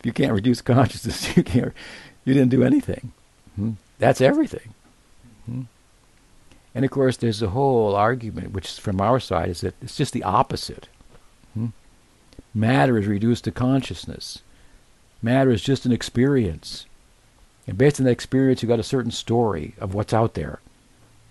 If 0.00 0.06
you 0.06 0.12
can't 0.12 0.32
reduce 0.32 0.60
consciousness, 0.60 1.36
you 1.36 1.42
can't. 1.42 1.72
You 2.24 2.34
didn't 2.34 2.50
do 2.50 2.62
anything. 2.62 3.12
Hmm? 3.56 3.72
That's 3.98 4.20
everything. 4.20 4.74
Hmm? 5.46 5.62
And 6.74 6.84
of 6.84 6.90
course, 6.90 7.16
there's 7.16 7.42
a 7.42 7.50
whole 7.50 7.94
argument, 7.94 8.52
which 8.52 8.78
from 8.78 9.00
our 9.00 9.18
side 9.18 9.48
is 9.48 9.62
that 9.62 9.74
it's 9.82 9.96
just 9.96 10.12
the 10.12 10.22
opposite. 10.22 10.88
Hmm? 11.54 11.68
Matter 12.54 12.98
is 12.98 13.06
reduced 13.06 13.44
to 13.44 13.50
consciousness. 13.50 14.42
Matter 15.22 15.50
is 15.50 15.62
just 15.62 15.86
an 15.86 15.92
experience. 15.92 16.86
And 17.66 17.76
based 17.76 18.00
on 18.00 18.04
that 18.04 18.12
experience, 18.12 18.62
you've 18.62 18.68
got 18.68 18.78
a 18.78 18.84
certain 18.84 19.10
story 19.10 19.74
of 19.78 19.94
what's 19.94 20.12
out 20.12 20.34
there, 20.34 20.60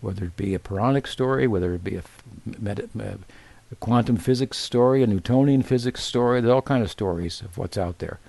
whether 0.01 0.25
it 0.25 0.37
be 0.37 0.53
a 0.53 0.59
Puranic 0.59 1.07
story, 1.07 1.47
whether 1.47 1.73
it 1.73 1.83
be 1.83 1.95
a, 1.95 2.03
a 3.71 3.75
quantum 3.79 4.17
physics 4.17 4.57
story, 4.57 5.03
a 5.03 5.07
Newtonian 5.07 5.63
physics 5.63 6.03
story. 6.03 6.41
There's 6.41 6.53
all 6.53 6.61
kind 6.61 6.83
of 6.83 6.91
stories 6.91 7.41
of 7.41 7.57
what's 7.57 7.77
out 7.77 7.99
there. 7.99 8.19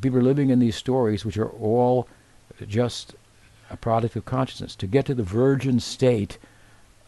People 0.00 0.18
are 0.18 0.22
living 0.22 0.50
in 0.50 0.58
these 0.58 0.76
stories, 0.76 1.24
which 1.24 1.38
are 1.38 1.50
all 1.50 2.08
just 2.66 3.14
a 3.70 3.76
product 3.76 4.16
of 4.16 4.24
consciousness. 4.24 4.74
To 4.76 4.86
get 4.86 5.06
to 5.06 5.14
the 5.14 5.22
virgin 5.22 5.80
state 5.80 6.38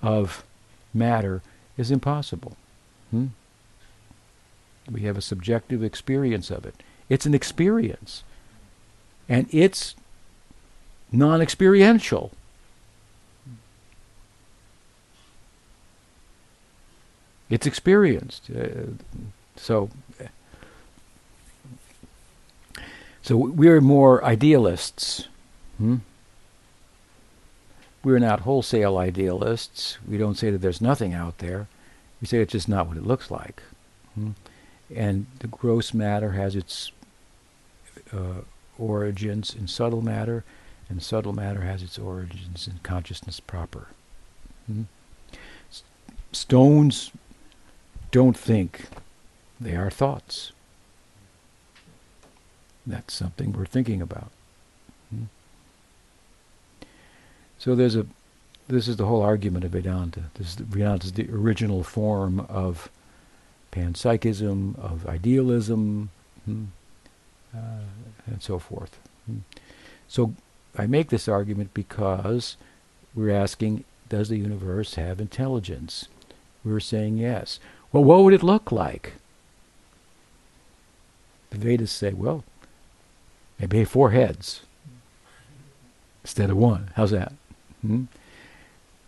of 0.02 0.44
matter 0.94 1.42
is 1.76 1.90
impossible. 1.90 2.56
Hmm? 3.10 3.26
We 4.90 5.02
have 5.02 5.16
a 5.16 5.22
subjective 5.22 5.82
experience 5.82 6.50
of 6.50 6.64
it. 6.64 6.82
It's 7.08 7.26
an 7.26 7.34
experience. 7.34 8.22
And 9.28 9.48
it's 9.50 9.96
non 11.10 11.42
experiential. 11.42 12.32
It's 17.48 17.66
experienced. 17.66 18.50
Uh, 18.50 18.92
so 19.56 19.90
So 23.26 23.36
we're 23.36 23.80
more 23.80 24.24
idealists. 24.24 25.26
Hmm? 25.78 25.96
We're 28.04 28.20
not 28.20 28.42
wholesale 28.42 28.98
idealists. 28.98 29.98
We 30.06 30.16
don't 30.16 30.36
say 30.38 30.52
that 30.52 30.58
there's 30.58 30.80
nothing 30.80 31.12
out 31.12 31.38
there. 31.38 31.66
We 32.20 32.28
say 32.28 32.38
it's 32.38 32.52
just 32.52 32.68
not 32.68 32.86
what 32.86 32.96
it 32.96 33.04
looks 33.04 33.28
like. 33.28 33.64
Hmm? 34.14 34.30
And 34.94 35.26
the 35.40 35.48
gross 35.48 35.92
matter 35.92 36.32
has 36.32 36.54
its 36.54 36.92
uh, 38.12 38.42
origins 38.78 39.56
in 39.56 39.66
subtle 39.66 40.02
matter, 40.02 40.44
and 40.88 41.02
subtle 41.02 41.32
matter 41.32 41.62
has 41.62 41.82
its 41.82 41.98
origins 41.98 42.68
in 42.68 42.78
consciousness 42.84 43.40
proper. 43.40 43.88
Hmm? 44.68 44.82
S- 45.68 45.82
stones 46.30 47.10
don't 48.16 48.38
think, 48.38 48.86
they 49.60 49.76
are 49.76 49.90
thoughts. 49.90 50.52
That's 52.86 53.12
something 53.12 53.52
we're 53.52 53.66
thinking 53.66 54.00
about. 54.00 54.30
Hmm? 55.10 55.24
So 57.58 57.74
there's 57.74 57.94
a, 57.94 58.06
this 58.68 58.88
is 58.88 58.96
the 58.96 59.04
whole 59.04 59.20
argument 59.20 59.66
of 59.66 59.72
Vedanta. 59.72 60.30
This 60.36 60.46
is, 60.46 60.54
Vedanta 60.54 61.04
is 61.04 61.12
the 61.12 61.28
original 61.30 61.82
form 61.82 62.40
of 62.48 62.88
panpsychism, 63.70 64.78
of 64.78 65.06
idealism, 65.06 66.08
hmm, 66.46 66.64
uh, 67.54 67.84
and 68.26 68.42
so 68.42 68.58
forth. 68.58 68.98
Hmm. 69.26 69.40
So 70.08 70.32
I 70.74 70.86
make 70.86 71.10
this 71.10 71.28
argument 71.28 71.74
because 71.74 72.56
we're 73.14 73.28
asking, 73.28 73.84
does 74.08 74.30
the 74.30 74.38
universe 74.38 74.94
have 74.94 75.20
intelligence? 75.20 76.08
We're 76.64 76.80
saying 76.80 77.18
yes. 77.18 77.60
Well, 77.96 78.04
what 78.04 78.24
would 78.24 78.34
it 78.34 78.42
look 78.42 78.70
like? 78.70 79.14
The 81.48 81.56
Vedas 81.56 81.90
say, 81.90 82.12
well, 82.12 82.44
maybe 83.58 83.82
four 83.86 84.10
heads 84.10 84.60
instead 86.22 86.50
of 86.50 86.58
one. 86.58 86.90
How's 86.96 87.12
that? 87.12 87.32
Hmm? 87.80 88.04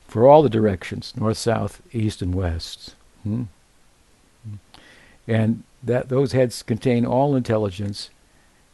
For 0.06 0.26
all 0.26 0.42
the 0.42 0.48
directions, 0.48 1.12
north, 1.18 1.36
south, 1.36 1.82
east, 1.92 2.22
and 2.22 2.34
west. 2.34 2.94
Hmm? 3.24 3.42
And 5.26 5.64
that 5.82 6.08
those 6.08 6.32
heads 6.32 6.62
contain 6.62 7.04
all 7.04 7.36
intelligence, 7.36 8.08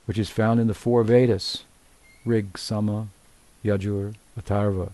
which 0.06 0.16
is 0.16 0.30
found 0.30 0.60
in 0.60 0.68
the 0.68 0.74
four 0.74 1.02
Vedas, 1.02 1.64
Rig, 2.24 2.56
Sama, 2.56 3.08
Yajur, 3.64 4.14
Atharva, 4.40 4.92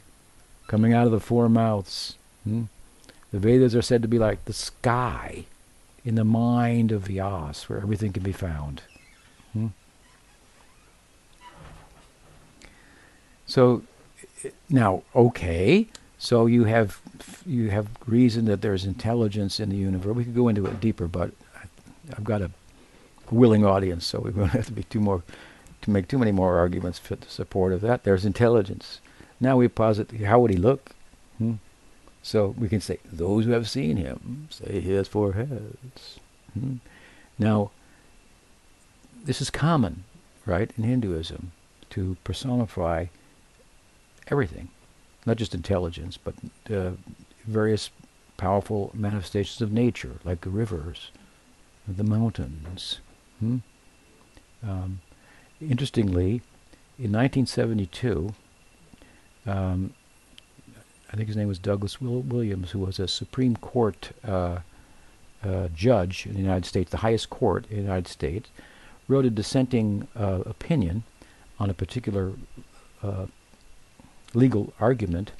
coming 0.66 0.94
out 0.94 1.04
of 1.04 1.12
the 1.12 1.20
four 1.20 1.50
mouths. 1.50 2.16
Hmm? 2.44 2.64
The 3.32 3.38
Vedas 3.38 3.76
are 3.76 3.82
said 3.82 4.02
to 4.02 4.08
be 4.08 4.18
like 4.18 4.44
the 4.44 4.52
sky 4.52 5.46
in 6.04 6.14
the 6.14 6.24
mind 6.24 6.90
of 6.92 7.04
Vyas, 7.04 7.68
where 7.68 7.78
everything 7.78 8.12
can 8.12 8.22
be 8.22 8.32
found. 8.32 8.82
Hmm? 9.52 9.68
So 13.46 13.82
now, 14.68 15.02
okay, 15.14 15.88
so 16.18 16.46
you 16.46 16.64
have 16.64 17.00
you 17.46 17.70
have 17.70 17.88
reason 18.06 18.44
that 18.46 18.62
there's 18.62 18.84
intelligence 18.84 19.60
in 19.60 19.70
the 19.70 19.76
universe. 19.76 20.14
We 20.14 20.24
could 20.24 20.34
go 20.34 20.48
into 20.48 20.66
it 20.66 20.80
deeper, 20.80 21.06
but 21.06 21.32
I, 21.56 21.64
I've 22.16 22.24
got 22.24 22.42
a 22.42 22.50
willing 23.30 23.64
audience, 23.64 24.06
so 24.06 24.20
we 24.20 24.30
won't 24.30 24.50
have 24.52 24.66
to 24.66 24.72
be 24.72 24.84
too 24.84 25.00
more 25.00 25.22
to 25.82 25.90
make 25.90 26.08
too 26.08 26.18
many 26.18 26.32
more 26.32 26.58
arguments 26.58 26.98
for 26.98 27.16
the 27.16 27.28
support 27.28 27.72
of 27.72 27.80
that. 27.82 28.04
There's 28.04 28.24
intelligence. 28.24 29.00
Now 29.40 29.56
we 29.56 29.68
posit 29.68 30.10
how 30.22 30.40
would 30.40 30.50
he 30.50 30.56
look? 30.56 30.90
Hmm? 31.38 31.54
So 32.22 32.54
we 32.58 32.68
can 32.68 32.80
say 32.80 32.98
those 33.10 33.46
who 33.46 33.52
have 33.52 33.68
seen 33.68 33.96
him 33.96 34.48
say 34.50 34.80
he 34.80 34.92
has 34.92 35.08
four 35.08 35.32
heads. 35.32 36.20
Hmm? 36.54 36.76
Now 37.38 37.70
this 39.24 39.40
is 39.40 39.50
common, 39.50 40.04
right, 40.46 40.70
in 40.76 40.84
Hinduism 40.84 41.52
to 41.90 42.16
personify 42.24 43.06
everything, 44.28 44.68
not 45.26 45.36
just 45.36 45.54
intelligence, 45.54 46.16
but 46.16 46.34
uh, 46.72 46.92
various 47.46 47.90
powerful 48.36 48.90
manifestations 48.94 49.60
of 49.60 49.72
nature, 49.72 50.16
like 50.24 50.40
the 50.42 50.50
rivers, 50.50 51.10
the 51.86 52.04
mountains. 52.04 53.00
Hmm? 53.38 53.58
Um, 54.62 55.00
interestingly, 55.60 56.42
in 56.98 57.12
1972, 57.12 58.34
um, 59.46 59.94
I 61.12 61.16
think 61.16 61.26
his 61.26 61.36
name 61.36 61.48
was 61.48 61.58
Douglas 61.58 62.00
Williams, 62.00 62.70
who 62.70 62.78
was 62.78 62.98
a 63.00 63.08
Supreme 63.08 63.56
Court 63.56 64.12
uh, 64.24 64.58
uh, 65.42 65.68
judge 65.74 66.26
in 66.26 66.34
the 66.34 66.40
United 66.40 66.66
States, 66.66 66.90
the 66.90 66.98
highest 66.98 67.30
court 67.30 67.66
in 67.68 67.76
the 67.76 67.82
United 67.82 68.08
States, 68.08 68.50
wrote 69.08 69.24
a 69.24 69.30
dissenting 69.30 70.06
uh, 70.14 70.40
opinion 70.46 71.02
on 71.58 71.68
a 71.68 71.74
particular 71.74 72.32
uh, 73.02 73.26
legal 74.34 74.72
argument, 74.78 75.32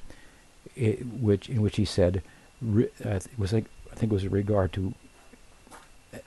which 1.19 1.49
in 1.49 1.61
which 1.61 1.77
he 1.77 1.85
said, 1.85 2.21
uh, 2.75 2.79
it 3.05 3.27
was 3.37 3.53
like 3.53 3.65
I 3.91 3.95
think 3.95 4.11
it 4.11 4.15
was 4.15 4.23
in 4.25 4.31
regard 4.31 4.73
to 4.73 4.93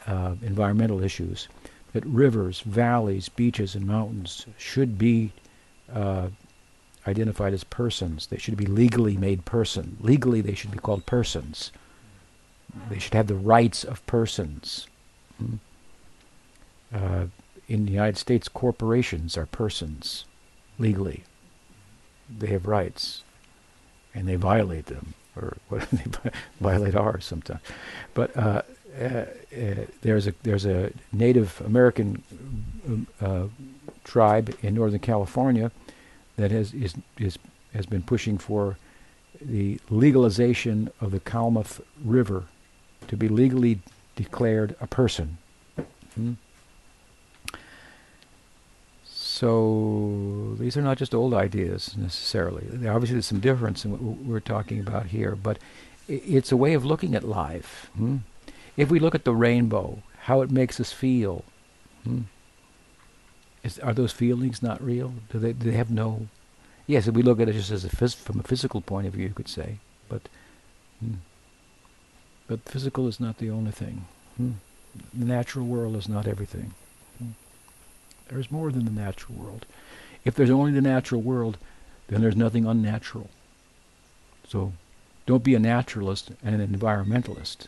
uh, 0.06 0.34
environmental 0.42 1.02
issues, 1.02 1.48
that 1.92 2.04
rivers, 2.06 2.60
valleys, 2.60 3.28
beaches, 3.28 3.74
and 3.74 3.86
mountains 3.86 4.46
should 4.56 4.96
be 4.96 5.32
identified 7.06 7.52
as 7.52 7.64
persons. 7.64 8.26
They 8.26 8.38
should 8.38 8.56
be 8.56 8.66
legally 8.66 9.16
made 9.16 9.44
person. 9.44 9.96
Legally, 10.00 10.40
they 10.40 10.54
should 10.54 10.70
be 10.70 10.78
called 10.78 11.06
persons. 11.06 11.70
They 12.88 12.98
should 12.98 13.14
have 13.14 13.26
the 13.26 13.34
rights 13.34 13.84
of 13.84 14.04
persons. 14.06 14.86
Hmm? 15.38 15.56
Uh, 16.92 17.26
in 17.68 17.86
the 17.86 17.92
United 17.92 18.18
States, 18.18 18.48
corporations 18.48 19.36
are 19.36 19.46
persons 19.46 20.24
legally. 20.78 21.24
They 22.38 22.48
have 22.48 22.66
rights, 22.66 23.22
and 24.14 24.28
they 24.28 24.36
violate 24.36 24.86
them, 24.86 25.14
or 25.36 25.56
what 25.68 25.88
they 25.90 26.04
violate 26.60 26.94
ours 26.94 27.24
sometimes. 27.24 27.60
But 28.12 28.36
uh, 28.36 28.62
uh, 29.00 29.04
uh, 29.04 29.26
there's 30.02 30.26
a 30.26 30.34
there's 30.42 30.66
a 30.66 30.92
Native 31.12 31.60
American 31.64 32.22
um, 32.86 33.06
uh, 33.20 33.44
tribe 34.04 34.54
in 34.62 34.74
Northern 34.74 35.00
California 35.00 35.70
that 36.36 36.50
has 36.50 36.72
is 36.74 36.94
is 37.18 37.38
has 37.72 37.86
been 37.86 38.02
pushing 38.02 38.38
for 38.38 38.76
the 39.40 39.80
legalization 39.90 40.90
of 41.00 41.10
the 41.10 41.20
Klamath 41.20 41.80
River 42.04 42.44
to 43.08 43.16
be 43.16 43.28
legally 43.28 43.80
declared 44.16 44.76
a 44.80 44.86
person. 44.86 45.38
Hmm? 46.14 46.34
So 49.04 50.54
these 50.60 50.76
are 50.76 50.82
not 50.82 50.96
just 50.96 51.14
old 51.14 51.34
ideas 51.34 51.96
necessarily. 51.96 52.64
Obviously, 52.86 53.14
there's 53.14 53.26
some 53.26 53.40
difference 53.40 53.84
in 53.84 53.90
what 53.90 54.00
we're 54.00 54.40
talking 54.40 54.78
about 54.78 55.06
here, 55.06 55.34
but 55.34 55.58
it's 56.08 56.52
a 56.52 56.56
way 56.56 56.74
of 56.74 56.84
looking 56.84 57.14
at 57.14 57.24
life. 57.24 57.90
Hmm? 57.96 58.18
If 58.76 58.90
we 58.90 59.00
look 59.00 59.14
at 59.14 59.24
the 59.24 59.34
rainbow, 59.34 60.02
how 60.22 60.42
it 60.42 60.50
makes 60.50 60.78
us 60.78 60.92
feel, 60.92 61.44
hmm? 62.04 62.22
Is, 63.64 63.78
are 63.78 63.94
those 63.94 64.12
feelings 64.12 64.62
not 64.62 64.84
real? 64.84 65.14
Do 65.30 65.38
they, 65.38 65.52
do 65.52 65.70
they 65.70 65.76
have 65.76 65.90
no? 65.90 66.28
Yes, 66.86 67.08
if 67.08 67.14
we 67.14 67.22
look 67.22 67.40
at 67.40 67.48
it 67.48 67.54
just 67.54 67.70
as 67.70 67.84
a 67.84 67.88
phys- 67.88 68.14
from 68.14 68.38
a 68.38 68.42
physical 68.42 68.82
point 68.82 69.06
of 69.06 69.14
view, 69.14 69.26
you 69.26 69.34
could 69.34 69.48
say, 69.48 69.78
but 70.08 70.28
hmm. 71.00 71.14
but 72.46 72.68
physical 72.68 73.08
is 73.08 73.18
not 73.18 73.38
the 73.38 73.50
only 73.50 73.72
thing. 73.72 74.04
Hmm? 74.36 74.52
The 75.14 75.24
natural 75.24 75.64
world 75.64 75.96
is 75.96 76.08
not 76.08 76.28
everything. 76.28 76.74
There's 78.28 78.50
more 78.50 78.70
than 78.70 78.84
the 78.84 78.90
natural 78.90 79.34
world. 79.34 79.66
If 80.24 80.34
there's 80.34 80.50
only 80.50 80.72
the 80.72 80.80
natural 80.80 81.20
world, 81.20 81.58
then 82.08 82.20
there's 82.20 82.36
nothing 82.36 82.66
unnatural. 82.66 83.30
So 84.48 84.72
don't 85.26 85.44
be 85.44 85.54
a 85.54 85.58
naturalist 85.58 86.32
and 86.42 86.60
an 86.60 86.66
environmentalist 86.66 87.66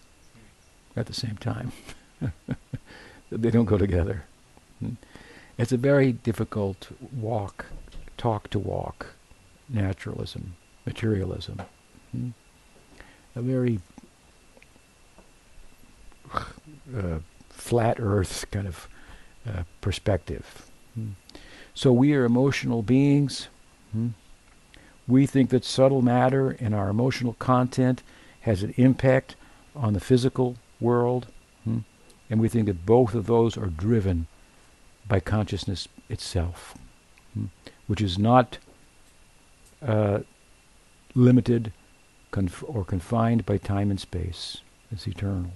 at 0.95 1.07
the 1.07 1.15
same 1.15 1.37
time. 1.37 1.73
they 3.31 3.51
don't 3.51 3.67
go 3.67 3.79
together. 3.79 4.25
It's 5.59 5.73
a 5.73 5.79
very 5.79 6.13
difficult 6.13 6.89
walk, 7.13 7.67
talk 8.19 8.51
to 8.51 8.59
walk, 8.59 9.15
naturalism, 9.69 10.57
materialism. 10.85 11.63
Hmm. 12.13 12.31
A 13.35 13.41
very 13.43 13.81
uh, 16.35 17.19
flat 17.49 17.97
earth 17.99 18.45
kind 18.51 18.67
of 18.67 18.89
uh, 19.49 19.63
perspective. 19.81 20.71
Hmm. 20.95 21.11
So 21.75 21.93
we 21.93 22.15
are 22.15 22.25
emotional 22.25 22.83
beings. 22.83 23.49
Hmm. 23.93 24.09
We 25.09 25.25
think 25.25 25.51
that 25.51 25.65
subtle 25.65 26.03
matter 26.03 26.51
and 26.61 26.75
our 26.75 26.91
emotional 26.91 27.35
content 27.35 28.03
has 28.41 28.63
an 28.63 28.75
impact 28.77 29.37
on 29.75 29.95
the 29.95 30.01
physical 30.01 30.57
world. 30.81 31.29
Hmm. 31.65 31.79
And 32.29 32.41
we 32.41 32.49
think 32.49 32.67
that 32.67 32.85
both 32.85 33.15
of 33.15 33.27
those 33.27 33.57
are 33.57 33.67
driven 33.67 34.27
by 35.09 35.21
consciousness 35.21 35.89
itself, 36.09 36.75
hmm, 37.35 37.47
which 37.87 38.01
is 38.01 38.19
not 38.19 38.59
uh, 39.87 40.21
limited 41.15 41.73
conf- 42.31 42.65
or 42.67 42.85
confined 42.85 43.47
by 43.47 43.59
time 43.59 43.91
and 43.91 44.01
space. 44.01 44.59
It's 44.91 45.07
eternal. 45.07 45.53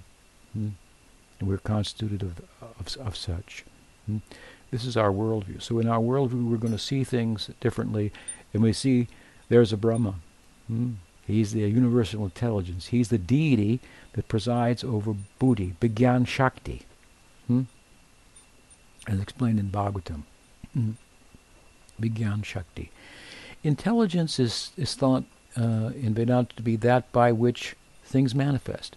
Hmm. 0.53 0.69
And 1.39 1.49
we're 1.49 1.59
constituted 1.59 2.23
of, 2.23 2.41
of, 2.61 2.97
of 2.99 3.17
such. 3.17 3.65
Hmm? 4.07 4.19
This 4.71 4.85
is 4.85 4.97
our 4.97 5.11
worldview. 5.11 5.61
So 5.63 5.79
in 5.79 5.89
our 5.89 5.99
worldview, 5.99 6.49
we're 6.49 6.57
going 6.57 6.73
to 6.73 6.79
see 6.79 7.03
things 7.03 7.51
differently, 7.61 8.13
and 8.55 8.63
we 8.63 8.73
see 8.73 9.09
there's 9.49 9.73
a 9.73 9.77
Brahma. 9.77 10.15
He's 11.27 11.53
the 11.53 11.61
universal 11.61 12.25
intelligence. 12.25 12.87
He's 12.89 13.09
the 13.09 13.19
deity 13.19 13.81
that 14.13 14.29
presides 14.29 14.85
over 14.85 15.15
Buddhi, 15.39 15.75
Bigyan 15.81 16.27
Shakti? 16.27 16.83
As 19.07 19.21
explained 19.21 19.59
in 19.59 19.71
Bhagavatam. 19.71 20.23
Hmm? 20.75 20.93
Bigyan 22.01 22.45
Shakti. 22.45 22.91
Intelligence 23.63 24.39
is, 24.39 24.73
is 24.77 24.95
thought 24.95 25.25
uh, 25.57 25.91
in 25.95 26.15
Vedanta 26.15 26.55
to 26.57 26.63
be 26.63 26.77
that 26.77 27.11
by 27.13 27.33
which 27.33 27.77
things 28.05 28.35
manifest, 28.35 28.97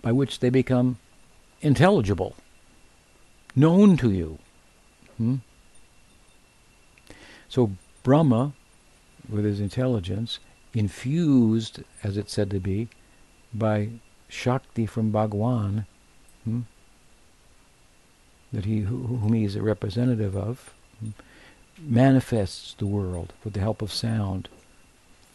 by 0.00 0.12
which 0.12 0.40
they 0.40 0.50
become 0.50 0.98
intelligible 1.60 2.34
known 3.58 3.96
to 3.96 4.10
you. 4.10 4.38
Hmm? 5.16 5.36
So 7.48 7.72
Brahma, 8.02 8.52
with 9.28 9.44
his 9.44 9.60
intelligence, 9.60 10.38
infused, 10.74 11.82
as 12.04 12.16
it's 12.16 12.32
said 12.32 12.50
to 12.50 12.60
be, 12.60 12.88
by 13.52 13.88
Shakti 14.28 14.86
from 14.86 15.10
Bhagwan, 15.10 15.86
hmm? 16.44 16.60
That 18.52 18.64
he 18.64 18.80
whom 18.80 19.32
he 19.32 19.44
is 19.44 19.56
a 19.56 19.62
representative 19.62 20.36
of, 20.36 20.74
manifests 21.78 22.74
the 22.74 22.86
world 22.86 23.32
with 23.44 23.54
the 23.54 23.60
help 23.60 23.82
of 23.82 23.92
sound. 23.92 24.48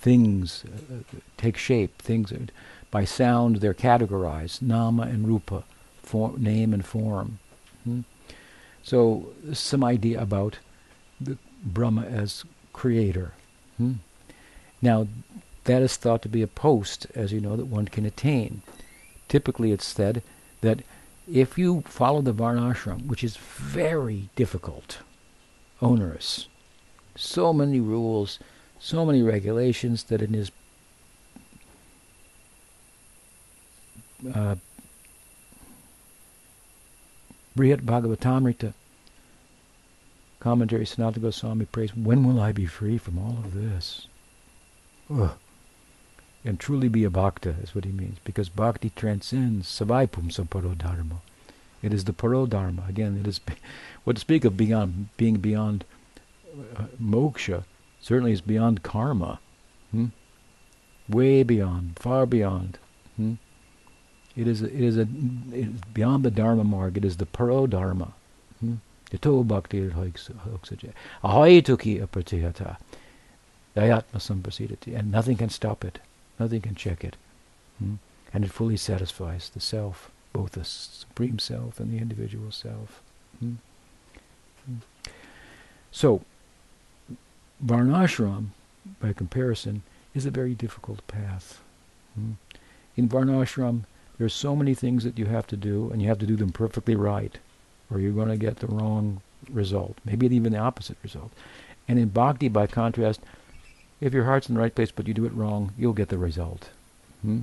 Things 0.02 0.66
uh, 0.66 1.04
take 1.38 1.58
shape. 1.58 2.02
Things 2.02 2.32
are, 2.32 2.48
by 2.92 3.06
sound 3.06 3.58
they're 3.58 3.74
categorized: 3.74 4.62
nama 4.62 5.04
and 5.04 5.28
rupa, 5.28 5.64
form, 6.02 6.44
name 6.44 6.74
and 6.74 6.86
form. 6.86 7.40
Hmm? 7.84 8.02
So 8.82 9.28
some 9.54 9.84
idea 9.84 10.22
about 10.22 10.58
the 11.22 11.38
Brahma 11.64 12.02
as 12.02 12.44
creator. 12.74 13.32
Hmm? 13.78 13.94
Now, 14.82 15.08
that 15.64 15.82
is 15.82 15.96
thought 15.96 16.22
to 16.24 16.30
be 16.30 16.42
a 16.42 16.48
post, 16.48 17.08
as 17.16 17.32
you 17.32 17.40
know, 17.40 17.56
that 17.56 17.68
one 17.68 17.88
can 17.88 18.06
attain. 18.06 18.62
Typically, 19.30 19.72
it's 19.72 19.86
said 19.86 20.22
that 20.60 20.82
if 21.32 21.58
you 21.58 21.84
follow 21.86 22.22
the 22.22 22.34
Varnashram, 22.34 23.08
which 23.08 23.24
is 23.24 23.38
very 23.38 24.30
difficult, 24.36 25.00
onerous, 25.82 26.48
so 27.16 27.54
many 27.54 27.80
rules, 27.80 28.40
so 28.80 29.06
many 29.06 29.22
regulations 29.22 30.04
that 30.06 30.22
in 30.22 30.34
his 30.34 30.52
uh, 34.34 34.56
Brihat 37.58 37.82
Bhagavatamrita 37.82 38.74
commentary 40.40 40.86
Sanatana 40.86 41.22
Goswami 41.22 41.66
prays, 41.66 41.96
when 41.96 42.26
will 42.26 42.42
I 42.42 42.52
be 42.52 42.66
free 42.66 42.98
from 42.98 43.18
all 43.18 43.38
of 43.46 43.54
this? 43.54 44.08
Ugh. 45.10 45.32
And 46.46 46.60
truly 46.60 46.90
be 46.90 47.04
a 47.04 47.10
bhakta 47.10 47.56
is 47.64 47.74
what 47.74 47.86
he 47.86 47.92
means 47.92 48.18
because 48.24 48.50
bhakti 48.50 48.92
transcends 48.96 49.68
savai 49.68 50.08
paro 50.08 50.78
dharma. 50.78 51.22
It 51.82 51.94
is 51.94 52.06
the 52.06 52.14
paro 52.14 52.48
dharma. 52.48 52.84
Again, 52.88 53.18
it 53.18 53.28
is 53.28 53.40
what 54.04 54.16
to 54.16 54.20
speak 54.20 54.46
of 54.46 54.58
beyond 54.58 55.10
being 55.18 55.36
beyond 55.36 55.86
uh, 56.76 56.86
moksha. 57.02 57.66
Certainly, 58.02 58.34
is 58.34 58.42
beyond 58.42 58.84
karma. 58.84 59.40
Hmm? 59.92 60.08
Way 61.08 61.44
beyond, 61.44 61.98
far 61.98 62.26
beyond. 62.26 62.78
Hmm? 63.16 63.34
It 64.36 64.48
is 64.48 64.62
it 64.62 64.74
is 64.74 64.98
a 64.98 65.02
it 65.02 65.68
is 65.68 65.82
beyond 65.94 66.26
the 66.26 66.32
dharma 66.32 66.64
mark. 66.64 66.98
It 66.98 67.06
is 67.06 67.18
the 67.18 67.26
paro 67.26 67.70
dharma. 67.70 68.14
Hmm? 68.60 68.76
Yato 69.12 69.48
bhakti. 69.48 69.90
Ahoituki 71.24 72.06
apratihata. 72.06 72.78
Dayatma 73.76 74.20
samprasidati. 74.20 74.98
And 74.98 75.12
nothing 75.12 75.38
can 75.38 75.50
stop 75.50 75.86
it. 75.86 76.00
Nothing 76.40 76.62
can 76.62 76.76
check 76.76 77.04
it. 77.04 77.16
Hmm? 77.80 77.96
And 78.34 78.44
it 78.44 78.52
fully 78.52 78.78
satisfies 78.78 79.50
the 79.50 79.60
self, 79.60 80.10
both 80.32 80.54
the 80.54 80.66
supreme 80.66 81.40
self 81.40 81.80
and 81.80 81.92
the 81.92 82.02
individual 82.02 82.52
self. 82.52 83.02
Hmm? 83.40 83.56
Hmm. 84.66 84.78
So, 85.92 86.22
Varnashram, 87.64 88.48
by 89.00 89.14
comparison, 89.14 89.84
is 90.14 90.26
a 90.26 90.32
very 90.32 90.56
difficult 90.56 91.06
path. 91.08 91.62
Hmm? 92.16 92.34
In 92.96 93.10
Varnashram, 93.10 93.84
there 94.18 94.26
are 94.26 94.30
so 94.30 94.56
many 94.56 94.74
things 94.74 95.04
that 95.04 95.18
you 95.18 95.26
have 95.26 95.48
to 95.48 95.58
do, 95.58 95.90
and 95.92 96.02
you 96.02 96.08
have 96.08 96.20
to 96.20 96.28
do 96.28 96.36
them 96.36 96.52
perfectly 96.52 96.96
right, 96.96 97.38
or 97.90 98.00
you're 98.00 98.12
going 98.12 98.30
to 98.30 98.38
get 98.38 98.58
the 98.58 98.68
wrong 98.68 99.22
result, 99.50 99.98
maybe 100.06 100.28
even 100.28 100.54
the 100.54 100.60
opposite 100.60 100.98
result. 101.04 101.32
And 101.88 102.00
in 102.00 102.10
Bhakti, 102.10 102.48
by 102.48 102.68
contrast, 102.68 103.22
if 104.04 104.14
your 104.14 104.26
heart's 104.26 104.50
in 104.50 104.56
the 104.56 104.62
right 104.62 104.76
place 104.76 104.92
but 104.92 105.08
you 105.08 105.14
do 105.14 105.26
it 105.26 105.34
wrong, 105.34 105.72
you'll 105.78 105.94
get 105.94 106.10
the 106.10 106.18
result. 106.18 106.70
Hmm? 107.22 107.42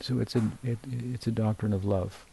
So 0.00 0.18
it's 0.20 0.34
a 0.34 0.50
it, 0.64 0.78
it's 1.14 1.26
a 1.26 1.30
doctrine 1.30 1.74
of 1.74 1.84
love. 1.84 2.24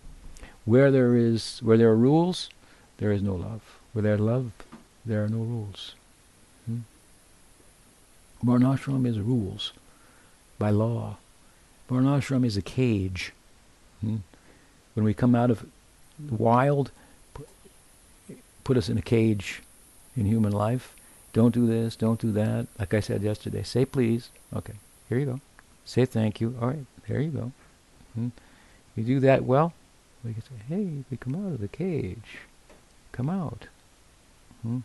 Where 0.64 0.90
there 0.92 1.16
is 1.18 1.60
where 1.62 1.78
there 1.78 1.90
are 1.90 1.96
rules, 1.96 2.50
there 2.98 3.12
is 3.12 3.22
no 3.22 3.36
love. 3.36 3.62
Where 3.92 4.02
there 4.02 4.16
is 4.16 4.22
love, 4.22 4.52
there 5.06 5.24
are 5.26 5.28
no 5.28 5.40
rules. 5.40 5.96
Hmm? 6.66 6.80
Varnashram 8.46 9.06
is 9.06 9.20
rules 9.20 9.74
by 10.58 10.70
law. 10.70 11.18
Varnashram 11.90 12.46
is 12.46 12.56
a 12.56 12.62
cage. 12.62 13.34
Hmm? 14.00 14.18
When 14.94 15.04
we 15.04 15.14
come 15.14 15.36
out 15.36 15.52
of 15.52 15.66
wild, 16.30 16.92
put 18.64 18.78
us 18.78 18.88
in 18.88 18.98
a 18.98 19.02
cage 19.02 19.62
in 20.16 20.26
human 20.26 20.54
life, 20.54 20.96
don't 21.34 21.54
do 21.54 21.66
this, 21.68 21.96
don't 21.96 22.20
do 22.20 22.32
that. 22.32 22.68
Like 22.80 22.94
I 22.94 23.00
said 23.00 23.24
yesterday, 23.24 23.64
say 23.64 23.86
please. 23.86 24.30
Okay, 24.56 24.76
here 25.10 25.18
you 25.18 25.26
go. 25.26 25.40
Say 25.84 26.06
thank 26.06 26.40
you. 26.40 26.56
All 26.62 26.70
right, 26.70 26.86
there 27.08 27.20
you 27.20 27.32
go. 27.32 27.52
Hmm. 28.14 28.30
You 28.96 29.04
do 29.04 29.20
that 29.22 29.44
well, 29.44 29.74
we 30.24 30.34
can 30.34 30.44
say, 30.44 30.50
hey, 30.70 31.04
we 31.10 31.18
come 31.18 31.36
out 31.36 31.54
of 31.54 31.60
the 31.60 31.68
cage. 31.68 32.40
Come 33.12 33.30
out. 33.30 33.68
Hmm. 34.62 34.80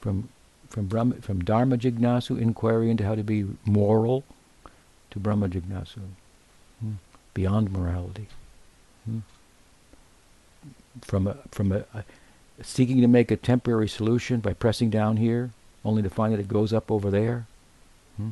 From 0.00 0.28
from 0.68 0.86
Brahma, 0.86 1.16
from 1.16 1.42
Dharma 1.44 1.76
Jignasu, 1.78 2.40
inquiry 2.40 2.90
into 2.90 3.04
how 3.04 3.14
to 3.14 3.22
be 3.22 3.46
moral, 3.64 4.24
to 5.10 5.18
Brahma 5.18 5.48
Jignasu, 5.48 6.00
hmm. 6.80 6.92
beyond 7.34 7.72
morality. 7.72 8.28
Hmm. 9.04 9.20
From 11.02 11.26
a 11.26 11.36
from 11.50 11.72
a, 11.72 11.84
a 11.94 12.04
seeking 12.62 13.00
to 13.00 13.08
make 13.08 13.30
a 13.30 13.36
temporary 13.36 13.88
solution 13.88 14.40
by 14.40 14.52
pressing 14.52 14.90
down 14.90 15.16
here, 15.18 15.50
only 15.84 16.02
to 16.02 16.10
find 16.10 16.32
that 16.32 16.40
it 16.40 16.48
goes 16.48 16.72
up 16.72 16.90
over 16.90 17.10
there, 17.10 17.46
hmm? 18.16 18.30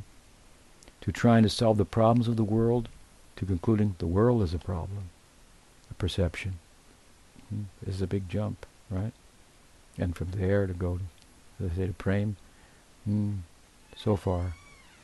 to 1.01 1.13
trying 1.13 1.43
to 1.43 1.49
solve 1.49 1.77
the 1.77 1.85
problems 1.85 2.29
of 2.29 2.37
the 2.37 2.45
world, 2.45 2.89
to 3.37 3.45
concluding 3.45 3.95
the 3.99 4.07
world 4.07 4.43
is 4.43 4.55
a 4.55 4.59
problem, 4.59 5.11
a 5.91 5.95
perception. 5.95 6.55
Hmm? 7.51 7.63
This 7.83 7.97
is 7.97 8.03
a 8.03 8.07
big 8.07 8.29
jump, 8.29 8.67
right? 8.91 9.13
And 9.99 10.17
from 10.17 10.31
there 10.33 10.67
to 10.67 10.73
go 10.73 10.99
to, 10.99 11.65
as 11.65 11.73
I 11.73 11.77
say, 11.77 11.87
to 11.87 11.93
Prem, 11.93 12.37
hmm, 13.05 13.35
so 13.97 14.17
far, 14.17 14.55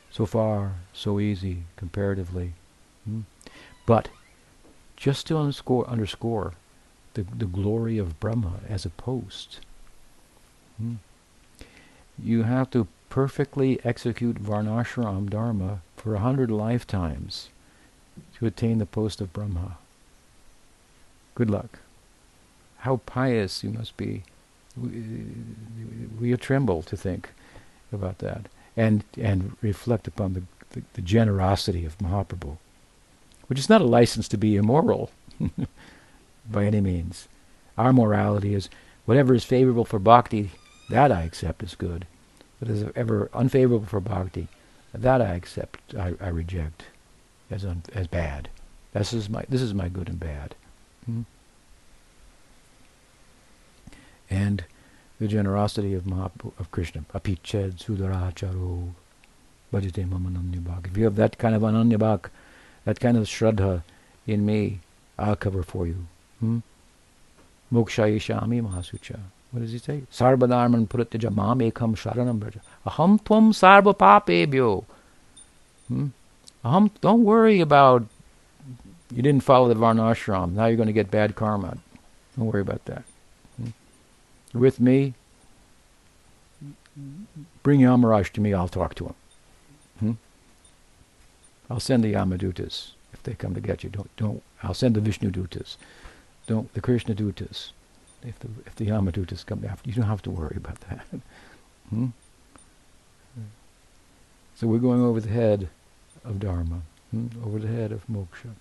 so 0.09 0.25
far, 0.25 0.73
so 0.93 1.19
easy 1.19 1.63
comparatively. 1.77 2.53
Hmm? 3.05 3.21
But 3.85 4.09
just 4.97 5.27
to 5.27 5.37
underscore, 5.37 5.87
underscore 5.87 6.53
the, 7.13 7.23
the 7.23 7.45
glory 7.45 7.97
of 7.97 8.19
Brahma 8.19 8.61
as 8.67 8.85
a 8.85 8.89
post. 8.89 9.59
Hmm. 10.77 10.95
You 12.17 12.43
have 12.43 12.69
to 12.71 12.87
perfectly 13.09 13.79
execute 13.83 14.41
Varnashram 14.41 15.29
Dharma 15.29 15.81
for 15.97 16.15
a 16.15 16.19
hundred 16.19 16.49
lifetimes 16.49 17.49
to 18.37 18.45
attain 18.45 18.77
the 18.77 18.85
post 18.85 19.21
of 19.21 19.33
Brahma. 19.33 19.77
Good 21.35 21.49
luck. 21.49 21.79
How 22.79 22.97
pious 23.05 23.63
you 23.63 23.71
must 23.71 23.97
be. 23.97 24.23
We, 24.81 25.03
we 26.19 26.37
tremble 26.37 26.81
to 26.83 26.95
think 26.95 27.29
about 27.91 28.19
that 28.19 28.47
and 28.77 29.03
and 29.19 29.57
reflect 29.61 30.07
upon 30.07 30.33
the, 30.33 30.43
the, 30.71 30.83
the 30.93 31.01
generosity 31.01 31.85
of 31.85 31.97
Mahaprabhu, 31.97 32.57
which 33.47 33.59
is 33.59 33.69
not 33.69 33.81
a 33.81 33.85
license 33.85 34.27
to 34.29 34.37
be 34.37 34.55
immoral. 34.55 35.11
by 36.49 36.65
any 36.65 36.81
means. 36.81 37.27
Our 37.77 37.93
morality 37.93 38.53
is 38.53 38.69
whatever 39.05 39.33
is 39.33 39.43
favorable 39.43 39.85
for 39.85 39.99
bhakti, 39.99 40.51
that 40.89 41.11
I 41.11 41.23
accept 41.23 41.63
as 41.63 41.75
good. 41.75 42.05
But 42.59 42.69
What 42.69 42.77
is 42.77 42.85
ever 42.95 43.29
unfavorable 43.33 43.85
for 43.85 43.99
bhakti, 43.99 44.47
that 44.93 45.21
I 45.21 45.33
accept, 45.33 45.95
I, 45.95 46.13
I 46.21 46.27
reject 46.27 46.83
as 47.49 47.65
un, 47.65 47.83
as 47.93 48.07
bad. 48.07 48.49
This 48.93 49.13
is 49.13 49.29
my 49.29 49.45
this 49.47 49.61
is 49.61 49.73
my 49.73 49.89
good 49.89 50.09
and 50.09 50.19
bad. 50.19 50.55
Hmm? 51.05 51.21
And 54.29 54.63
the 55.19 55.27
generosity 55.27 55.93
of 55.93 56.03
Mahaprabhu, 56.03 56.51
of 56.59 56.71
Krishna, 56.71 57.05
apiched 57.13 57.77
sudaracharo 57.77 58.91
bhajate 59.73 60.07
mamananyabhak. 60.07 60.87
If 60.87 60.97
you 60.97 61.05
have 61.05 61.15
that 61.15 61.37
kind 61.37 61.55
of 61.55 61.61
ananyabhak, 61.61 62.29
that 62.85 62.99
kind 62.99 63.17
of 63.17 63.25
shraddha 63.25 63.83
in 64.27 64.45
me, 64.45 64.79
I'll 65.17 65.35
cover 65.35 65.63
for 65.63 65.87
you. 65.87 66.07
Hmm? 66.41 66.59
Mokshayishami 67.71 68.61
Mahasucha. 68.61 69.19
What 69.51 69.61
does 69.61 69.71
he 69.71 69.77
say? 69.77 70.03
Sarvadharman 70.11 70.87
puratyaja 70.87 71.33
mam 71.33 71.59
ekam 71.59 71.95
sharanam 71.95 72.39
braja. 72.39 72.61
Aham 72.85 73.21
tvam 73.21 73.53
sarva 73.53 73.95
papebhyo. 73.95 74.83
Hmm? 75.87 76.07
Aham, 76.65 76.89
don't 77.01 77.23
worry 77.23 77.59
about 77.59 78.05
you 79.11 79.21
didn't 79.21 79.43
follow 79.43 79.67
the 79.67 79.75
varnashram. 79.75 80.53
Now 80.53 80.65
you're 80.65 80.77
going 80.77 80.87
to 80.87 80.93
get 80.93 81.11
bad 81.11 81.35
karma. 81.35 81.77
Don't 82.37 82.47
worry 82.47 82.61
about 82.61 82.85
that. 82.85 83.03
Hmm? 83.57 84.57
With 84.57 84.79
me, 84.79 85.13
bring 87.61 87.81
Yamaraj 87.81 88.31
to 88.33 88.41
me. 88.41 88.53
I'll 88.53 88.69
talk 88.69 88.95
to 88.95 89.07
him. 89.07 89.15
Hmm? 89.99 90.11
I'll 91.69 91.79
send 91.81 92.03
the 92.03 92.13
Yamadutas 92.13 92.91
if 93.13 93.21
they 93.23 93.33
come 93.33 93.53
to 93.53 93.61
get 93.61 93.83
you. 93.83 93.89
Don't 93.89 94.15
don't. 94.15 94.43
I'll 94.63 94.73
send 94.73 94.95
the 94.95 95.01
Vishnu 95.01 95.29
Dutas 95.29 95.75
don't 96.47 96.73
the 96.73 96.81
Krishna 96.81 97.15
dutas, 97.15 97.71
if 98.23 98.39
the 98.39 98.49
if 98.65 98.75
the 98.75 98.87
Yamadutas 98.87 99.45
come 99.45 99.63
after, 99.65 99.89
you 99.89 99.95
don't 99.95 100.07
have 100.07 100.21
to 100.23 100.31
worry 100.31 100.55
about 100.57 100.79
that. 100.81 101.05
hmm? 101.89 102.07
So 104.55 104.67
we're 104.67 104.79
going 104.79 105.01
over 105.01 105.19
the 105.19 105.29
head 105.29 105.69
of 106.23 106.39
Dharma, 106.39 106.81
hmm? 107.09 107.27
over 107.43 107.57
the 107.59 107.67
head 107.67 107.91
of 107.91 108.05
moksha. 108.07 108.51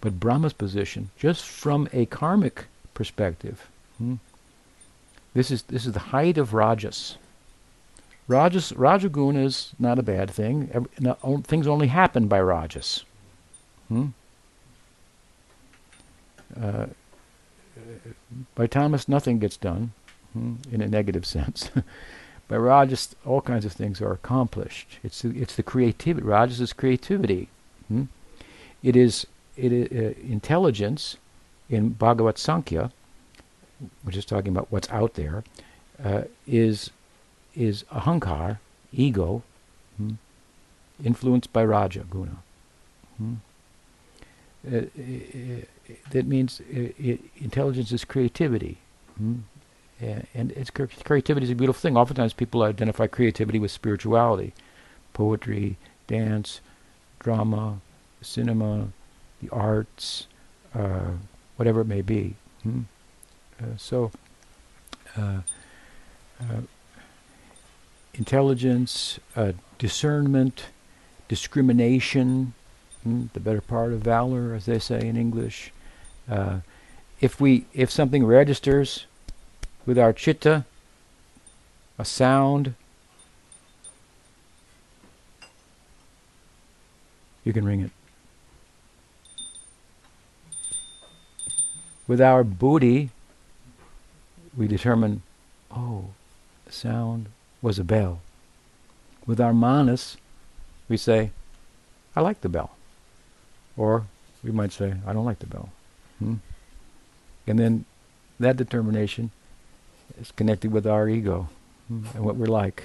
But 0.00 0.20
Brahma's 0.20 0.52
position, 0.52 1.10
just 1.16 1.46
from 1.46 1.88
a 1.92 2.06
karmic 2.06 2.66
perspective, 2.92 3.66
hmm? 3.98 4.16
this 5.34 5.50
is 5.50 5.62
this 5.62 5.86
is 5.86 5.92
the 5.92 6.00
height 6.00 6.38
of 6.38 6.52
rajas. 6.52 7.16
Rajas 8.28 8.72
rajaguna 8.72 9.44
is 9.44 9.72
not 9.78 9.98
a 9.98 10.02
bad 10.02 10.30
thing. 10.30 10.68
Every, 10.72 10.90
not, 10.98 11.46
things 11.46 11.66
only 11.66 11.86
happen 11.86 12.26
by 12.26 12.40
rajas. 12.40 13.04
Hmm? 13.88 14.08
Uh, 16.60 16.86
by 18.54 18.66
tamas, 18.66 19.08
nothing 19.08 19.38
gets 19.38 19.56
done 19.56 19.92
hmm, 20.32 20.54
in 20.70 20.80
a 20.80 20.88
negative 20.88 21.26
sense. 21.26 21.70
by 22.48 22.56
rajas, 22.56 23.14
all 23.24 23.40
kinds 23.40 23.64
of 23.64 23.72
things 23.72 24.00
are 24.00 24.12
accomplished. 24.12 24.98
It's 25.02 25.22
the, 25.22 25.30
it's 25.40 25.56
the 25.56 25.62
creativity. 25.62 26.26
Rajas 26.26 26.60
is 26.60 26.72
creativity. 26.72 27.48
Hmm? 27.88 28.04
It 28.82 28.96
is 28.96 29.26
it 29.56 29.72
uh, 29.72 30.20
intelligence 30.20 31.16
in 31.68 31.90
Bhagavat 31.90 32.38
Sankhya, 32.38 32.92
which 34.02 34.16
is 34.16 34.24
talking 34.24 34.52
about 34.52 34.70
what's 34.70 34.88
out 34.90 35.14
there, 35.14 35.44
uh, 36.02 36.22
is 36.46 36.90
is 37.54 37.84
ahankar, 37.84 38.58
ego, 38.92 39.42
hmm, 39.96 40.12
influenced 41.02 41.52
by 41.52 41.64
raja 41.64 42.04
guna. 42.08 42.36
Hmm. 43.16 43.34
Uh, 44.70 44.76
uh 44.76 45.64
that 46.10 46.26
means 46.26 46.60
intelligence 47.38 47.92
is 47.92 48.04
creativity. 48.04 48.78
Mm? 49.22 49.42
And 50.00 50.52
it's 50.52 50.70
creativity 50.70 51.44
is 51.44 51.50
a 51.50 51.54
beautiful 51.54 51.80
thing. 51.80 51.96
Oftentimes 51.96 52.32
people 52.34 52.62
identify 52.62 53.06
creativity 53.06 53.58
with 53.58 53.70
spirituality, 53.70 54.52
poetry, 55.14 55.78
dance, 56.06 56.60
drama, 57.18 57.80
cinema, 58.20 58.88
the 59.42 59.48
arts, 59.50 60.26
uh, 60.74 61.12
whatever 61.56 61.80
it 61.80 61.86
may 61.86 62.02
be. 62.02 62.34
Hmm? 62.62 62.82
Uh, 63.60 63.76
so, 63.76 64.10
uh, 65.16 65.40
uh, 66.40 66.60
intelligence, 68.14 69.18
uh, 69.34 69.52
discernment, 69.78 70.66
discrimination, 71.28 72.52
hmm? 73.02 73.24
the 73.32 73.40
better 73.40 73.60
part 73.60 73.92
of 73.92 74.00
valor, 74.00 74.54
as 74.54 74.66
they 74.66 74.78
say 74.78 75.00
in 75.06 75.16
English. 75.16 75.72
Uh, 76.28 76.58
if 77.20 77.40
we, 77.40 77.66
if 77.72 77.90
something 77.90 78.24
registers 78.26 79.06
with 79.84 79.98
our 79.98 80.12
chitta, 80.12 80.64
a 81.98 82.04
sound, 82.04 82.74
you 87.44 87.52
can 87.52 87.64
ring 87.64 87.80
it. 87.80 87.90
With 92.08 92.20
our 92.20 92.44
buddhi, 92.44 93.10
we 94.56 94.68
determine, 94.68 95.22
oh, 95.70 96.06
the 96.64 96.72
sound 96.72 97.26
was 97.62 97.78
a 97.78 97.84
bell. 97.84 98.20
With 99.26 99.40
our 99.40 99.54
manas, 99.54 100.16
we 100.88 100.96
say, 100.96 101.30
I 102.14 102.20
like 102.20 102.40
the 102.42 102.48
bell. 102.48 102.76
Or 103.76 104.04
we 104.42 104.50
might 104.50 104.72
say, 104.72 104.94
I 105.06 105.12
don't 105.12 105.24
like 105.24 105.40
the 105.40 105.46
bell. 105.46 105.70
Hmm? 106.18 106.34
And 107.46 107.58
then 107.58 107.84
that 108.40 108.56
determination 108.56 109.30
is 110.20 110.30
connected 110.32 110.72
with 110.72 110.86
our 110.86 111.08
ego 111.08 111.48
hmm? 111.88 112.04
and 112.14 112.24
what 112.24 112.36
we're 112.36 112.46
like. 112.46 112.84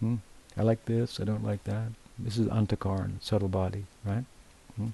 Hmm? 0.00 0.16
I 0.56 0.62
like 0.62 0.84
this, 0.86 1.20
I 1.20 1.24
don't 1.24 1.44
like 1.44 1.64
that. 1.64 1.88
This 2.18 2.36
is 2.36 2.48
antakaran, 2.48 3.22
subtle 3.22 3.48
body, 3.48 3.84
right? 4.04 4.24
Hmm? 4.76 4.88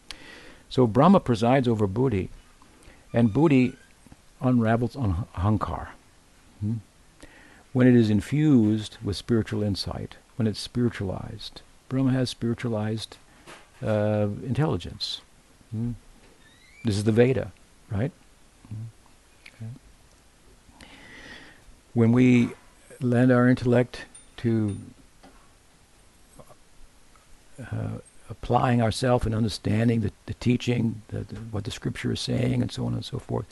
So 0.68 0.87
Brahma 0.87 1.20
presides 1.20 1.68
over 1.68 1.87
buddhi, 1.87 2.30
and 3.12 3.32
buddhi 3.32 3.76
unravels 4.41 4.97
on 4.97 5.26
Hankar. 5.37 5.89
Hmm? 6.61 6.74
When 7.72 7.87
it 7.87 7.95
is 7.95 8.11
infused 8.11 8.99
with 9.03 9.16
spiritual 9.16 9.62
insight, 9.62 10.16
when 10.37 10.47
it's 10.47 10.61
spiritualized, 10.61 11.62
Brahma 11.89 12.12
has 12.12 12.30
spiritualized 12.30 13.16
uh, 13.82 14.28
intelligence. 14.45 15.20
Hmm? 15.70 15.93
This 16.85 16.97
is 16.97 17.05
the 17.05 17.12
Veda, 17.12 17.53
right? 17.91 18.12
Okay. 19.57 19.70
When 21.93 22.12
we 22.12 22.51
lend 23.01 23.30
our 23.30 23.49
intellect 23.49 24.07
to 24.39 24.76
uh, 27.61 27.99
applying 28.30 28.82
ourselves 28.82 29.26
and 29.26 29.35
understanding 29.35 30.01
the, 30.01 30.12
the 30.26 30.35
teaching, 30.35 31.03
the, 31.09 31.20
the, 31.20 31.37
what 31.37 31.64
the 31.64 31.70
scripture 31.70 32.12
is 32.12 32.20
saying, 32.20 32.62
and 32.62 32.72
so 32.72 32.87
on 32.87 32.95
and 32.95 33.05
so 33.05 33.18
forth, 33.18 33.47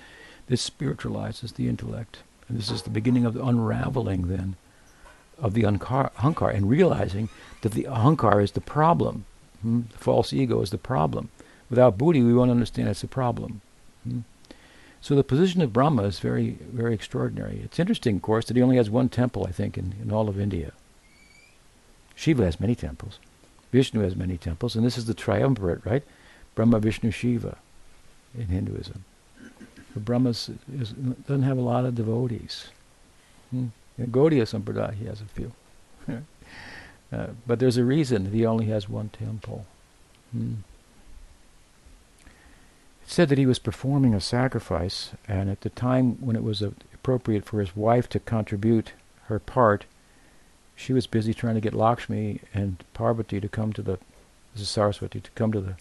this 0.48 0.62
spiritualizes 0.62 1.52
the 1.52 1.68
intellect. 1.68 2.18
And 2.48 2.58
this 2.58 2.70
is 2.70 2.82
the 2.82 2.90
beginning 2.90 3.24
of 3.24 3.34
the 3.34 3.44
unraveling 3.44 4.28
then 4.28 4.56
of 5.38 5.54
the 5.54 5.62
ahankar 5.62 6.54
and 6.54 6.68
realizing 6.68 7.28
that 7.62 7.72
the 7.72 7.84
ahankar 7.84 8.42
is 8.42 8.52
the 8.52 8.60
problem. 8.60 9.24
Hmm? 9.62 9.82
The 9.90 9.98
false 9.98 10.32
ego 10.32 10.60
is 10.62 10.70
the 10.70 10.78
problem. 10.78 11.30
Without 11.70 11.98
buddhi, 11.98 12.22
we 12.22 12.34
won't 12.34 12.50
understand 12.50 12.88
it's 12.88 13.02
a 13.02 13.08
problem. 13.08 13.60
Hmm? 14.04 14.20
So 15.00 15.16
the 15.16 15.24
position 15.24 15.60
of 15.62 15.72
Brahma 15.72 16.04
is 16.04 16.20
very, 16.20 16.50
very 16.72 16.94
extraordinary. 16.94 17.60
It's 17.64 17.80
interesting, 17.80 18.16
of 18.16 18.22
course, 18.22 18.46
that 18.46 18.56
he 18.56 18.62
only 18.62 18.76
has 18.76 18.88
one 18.88 19.08
temple, 19.08 19.44
I 19.48 19.50
think, 19.50 19.76
in, 19.76 19.94
in 20.00 20.12
all 20.12 20.28
of 20.28 20.38
India. 20.38 20.72
Shiva 22.14 22.44
has 22.44 22.60
many 22.60 22.76
temples. 22.76 23.18
Vishnu 23.72 24.00
has 24.02 24.14
many 24.14 24.38
temples, 24.38 24.76
and 24.76 24.86
this 24.86 24.96
is 24.96 25.06
the 25.06 25.14
triumvirate, 25.14 25.84
right? 25.84 26.04
Brahma, 26.54 26.78
Vishnu, 26.78 27.10
Shiva 27.10 27.58
in 28.38 28.46
Hinduism. 28.46 29.04
But 29.92 30.04
Brahma 30.04 30.28
doesn't 30.30 31.42
have 31.42 31.58
a 31.58 31.62
lot 31.62 31.84
of 31.84 31.96
devotees. 31.96 32.68
Hmm. 33.50 33.68
In 33.98 34.06
Gaudiya 34.06 34.44
Sampradaya, 34.44 34.94
he 34.94 35.06
has 35.06 35.20
a 35.20 35.24
few. 35.24 35.52
uh, 37.12 37.26
but 37.46 37.58
there's 37.58 37.76
a 37.76 37.84
reason 37.84 38.24
that 38.24 38.32
he 38.32 38.46
only 38.46 38.66
has 38.66 38.88
one 38.88 39.08
temple. 39.08 39.66
Hmm. 40.30 40.54
Said 43.12 43.28
that 43.28 43.36
he 43.36 43.44
was 43.44 43.58
performing 43.58 44.14
a 44.14 44.22
sacrifice, 44.22 45.10
and 45.28 45.50
at 45.50 45.60
the 45.60 45.68
time 45.68 46.16
when 46.24 46.34
it 46.34 46.42
was 46.42 46.62
appropriate 46.62 47.44
for 47.44 47.60
his 47.60 47.76
wife 47.76 48.08
to 48.08 48.18
contribute 48.18 48.94
her 49.24 49.38
part, 49.38 49.84
she 50.74 50.94
was 50.94 51.06
busy 51.06 51.34
trying 51.34 51.54
to 51.54 51.60
get 51.60 51.74
Lakshmi 51.74 52.40
and 52.54 52.82
Parvati 52.94 53.38
to 53.38 53.50
come 53.50 53.74
to 53.74 53.82
the, 53.82 53.98
this 54.54 54.62
is 54.62 54.70
Saraswati, 54.70 55.20
to 55.20 55.30
come 55.32 55.52
to 55.52 55.60
the 55.60 55.74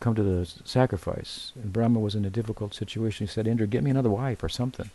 come 0.00 0.16
to 0.16 0.24
the 0.24 0.50
sacrifice. 0.64 1.52
And 1.54 1.72
Brahma 1.72 2.00
was 2.00 2.16
in 2.16 2.24
a 2.24 2.30
difficult 2.30 2.74
situation. 2.74 3.28
He 3.28 3.32
said, 3.32 3.46
Indra, 3.46 3.68
get 3.68 3.84
me 3.84 3.92
another 3.92 4.10
wife 4.10 4.42
or 4.42 4.48
something. 4.48 4.90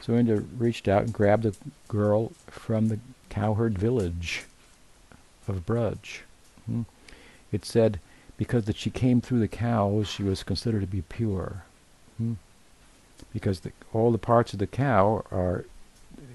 So 0.00 0.16
Indra 0.16 0.40
reached 0.58 0.88
out 0.88 1.04
and 1.04 1.12
grabbed 1.12 1.46
a 1.46 1.52
girl 1.86 2.32
from 2.48 2.88
the 2.88 2.98
cowherd 3.28 3.78
village 3.78 4.42
of 5.46 5.64
Braj. 5.64 6.22
Hmm. 6.66 6.82
It 7.52 7.64
said, 7.64 8.00
because 8.42 8.64
that 8.64 8.76
she 8.76 8.90
came 8.90 9.20
through 9.20 9.38
the 9.38 9.46
cows, 9.46 10.08
she 10.08 10.24
was 10.24 10.42
considered 10.42 10.80
to 10.80 10.86
be 10.88 11.02
pure. 11.02 11.62
Hmm. 12.18 12.32
Because 13.32 13.60
the, 13.60 13.70
all 13.92 14.10
the 14.10 14.18
parts 14.18 14.52
of 14.52 14.58
the 14.58 14.66
cow 14.66 15.24
are 15.30 15.64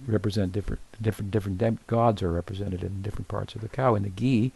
represent 0.06 0.54
different 0.54 0.80
different 1.02 1.32
different 1.32 1.86
gods 1.86 2.24
are 2.24 2.32
represented 2.32 2.82
in 2.82 3.02
different 3.02 3.28
parts 3.28 3.56
of 3.56 3.62
the 3.62 3.68
cow. 3.68 3.94
And 3.94 4.06
the 4.06 4.10
ghee 4.10 4.54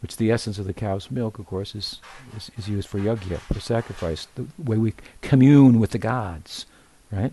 which 0.00 0.12
is 0.12 0.16
the 0.16 0.30
essence 0.30 0.60
of 0.60 0.66
the 0.66 0.72
cow's 0.72 1.10
milk, 1.10 1.40
of 1.40 1.46
course, 1.46 1.74
is, 1.74 2.00
is, 2.36 2.52
is 2.56 2.68
used 2.68 2.86
for 2.86 3.00
yajna, 3.00 3.38
for 3.38 3.58
sacrifice, 3.58 4.28
the 4.36 4.46
way 4.56 4.76
we 4.76 4.94
commune 5.22 5.80
with 5.80 5.90
the 5.90 5.98
gods, 5.98 6.66
right? 7.10 7.32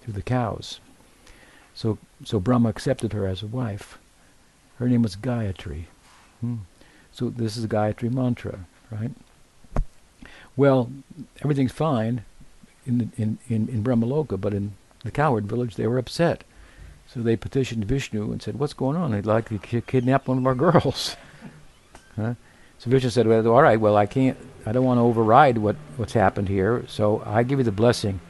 Through 0.00 0.14
the 0.14 0.22
cows. 0.22 0.80
So, 1.74 1.98
so 2.24 2.40
Brahma 2.40 2.70
accepted 2.70 3.12
her 3.12 3.26
as 3.26 3.42
a 3.42 3.46
wife. 3.46 3.98
Her 4.78 4.88
name 4.88 5.02
was 5.02 5.16
Gayatri. 5.16 5.84
Hmm. 6.40 6.58
So 7.12 7.28
this 7.28 7.58
is 7.58 7.64
a 7.64 7.68
Gayatri 7.68 8.10
mantra, 8.12 8.60
right? 8.90 9.10
Well, 10.56 10.90
everything's 11.42 11.72
fine 11.72 12.24
in, 12.86 13.12
in, 13.16 13.38
in, 13.48 13.68
in 13.68 13.84
Brahmaloka, 13.84 14.40
but 14.40 14.54
in 14.54 14.72
the 15.04 15.10
cowherd 15.10 15.46
village 15.46 15.76
they 15.76 15.86
were 15.86 15.98
upset. 15.98 16.44
So 17.06 17.20
they 17.20 17.36
petitioned 17.36 17.84
Vishnu 17.84 18.30
and 18.30 18.42
said, 18.42 18.58
what's 18.58 18.74
going 18.74 18.96
on? 18.96 19.12
They'd 19.12 19.24
like 19.24 19.48
to 19.48 19.80
kidnap 19.80 20.28
one 20.28 20.38
of 20.38 20.46
our 20.46 20.54
girls. 20.72 21.16
Huh? 22.16 22.34
So 22.78 22.90
Vishnu 22.90 23.10
said, 23.10 23.26
well, 23.26 23.46
all 23.48 23.62
right, 23.62 23.80
well, 23.80 23.96
I 23.96 24.06
can't, 24.06 24.36
I 24.66 24.72
don't 24.72 24.84
want 24.84 24.98
to 24.98 25.02
override 25.02 25.58
what, 25.58 25.76
what's 25.96 26.12
happened 26.12 26.48
here, 26.48 26.84
so 26.86 27.22
I 27.24 27.42
give 27.42 27.58
you 27.58 27.64
the 27.64 27.72
blessing 27.72 28.20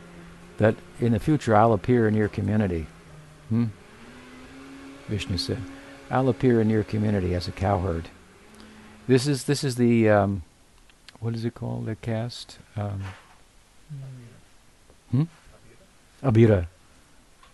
that 0.58 0.74
in 1.00 1.12
the 1.12 1.20
future 1.20 1.54
I'll 1.54 1.72
appear 1.72 2.06
in 2.06 2.14
your 2.14 2.28
community. 2.28 2.86
Hmm? 3.48 3.66
Vishnu 5.08 5.38
said, 5.38 5.62
I'll 6.10 6.28
appear 6.28 6.60
in 6.60 6.70
your 6.70 6.84
community 6.84 7.34
as 7.34 7.48
a 7.48 7.52
cowherd. 7.52 8.08
This 9.06 9.26
is 9.26 9.44
this 9.44 9.64
is 9.64 9.76
the 9.76 10.08
um, 10.10 10.42
what 11.20 11.34
is 11.34 11.44
it 11.44 11.54
called? 11.54 11.86
The 11.86 11.96
caste. 11.96 12.58
Um, 12.76 13.02
hmm? 15.10 15.22
Abhira. 16.22 16.66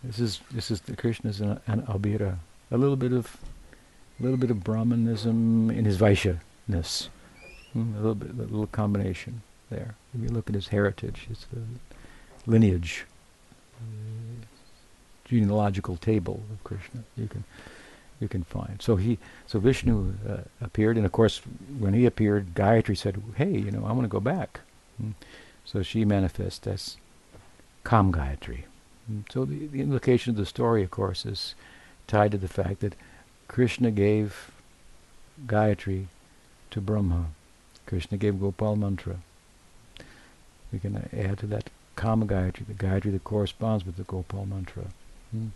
This 0.03 0.19
is 0.19 0.41
this 0.51 0.70
is 0.70 0.82
the 0.82 0.97
Krishna's 0.97 1.41
an, 1.41 1.61
an 1.66 1.82
Abhira. 1.82 2.36
A 2.70 2.77
little 2.77 2.97
bit 2.97 3.12
of 3.12 3.36
a 4.20 4.23
little 4.23 4.39
bit 4.39 4.51
of 4.51 4.62
Brahmanism 4.62 5.70
in 5.70 5.85
his 5.85 5.99
Vaishya-ness. 5.99 7.09
Mm, 7.74 7.95
a 7.95 7.97
little 7.97 8.15
bit, 8.15 8.31
a 8.31 8.35
little 8.35 8.66
combination 8.66 9.43
there. 9.70 9.97
If 10.15 10.23
you 10.23 10.28
look 10.28 10.49
at 10.49 10.55
his 10.55 10.69
heritage, 10.69 11.27
his 11.28 11.47
lineage, 12.47 13.07
genealogical 15.24 15.97
table 15.97 16.43
of 16.53 16.62
Krishna, 16.62 17.03
you 17.16 17.27
can 17.27 17.45
you 18.20 18.28
can 18.28 18.45
find. 18.45 18.81
So 18.81 18.97
he, 18.97 19.19
so 19.47 19.59
Vishnu 19.59 20.15
uh, 20.28 20.36
appeared, 20.61 20.97
and 20.97 21.07
of 21.07 21.12
course, 21.12 21.41
when 21.78 21.95
he 21.95 22.07
appeared, 22.07 22.55
Gayatri 22.55 22.97
said, 22.97 23.23
"Hey, 23.36 23.51
you 23.51 23.70
know, 23.70 23.85
I 23.85 23.93
want 23.93 24.03
to 24.03 24.09
go 24.09 24.20
back." 24.20 24.61
Mm. 25.03 25.15
So 25.65 25.82
she 25.82 26.05
manifests 26.05 26.66
as 26.66 26.97
Kam 27.85 28.12
Gayatri. 28.12 28.65
Mm. 29.11 29.31
So 29.31 29.45
the, 29.45 29.66
the 29.66 29.81
implication 29.81 30.31
of 30.31 30.36
the 30.36 30.47
story, 30.47 30.82
of 30.82 30.91
course, 30.91 31.27
is 31.27 31.55
tied 32.07 32.32
to 32.32 32.39
the 32.39 32.49
fact 32.49 32.81
that 32.81 32.95
Krishna 33.49 33.91
gave 33.91 34.51
Gayatri 35.47 36.07
to 36.70 36.81
Brahma. 36.81 37.27
Krishna 37.86 38.16
gave 38.16 38.41
Gopal 38.41 38.77
mantra. 38.77 39.19
We 40.73 40.78
can 40.78 41.09
add 41.12 41.39
to 41.39 41.47
that 41.47 41.70
Kama 41.97 42.27
Gayatri, 42.27 42.66
the 42.66 42.74
Gayatri 42.74 43.12
that 43.12 43.24
corresponds 43.24 43.86
with 43.86 43.97
the 43.97 44.03
Gopal 44.05 44.47
mantra. 44.47 44.85
Hmm. 45.31 45.49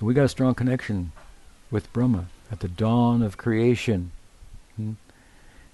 So 0.00 0.06
we 0.06 0.14
got 0.14 0.24
a 0.24 0.30
strong 0.30 0.54
connection 0.54 1.12
with 1.70 1.92
Brahma 1.92 2.28
at 2.50 2.60
the 2.60 2.68
dawn 2.68 3.20
of 3.20 3.36
creation. 3.36 4.12
Hmm. 4.76 4.92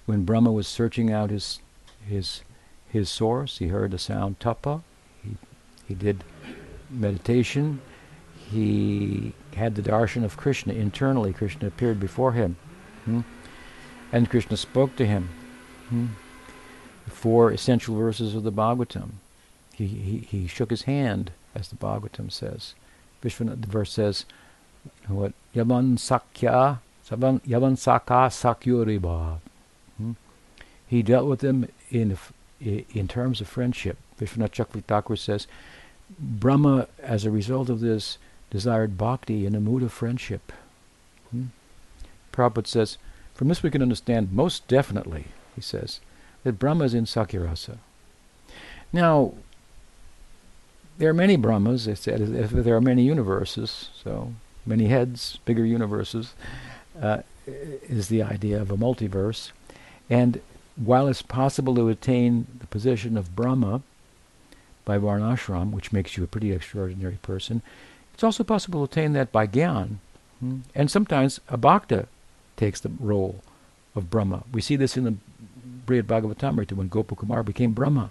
When 0.04 0.24
Brahma 0.24 0.50
was 0.50 0.66
searching 0.66 1.12
out 1.12 1.30
his 1.30 1.60
his 2.04 2.42
his 2.88 3.08
source, 3.08 3.58
he 3.58 3.68
heard 3.68 3.92
the 3.92 3.98
sound 3.98 4.40
tapa. 4.40 4.82
He 5.22 5.36
he 5.86 5.94
did 5.94 6.24
meditation. 6.90 7.80
He 8.50 9.32
had 9.54 9.76
the 9.76 9.82
darshan 9.82 10.24
of 10.24 10.36
Krishna 10.36 10.72
internally. 10.72 11.32
Krishna 11.32 11.68
appeared 11.68 12.00
before 12.00 12.32
him. 12.32 12.56
Hmm? 13.04 13.20
And 14.10 14.28
Krishna 14.28 14.56
spoke 14.56 14.96
to 14.96 15.06
him. 15.06 15.28
Hmm? 15.88 16.06
The 17.04 17.12
four 17.12 17.52
essential 17.52 17.94
verses 17.94 18.34
of 18.34 18.42
the 18.42 18.50
Bhagavatam. 18.50 19.10
He, 19.72 19.86
he, 19.86 20.18
he 20.18 20.46
shook 20.48 20.70
his 20.70 20.82
hand, 20.82 21.30
as 21.54 21.68
the 21.68 21.76
Bhagavatam 21.76 22.32
says. 22.32 22.74
Vishwanath, 23.26 23.60
the 23.60 23.66
verse 23.66 23.92
says, 23.92 24.24
what? 25.08 25.32
Yavan 25.54 25.98
Sakya, 25.98 26.80
Yavan 27.08 27.76
Saka 27.76 28.30
Sakyuriba. 28.30 29.38
Hmm? 29.96 30.12
He 30.86 31.02
dealt 31.02 31.28
with 31.28 31.40
them 31.40 31.68
in, 31.90 32.16
in 32.60 33.08
terms 33.08 33.40
of 33.40 33.48
friendship. 33.48 33.98
Vishwanath 34.20 34.52
Chakravarti 34.52 35.18
says, 35.18 35.46
Brahma, 36.18 36.86
as 37.02 37.24
a 37.24 37.30
result 37.30 37.68
of 37.68 37.80
this, 37.80 38.18
desired 38.50 38.96
bhakti 38.96 39.44
in 39.44 39.56
a 39.56 39.60
mood 39.60 39.82
of 39.82 39.92
friendship. 39.92 40.52
Hmm? 41.30 41.46
Prabhupada 42.32 42.66
says, 42.66 42.98
from 43.34 43.48
this 43.48 43.62
we 43.62 43.70
can 43.70 43.82
understand 43.82 44.32
most 44.32 44.66
definitely, 44.68 45.26
he 45.54 45.60
says, 45.60 46.00
that 46.44 46.58
Brahma 46.58 46.84
is 46.84 46.94
in 46.94 47.04
Sakhyarasa. 47.04 47.78
Now, 48.92 49.34
there 50.98 51.10
are 51.10 51.14
many 51.14 51.36
Brahmas, 51.36 51.86
as 51.86 52.04
there 52.04 52.76
are 52.76 52.80
many 52.80 53.02
universes, 53.02 53.90
so 54.02 54.32
many 54.64 54.86
heads, 54.86 55.38
bigger 55.44 55.64
universes, 55.64 56.34
uh, 57.00 57.18
is 57.46 58.08
the 58.08 58.22
idea 58.22 58.60
of 58.60 58.70
a 58.70 58.76
multiverse. 58.76 59.52
And 60.08 60.40
while 60.76 61.08
it's 61.08 61.22
possible 61.22 61.74
to 61.74 61.88
attain 61.88 62.46
the 62.58 62.66
position 62.66 63.16
of 63.16 63.36
Brahma 63.36 63.82
by 64.84 64.98
Varnashram, 64.98 65.70
which 65.70 65.92
makes 65.92 66.16
you 66.16 66.24
a 66.24 66.28
pretty 66.28 66.52
extraordinary 66.52 67.18
person, 67.22 67.62
it's 68.14 68.24
also 68.24 68.44
possible 68.44 68.86
to 68.86 68.90
attain 68.90 69.12
that 69.12 69.32
by 69.32 69.46
Gyan. 69.46 69.96
Hmm? 70.40 70.60
And 70.74 70.90
sometimes 70.90 71.40
a 71.48 71.56
Bhakta 71.56 72.08
takes 72.56 72.80
the 72.80 72.90
role 73.00 73.42
of 73.94 74.10
Brahma. 74.10 74.44
We 74.52 74.60
see 74.60 74.76
this 74.76 74.96
in 74.96 75.04
the 75.04 75.14
Brihad 75.86 76.06
Bhagavatamrita 76.06 76.72
when 76.72 76.90
Gopakumar 76.90 77.44
became 77.44 77.72
Brahma 77.72 78.10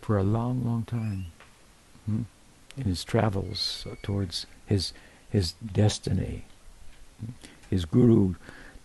for 0.00 0.16
a 0.18 0.22
long, 0.22 0.64
long 0.64 0.84
time 0.84 1.26
hmm? 2.06 2.22
in 2.76 2.84
his 2.84 3.04
travels 3.04 3.86
towards 4.02 4.46
his 4.66 4.92
his 5.30 5.52
destiny. 5.52 6.44
Hmm? 7.20 7.32
His 7.68 7.84
guru 7.84 8.34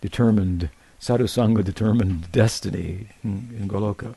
determined, 0.00 0.70
sadhusanga 1.00 1.64
determined 1.64 2.30
destiny 2.32 3.08
hmm, 3.22 3.56
in 3.56 3.68
Goloka. 3.68 4.14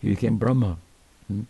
He 0.00 0.10
became 0.10 0.38
Brahma. 0.38 0.78
Hmm? 1.26 1.42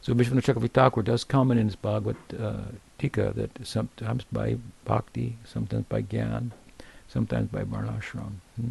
So 0.00 0.14
Vishwanath 0.14 0.44
Chakravarti 0.44 1.04
does 1.04 1.24
comment 1.24 1.60
in 1.60 1.66
his 1.66 1.76
Bhagavad 1.76 2.16
uh, 2.38 2.62
Tika 2.98 3.32
that 3.34 3.66
sometimes 3.66 4.24
by 4.32 4.56
bhakti, 4.84 5.36
sometimes 5.44 5.84
by 5.88 6.02
gyan, 6.02 6.52
sometimes 7.08 7.50
by 7.50 7.62
varnashram. 7.64 8.40
Hmm. 8.56 8.70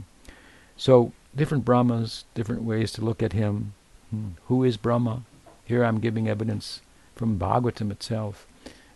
So 0.76 1.12
different 1.36 1.66
Brahmas, 1.66 2.26
different 2.34 2.64
ways 2.64 2.92
to 2.94 3.02
look 3.02 3.22
at 3.22 3.34
him. 3.34 3.74
Hmm. 4.10 4.30
Who 4.46 4.64
is 4.64 4.78
Brahma? 4.78 5.24
Here 5.66 5.84
I'm 5.84 6.00
giving 6.00 6.30
evidence 6.30 6.82
from 7.18 7.40
Bhagavatam 7.40 7.92
itself 7.92 8.46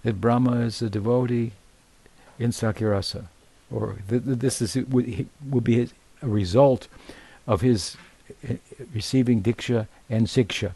that 0.04 0.22
Brahma 0.22 0.62
is 0.62 0.82
a 0.82 0.90
devotee 0.90 1.52
in 2.40 2.52
Sakhyarasa, 2.52 3.26
or 3.72 3.98
th- 4.08 4.24
th- 4.24 4.40
this 4.40 4.62
is 4.62 4.76
would, 4.88 5.28
would 5.50 5.64
be 5.64 5.76
his, 5.76 5.94
a 6.22 6.28
result 6.28 6.88
of 7.48 7.62
his 7.62 7.98
uh, 8.48 8.54
receiving 8.94 9.42
diksha 9.42 9.88
and 10.10 10.28
siksha 10.28 10.74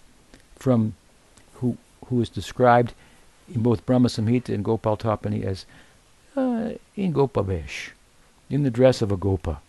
from 0.56 0.96
who 1.56 1.78
who 2.08 2.22
is 2.22 2.30
described 2.30 2.94
in 3.54 3.62
both 3.62 3.86
Brahma 3.86 4.10
Samhita 4.10 4.54
and 4.54 4.64
Gopal 4.66 4.98
Tapani 4.98 5.44
as 5.44 5.66
uh, 6.36 6.72
in 6.96 7.14
Gopavesh, 7.14 7.92
in 8.50 8.64
the 8.64 8.72
dress 8.72 9.02
of 9.02 9.12
a 9.12 9.18
Gopa, 9.18 9.62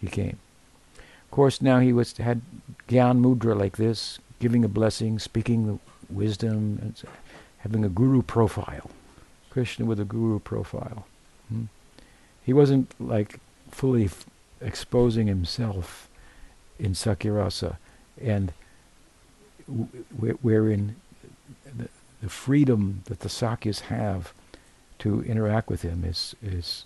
he 0.00 0.08
came. 0.08 0.38
Of 0.96 1.30
course, 1.30 1.62
now 1.62 1.78
he 1.78 1.92
was 1.92 2.16
had 2.16 2.42
Gyan 2.88 3.20
Mudra 3.20 3.56
like 3.58 3.76
this, 3.76 4.18
giving 4.40 4.64
a 4.64 4.68
blessing, 4.68 5.18
speaking 5.18 5.78
wisdom, 6.12 6.78
and 6.82 6.94
having 7.58 7.84
a 7.84 7.88
guru 7.88 8.22
profile. 8.22 8.90
Krishna 9.50 9.84
with 9.84 9.98
a 10.00 10.04
guru 10.04 10.38
profile. 10.38 11.06
Hmm? 11.48 11.64
He 12.44 12.52
wasn't 12.52 12.94
like 13.00 13.38
fully 13.70 14.04
f- 14.06 14.26
exposing 14.60 15.26
himself 15.26 16.08
in 16.78 16.92
Sakhyarasa, 16.92 17.76
and 18.20 18.52
w- 19.68 20.38
wherein 20.40 20.96
the, 21.76 21.88
the 22.22 22.28
freedom 22.28 23.02
that 23.06 23.20
the 23.20 23.28
Sakyas 23.28 23.80
have 23.82 24.32
to 25.00 25.22
interact 25.24 25.68
with 25.68 25.82
him 25.82 26.04
is 26.04 26.34
is 26.42 26.84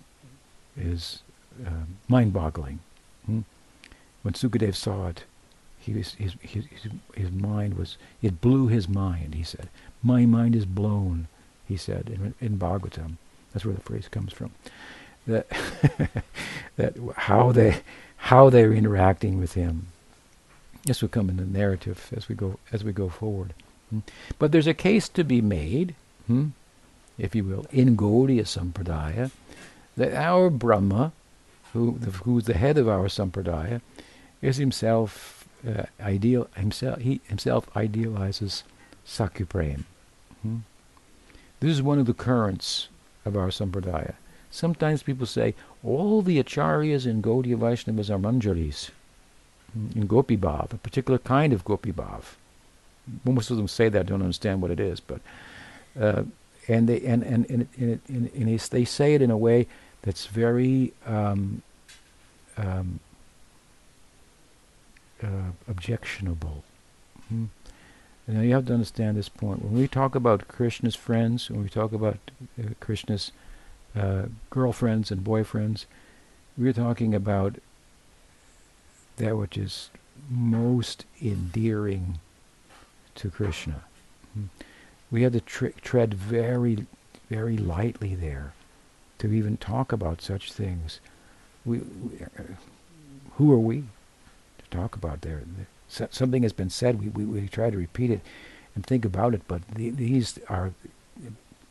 is 0.76 1.20
uh, 1.64 1.84
mind-boggling. 2.08 2.80
Hmm? 3.26 3.40
When 4.22 4.34
Sukadev 4.34 4.74
saw 4.74 5.08
it, 5.08 5.24
he 5.84 5.92
was, 5.92 6.14
his, 6.14 6.34
his, 6.40 6.64
his 7.14 7.30
mind 7.30 7.74
was, 7.74 7.98
it 8.22 8.40
blew 8.40 8.68
his 8.68 8.88
mind, 8.88 9.34
he 9.34 9.42
said. 9.42 9.68
My 10.02 10.24
mind 10.24 10.56
is 10.56 10.64
blown, 10.64 11.28
he 11.68 11.76
said 11.76 12.08
in, 12.08 12.34
in 12.40 12.58
Bhagavatam. 12.58 13.16
That's 13.52 13.66
where 13.66 13.74
the 13.74 13.82
phrase 13.82 14.08
comes 14.08 14.32
from. 14.32 14.52
That, 15.26 15.46
that 16.76 16.96
how, 17.16 17.52
they, 17.52 17.80
how 18.16 18.48
they're 18.48 18.72
interacting 18.72 19.38
with 19.38 19.52
him. 19.52 19.88
This 20.84 21.02
will 21.02 21.10
come 21.10 21.28
in 21.28 21.36
the 21.36 21.44
narrative 21.44 22.10
as 22.16 22.30
we 22.30 22.34
go, 22.34 22.58
as 22.72 22.82
we 22.82 22.92
go 22.92 23.10
forward. 23.10 23.52
Hmm? 23.90 24.00
But 24.38 24.52
there's 24.52 24.66
a 24.66 24.74
case 24.74 25.08
to 25.10 25.22
be 25.22 25.42
made, 25.42 25.94
hmm, 26.26 26.48
if 27.18 27.34
you 27.34 27.44
will, 27.44 27.66
in 27.70 27.94
Gaudiya 27.94 28.44
Sampradaya, 28.44 29.30
that 29.98 30.14
our 30.14 30.48
Brahma, 30.48 31.12
who, 31.74 31.92
who's 32.24 32.44
the 32.44 32.54
head 32.54 32.78
of 32.78 32.88
our 32.88 33.08
Sampradaya, 33.08 33.82
is 34.40 34.56
himself 34.56 35.33
uh, 35.66 35.84
ideal. 36.00 36.48
Himself, 36.56 37.00
he 37.00 37.20
himself 37.26 37.68
idealizes 37.76 38.64
Sakhya 39.06 39.84
Hmm? 40.42 40.58
This 41.60 41.70
is 41.70 41.82
one 41.82 41.98
of 41.98 42.06
the 42.06 42.14
currents 42.14 42.88
of 43.24 43.36
our 43.36 43.48
Sampradaya. 43.48 44.14
Sometimes 44.50 45.02
people 45.02 45.26
say, 45.26 45.54
all 45.82 46.22
the 46.22 46.42
acharyas 46.42 47.06
in 47.06 47.22
Gaudiya 47.22 47.56
Vaishnavas 47.56 48.10
are 48.10 48.18
manjaris, 48.18 48.90
hmm, 49.72 49.98
in 49.98 50.06
Gopi 50.06 50.36
Bhav, 50.36 50.72
a 50.72 50.78
particular 50.78 51.18
kind 51.18 51.52
of 51.52 51.64
Gopi 51.64 51.92
Bhav 51.92 52.36
most 53.24 53.50
of 53.50 53.56
them 53.56 53.68
say 53.68 53.88
that 53.88 54.06
don't 54.06 54.22
understand 54.22 54.62
what 54.62 54.70
it 54.70 54.80
is, 54.80 55.00
but 55.00 55.20
uh, 56.00 56.22
and 56.68 56.88
they 56.88 57.00
and 57.02 57.22
and 57.22 57.48
and, 57.50 57.68
and, 57.76 58.00
and, 58.08 58.30
and 58.34 58.60
they 58.70 58.84
say 58.84 59.14
it 59.14 59.22
in 59.22 59.30
a 59.30 59.36
way 59.36 59.66
that's 60.02 60.26
very 60.26 60.92
um, 61.06 61.62
um, 62.56 63.00
uh, 65.24 65.52
objectionable. 65.68 66.64
Hmm? 67.28 67.46
Now 68.26 68.40
you 68.40 68.54
have 68.54 68.66
to 68.66 68.74
understand 68.74 69.16
this 69.16 69.28
point. 69.28 69.62
When 69.62 69.74
we 69.74 69.88
talk 69.88 70.14
about 70.14 70.48
Krishna's 70.48 70.96
friends, 70.96 71.50
when 71.50 71.62
we 71.62 71.68
talk 71.68 71.92
about 71.92 72.18
uh, 72.58 72.68
Krishna's 72.80 73.32
uh, 73.94 74.24
girlfriends 74.50 75.10
and 75.10 75.22
boyfriends, 75.22 75.84
we're 76.56 76.72
talking 76.72 77.14
about 77.14 77.56
that 79.16 79.36
which 79.36 79.58
is 79.58 79.90
most 80.30 81.04
endearing 81.22 82.18
to 83.16 83.30
Krishna. 83.30 83.84
Hmm. 84.32 84.44
We 85.10 85.22
have 85.22 85.32
to 85.32 85.40
tread 85.40 86.14
very, 86.14 86.86
very 87.30 87.56
lightly 87.56 88.14
there 88.14 88.52
to 89.18 89.32
even 89.32 89.56
talk 89.56 89.92
about 89.92 90.22
such 90.22 90.52
things. 90.52 90.98
We, 91.64 91.78
we 91.78 92.16
uh, 92.20 92.42
who 93.36 93.52
are 93.52 93.58
we 93.58 93.84
talk 94.78 94.96
about 94.96 95.22
there? 95.22 95.42
So, 95.88 96.08
something 96.10 96.42
has 96.42 96.52
been 96.52 96.70
said. 96.70 97.00
We, 97.00 97.08
we, 97.08 97.24
we 97.24 97.48
try 97.48 97.70
to 97.70 97.76
repeat 97.76 98.10
it 98.10 98.20
and 98.74 98.84
think 98.84 99.04
about 99.04 99.34
it, 99.34 99.42
but 99.46 99.66
the, 99.68 99.90
these 99.90 100.38
are 100.48 100.72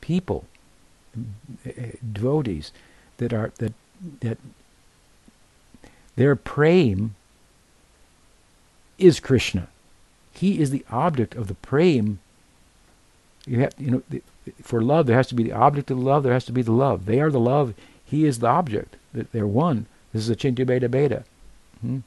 people, 0.01 0.45
devotees, 2.11 2.71
that 3.17 3.33
are 3.33 3.51
that 3.57 3.73
that 4.21 4.37
their 6.15 6.35
praying 6.35 7.15
is 8.97 9.19
Krishna. 9.19 9.67
He 10.31 10.59
is 10.59 10.71
the 10.71 10.85
object 10.91 11.35
of 11.35 11.47
the 11.47 11.53
prem. 11.55 12.19
You 13.45 13.59
have, 13.59 13.73
you 13.77 13.91
know, 13.91 14.03
the, 14.09 14.21
for 14.61 14.81
love 14.81 15.05
there 15.05 15.17
has 15.17 15.27
to 15.27 15.35
be 15.35 15.43
the 15.43 15.51
object 15.51 15.91
of 15.91 15.97
the 15.97 16.03
love. 16.03 16.23
There 16.23 16.33
has 16.33 16.45
to 16.45 16.51
be 16.51 16.61
the 16.61 16.71
love. 16.71 17.05
They 17.05 17.19
are 17.19 17.31
the 17.31 17.39
love. 17.39 17.73
He 18.05 18.25
is 18.25 18.39
the 18.39 18.47
object. 18.47 18.95
They're 19.13 19.47
one. 19.47 19.85
This 20.11 20.27
is 20.27 20.35
Achintya 20.35 20.65
Bhedabheda. 20.65 21.23
Hmm? 21.81 21.99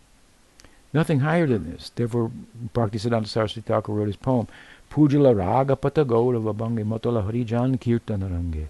Nothing 0.97 1.20
higher 1.20 1.47
than 1.47 1.70
this. 1.70 1.90
Therefore, 1.94 2.31
Bhaktisiddhanta 2.74 3.27
Saraswati 3.27 3.60
Thakur 3.60 3.93
wrote 3.93 4.06
his 4.06 4.16
poem, 4.16 4.48
Pujala 4.90 5.36
Raga 5.36 5.77
Pata 5.77 6.05
Gaurava 6.05 6.55
Bhangi 6.56 6.85
Matala 6.85 7.23
Harijan 7.28 7.78
Kirtanarange. 7.78 8.68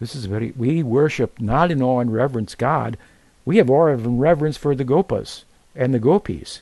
This 0.00 0.16
is 0.16 0.24
very, 0.24 0.52
we 0.56 0.82
worship 0.82 1.40
not 1.40 1.70
in 1.70 1.80
awe 1.80 2.00
and 2.00 2.12
reverence 2.12 2.56
God, 2.56 2.98
we 3.44 3.58
have 3.58 3.70
awe 3.70 3.86
and 3.86 4.20
reverence 4.20 4.56
for 4.56 4.74
the 4.74 4.84
Gopas 4.84 5.44
and 5.76 5.94
the 5.94 6.00
Gopis. 6.00 6.60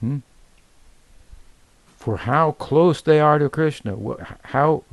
Hmm? 0.00 0.18
for 2.04 2.18
how 2.18 2.52
close 2.52 3.00
they 3.00 3.18
are 3.18 3.38
to 3.38 3.48
Krishna, 3.48 3.96
how, 4.42 4.84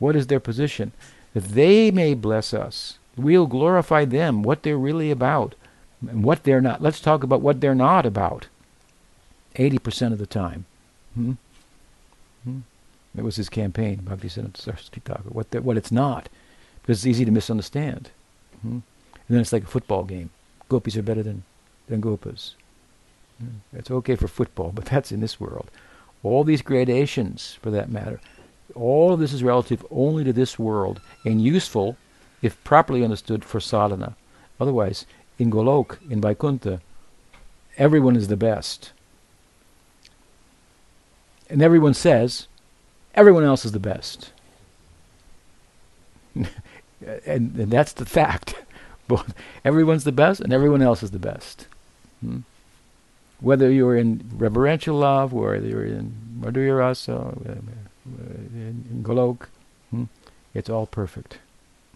what 0.00 0.16
is 0.16 0.26
their 0.26 0.40
position, 0.40 0.90
that 1.32 1.44
they 1.44 1.92
may 1.92 2.12
bless 2.12 2.52
us. 2.52 2.98
We'll 3.16 3.46
glorify 3.46 4.04
them, 4.04 4.42
what 4.42 4.64
they're 4.64 4.76
really 4.76 5.12
about, 5.12 5.54
And 6.08 6.24
what 6.24 6.44
they're 6.44 6.60
not. 6.60 6.82
Let's 6.82 7.00
talk 7.00 7.22
about 7.22 7.42
what 7.42 7.60
they're 7.60 7.74
not 7.74 8.06
about. 8.06 8.48
80% 9.56 10.12
of 10.12 10.18
the 10.18 10.26
time. 10.26 10.64
Hmm? 11.14 11.32
Hmm? 12.44 12.60
That 13.14 13.24
was 13.24 13.36
his 13.36 13.48
campaign, 13.48 14.02
Saraswati 14.06 15.00
Thakur. 15.00 15.30
What, 15.30 15.52
what 15.62 15.76
it's 15.76 15.92
not, 15.92 16.28
because 16.80 16.98
it's 16.98 17.06
easy 17.06 17.24
to 17.24 17.30
misunderstand. 17.30 18.10
Hmm? 18.62 18.68
And 18.72 18.82
then 19.28 19.40
it's 19.40 19.52
like 19.52 19.64
a 19.64 19.68
football 19.68 20.04
game. 20.04 20.30
Gopis 20.68 20.96
are 20.96 21.02
better 21.02 21.22
than, 21.22 21.42
than 21.88 22.00
gopas. 22.00 22.54
Hmm? 23.38 23.58
It's 23.72 23.90
okay 23.90 24.14
for 24.14 24.28
football, 24.28 24.72
but 24.72 24.84
that's 24.86 25.12
in 25.12 25.20
this 25.20 25.40
world. 25.40 25.70
All 26.22 26.44
these 26.44 26.62
gradations, 26.62 27.58
for 27.60 27.70
that 27.70 27.90
matter, 27.90 28.20
all 28.74 29.12
of 29.12 29.20
this 29.20 29.32
is 29.32 29.42
relative 29.42 29.84
only 29.90 30.22
to 30.24 30.32
this 30.32 30.58
world 30.58 31.00
and 31.24 31.42
useful 31.42 31.96
if 32.42 32.62
properly 32.64 33.02
understood 33.02 33.44
for 33.44 33.60
sadhana. 33.60 34.16
Otherwise, 34.60 35.06
in 35.40 35.50
Golok, 35.50 35.96
in 36.10 36.20
Vaikuntha, 36.20 36.82
everyone 37.78 38.14
is 38.14 38.28
the 38.28 38.36
best. 38.36 38.92
And 41.48 41.62
everyone 41.62 41.94
says, 41.94 42.46
everyone 43.14 43.44
else 43.44 43.64
is 43.64 43.72
the 43.72 43.80
best. 43.80 44.32
and, 46.36 46.46
and, 47.26 47.70
that's 47.70 47.94
the 47.94 48.04
fact. 48.04 48.54
Both 49.08 49.34
everyone's 49.64 50.04
the 50.04 50.12
best 50.12 50.42
and 50.42 50.52
everyone 50.52 50.82
else 50.82 51.02
is 51.02 51.10
the 51.10 51.18
best. 51.18 51.66
Hmm? 52.20 52.40
Whether 53.40 53.70
you're 53.72 53.96
in 53.96 54.30
reverential 54.36 54.96
love, 54.98 55.32
whether 55.32 55.66
you're 55.66 55.86
in 55.86 56.38
Madhurya 56.38 56.78
Rasa, 56.78 57.34
in, 58.04 58.84
in 58.90 59.02
Golok, 59.02 59.46
hmm? 59.90 60.04
it's 60.52 60.68
all 60.68 60.86
perfect. 60.86 61.38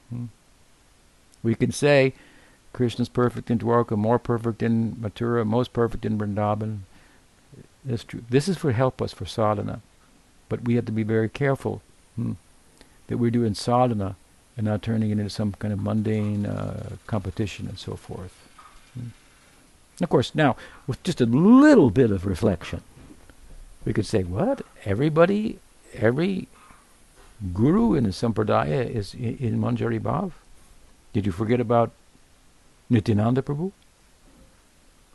Hmm? 0.09 0.27
We 1.43 1.55
can 1.55 1.73
say 1.73 2.15
Krishna's 2.75 3.09
perfect 3.09 3.51
in 3.51 3.59
Dwarka, 3.59 3.97
more 3.97 4.19
perfect 4.19 4.63
in 4.63 4.97
Mathura, 4.97 5.47
most 5.47 5.73
perfect 5.73 6.05
in 6.05 6.19
Vrindavan. 6.19 6.81
That's 7.85 8.05
true. 8.05 8.23
This 8.29 8.49
is 8.49 8.59
for 8.59 8.73
help 8.73 9.01
us 9.01 9.13
for 9.13 9.25
sadhana. 9.25 9.81
But 10.49 10.65
we 10.65 10.75
have 10.75 10.85
to 10.87 10.93
be 10.93 11.05
very 11.05 11.29
careful 11.29 11.81
hmm, 12.17 12.33
that 13.07 13.19
we're 13.19 13.31
doing 13.31 13.55
sadhana 13.55 14.17
and 14.57 14.67
not 14.67 14.83
turning 14.83 15.11
it 15.11 15.19
into 15.19 15.31
some 15.31 15.53
kind 15.53 15.73
of 15.73 15.81
mundane 15.81 16.47
uh, 16.47 16.97
competition 17.07 17.69
and 17.69 17.79
so 17.79 17.95
forth. 17.95 18.35
Hmm. 18.95 19.09
Of 20.03 20.09
course, 20.09 20.35
now, 20.35 20.57
with 20.89 21.03
just 21.05 21.21
a 21.21 21.27
little 21.27 21.91
bit 21.91 22.11
of 22.11 22.27
reflection, 22.27 22.83
we 23.85 23.93
could 23.93 24.07
say, 24.07 24.25
what? 24.25 24.63
Everybody, 24.85 25.61
every 25.95 26.49
guru 27.53 27.95
in 27.95 28.05
the 28.05 28.11
Sampradaya 28.11 28.89
is 28.89 29.15
in, 29.15 29.37
in 29.37 29.61
Manjari 29.61 30.01
Bhav? 30.01 30.33
Did 31.13 31.27
you 31.27 31.31
forget 31.33 31.61
about 31.61 31.93
Nityananda 32.90 33.43
Prabhu? 33.43 33.73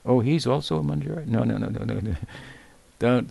Oh, 0.05 0.21
he's 0.21 0.47
also 0.47 0.79
a 0.79 0.83
Manjari? 0.83 1.27
No, 1.27 1.43
no, 1.43 1.57
no, 1.57 1.67
no, 1.67 1.83
no. 1.83 1.99
no. 1.99 2.15
Don't. 2.99 3.29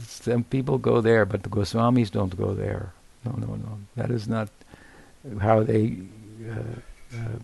Some 0.00 0.44
people 0.44 0.78
go 0.78 1.00
there, 1.00 1.24
but 1.24 1.44
the 1.44 1.48
Goswamis 1.48 2.10
don't 2.10 2.36
go 2.36 2.52
there. 2.52 2.92
No, 3.24 3.32
no, 3.32 3.54
no. 3.54 3.78
That 3.96 4.10
is 4.10 4.26
not 4.26 4.48
how 5.40 5.62
they, 5.62 5.98
uh, 6.50 7.16
uh, 7.16 7.38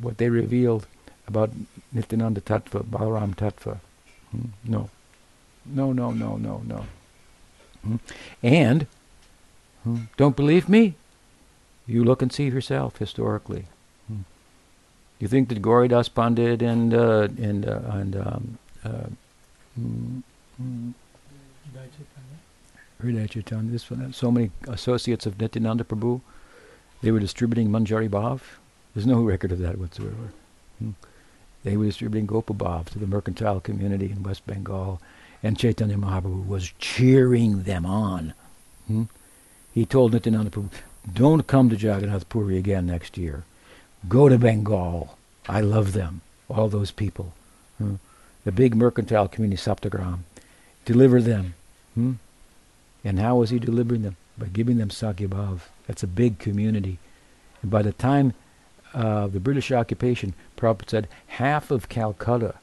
what 0.00 0.18
they 0.18 0.30
revealed 0.30 0.86
about 1.26 1.50
Nityananda 1.92 2.40
Tattva, 2.40 2.82
Balaram 2.84 3.34
Tattva. 3.34 3.78
Hmm? 4.30 4.48
No. 4.64 4.88
No, 5.66 5.92
no, 5.92 6.10
no, 6.10 6.36
no, 6.36 6.62
no. 6.64 6.86
Hmm? 7.82 7.96
And, 8.42 8.86
hmm, 9.84 10.04
don't 10.16 10.34
believe 10.34 10.68
me? 10.68 10.94
You 11.86 12.04
look 12.04 12.22
and 12.22 12.32
see 12.32 12.44
yourself 12.44 12.96
historically. 12.96 13.66
You 15.22 15.28
think 15.28 15.50
that 15.50 15.62
Gauridas 15.62 16.12
Pandit 16.12 16.62
and 16.62 16.92
uh, 16.92 17.28
and 17.38 17.64
uh, 17.64 17.80
and 17.90 18.16
um, 18.16 18.58
uh, 18.84 19.06
Hriday 23.00 23.30
Chaitanya, 23.30 23.70
this 23.70 23.88
one, 23.88 24.12
so 24.12 24.32
many 24.32 24.50
associates 24.66 25.24
of 25.24 25.40
Nityananda 25.40 25.84
Prabhu, 25.84 26.22
they 27.02 27.12
were 27.12 27.20
distributing 27.20 27.68
Manjari 27.68 28.08
Bhav. 28.08 28.40
There's 28.96 29.06
no 29.06 29.22
record 29.22 29.52
of 29.52 29.60
that 29.60 29.78
whatsoever. 29.78 30.32
Hmm. 30.80 30.90
They 31.62 31.76
were 31.76 31.84
distributing 31.84 32.26
Gopa 32.26 32.52
Bhav 32.52 32.86
to 32.86 32.98
the 32.98 33.06
mercantile 33.06 33.60
community 33.60 34.10
in 34.10 34.24
West 34.24 34.44
Bengal, 34.44 35.00
and 35.40 35.56
Chaitanya 35.56 35.98
Mahaprabhu 35.98 36.48
was 36.48 36.72
cheering 36.80 37.62
them 37.62 37.86
on. 37.86 38.34
Hmm. 38.88 39.04
He 39.72 39.86
told 39.86 40.14
Nityananda 40.14 40.50
Prabhu, 40.50 40.70
don't 41.12 41.46
come 41.46 41.70
to 41.70 41.76
Jagannath 41.76 42.28
Puri 42.28 42.58
again 42.58 42.86
next 42.86 43.16
year. 43.16 43.44
Go 44.08 44.28
to 44.28 44.38
Bengal. 44.38 45.16
I 45.48 45.60
love 45.60 45.92
them, 45.92 46.20
all 46.48 46.68
those 46.68 46.90
people. 46.90 47.32
Hmm. 47.78 47.96
The 48.44 48.52
big 48.52 48.74
mercantile 48.74 49.28
community, 49.28 49.60
Saptagram. 49.60 50.20
Deliver 50.84 51.20
them. 51.20 51.54
Hmm. 51.94 52.12
And 53.04 53.18
how 53.18 53.36
was 53.36 53.50
he 53.50 53.58
delivering 53.58 54.02
them? 54.02 54.16
By 54.38 54.46
giving 54.46 54.78
them 54.78 54.88
Sakhyabhav. 54.88 55.60
That's 55.86 56.02
a 56.02 56.08
big 56.08 56.38
community. 56.38 56.98
And 57.60 57.70
by 57.70 57.82
the 57.82 57.92
time 57.92 58.34
uh, 58.94 59.26
the 59.28 59.40
British 59.40 59.70
occupation, 59.70 60.34
Prabhupada 60.56 60.90
said 60.90 61.08
half 61.26 61.70
of 61.70 61.88
Calcutta 61.88 62.54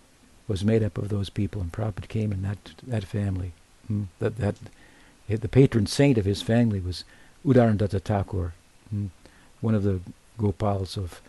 was 0.47 0.63
made 0.63 0.83
up 0.83 0.97
of 0.97 1.09
those 1.09 1.29
people, 1.29 1.61
and 1.61 1.71
Prabhupada 1.71 2.07
came 2.07 2.31
in 2.31 2.41
that 2.41 2.57
that 2.85 3.03
family. 3.03 3.53
Hmm? 3.87 4.03
That 4.19 4.37
that 4.37 4.55
the 5.27 5.47
patron 5.47 5.85
saint 5.85 6.17
of 6.17 6.25
his 6.25 6.41
family 6.41 6.79
was 6.79 7.03
Udarandatta 7.45 8.01
Thakur, 8.01 8.53
hmm? 8.89 9.07
one 9.61 9.75
of 9.75 9.83
the 9.83 10.01
Gopals 10.37 10.97
of 10.97 11.21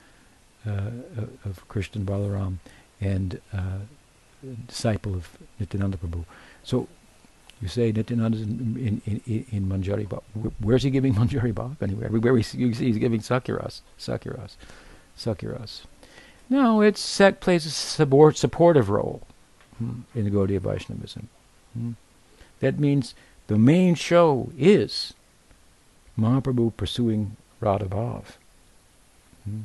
of 0.66 1.68
Krishna 1.68 2.02
Balaram, 2.02 2.58
and 3.00 3.40
uh, 3.52 3.78
disciple 4.66 5.14
of 5.14 5.28
Nityananda 5.58 5.96
Prabhu. 5.96 6.24
So 6.62 6.88
you 7.60 7.68
say 7.68 7.92
Nityananda 7.92 8.38
is 8.38 8.42
in, 8.42 9.02
in, 9.06 9.20
in, 9.26 9.46
in 9.50 9.66
Manjari 9.68 10.06
Bhav. 10.06 10.22
Where's 10.60 10.82
he 10.82 10.90
giving 10.90 11.14
Manjari 11.20 11.52
Bhav? 11.52 11.76
Anywhere. 11.82 12.06
Everywhere 12.06 12.32
we 12.32 12.42
see, 12.42 12.58
you 12.58 12.74
see 12.74 12.86
he's 12.86 12.98
giving 12.98 13.20
Sakiras. 13.20 13.80
Sakiras. 13.98 14.56
Sakiras. 15.16 15.82
No, 16.48 16.80
it 16.80 16.96
plays 17.40 17.66
a 17.66 17.70
support, 17.70 18.36
supportive 18.36 18.90
role 18.90 19.22
hmm, 19.78 20.00
in 20.14 20.24
the 20.24 20.30
Gaudiya 20.30 20.60
Vaishnavism. 20.60 21.28
Hmm. 21.74 21.92
That 22.58 22.78
means 22.78 23.14
the 23.46 23.56
main 23.56 23.94
show 23.94 24.50
is 24.58 25.14
Mahaprabhu 26.18 26.76
pursuing 26.76 27.36
Radha 27.60 27.84
Bhav. 27.86 28.24
Hmm. 29.44 29.60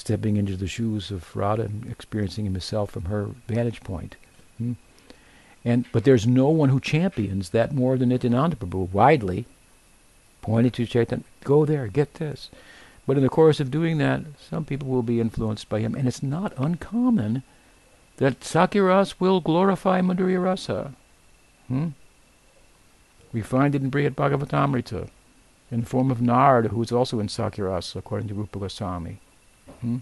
Stepping 0.00 0.38
into 0.38 0.56
the 0.56 0.66
shoes 0.66 1.10
of 1.10 1.36
Radha 1.36 1.64
and 1.64 1.86
experiencing 1.90 2.46
himself 2.46 2.90
from 2.90 3.04
her 3.04 3.28
vantage 3.46 3.82
point. 3.82 4.16
Hmm. 4.56 4.72
And 5.62 5.84
but 5.92 6.04
there's 6.04 6.26
no 6.26 6.48
one 6.48 6.70
who 6.70 6.80
champions 6.80 7.50
that 7.50 7.74
more 7.74 7.98
than 7.98 8.08
Nityananda 8.08 8.56
Prabhu 8.56 8.90
widely, 8.92 9.44
pointing 10.40 10.72
to 10.72 10.86
Chaitanya, 10.86 11.22
go 11.44 11.66
there, 11.66 11.86
get 11.86 12.14
this. 12.14 12.48
But 13.06 13.18
in 13.18 13.22
the 13.22 13.28
course 13.28 13.60
of 13.60 13.70
doing 13.70 13.98
that, 13.98 14.22
some 14.38 14.64
people 14.64 14.88
will 14.88 15.02
be 15.02 15.20
influenced 15.20 15.68
by 15.68 15.80
him, 15.80 15.94
and 15.94 16.08
it's 16.08 16.22
not 16.22 16.54
uncommon 16.56 17.42
that 18.16 18.40
Sakiras 18.40 19.16
will 19.20 19.42
glorify 19.42 20.00
Madhurya 20.00 20.42
Rasa. 20.42 20.94
Hmm? 21.68 21.88
We 23.34 23.42
find 23.42 23.74
it 23.74 23.82
in 23.82 23.90
Brihad 23.90 24.14
Bhagavatamrita, 24.14 25.10
in 25.70 25.80
the 25.80 25.86
form 25.86 26.10
of 26.10 26.20
Narad, 26.20 26.68
who 26.68 26.82
is 26.82 26.90
also 26.90 27.20
in 27.20 27.26
Sakiras, 27.26 27.94
according 27.94 28.28
to 28.28 28.34
Rupa 28.34 28.58
Goswami. 28.58 29.20
Hmm? 29.80 29.98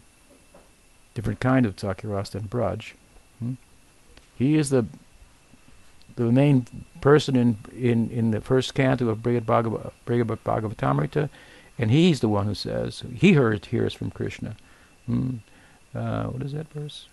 Different 1.14 1.40
kind 1.40 1.66
of 1.66 1.76
Sakiras 1.76 2.30
than 2.30 2.48
Braj. 2.48 2.92
Hmm? 3.38 3.54
He 4.36 4.56
is 4.56 4.70
the 4.70 4.86
the 6.16 6.32
main 6.32 6.66
person 7.00 7.36
in, 7.36 7.58
in, 7.72 8.10
in 8.10 8.32
the 8.32 8.40
first 8.40 8.74
canto 8.74 9.08
of 9.08 9.18
Brihad 9.18 9.44
Bhagav- 9.44 9.92
Bhagavatamrita, 10.04 11.30
and 11.78 11.92
he's 11.92 12.18
the 12.18 12.28
one 12.28 12.46
who 12.46 12.54
says, 12.54 13.04
he 13.14 13.34
heard, 13.34 13.66
hears 13.66 13.94
from 13.94 14.10
Krishna. 14.10 14.56
Hmm. 15.06 15.36
Uh, 15.94 16.24
what 16.24 16.42
is 16.42 16.52
that 16.52 16.68
verse? 16.72 17.06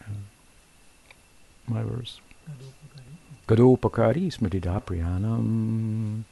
Uh, 0.00 0.10
my 1.68 1.82
verse. 1.82 2.20
Gadopakari 3.46 4.32
smritidapriyanam. 4.34 6.24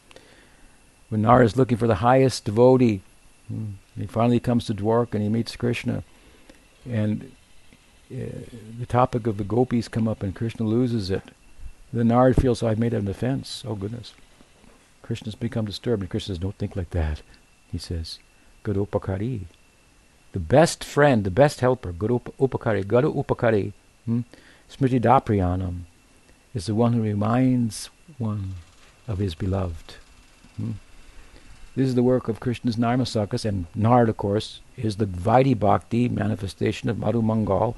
When 1.11 1.23
Nara 1.23 1.45
is 1.45 1.59
looking 1.59 1.77
for 1.77 1.87
the 1.87 1.97
highest 1.97 2.47
devotee, 2.47 3.03
hmm, 3.49 3.73
he 3.99 4.07
finally 4.07 4.41
comes 4.41 4.67
to 4.67 4.75
Dwarka 4.75 5.15
and 5.15 5.23
he 5.23 5.29
meets 5.29 5.57
Krishna. 5.57 6.03
And 6.89 7.33
uh, 8.11 8.47
the 8.79 8.87
topic 8.87 9.27
of 9.27 9.39
the 9.39 9.45
gopis 9.45 9.89
come 9.89 10.09
up 10.09 10.23
and 10.23 10.35
Krishna 10.35 10.67
loses 10.67 11.11
it. 11.11 11.31
The 11.93 12.03
Narad 12.03 12.41
feels 12.41 12.63
I've 12.63 12.79
made 12.79 12.95
an 12.95 13.09
offense. 13.09 13.65
Oh 13.67 13.75
goodness. 13.75 14.15
Krishna's 15.03 15.35
become 15.35 15.67
disturbed 15.67 16.03
and 16.03 16.11
Krishna 16.11 16.35
says, 16.35 16.39
don't 16.39 16.57
think 16.57 16.77
like 16.77 16.91
that. 16.91 17.23
He 17.71 17.79
says, 17.79 18.19
Guru 18.63 18.87
Upakari. 18.87 19.43
The 20.33 20.41
best 20.41 20.83
friend, 20.83 21.25
the 21.25 21.31
best 21.31 21.61
helper, 21.61 21.93
Guru 21.93 22.19
Upakari, 22.19 22.87
Guru 22.87 23.13
Upakari, 23.15 23.73
hmm? 24.05 24.21
Smriti 24.69 25.01
Dapriyanam, 25.01 25.83
is 26.55 26.67
the 26.67 26.75
one 26.75 26.93
who 26.93 27.03
reminds 27.03 27.91
one 28.19 28.55
of 29.07 29.19
his 29.19 29.35
beloved. 29.35 29.95
Hmm? 30.57 30.73
This 31.77 31.89
is 31.89 31.97
the 31.97 32.05
work 32.05 32.29
of 32.29 32.39
Krishna's 32.39 32.77
Narmasakas, 32.77 33.45
and 33.45 33.67
Narad, 33.77 34.09
of 34.09 34.17
course, 34.17 34.61
is 34.77 34.97
the 34.97 35.07
Vaidhi 35.07 35.59
Bhakti 35.59 36.09
manifestation 36.09 36.89
of 36.89 36.99
Madhu 37.01 37.21
Mangal, 37.21 37.77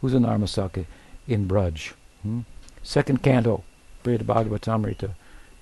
who's 0.00 0.14
a 0.14 0.18
Narmasaka 0.18 0.84
in 1.28 1.46
Braj. 1.46 1.92
Hmm? 2.22 2.40
Second 2.82 3.22
canto, 3.22 3.62
Brihad 4.02 4.24
Bhagavatamrita. 4.24 5.14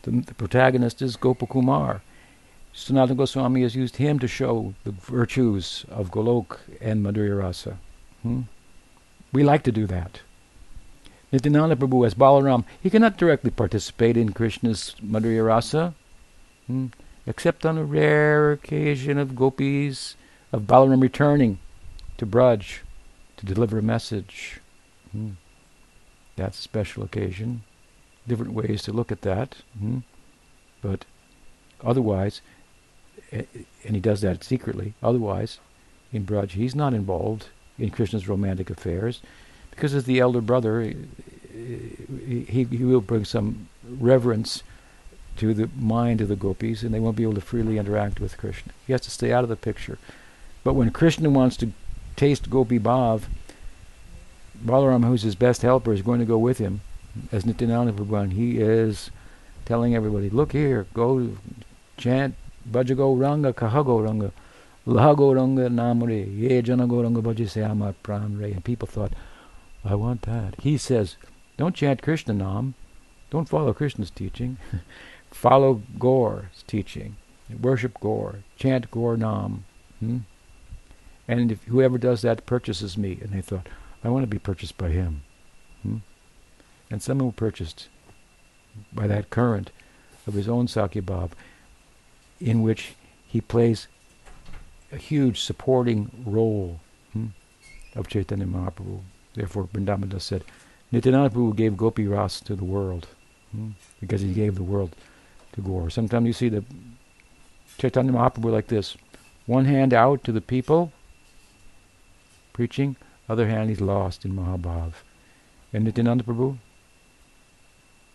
The, 0.02 0.10
the 0.10 0.34
protagonist 0.34 1.02
is 1.02 1.18
Gopakumar. 1.18 2.00
Sanatana 2.74 3.18
Goswami 3.18 3.62
has 3.62 3.76
used 3.76 3.96
him 3.96 4.18
to 4.18 4.26
show 4.26 4.74
the 4.84 4.92
virtues 4.92 5.84
of 5.90 6.10
Golok 6.10 6.58
and 6.80 7.04
Madhurya 7.04 7.38
Rasa. 7.38 7.78
Hmm? 8.22 8.42
We 9.30 9.44
like 9.44 9.62
to 9.64 9.72
do 9.72 9.86
that. 9.88 10.20
Nityananda 11.32 11.76
Prabhu 11.76 12.06
as 12.06 12.14
Balaram, 12.14 12.64
he 12.80 12.88
cannot 12.88 13.18
directly 13.18 13.50
participate 13.50 14.16
in 14.16 14.32
Krishna's 14.32 14.94
Madhurya 15.04 15.44
Rasa, 15.44 15.94
hmm? 16.66 16.86
Except 17.26 17.64
on 17.64 17.78
a 17.78 17.84
rare 17.84 18.52
occasion 18.52 19.18
of 19.18 19.36
gopis, 19.36 20.16
of 20.52 20.62
Balaram 20.62 21.00
returning 21.00 21.58
to 22.18 22.26
Braj 22.26 22.80
to 23.36 23.46
deliver 23.46 23.78
a 23.78 23.82
message. 23.82 24.60
Hmm? 25.12 25.30
That's 26.36 26.58
a 26.58 26.62
special 26.62 27.02
occasion. 27.02 27.64
Different 28.26 28.52
ways 28.52 28.82
to 28.82 28.92
look 28.92 29.10
at 29.12 29.22
that. 29.22 29.56
Hmm? 29.78 29.98
But 30.82 31.04
otherwise, 31.82 32.40
and 33.32 33.46
he 33.94 34.00
does 34.00 34.20
that 34.20 34.44
secretly. 34.44 34.94
Otherwise, 35.02 35.58
in 36.12 36.24
Braj, 36.24 36.52
he's 36.52 36.74
not 36.74 36.94
involved 36.94 37.48
in 37.78 37.90
Krishna's 37.90 38.28
romantic 38.28 38.70
affairs, 38.70 39.20
because 39.70 39.94
as 39.94 40.04
the 40.04 40.20
elder 40.20 40.40
brother, 40.40 40.94
he, 41.52 42.46
he 42.46 42.84
will 42.84 43.00
bring 43.00 43.24
some 43.24 43.68
reverence 43.88 44.62
to 45.36 45.54
the 45.54 45.68
mind 45.76 46.20
of 46.20 46.28
the 46.28 46.36
gopis, 46.36 46.82
and 46.82 46.94
they 46.94 47.00
won't 47.00 47.16
be 47.16 47.22
able 47.22 47.34
to 47.34 47.40
freely 47.40 47.78
interact 47.78 48.20
with 48.20 48.38
Krishna. 48.38 48.72
He 48.86 48.92
has 48.92 49.00
to 49.02 49.10
stay 49.10 49.32
out 49.32 49.42
of 49.42 49.50
the 49.50 49.56
picture. 49.56 49.98
But 50.62 50.74
when 50.74 50.90
Krishna 50.90 51.30
wants 51.30 51.56
to 51.58 51.72
taste 52.16 52.50
Gopi 52.50 52.78
Bhav, 52.78 53.24
Balaram, 54.64 55.04
who's 55.04 55.22
his 55.22 55.34
best 55.34 55.62
helper, 55.62 55.92
is 55.92 56.02
going 56.02 56.20
to 56.20 56.26
go 56.26 56.38
with 56.38 56.58
him 56.58 56.80
as 57.32 57.44
Nityananda 57.44 57.92
Prabhu. 57.92 58.32
He 58.32 58.58
is 58.58 59.10
telling 59.64 59.94
everybody, 59.94 60.30
look 60.30 60.52
here, 60.52 60.86
go 60.94 61.36
chant 61.96 62.34
Bhaja 62.70 62.96
Gauranga 62.96 63.52
Kaha 63.52 63.84
Gauranga 63.84 64.32
Laha 64.86 65.16
Gauranga 65.16 65.68
Namare 65.68 66.38
Ye 66.38 66.62
Jana 66.62 66.86
Gauranga 66.86 67.70
Amar 67.70 67.94
Pran 68.02 68.42
And 68.42 68.64
people 68.64 68.88
thought, 68.88 69.12
I 69.84 69.94
want 69.94 70.22
that. 70.22 70.54
He 70.60 70.78
says, 70.78 71.16
don't 71.56 71.74
chant 71.74 72.02
Krishna 72.02 72.34
Nam. 72.34 72.74
Don't 73.30 73.48
follow 73.48 73.72
Krishna's 73.72 74.10
teaching. 74.10 74.58
follow 75.34 75.82
Gaur's 75.98 76.64
teaching. 76.66 77.16
Worship 77.60 77.98
Gaur. 78.00 78.36
Chant 78.56 78.90
Gaur 78.90 79.16
Nam. 79.16 79.64
Hmm? 80.00 80.18
And 81.26 81.52
if 81.52 81.64
whoever 81.64 81.98
does 81.98 82.22
that 82.22 82.46
purchases 82.46 82.96
me. 82.96 83.18
And 83.20 83.30
they 83.30 83.42
thought, 83.42 83.68
I 84.02 84.08
want 84.08 84.22
to 84.22 84.28
be 84.28 84.38
purchased 84.38 84.78
by 84.78 84.90
him. 84.90 85.22
Hmm? 85.82 85.98
And 86.90 87.02
someone 87.02 87.32
purchased 87.32 87.88
by 88.92 89.06
that 89.06 89.30
current 89.30 89.70
of 90.26 90.34
his 90.34 90.48
own 90.48 90.66
Sakhyabhav 90.66 91.32
in 92.40 92.62
which 92.62 92.94
he 93.26 93.40
plays 93.40 93.88
a 94.92 94.96
huge 94.96 95.40
supporting 95.40 96.10
role 96.24 96.80
hmm, 97.12 97.28
of 97.94 98.08
Chaitanya 98.08 98.46
Mahaprabhu. 98.46 99.00
Therefore, 99.34 99.64
Vrindavan 99.64 100.20
said, 100.20 100.44
Nityananda 100.92 101.30
Prabhu 101.30 101.56
gave 101.56 101.76
Gopi 101.76 102.06
Ras 102.06 102.40
to 102.40 102.54
the 102.54 102.64
world 102.64 103.08
hmm, 103.50 103.70
because 104.00 104.20
he 104.20 104.32
gave 104.32 104.54
the 104.54 104.62
world 104.62 104.94
to 105.54 105.60
Gaur. 105.60 105.90
Sometimes 105.90 106.26
you 106.26 106.32
see 106.32 106.48
the 106.48 106.64
Chaitanya 107.78 108.12
Mahaprabhu 108.12 108.52
like 108.52 108.68
this 108.68 108.96
one 109.46 109.64
hand 109.64 109.92
out 109.92 110.24
to 110.24 110.32
the 110.32 110.40
people, 110.40 110.92
preaching, 112.52 112.96
other 113.28 113.48
hand 113.48 113.68
he's 113.68 113.80
lost 113.80 114.24
in 114.24 114.34
Mahabhav. 114.34 114.92
And 115.72 115.84
Nityananda 115.84 116.24
Prabhu, 116.24 116.58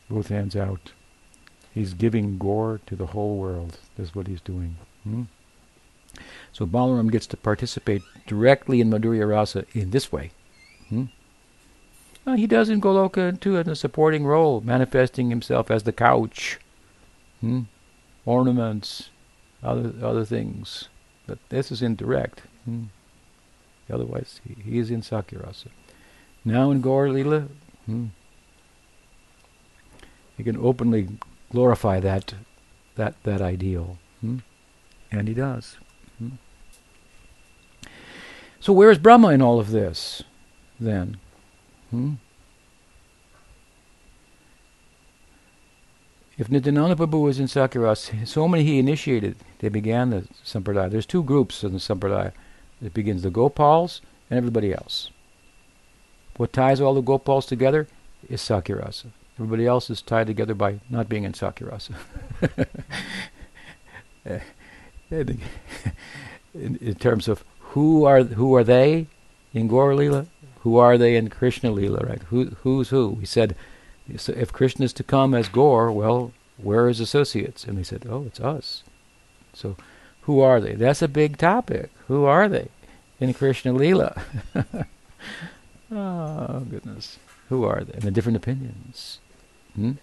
both 0.10 0.30
hands 0.30 0.56
out. 0.56 0.92
He's 1.74 1.94
giving 1.94 2.38
Gaur 2.38 2.80
to 2.88 2.96
the 2.96 3.08
whole 3.08 3.38
world. 3.38 3.78
That's 3.98 4.16
what 4.16 4.28
he's 4.28 4.42
doing. 4.42 4.78
Hmm? 5.04 5.24
So 6.52 6.66
Balaram 6.66 7.12
gets 7.12 7.28
to 7.28 7.38
participate 7.38 8.02
directly 8.26 8.82
in 8.82 8.90
Madhurya 8.90 9.30
Rasa 9.30 9.66
in 9.74 9.92
this 9.92 10.12
way. 10.12 10.32
Hmm? 10.90 11.06
Uh, 12.26 12.36
he 12.36 12.48
does 12.48 12.70
in 12.70 12.82
Goloka 12.82 13.40
too 13.40 13.58
in 13.58 13.70
a 13.70 13.76
supporting 13.76 14.26
role, 14.26 14.62
manifesting 14.62 15.30
himself 15.30 15.70
as 15.70 15.84
the 15.84 15.94
couch, 15.94 16.60
hmm? 17.42 17.62
ornaments, 18.26 19.10
other 19.64 19.94
other 20.02 20.26
things. 20.26 20.90
But 21.28 21.40
this 21.50 21.72
is 21.72 21.82
indirect. 21.82 22.44
Hmm? 22.66 22.86
Otherwise, 23.92 24.42
he, 24.48 24.56
he, 24.62 24.78
is 24.78 24.92
in 24.92 25.02
Sakhyarasa. 25.02 25.68
Now 26.46 26.70
in 26.70 26.82
Gaur 26.82 27.10
Lila, 27.10 27.48
hmm, 27.86 28.08
he 30.38 30.44
can 30.44 30.58
openly 30.58 31.10
glorify 31.52 32.00
that 32.00 32.34
that 32.96 33.16
that 33.24 33.42
ideal. 33.42 33.98
Hmm? 34.22 34.38
And 35.12 35.28
he 35.28 35.34
does. 35.34 35.78
Hmm? 36.18 36.30
So 38.60 38.74
where 38.74 38.92
is 38.92 39.00
Brahma 39.00 39.30
in 39.30 39.42
all 39.42 39.60
of 39.60 39.72
this, 39.72 40.24
then? 40.80 41.18
If 46.40 46.50
Nityananda 46.50 46.96
Prabhu 46.96 47.22
was 47.22 47.38
in 47.38 47.48
Sakiras, 47.48 48.26
so 48.26 48.48
many 48.48 48.64
he 48.64 48.80
initiated, 48.80 49.36
they 49.60 49.68
began 49.68 50.10
the 50.10 50.26
Sampradaya. 50.46 50.90
There's 50.90 51.06
two 51.06 51.22
groups 51.22 51.66
in 51.66 51.74
the 51.74 51.80
Sampradaya. 51.80 52.32
It 52.82 52.94
begins 52.94 53.24
the 53.24 53.30
Gopals 53.30 54.00
and 54.30 54.38
everybody 54.38 54.74
else. 54.74 55.12
What 56.38 56.54
ties 56.54 56.80
all 56.80 56.94
the 56.94 57.02
Gopals 57.02 57.46
together 57.46 57.90
is 58.30 58.42
Sakhyarasa. 58.42 59.08
Everybody 59.36 59.68
else 59.68 59.90
is 59.90 60.02
tied 60.02 60.28
together 60.28 60.54
by 60.54 60.80
not 60.90 61.10
being 61.10 61.26
in 61.26 61.34
Sakhyarasa. 61.34 61.96
in, 65.12 65.42
in, 66.54 66.96
terms 66.96 67.28
of 67.28 67.44
who 67.60 68.06
are 68.06 68.24
who 68.24 68.56
are 68.56 68.64
they 68.64 69.08
in 69.54 69.68
Gaur 69.68 70.26
who 70.60 70.78
are 70.78 70.98
they 70.98 71.18
in 71.18 71.28
Krishna 71.30 71.70
Lila, 71.70 72.00
right? 72.00 72.24
Who 72.24 72.52
who's 72.62 72.90
who? 72.90 73.10
We 73.10 73.26
said 73.26 73.58
so 74.18 74.34
if 74.34 74.54
Krishna 74.54 74.86
is 74.86 74.94
to 74.94 75.04
come 75.04 75.34
as 75.34 75.50
Gaur, 75.50 75.92
well, 75.92 76.32
where 76.58 76.86
are 76.86 76.88
his 76.88 77.00
associates? 77.00 77.64
And 77.64 77.78
they 77.78 77.84
said, 77.84 78.06
oh, 78.10 78.24
it's 78.26 78.40
us. 78.40 78.84
So 79.54 79.76
who 80.22 80.42
are 80.42 80.60
they? 80.60 80.74
That's 80.76 81.02
a 81.02 81.08
big 81.08 81.38
topic. 81.38 81.90
Who 82.08 82.26
are 82.26 82.48
they 82.48 82.70
in 83.20 83.34
Krishna 83.34 83.74
Lila? 83.74 84.22
oh 85.92 86.60
goodness, 86.70 87.18
who 87.50 87.64
are 87.64 87.84
they? 87.84 87.94
And 87.94 88.04
the 88.04 88.12
different 88.12 88.38
opinions. 88.38 89.20
Hmm? 89.76 89.94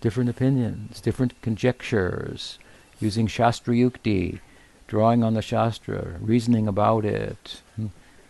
Different 0.00 0.30
opinions, 0.30 1.00
different 1.00 1.40
conjectures, 1.42 2.58
using 3.00 3.26
Shastra 3.26 3.74
Yukti, 3.74 4.40
drawing 4.86 5.24
on 5.24 5.34
the 5.34 5.42
Shastra, 5.42 6.16
reasoning 6.20 6.68
about 6.68 7.04
it, 7.04 7.62
hmm? 7.74 7.88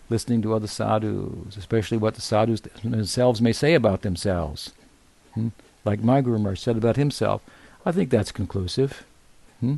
listening 0.08 0.40
to 0.42 0.54
other 0.54 0.68
sadhus, 0.68 1.56
especially 1.56 1.98
what 1.98 2.14
the 2.14 2.20
sadhus 2.20 2.60
themselves 2.82 3.42
may 3.42 3.52
say 3.52 3.74
about 3.74 4.02
themselves. 4.02 4.72
Hmm? 5.36 5.48
Like 5.84 6.02
my 6.02 6.20
Maharaj 6.20 6.58
said 6.58 6.76
about 6.76 6.96
himself. 6.96 7.42
I 7.84 7.92
think 7.92 8.10
that's 8.10 8.32
conclusive. 8.32 9.04
Hmm? 9.60 9.76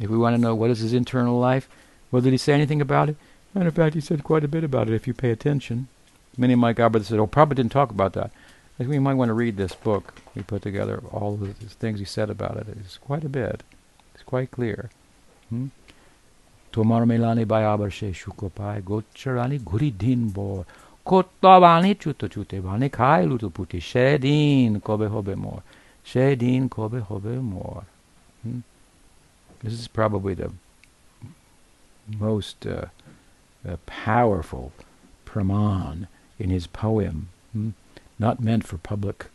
If 0.00 0.08
we 0.08 0.16
want 0.16 0.34
to 0.36 0.40
know 0.40 0.54
what 0.54 0.70
is 0.70 0.78
his 0.78 0.94
internal 0.94 1.38
life, 1.38 1.68
well, 2.10 2.22
did 2.22 2.32
he 2.32 2.38
say 2.38 2.54
anything 2.54 2.80
about 2.80 3.10
it? 3.10 3.16
Matter 3.52 3.68
of 3.68 3.74
fact, 3.74 3.94
he 3.94 4.00
said 4.00 4.24
quite 4.24 4.44
a 4.44 4.48
bit 4.48 4.64
about 4.64 4.88
it 4.88 4.94
if 4.94 5.06
you 5.06 5.12
pay 5.12 5.30
attention. 5.30 5.88
Many 6.36 6.52
of 6.52 6.58
my 6.60 6.72
God 6.72 7.04
said, 7.04 7.18
oh, 7.18 7.26
probably 7.26 7.56
didn't 7.56 7.72
talk 7.72 7.90
about 7.90 8.12
that. 8.12 8.30
I 8.74 8.78
think 8.78 8.90
we 8.90 9.00
might 9.00 9.14
want 9.14 9.28
to 9.28 9.34
read 9.34 9.56
this 9.56 9.74
book. 9.74 10.14
We 10.36 10.42
put 10.42 10.62
together 10.62 11.02
all 11.10 11.36
the 11.36 11.52
things 11.52 11.98
he 11.98 12.04
said 12.04 12.30
about 12.30 12.56
it. 12.56 12.68
It's 12.68 12.96
quite 12.96 13.24
a 13.24 13.28
bit. 13.28 13.64
It's 14.14 14.22
quite 14.22 14.52
clear. 14.52 14.90
Hmm? 15.48 15.66
Tomar 16.70 17.02
melani 17.02 17.44
shukopai 17.44 18.82
gocharani 18.82 19.60
guri 19.60 19.90
din 19.96 20.28
bo 21.08 21.22
kotabani 21.22 21.94
chuto 21.94 22.28
chute 22.30 22.62
bani 22.62 22.88
kai 22.88 23.24
lutu 23.24 23.50
puti 23.50 23.80
shedin 23.80 24.80
kobe 24.82 25.08
hobe 25.08 25.36
more. 25.36 25.62
Shedin 26.04 26.68
kobe 26.68 27.00
hobe 27.00 27.42
more. 27.42 27.84
Hmm? 28.42 28.60
This 29.62 29.72
is 29.72 29.88
probably 29.88 30.34
the 30.34 30.52
most 32.18 32.66
uh, 32.66 32.86
uh, 33.68 33.76
powerful 33.86 34.72
praman 35.26 36.06
in 36.38 36.50
his 36.50 36.66
poem. 36.66 37.28
Hmm? 37.52 37.70
not 38.18 38.40
meant 38.40 38.66
for 38.66 38.78
public, 38.78 39.26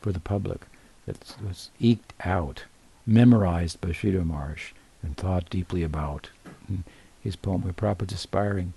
for 0.00 0.12
the 0.12 0.20
public. 0.20 0.62
It 1.06 1.36
was 1.46 1.70
eked 1.80 2.12
out, 2.24 2.64
memorized 3.06 3.80
by 3.80 3.90
Sridhar 3.90 4.24
Maharaj, 4.24 4.72
and 5.02 5.16
thought 5.16 5.50
deeply 5.50 5.82
about. 5.82 6.30
And 6.68 6.84
his 7.22 7.36
poem, 7.36 7.62
where 7.62 7.72
Prabhupada's 7.72 8.14
aspiring 8.14 8.74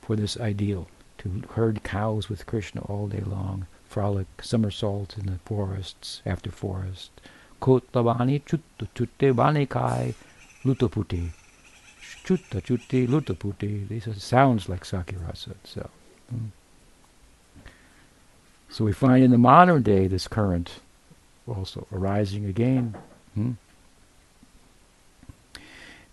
for 0.00 0.16
this 0.16 0.38
ideal, 0.38 0.88
to 1.22 1.42
herd 1.54 1.82
cows 1.82 2.28
with 2.28 2.46
Krishna 2.46 2.82
all 2.82 3.06
day 3.08 3.22
long, 3.24 3.66
frolic, 3.84 4.26
somersault 4.42 5.16
in 5.18 5.26
the 5.26 5.38
forests 5.44 6.20
after 6.26 6.50
forest. 6.50 7.10
Kotlavani 7.60 8.44
chutta 8.44 8.88
chutte 8.94 9.32
vani 9.32 9.68
kai, 9.68 10.14
Lutoputi. 10.64 11.30
Chutta 12.24 12.60
Chutti 12.60 13.06
Lutoputi. 13.06 13.88
These 13.88 14.08
are 14.08 14.14
sounds 14.14 14.68
like 14.68 14.84
Sakhyarasa 14.84 15.52
itself. 15.52 15.90
Hmm. 16.30 16.46
So 18.68 18.84
we 18.84 18.92
find 18.92 19.24
in 19.24 19.30
the 19.30 19.38
modern 19.38 19.82
day 19.82 20.06
this 20.06 20.28
current 20.28 20.80
also 21.46 21.86
arising 21.92 22.46
again. 22.46 22.96
Hmm? 23.34 23.52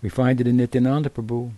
We 0.02 0.10
find 0.10 0.42
it 0.42 0.48
in 0.48 0.58
Nityananda 0.58 1.10
Prabhu. 1.10 1.52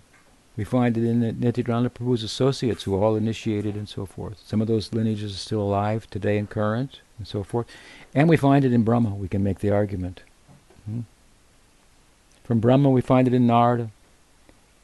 We 0.58 0.66
find 0.66 0.98
it 0.98 1.04
in 1.04 1.22
Nityananda 1.40 1.90
Prabhu's 1.90 2.24
associates 2.24 2.84
who 2.84 3.02
all 3.02 3.16
initiated 3.16 3.76
and 3.76 3.88
so 3.88 4.06
forth. 4.06 4.42
Some 4.46 4.62
of 4.62 4.68
those 4.68 4.94
lineages 4.94 5.34
are 5.34 5.38
still 5.38 5.62
alive 5.62 6.10
today 6.10 6.38
and 6.38 6.50
current 6.50 7.00
and 7.18 7.28
so 7.28 7.44
forth. 7.44 7.68
And 8.14 8.28
we 8.28 8.36
find 8.36 8.66
it 8.66 8.74
in 8.74 8.84
Brahma. 8.84 9.16
We 9.16 9.30
can 9.30 9.44
make 9.44 9.60
the 9.60 9.70
argument. 9.70 10.22
Hmm? 10.86 11.02
From 12.44 12.60
Brahma 12.60 12.90
we 12.90 13.02
find 13.02 13.28
it 13.28 13.34
in 13.34 13.48
Narada. 13.48 13.92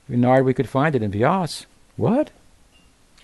In 0.07 0.22
Narada 0.22 0.44
we 0.44 0.53
could 0.53 0.69
find 0.69 0.95
it 0.95 1.03
in 1.03 1.11
Vyas. 1.11 1.65
What? 1.98 2.31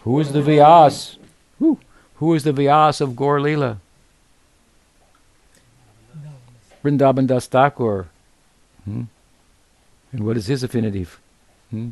Who 0.02 0.20
is 0.20 0.34
the 0.34 0.42
Vyas? 0.42 1.18
Who? 1.60 1.80
Who 2.16 2.34
is 2.34 2.44
the 2.44 2.52
Vyas 2.52 3.00
of 3.00 3.16
Gaur? 3.16 3.40
Vrindavan 6.84 7.26
Das 7.26 7.48
Thakur. 7.48 8.08
Hmm? 8.84 9.04
And 10.12 10.26
what 10.26 10.36
is 10.36 10.48
his 10.48 10.62
affinity? 10.62 11.08
Hmm? 11.70 11.92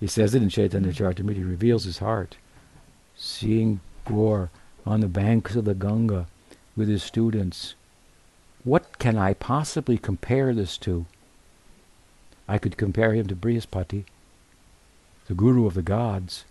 He 0.00 0.06
says 0.06 0.34
it 0.34 0.42
in 0.42 0.48
Chaitanya 0.48 0.92
Charitamrita. 0.92 1.36
He 1.36 1.42
reveals 1.42 1.84
his 1.84 1.98
heart. 1.98 2.36
Seeing 3.16 3.80
Gaur 4.04 4.50
on 4.84 5.00
the 5.00 5.08
banks 5.08 5.56
of 5.56 5.64
the 5.64 5.74
Ganga 5.74 6.26
with 6.76 6.88
his 6.88 7.02
students. 7.02 7.74
What 8.62 8.98
can 8.98 9.16
I 9.16 9.34
possibly 9.34 9.96
compare 9.96 10.52
this 10.52 10.76
to? 10.78 11.06
I 12.48 12.58
could 12.58 12.76
compare 12.76 13.12
him 13.14 13.26
to 13.26 13.34
Brihaspati, 13.36 14.04
the 15.26 15.34
guru 15.34 15.66
of 15.66 15.74
the 15.74 15.82
gods, 15.82 16.44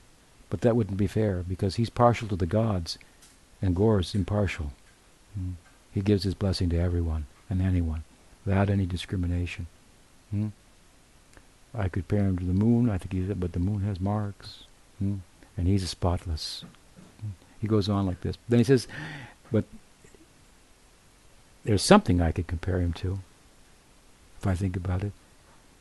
but 0.50 0.62
that 0.62 0.76
wouldn't 0.76 0.98
be 0.98 1.08
fair 1.08 1.44
because 1.48 1.76
he's 1.76 1.90
partial 1.90 2.28
to 2.28 2.36
the 2.36 2.46
gods 2.46 2.98
and 3.62 3.76
Gaur 3.76 4.00
is 4.00 4.16
impartial. 4.16 4.74
Hmm? 5.34 5.52
He 5.94 6.02
gives 6.02 6.24
his 6.24 6.34
blessing 6.34 6.70
to 6.70 6.80
everyone 6.80 7.26
and 7.50 7.62
anyone 7.62 8.04
without 8.46 8.70
any 8.70 8.86
discrimination. 8.86 9.68
Hmm? 10.32 10.48
I 11.78 11.84
could 11.84 12.08
compare 12.08 12.28
him 12.28 12.38
to 12.40 12.46
the 12.46 12.54
moon. 12.54 12.90
I 12.90 12.98
think 12.98 13.14
he's, 13.14 13.34
but 13.36 13.54
the 13.54 13.60
moon 13.60 13.82
has 13.82 14.00
marks, 14.00 14.64
hmm? 15.00 15.16
and 15.58 15.68
he's 15.68 15.88
spotless. 15.90 16.64
Hmm? 17.22 17.30
He 17.60 17.68
goes 17.68 17.90
on 17.90 18.06
like 18.06 18.22
this. 18.22 18.38
Then 18.48 18.60
he 18.60 18.64
says, 18.64 18.88
but 19.52 19.66
there's 21.64 21.82
something 21.84 22.22
I 22.22 22.32
could 22.32 22.48
compare 22.48 22.80
him 22.80 22.94
to, 22.94 23.20
if 24.40 24.48
I 24.48 24.56
think 24.56 24.76
about 24.76 25.04
it, 25.04 25.12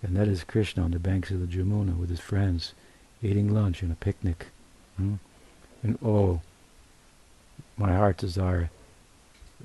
and 0.03 0.17
that 0.17 0.29
is 0.29 0.45
Krishna 0.45 0.83
on 0.83 0.91
the 0.91 0.99
banks 0.99 1.31
of 1.31 1.41
the 1.41 1.47
Jamuna 1.47 1.97
with 1.97 2.11
his 2.11 2.21
friends, 2.21 2.75
eating 3.23 3.53
lunch 3.53 3.83
and 3.83 3.93
a 3.93 3.97
picnic. 3.97 4.47
Hmm? 4.97 5.15
And 5.83 5.99
oh, 6.05 6.41
my 7.77 7.93
heart 7.93 8.17
desire 8.17 8.71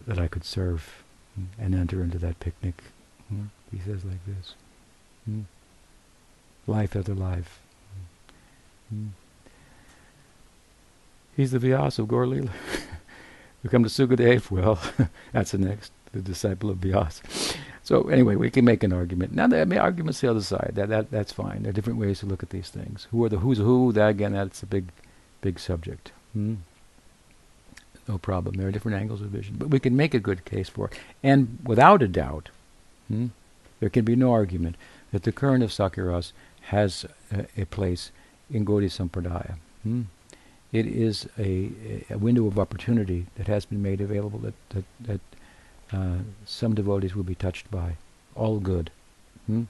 that 0.07 0.19
I 0.19 0.27
could 0.27 0.43
serve 0.43 1.03
and 1.57 1.75
enter 1.75 2.03
into 2.03 2.17
that 2.19 2.39
picnic. 2.39 2.83
Hmm? 3.29 3.45
He 3.71 3.79
says 3.79 4.03
like 4.03 4.25
this. 4.25 4.55
Life 6.69 6.95
after 6.95 7.15
life. 7.15 7.59
Hmm? 8.89 9.07
He's 11.35 11.51
the 11.51 11.59
Vyas 11.59 11.99
of 11.99 12.07
Gaur 12.07 12.27
Lila. 12.27 12.51
we 13.63 13.69
come 13.69 13.83
to 13.83 13.89
Sukadev, 13.89 14.51
well, 14.51 14.79
that's 15.31 15.51
the 15.51 15.57
next, 15.57 15.91
the 16.11 16.21
disciple 16.21 16.69
of 16.69 16.77
Vyas. 16.77 17.55
So 17.83 18.09
anyway, 18.09 18.35
we 18.35 18.51
can 18.51 18.65
make 18.65 18.83
an 18.83 18.93
argument. 18.93 19.33
Now, 19.33 19.47
the 19.47 19.61
I 19.61 19.65
mean, 19.65 19.79
argument's 19.79 20.21
the 20.21 20.29
other 20.29 20.41
side. 20.41 20.73
That, 20.75 20.89
that 20.89 21.09
that's 21.09 21.31
fine. 21.31 21.63
There 21.63 21.71
are 21.71 21.73
different 21.73 21.97
ways 21.97 22.19
to 22.19 22.27
look 22.27 22.43
at 22.43 22.51
these 22.51 22.69
things. 22.69 23.07
Who 23.11 23.23
are 23.23 23.29
the 23.29 23.37
who's 23.37 23.57
who? 23.57 23.91
That 23.93 24.09
again, 24.09 24.33
that's 24.33 24.61
a 24.61 24.67
big, 24.67 24.89
big 25.41 25.59
subject. 25.59 26.11
Hmm? 26.33 26.55
no 28.09 28.17
problem. 28.17 28.55
There 28.55 28.67
are 28.67 28.71
different 28.71 28.99
angles 28.99 29.21
of 29.21 29.27
vision, 29.27 29.55
but 29.57 29.69
we 29.69 29.79
can 29.79 29.95
make 29.95 30.13
a 30.15 30.19
good 30.19 30.43
case 30.43 30.67
for 30.67 30.87
it. 30.87 30.99
And 31.23 31.59
without 31.63 32.01
a 32.01 32.07
doubt, 32.07 32.49
hmm, 33.07 33.27
there 33.79 33.89
can 33.89 34.03
be 34.03 34.15
no 34.15 34.33
argument 34.33 34.75
that 35.11 35.23
the 35.23 35.31
current 35.31 35.63
of 35.63 35.69
Sakiras 35.69 36.31
has 36.69 37.05
a, 37.31 37.45
a 37.61 37.65
place 37.65 38.11
in 38.49 38.65
Gaudiya 38.65 38.89
Sampradaya. 38.89 39.55
Hmm. 39.83 40.03
It 40.71 40.85
is 40.85 41.27
a, 41.37 41.71
a, 42.11 42.17
window 42.17 42.45
of 42.45 42.59
opportunity 42.59 43.25
that 43.35 43.47
has 43.47 43.65
been 43.65 43.81
made 43.81 44.01
available 44.01 44.39
that, 44.39 44.53
that, 44.69 44.85
that 44.99 45.21
uh, 45.91 46.17
some 46.45 46.75
devotees 46.75 47.15
will 47.15 47.23
be 47.23 47.33
touched 47.35 47.71
by. 47.71 47.97
All 48.35 48.59
good. 48.59 48.91
Hmm. 49.47 49.63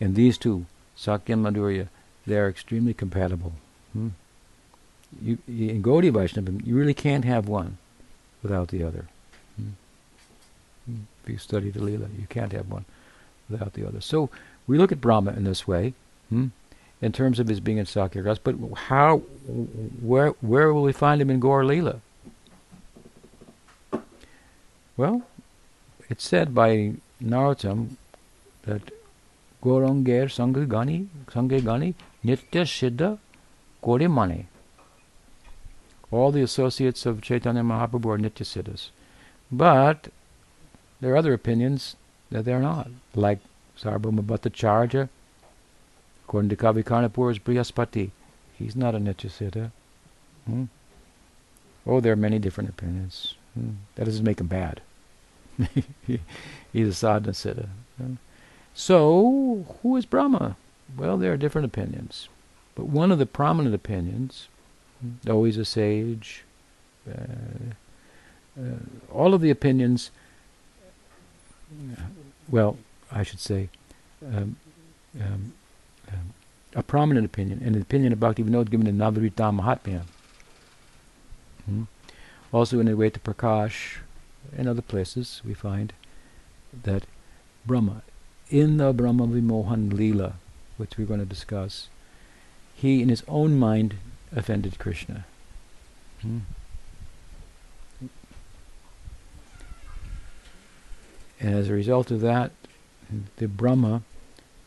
And 0.00 0.16
these 0.16 0.36
two, 0.38 0.66
Sakhya 0.96 1.34
and 1.34 1.46
Madhurya, 1.46 1.88
they 2.26 2.36
are 2.36 2.48
extremely 2.48 2.94
compatible. 2.94 3.52
Hmm 3.92 4.08
you, 5.22 5.38
in 5.46 5.82
Gaudiya 5.82 6.12
Vaishnavism, 6.12 6.62
you 6.64 6.76
really 6.76 6.94
can't 6.94 7.24
have 7.24 7.48
one 7.48 7.78
without 8.42 8.68
the 8.68 8.82
other. 8.82 9.06
Hmm. 9.56 9.70
Hmm. 10.86 11.00
If 11.22 11.30
you 11.30 11.38
study 11.38 11.70
the 11.70 11.80
Leela, 11.80 12.08
you 12.18 12.26
can't 12.28 12.52
have 12.52 12.70
one 12.70 12.84
without 13.48 13.74
the 13.74 13.86
other. 13.86 14.00
So 14.00 14.30
we 14.66 14.78
look 14.78 14.92
at 14.92 15.00
Brahma 15.00 15.32
in 15.32 15.44
this 15.44 15.66
way, 15.66 15.94
hmm, 16.34 16.46
in 17.00 17.12
terms 17.12 17.38
of 17.38 17.48
his 17.48 17.60
being 17.60 17.78
in 17.78 17.86
Sakhya 17.86 18.38
but 18.42 18.56
how, 18.88 19.18
where, 20.00 20.30
where 20.40 20.72
will 20.72 20.82
we 20.82 20.92
find 20.92 21.20
him 21.20 21.30
in 21.30 21.40
Gaur 21.40 21.62
Leela? 21.64 22.00
Well, 24.96 25.22
it's 26.08 26.24
said 26.24 26.54
by 26.54 26.94
Narottam 27.22 27.96
that 28.62 28.82
Gauranger 29.62 30.26
Sangagani, 30.26 31.08
Sangagani, 31.26 31.94
Nitya 32.24 32.64
Siddha 32.64 33.18
Mani 34.10 34.46
all 36.14 36.30
the 36.30 36.42
associates 36.42 37.06
of 37.06 37.20
Chaitanya 37.20 37.62
Mahaprabhu 37.62 38.06
are 38.06 38.18
Nityasiddhas. 38.18 38.90
But 39.50 40.08
there 41.00 41.12
are 41.12 41.16
other 41.16 41.32
opinions 41.32 41.96
that 42.30 42.44
they're 42.44 42.60
not, 42.60 42.88
like 43.14 43.40
Sarvabhauma 43.78 44.22
Bhattacharya, 44.22 45.08
according 46.26 46.50
to 46.50 46.56
Kavi 46.56 46.84
Karnapur, 46.84 47.30
is 47.30 47.38
Brihaspati. 47.38 48.10
He's 48.58 48.76
not 48.76 48.94
a 48.94 48.98
Nityasiddha. 48.98 49.70
Hmm? 50.46 50.64
Oh, 51.86 52.00
there 52.00 52.12
are 52.12 52.16
many 52.16 52.38
different 52.38 52.70
opinions. 52.70 53.34
Hmm? 53.54 53.72
That 53.94 54.04
doesn't 54.04 54.24
make 54.24 54.40
him 54.40 54.46
bad. 54.46 54.80
He's 56.72 56.88
a 56.88 56.94
sadhana 56.94 57.32
siddha. 57.32 57.68
Hmm? 57.98 58.14
So, 58.74 59.64
who 59.82 59.96
is 59.96 60.06
Brahma? 60.06 60.56
Well, 60.96 61.16
there 61.16 61.32
are 61.32 61.36
different 61.36 61.66
opinions. 61.66 62.28
But 62.74 62.86
one 62.86 63.12
of 63.12 63.18
the 63.18 63.26
prominent 63.26 63.74
opinions 63.74 64.48
always 65.28 65.56
a 65.56 65.64
sage. 65.64 66.44
Uh, 67.08 67.72
uh, 68.58 68.78
all 69.12 69.34
of 69.34 69.40
the 69.40 69.50
opinions, 69.50 70.10
well, 72.48 72.76
I 73.12 73.22
should 73.22 73.40
say, 73.40 73.68
um, 74.24 74.56
um, 75.20 75.52
a 76.74 76.82
prominent 76.82 77.24
opinion, 77.24 77.60
and 77.64 77.76
an 77.76 77.82
opinion 77.82 78.12
about 78.12 78.38
even 78.38 78.52
though 78.52 78.64
given 78.64 78.86
in 78.86 78.98
Navarita 78.98 79.52
Mahatmya. 79.58 80.02
Hmm? 81.66 81.84
Also, 82.52 82.78
in 82.80 82.86
the 82.86 82.96
way 82.96 83.10
to 83.10 83.20
Prakash 83.20 83.98
and 84.56 84.68
other 84.68 84.82
places, 84.82 85.40
we 85.44 85.54
find 85.54 85.92
that 86.82 87.04
Brahma, 87.66 88.02
in 88.48 88.76
the 88.76 88.92
Brahma 88.92 89.26
Vimohan 89.26 89.92
Leela, 89.92 90.34
which 90.76 90.98
we're 90.98 91.06
going 91.06 91.20
to 91.20 91.26
discuss, 91.26 91.88
he 92.74 93.02
in 93.02 93.08
his 93.08 93.22
own 93.28 93.58
mind 93.58 93.96
offended 94.34 94.78
Krishna. 94.78 95.24
Hmm. 96.20 96.38
And 101.40 101.54
as 101.54 101.68
a 101.68 101.72
result 101.72 102.10
of 102.10 102.20
that, 102.20 102.52
the 103.36 103.48
Brahma, 103.48 104.02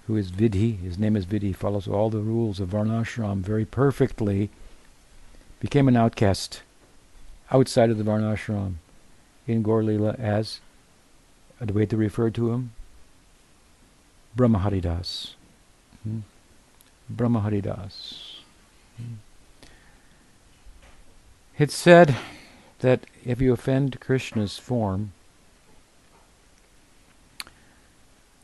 who 0.07 0.15
is 0.15 0.31
Vidhi, 0.31 0.79
his 0.81 0.97
name 0.97 1.17
is 1.17 1.25
Vidhi, 1.25 1.53
follows 1.53 1.87
all 1.87 2.09
the 2.09 2.19
rules 2.19 2.61
of 2.61 2.69
Varnashram 2.69 3.39
very 3.39 3.65
perfectly, 3.65 4.49
became 5.59 5.89
an 5.89 5.97
outcast 5.97 6.61
outside 7.51 7.89
of 7.89 7.97
the 7.97 8.05
Varnashram 8.05 8.75
in 9.45 9.61
Gaur 9.61 9.81
as 10.17 10.61
Advaita 11.61 11.97
referred 11.97 12.33
to 12.35 12.51
him, 12.51 12.71
Brahma 14.35 14.59
Haridas. 14.59 15.35
Hmm? 16.03 16.19
Brahma 17.09 17.41
Haridas. 17.41 18.41
Hmm. 18.95 19.13
It's 21.57 21.75
said 21.75 22.15
that 22.79 23.05
if 23.25 23.41
you 23.41 23.51
offend 23.51 23.99
Krishna's 23.99 24.57
form, 24.57 25.11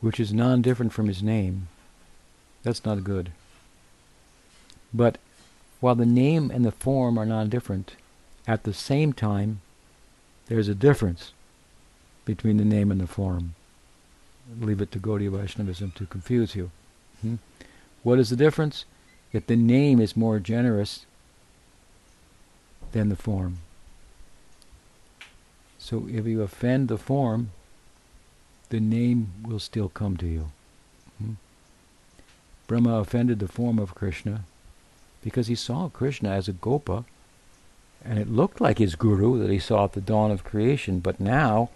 which 0.04 0.20
is 0.20 0.34
non 0.34 0.60
different 0.60 0.92
from 0.92 1.08
his 1.08 1.22
name, 1.22 1.66
that's 2.62 2.84
not 2.84 3.02
good. 3.02 3.32
But 4.92 5.16
while 5.80 5.94
the 5.94 6.04
name 6.04 6.50
and 6.50 6.62
the 6.62 6.70
form 6.70 7.16
are 7.16 7.24
non 7.24 7.48
different, 7.48 7.96
at 8.46 8.64
the 8.64 8.74
same 8.74 9.14
time, 9.14 9.62
there's 10.46 10.68
a 10.68 10.74
difference 10.74 11.32
between 12.26 12.58
the 12.58 12.66
name 12.66 12.90
and 12.90 13.00
the 13.00 13.06
form. 13.06 13.54
leave 14.60 14.82
it 14.82 14.92
to 14.92 14.98
Gaudiya 14.98 15.30
Vaishnavism 15.30 15.92
to 15.92 16.04
confuse 16.04 16.54
you. 16.54 16.70
Hmm? 17.22 17.36
What 18.02 18.18
is 18.18 18.28
the 18.28 18.36
difference? 18.36 18.84
That 19.32 19.46
the 19.46 19.56
name 19.56 20.00
is 20.00 20.18
more 20.18 20.38
generous 20.38 21.06
than 22.92 23.08
the 23.08 23.16
form. 23.16 23.60
So 25.78 26.06
if 26.12 26.26
you 26.26 26.42
offend 26.42 26.88
the 26.88 26.98
form, 26.98 27.52
the 28.74 28.80
name 28.80 29.32
will 29.46 29.60
still 29.60 29.88
come 29.88 30.16
to 30.16 30.26
you. 30.26 30.50
Hmm? 31.18 31.34
Brahma 32.66 32.94
offended 32.96 33.38
the 33.38 33.46
form 33.46 33.78
of 33.78 33.94
Krishna 33.94 34.40
because 35.22 35.46
he 35.46 35.54
saw 35.54 35.88
Krishna 35.88 36.30
as 36.30 36.48
a 36.48 36.52
gopa, 36.52 37.04
and 38.04 38.18
it 38.18 38.28
looked 38.28 38.60
like 38.60 38.78
his 38.78 38.96
guru 38.96 39.38
that 39.38 39.48
he 39.48 39.60
saw 39.60 39.84
at 39.84 39.92
the 39.92 40.00
dawn 40.00 40.32
of 40.32 40.42
creation, 40.42 40.98
but 40.98 41.20
now 41.20 41.70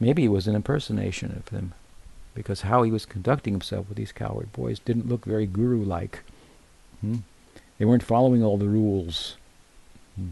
maybe 0.00 0.24
it 0.24 0.28
was 0.28 0.46
an 0.46 0.56
impersonation 0.56 1.32
of 1.36 1.48
him 1.48 1.74
because 2.34 2.62
how 2.62 2.82
he 2.82 2.90
was 2.90 3.04
conducting 3.04 3.52
himself 3.52 3.90
with 3.90 3.98
these 3.98 4.10
coward 4.10 4.50
boys 4.52 4.78
didn't 4.78 5.06
look 5.06 5.26
very 5.26 5.46
guru-like. 5.46 6.20
Hmm? 7.02 7.16
They 7.76 7.84
weren't 7.84 8.02
following 8.02 8.42
all 8.42 8.56
the 8.56 8.68
rules. 8.68 9.36
Hmm? 10.16 10.30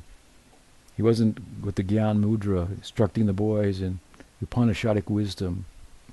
He 0.97 1.03
wasn't 1.03 1.41
with 1.63 1.75
the 1.75 1.85
Gyan 1.85 2.25
Mudra 2.25 2.71
instructing 2.71 3.27
the 3.27 3.35
boys 3.35 3.83
in 3.83 4.01
Upanishadic 4.45 5.09
wisdom. 5.09 5.65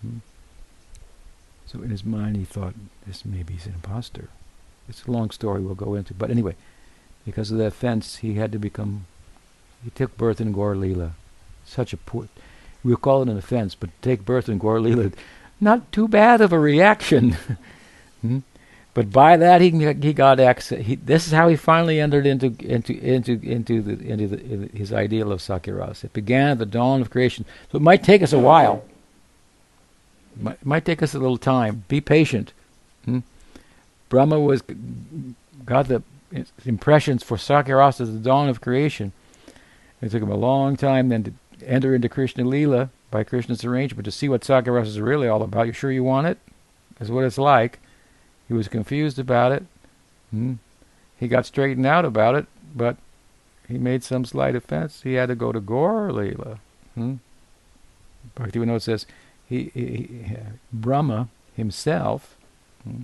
Hmm? 0.02 0.18
So 1.66 1.82
in 1.82 1.90
his 1.90 2.04
mind 2.04 2.38
he 2.38 2.46
thought, 2.46 2.76
this 3.08 3.26
maybe 3.26 3.54
he's 3.54 3.66
an 3.66 3.74
impostor. 3.74 4.30
It's 4.88 5.06
a 5.06 5.12
long 5.12 5.32
story 5.32 5.62
we'll 5.62 5.76
go 5.76 5.96
into. 5.96 6.14
But 6.14 6.30
anyway, 6.30 6.56
because 7.26 7.52
of 7.52 7.58
the 7.58 7.66
offense, 7.66 8.18
he 8.18 8.36
had 8.36 8.52
to 8.52 8.60
become, 8.60 9.06
he 9.84 9.90
took 9.90 10.18
birth 10.18 10.42
in 10.42 10.52
Gaur. 10.52 10.76
Such 11.66 11.94
a 11.94 11.98
poor, 11.98 12.28
we'll 12.84 12.98
call 12.98 13.22
it 13.22 13.30
an 13.30 13.38
offense, 13.38 13.76
but 13.76 13.90
take 14.02 14.26
birth 14.26 14.50
in 14.50 14.58
Gaur 14.58 14.80
not 15.62 15.92
too 15.92 16.08
bad 16.08 16.42
of 16.42 16.52
a 16.52 16.60
reaction. 16.60 17.38
hmm? 18.22 18.40
But 18.94 19.12
by 19.12 19.38
that 19.38 19.62
he 19.62 19.72
he 19.72 20.14
got 20.14 20.40
access. 20.40 20.86
He, 20.86 20.96
this 20.96 21.26
is 21.26 21.34
how 21.34 21.48
he 21.48 21.56
finally 21.56 22.00
entered 22.00 22.28
into 22.28 22.56
into 22.60 22.94
into 23.00 23.40
into 23.42 23.82
the 23.82 24.08
into 24.08 24.28
the, 24.28 24.78
his 24.78 24.94
ideal 24.94 25.32
of 25.32 25.40
Sakyaras. 25.40 26.04
It 26.04 26.14
began 26.14 26.50
at 26.50 26.60
the 26.60 26.66
dawn 26.66 27.02
of 27.02 27.10
creation. 27.10 27.46
So 27.72 27.78
it 27.78 27.82
might 27.82 28.04
take 28.04 28.22
us 28.22 28.34
a 28.34 28.40
while. 28.40 28.84
It 30.36 30.44
might, 30.44 30.66
might 30.66 30.86
take 30.86 31.02
us 31.02 31.16
a 31.16 31.20
little 31.20 31.40
time. 31.40 31.86
Be 31.88 32.02
patient. 32.02 32.54
Hmm? 33.06 33.20
Brahma 34.10 34.40
was 34.40 34.62
got 35.66 35.88
the 35.88 36.04
impressions 36.64 37.24
for 37.24 37.38
Sakyaras 37.38 38.00
as 38.00 38.14
the 38.14 38.20
dawn 38.20 38.48
of 38.48 38.62
creation. 38.62 39.12
It 40.02 40.12
took 40.12 40.22
him 40.22 40.32
a 40.32 40.36
long 40.36 40.76
time 40.78 41.10
then 41.10 41.24
to 41.24 41.34
enter 41.66 41.96
into 41.96 42.10
Krishna 42.10 42.44
Lila 42.44 42.90
by 43.10 43.24
Krishna's 43.24 43.66
arrangement 43.66 44.06
to 44.06 44.12
see 44.12 44.30
what 44.30 44.42
Sakyaras 44.42 44.86
is 44.86 45.00
really 45.00 45.28
all 45.28 45.42
about. 45.42 45.66
You 45.66 45.74
sure 45.74 45.92
you 45.92 46.04
want 46.04 46.28
it? 46.28 46.38
Is 47.00 47.10
what 47.10 47.24
it's 47.24 47.40
like. 47.40 47.80
He 48.48 48.54
was 48.54 48.68
confused 48.68 49.20
about 49.20 49.52
it. 49.52 49.64
Hmm. 50.32 50.54
He 51.18 51.28
got 51.28 51.46
straightened 51.46 51.86
out 51.86 52.06
about 52.06 52.36
it, 52.36 52.46
but 52.76 52.98
he 53.68 53.78
made 53.78 54.04
some 54.04 54.26
slight 54.26 54.56
offense. 54.56 55.04
He 55.04 55.14
had 55.14 55.30
to 55.30 55.36
go 55.36 55.52
to 55.52 55.60
Gaur 55.60 56.10
Leela. 56.10 56.60
Hmm. 56.96 57.16
Bhaktivinoda 58.36 58.82
says 58.82 59.06
he, 59.48 59.72
he, 59.74 59.86
he, 59.86 60.38
Brahma 60.72 61.30
himself 61.56 62.36
hmm, 62.84 63.04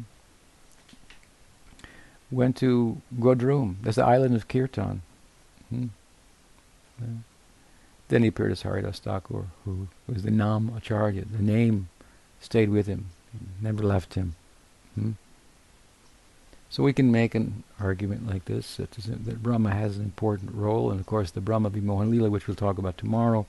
went 2.32 2.58
to 2.58 3.02
Godrum. 3.20 3.76
That's 3.82 3.98
the 3.98 4.06
island 4.06 4.36
of 4.36 4.48
Kirtan. 4.48 5.02
Hmm. 5.70 5.88
Then 8.10 8.24
he 8.24 8.30
appeared 8.30 8.52
as 8.52 8.64
Haridas 8.64 9.00
Thakur, 9.00 9.46
who 9.66 9.88
was 10.08 10.24
the 10.24 10.32
Nam 10.32 10.74
Acharya. 10.76 11.26
The 11.26 11.44
name 11.44 11.90
stayed 12.42 12.70
with 12.70 12.88
him, 12.88 13.10
never 13.62 13.84
left 13.84 14.16
him. 14.16 14.36
Hmm? 14.96 15.12
So 16.70 16.84
we 16.84 16.94
can 16.94 17.12
make 17.12 17.34
an 17.34 17.64
argument 17.80 18.28
like 18.28 18.46
this 18.46 18.76
that, 18.76 18.92
that 18.92 19.42
Brahma 19.42 19.72
has 19.72 19.98
an 19.98 20.04
important 20.04 20.54
role, 20.54 20.92
and 20.92 21.00
of 21.00 21.06
course 21.08 21.32
the 21.32 21.42
Brahma 21.42 21.72
Vimohan 21.72 22.12
Leela, 22.12 22.30
which 22.30 22.48
we'll 22.48 22.56
talk 22.56 22.78
about 22.78 22.98
tomorrow, 22.98 23.48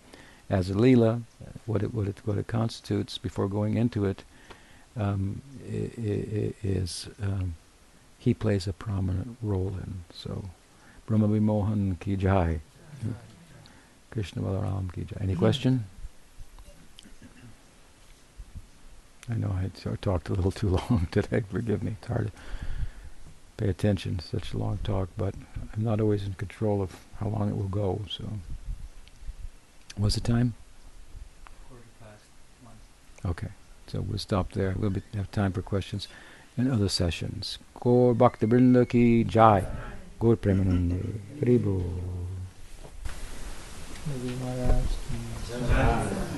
as 0.48 0.70
a 0.70 0.74
Leela, 0.74 1.22
what 1.66 1.82
it 1.82 1.92
what 1.92 2.08
it 2.08 2.16
what 2.24 2.38
it 2.38 2.46
constitutes 2.46 3.18
before 3.18 3.46
going 3.46 3.76
into 3.76 4.06
it, 4.06 4.24
um, 4.96 5.42
is 5.62 7.08
um, 7.22 7.56
he 8.18 8.32
plays 8.32 8.66
a 8.66 8.72
prominent 8.72 9.36
role 9.42 9.74
in. 9.76 10.04
So, 10.14 10.46
Brahma 11.04 11.28
Vimohan 11.28 12.00
ki 12.00 12.16
jai. 12.16 12.60
Krishna 14.10 14.42
Balaram 14.42 14.92
ki 14.94 15.04
jai. 15.04 15.18
Any 15.20 15.36
question? 15.36 15.84
I 19.30 19.34
know 19.34 19.54
I 19.60 19.70
talked 20.00 20.30
a 20.30 20.32
little 20.32 20.50
too 20.50 20.70
long 20.70 21.06
today. 21.12 21.42
Forgive 21.50 21.82
me. 21.82 21.96
It's 22.00 22.08
hard 22.08 22.32
pay 23.60 23.68
attention 23.68 24.16
to 24.16 24.26
such 24.26 24.54
a 24.54 24.58
long 24.58 24.78
talk, 24.82 25.10
but 25.18 25.34
I'm 25.74 25.84
not 25.84 26.00
always 26.00 26.24
in 26.24 26.32
control 26.34 26.80
of 26.80 26.96
how 27.18 27.28
long 27.28 27.50
it 27.50 27.56
will 27.56 27.68
go. 27.68 28.00
So, 28.08 28.24
what's 29.96 30.14
the 30.14 30.22
time? 30.22 30.54
Quarter 31.68 31.84
past 32.00 32.22
one. 32.62 33.30
Okay, 33.30 33.48
so 33.86 34.00
we'll 34.00 34.18
stop 34.18 34.52
there. 34.52 34.74
We'll 34.78 34.88
be, 34.88 35.02
have 35.14 35.30
time 35.30 35.52
for 35.52 35.60
questions 35.60 36.08
in 36.56 36.70
other 36.70 36.88
sessions. 36.88 37.58
Gaur 37.78 38.14
Bhakti 38.14 38.46
Brinda 38.46 38.88
ki 38.88 39.24
Jai. 39.24 39.66
Gaur 40.18 40.36
Premanande. 40.36 41.20
Haribol. 41.38 41.84
Maharaj. 45.68 46.36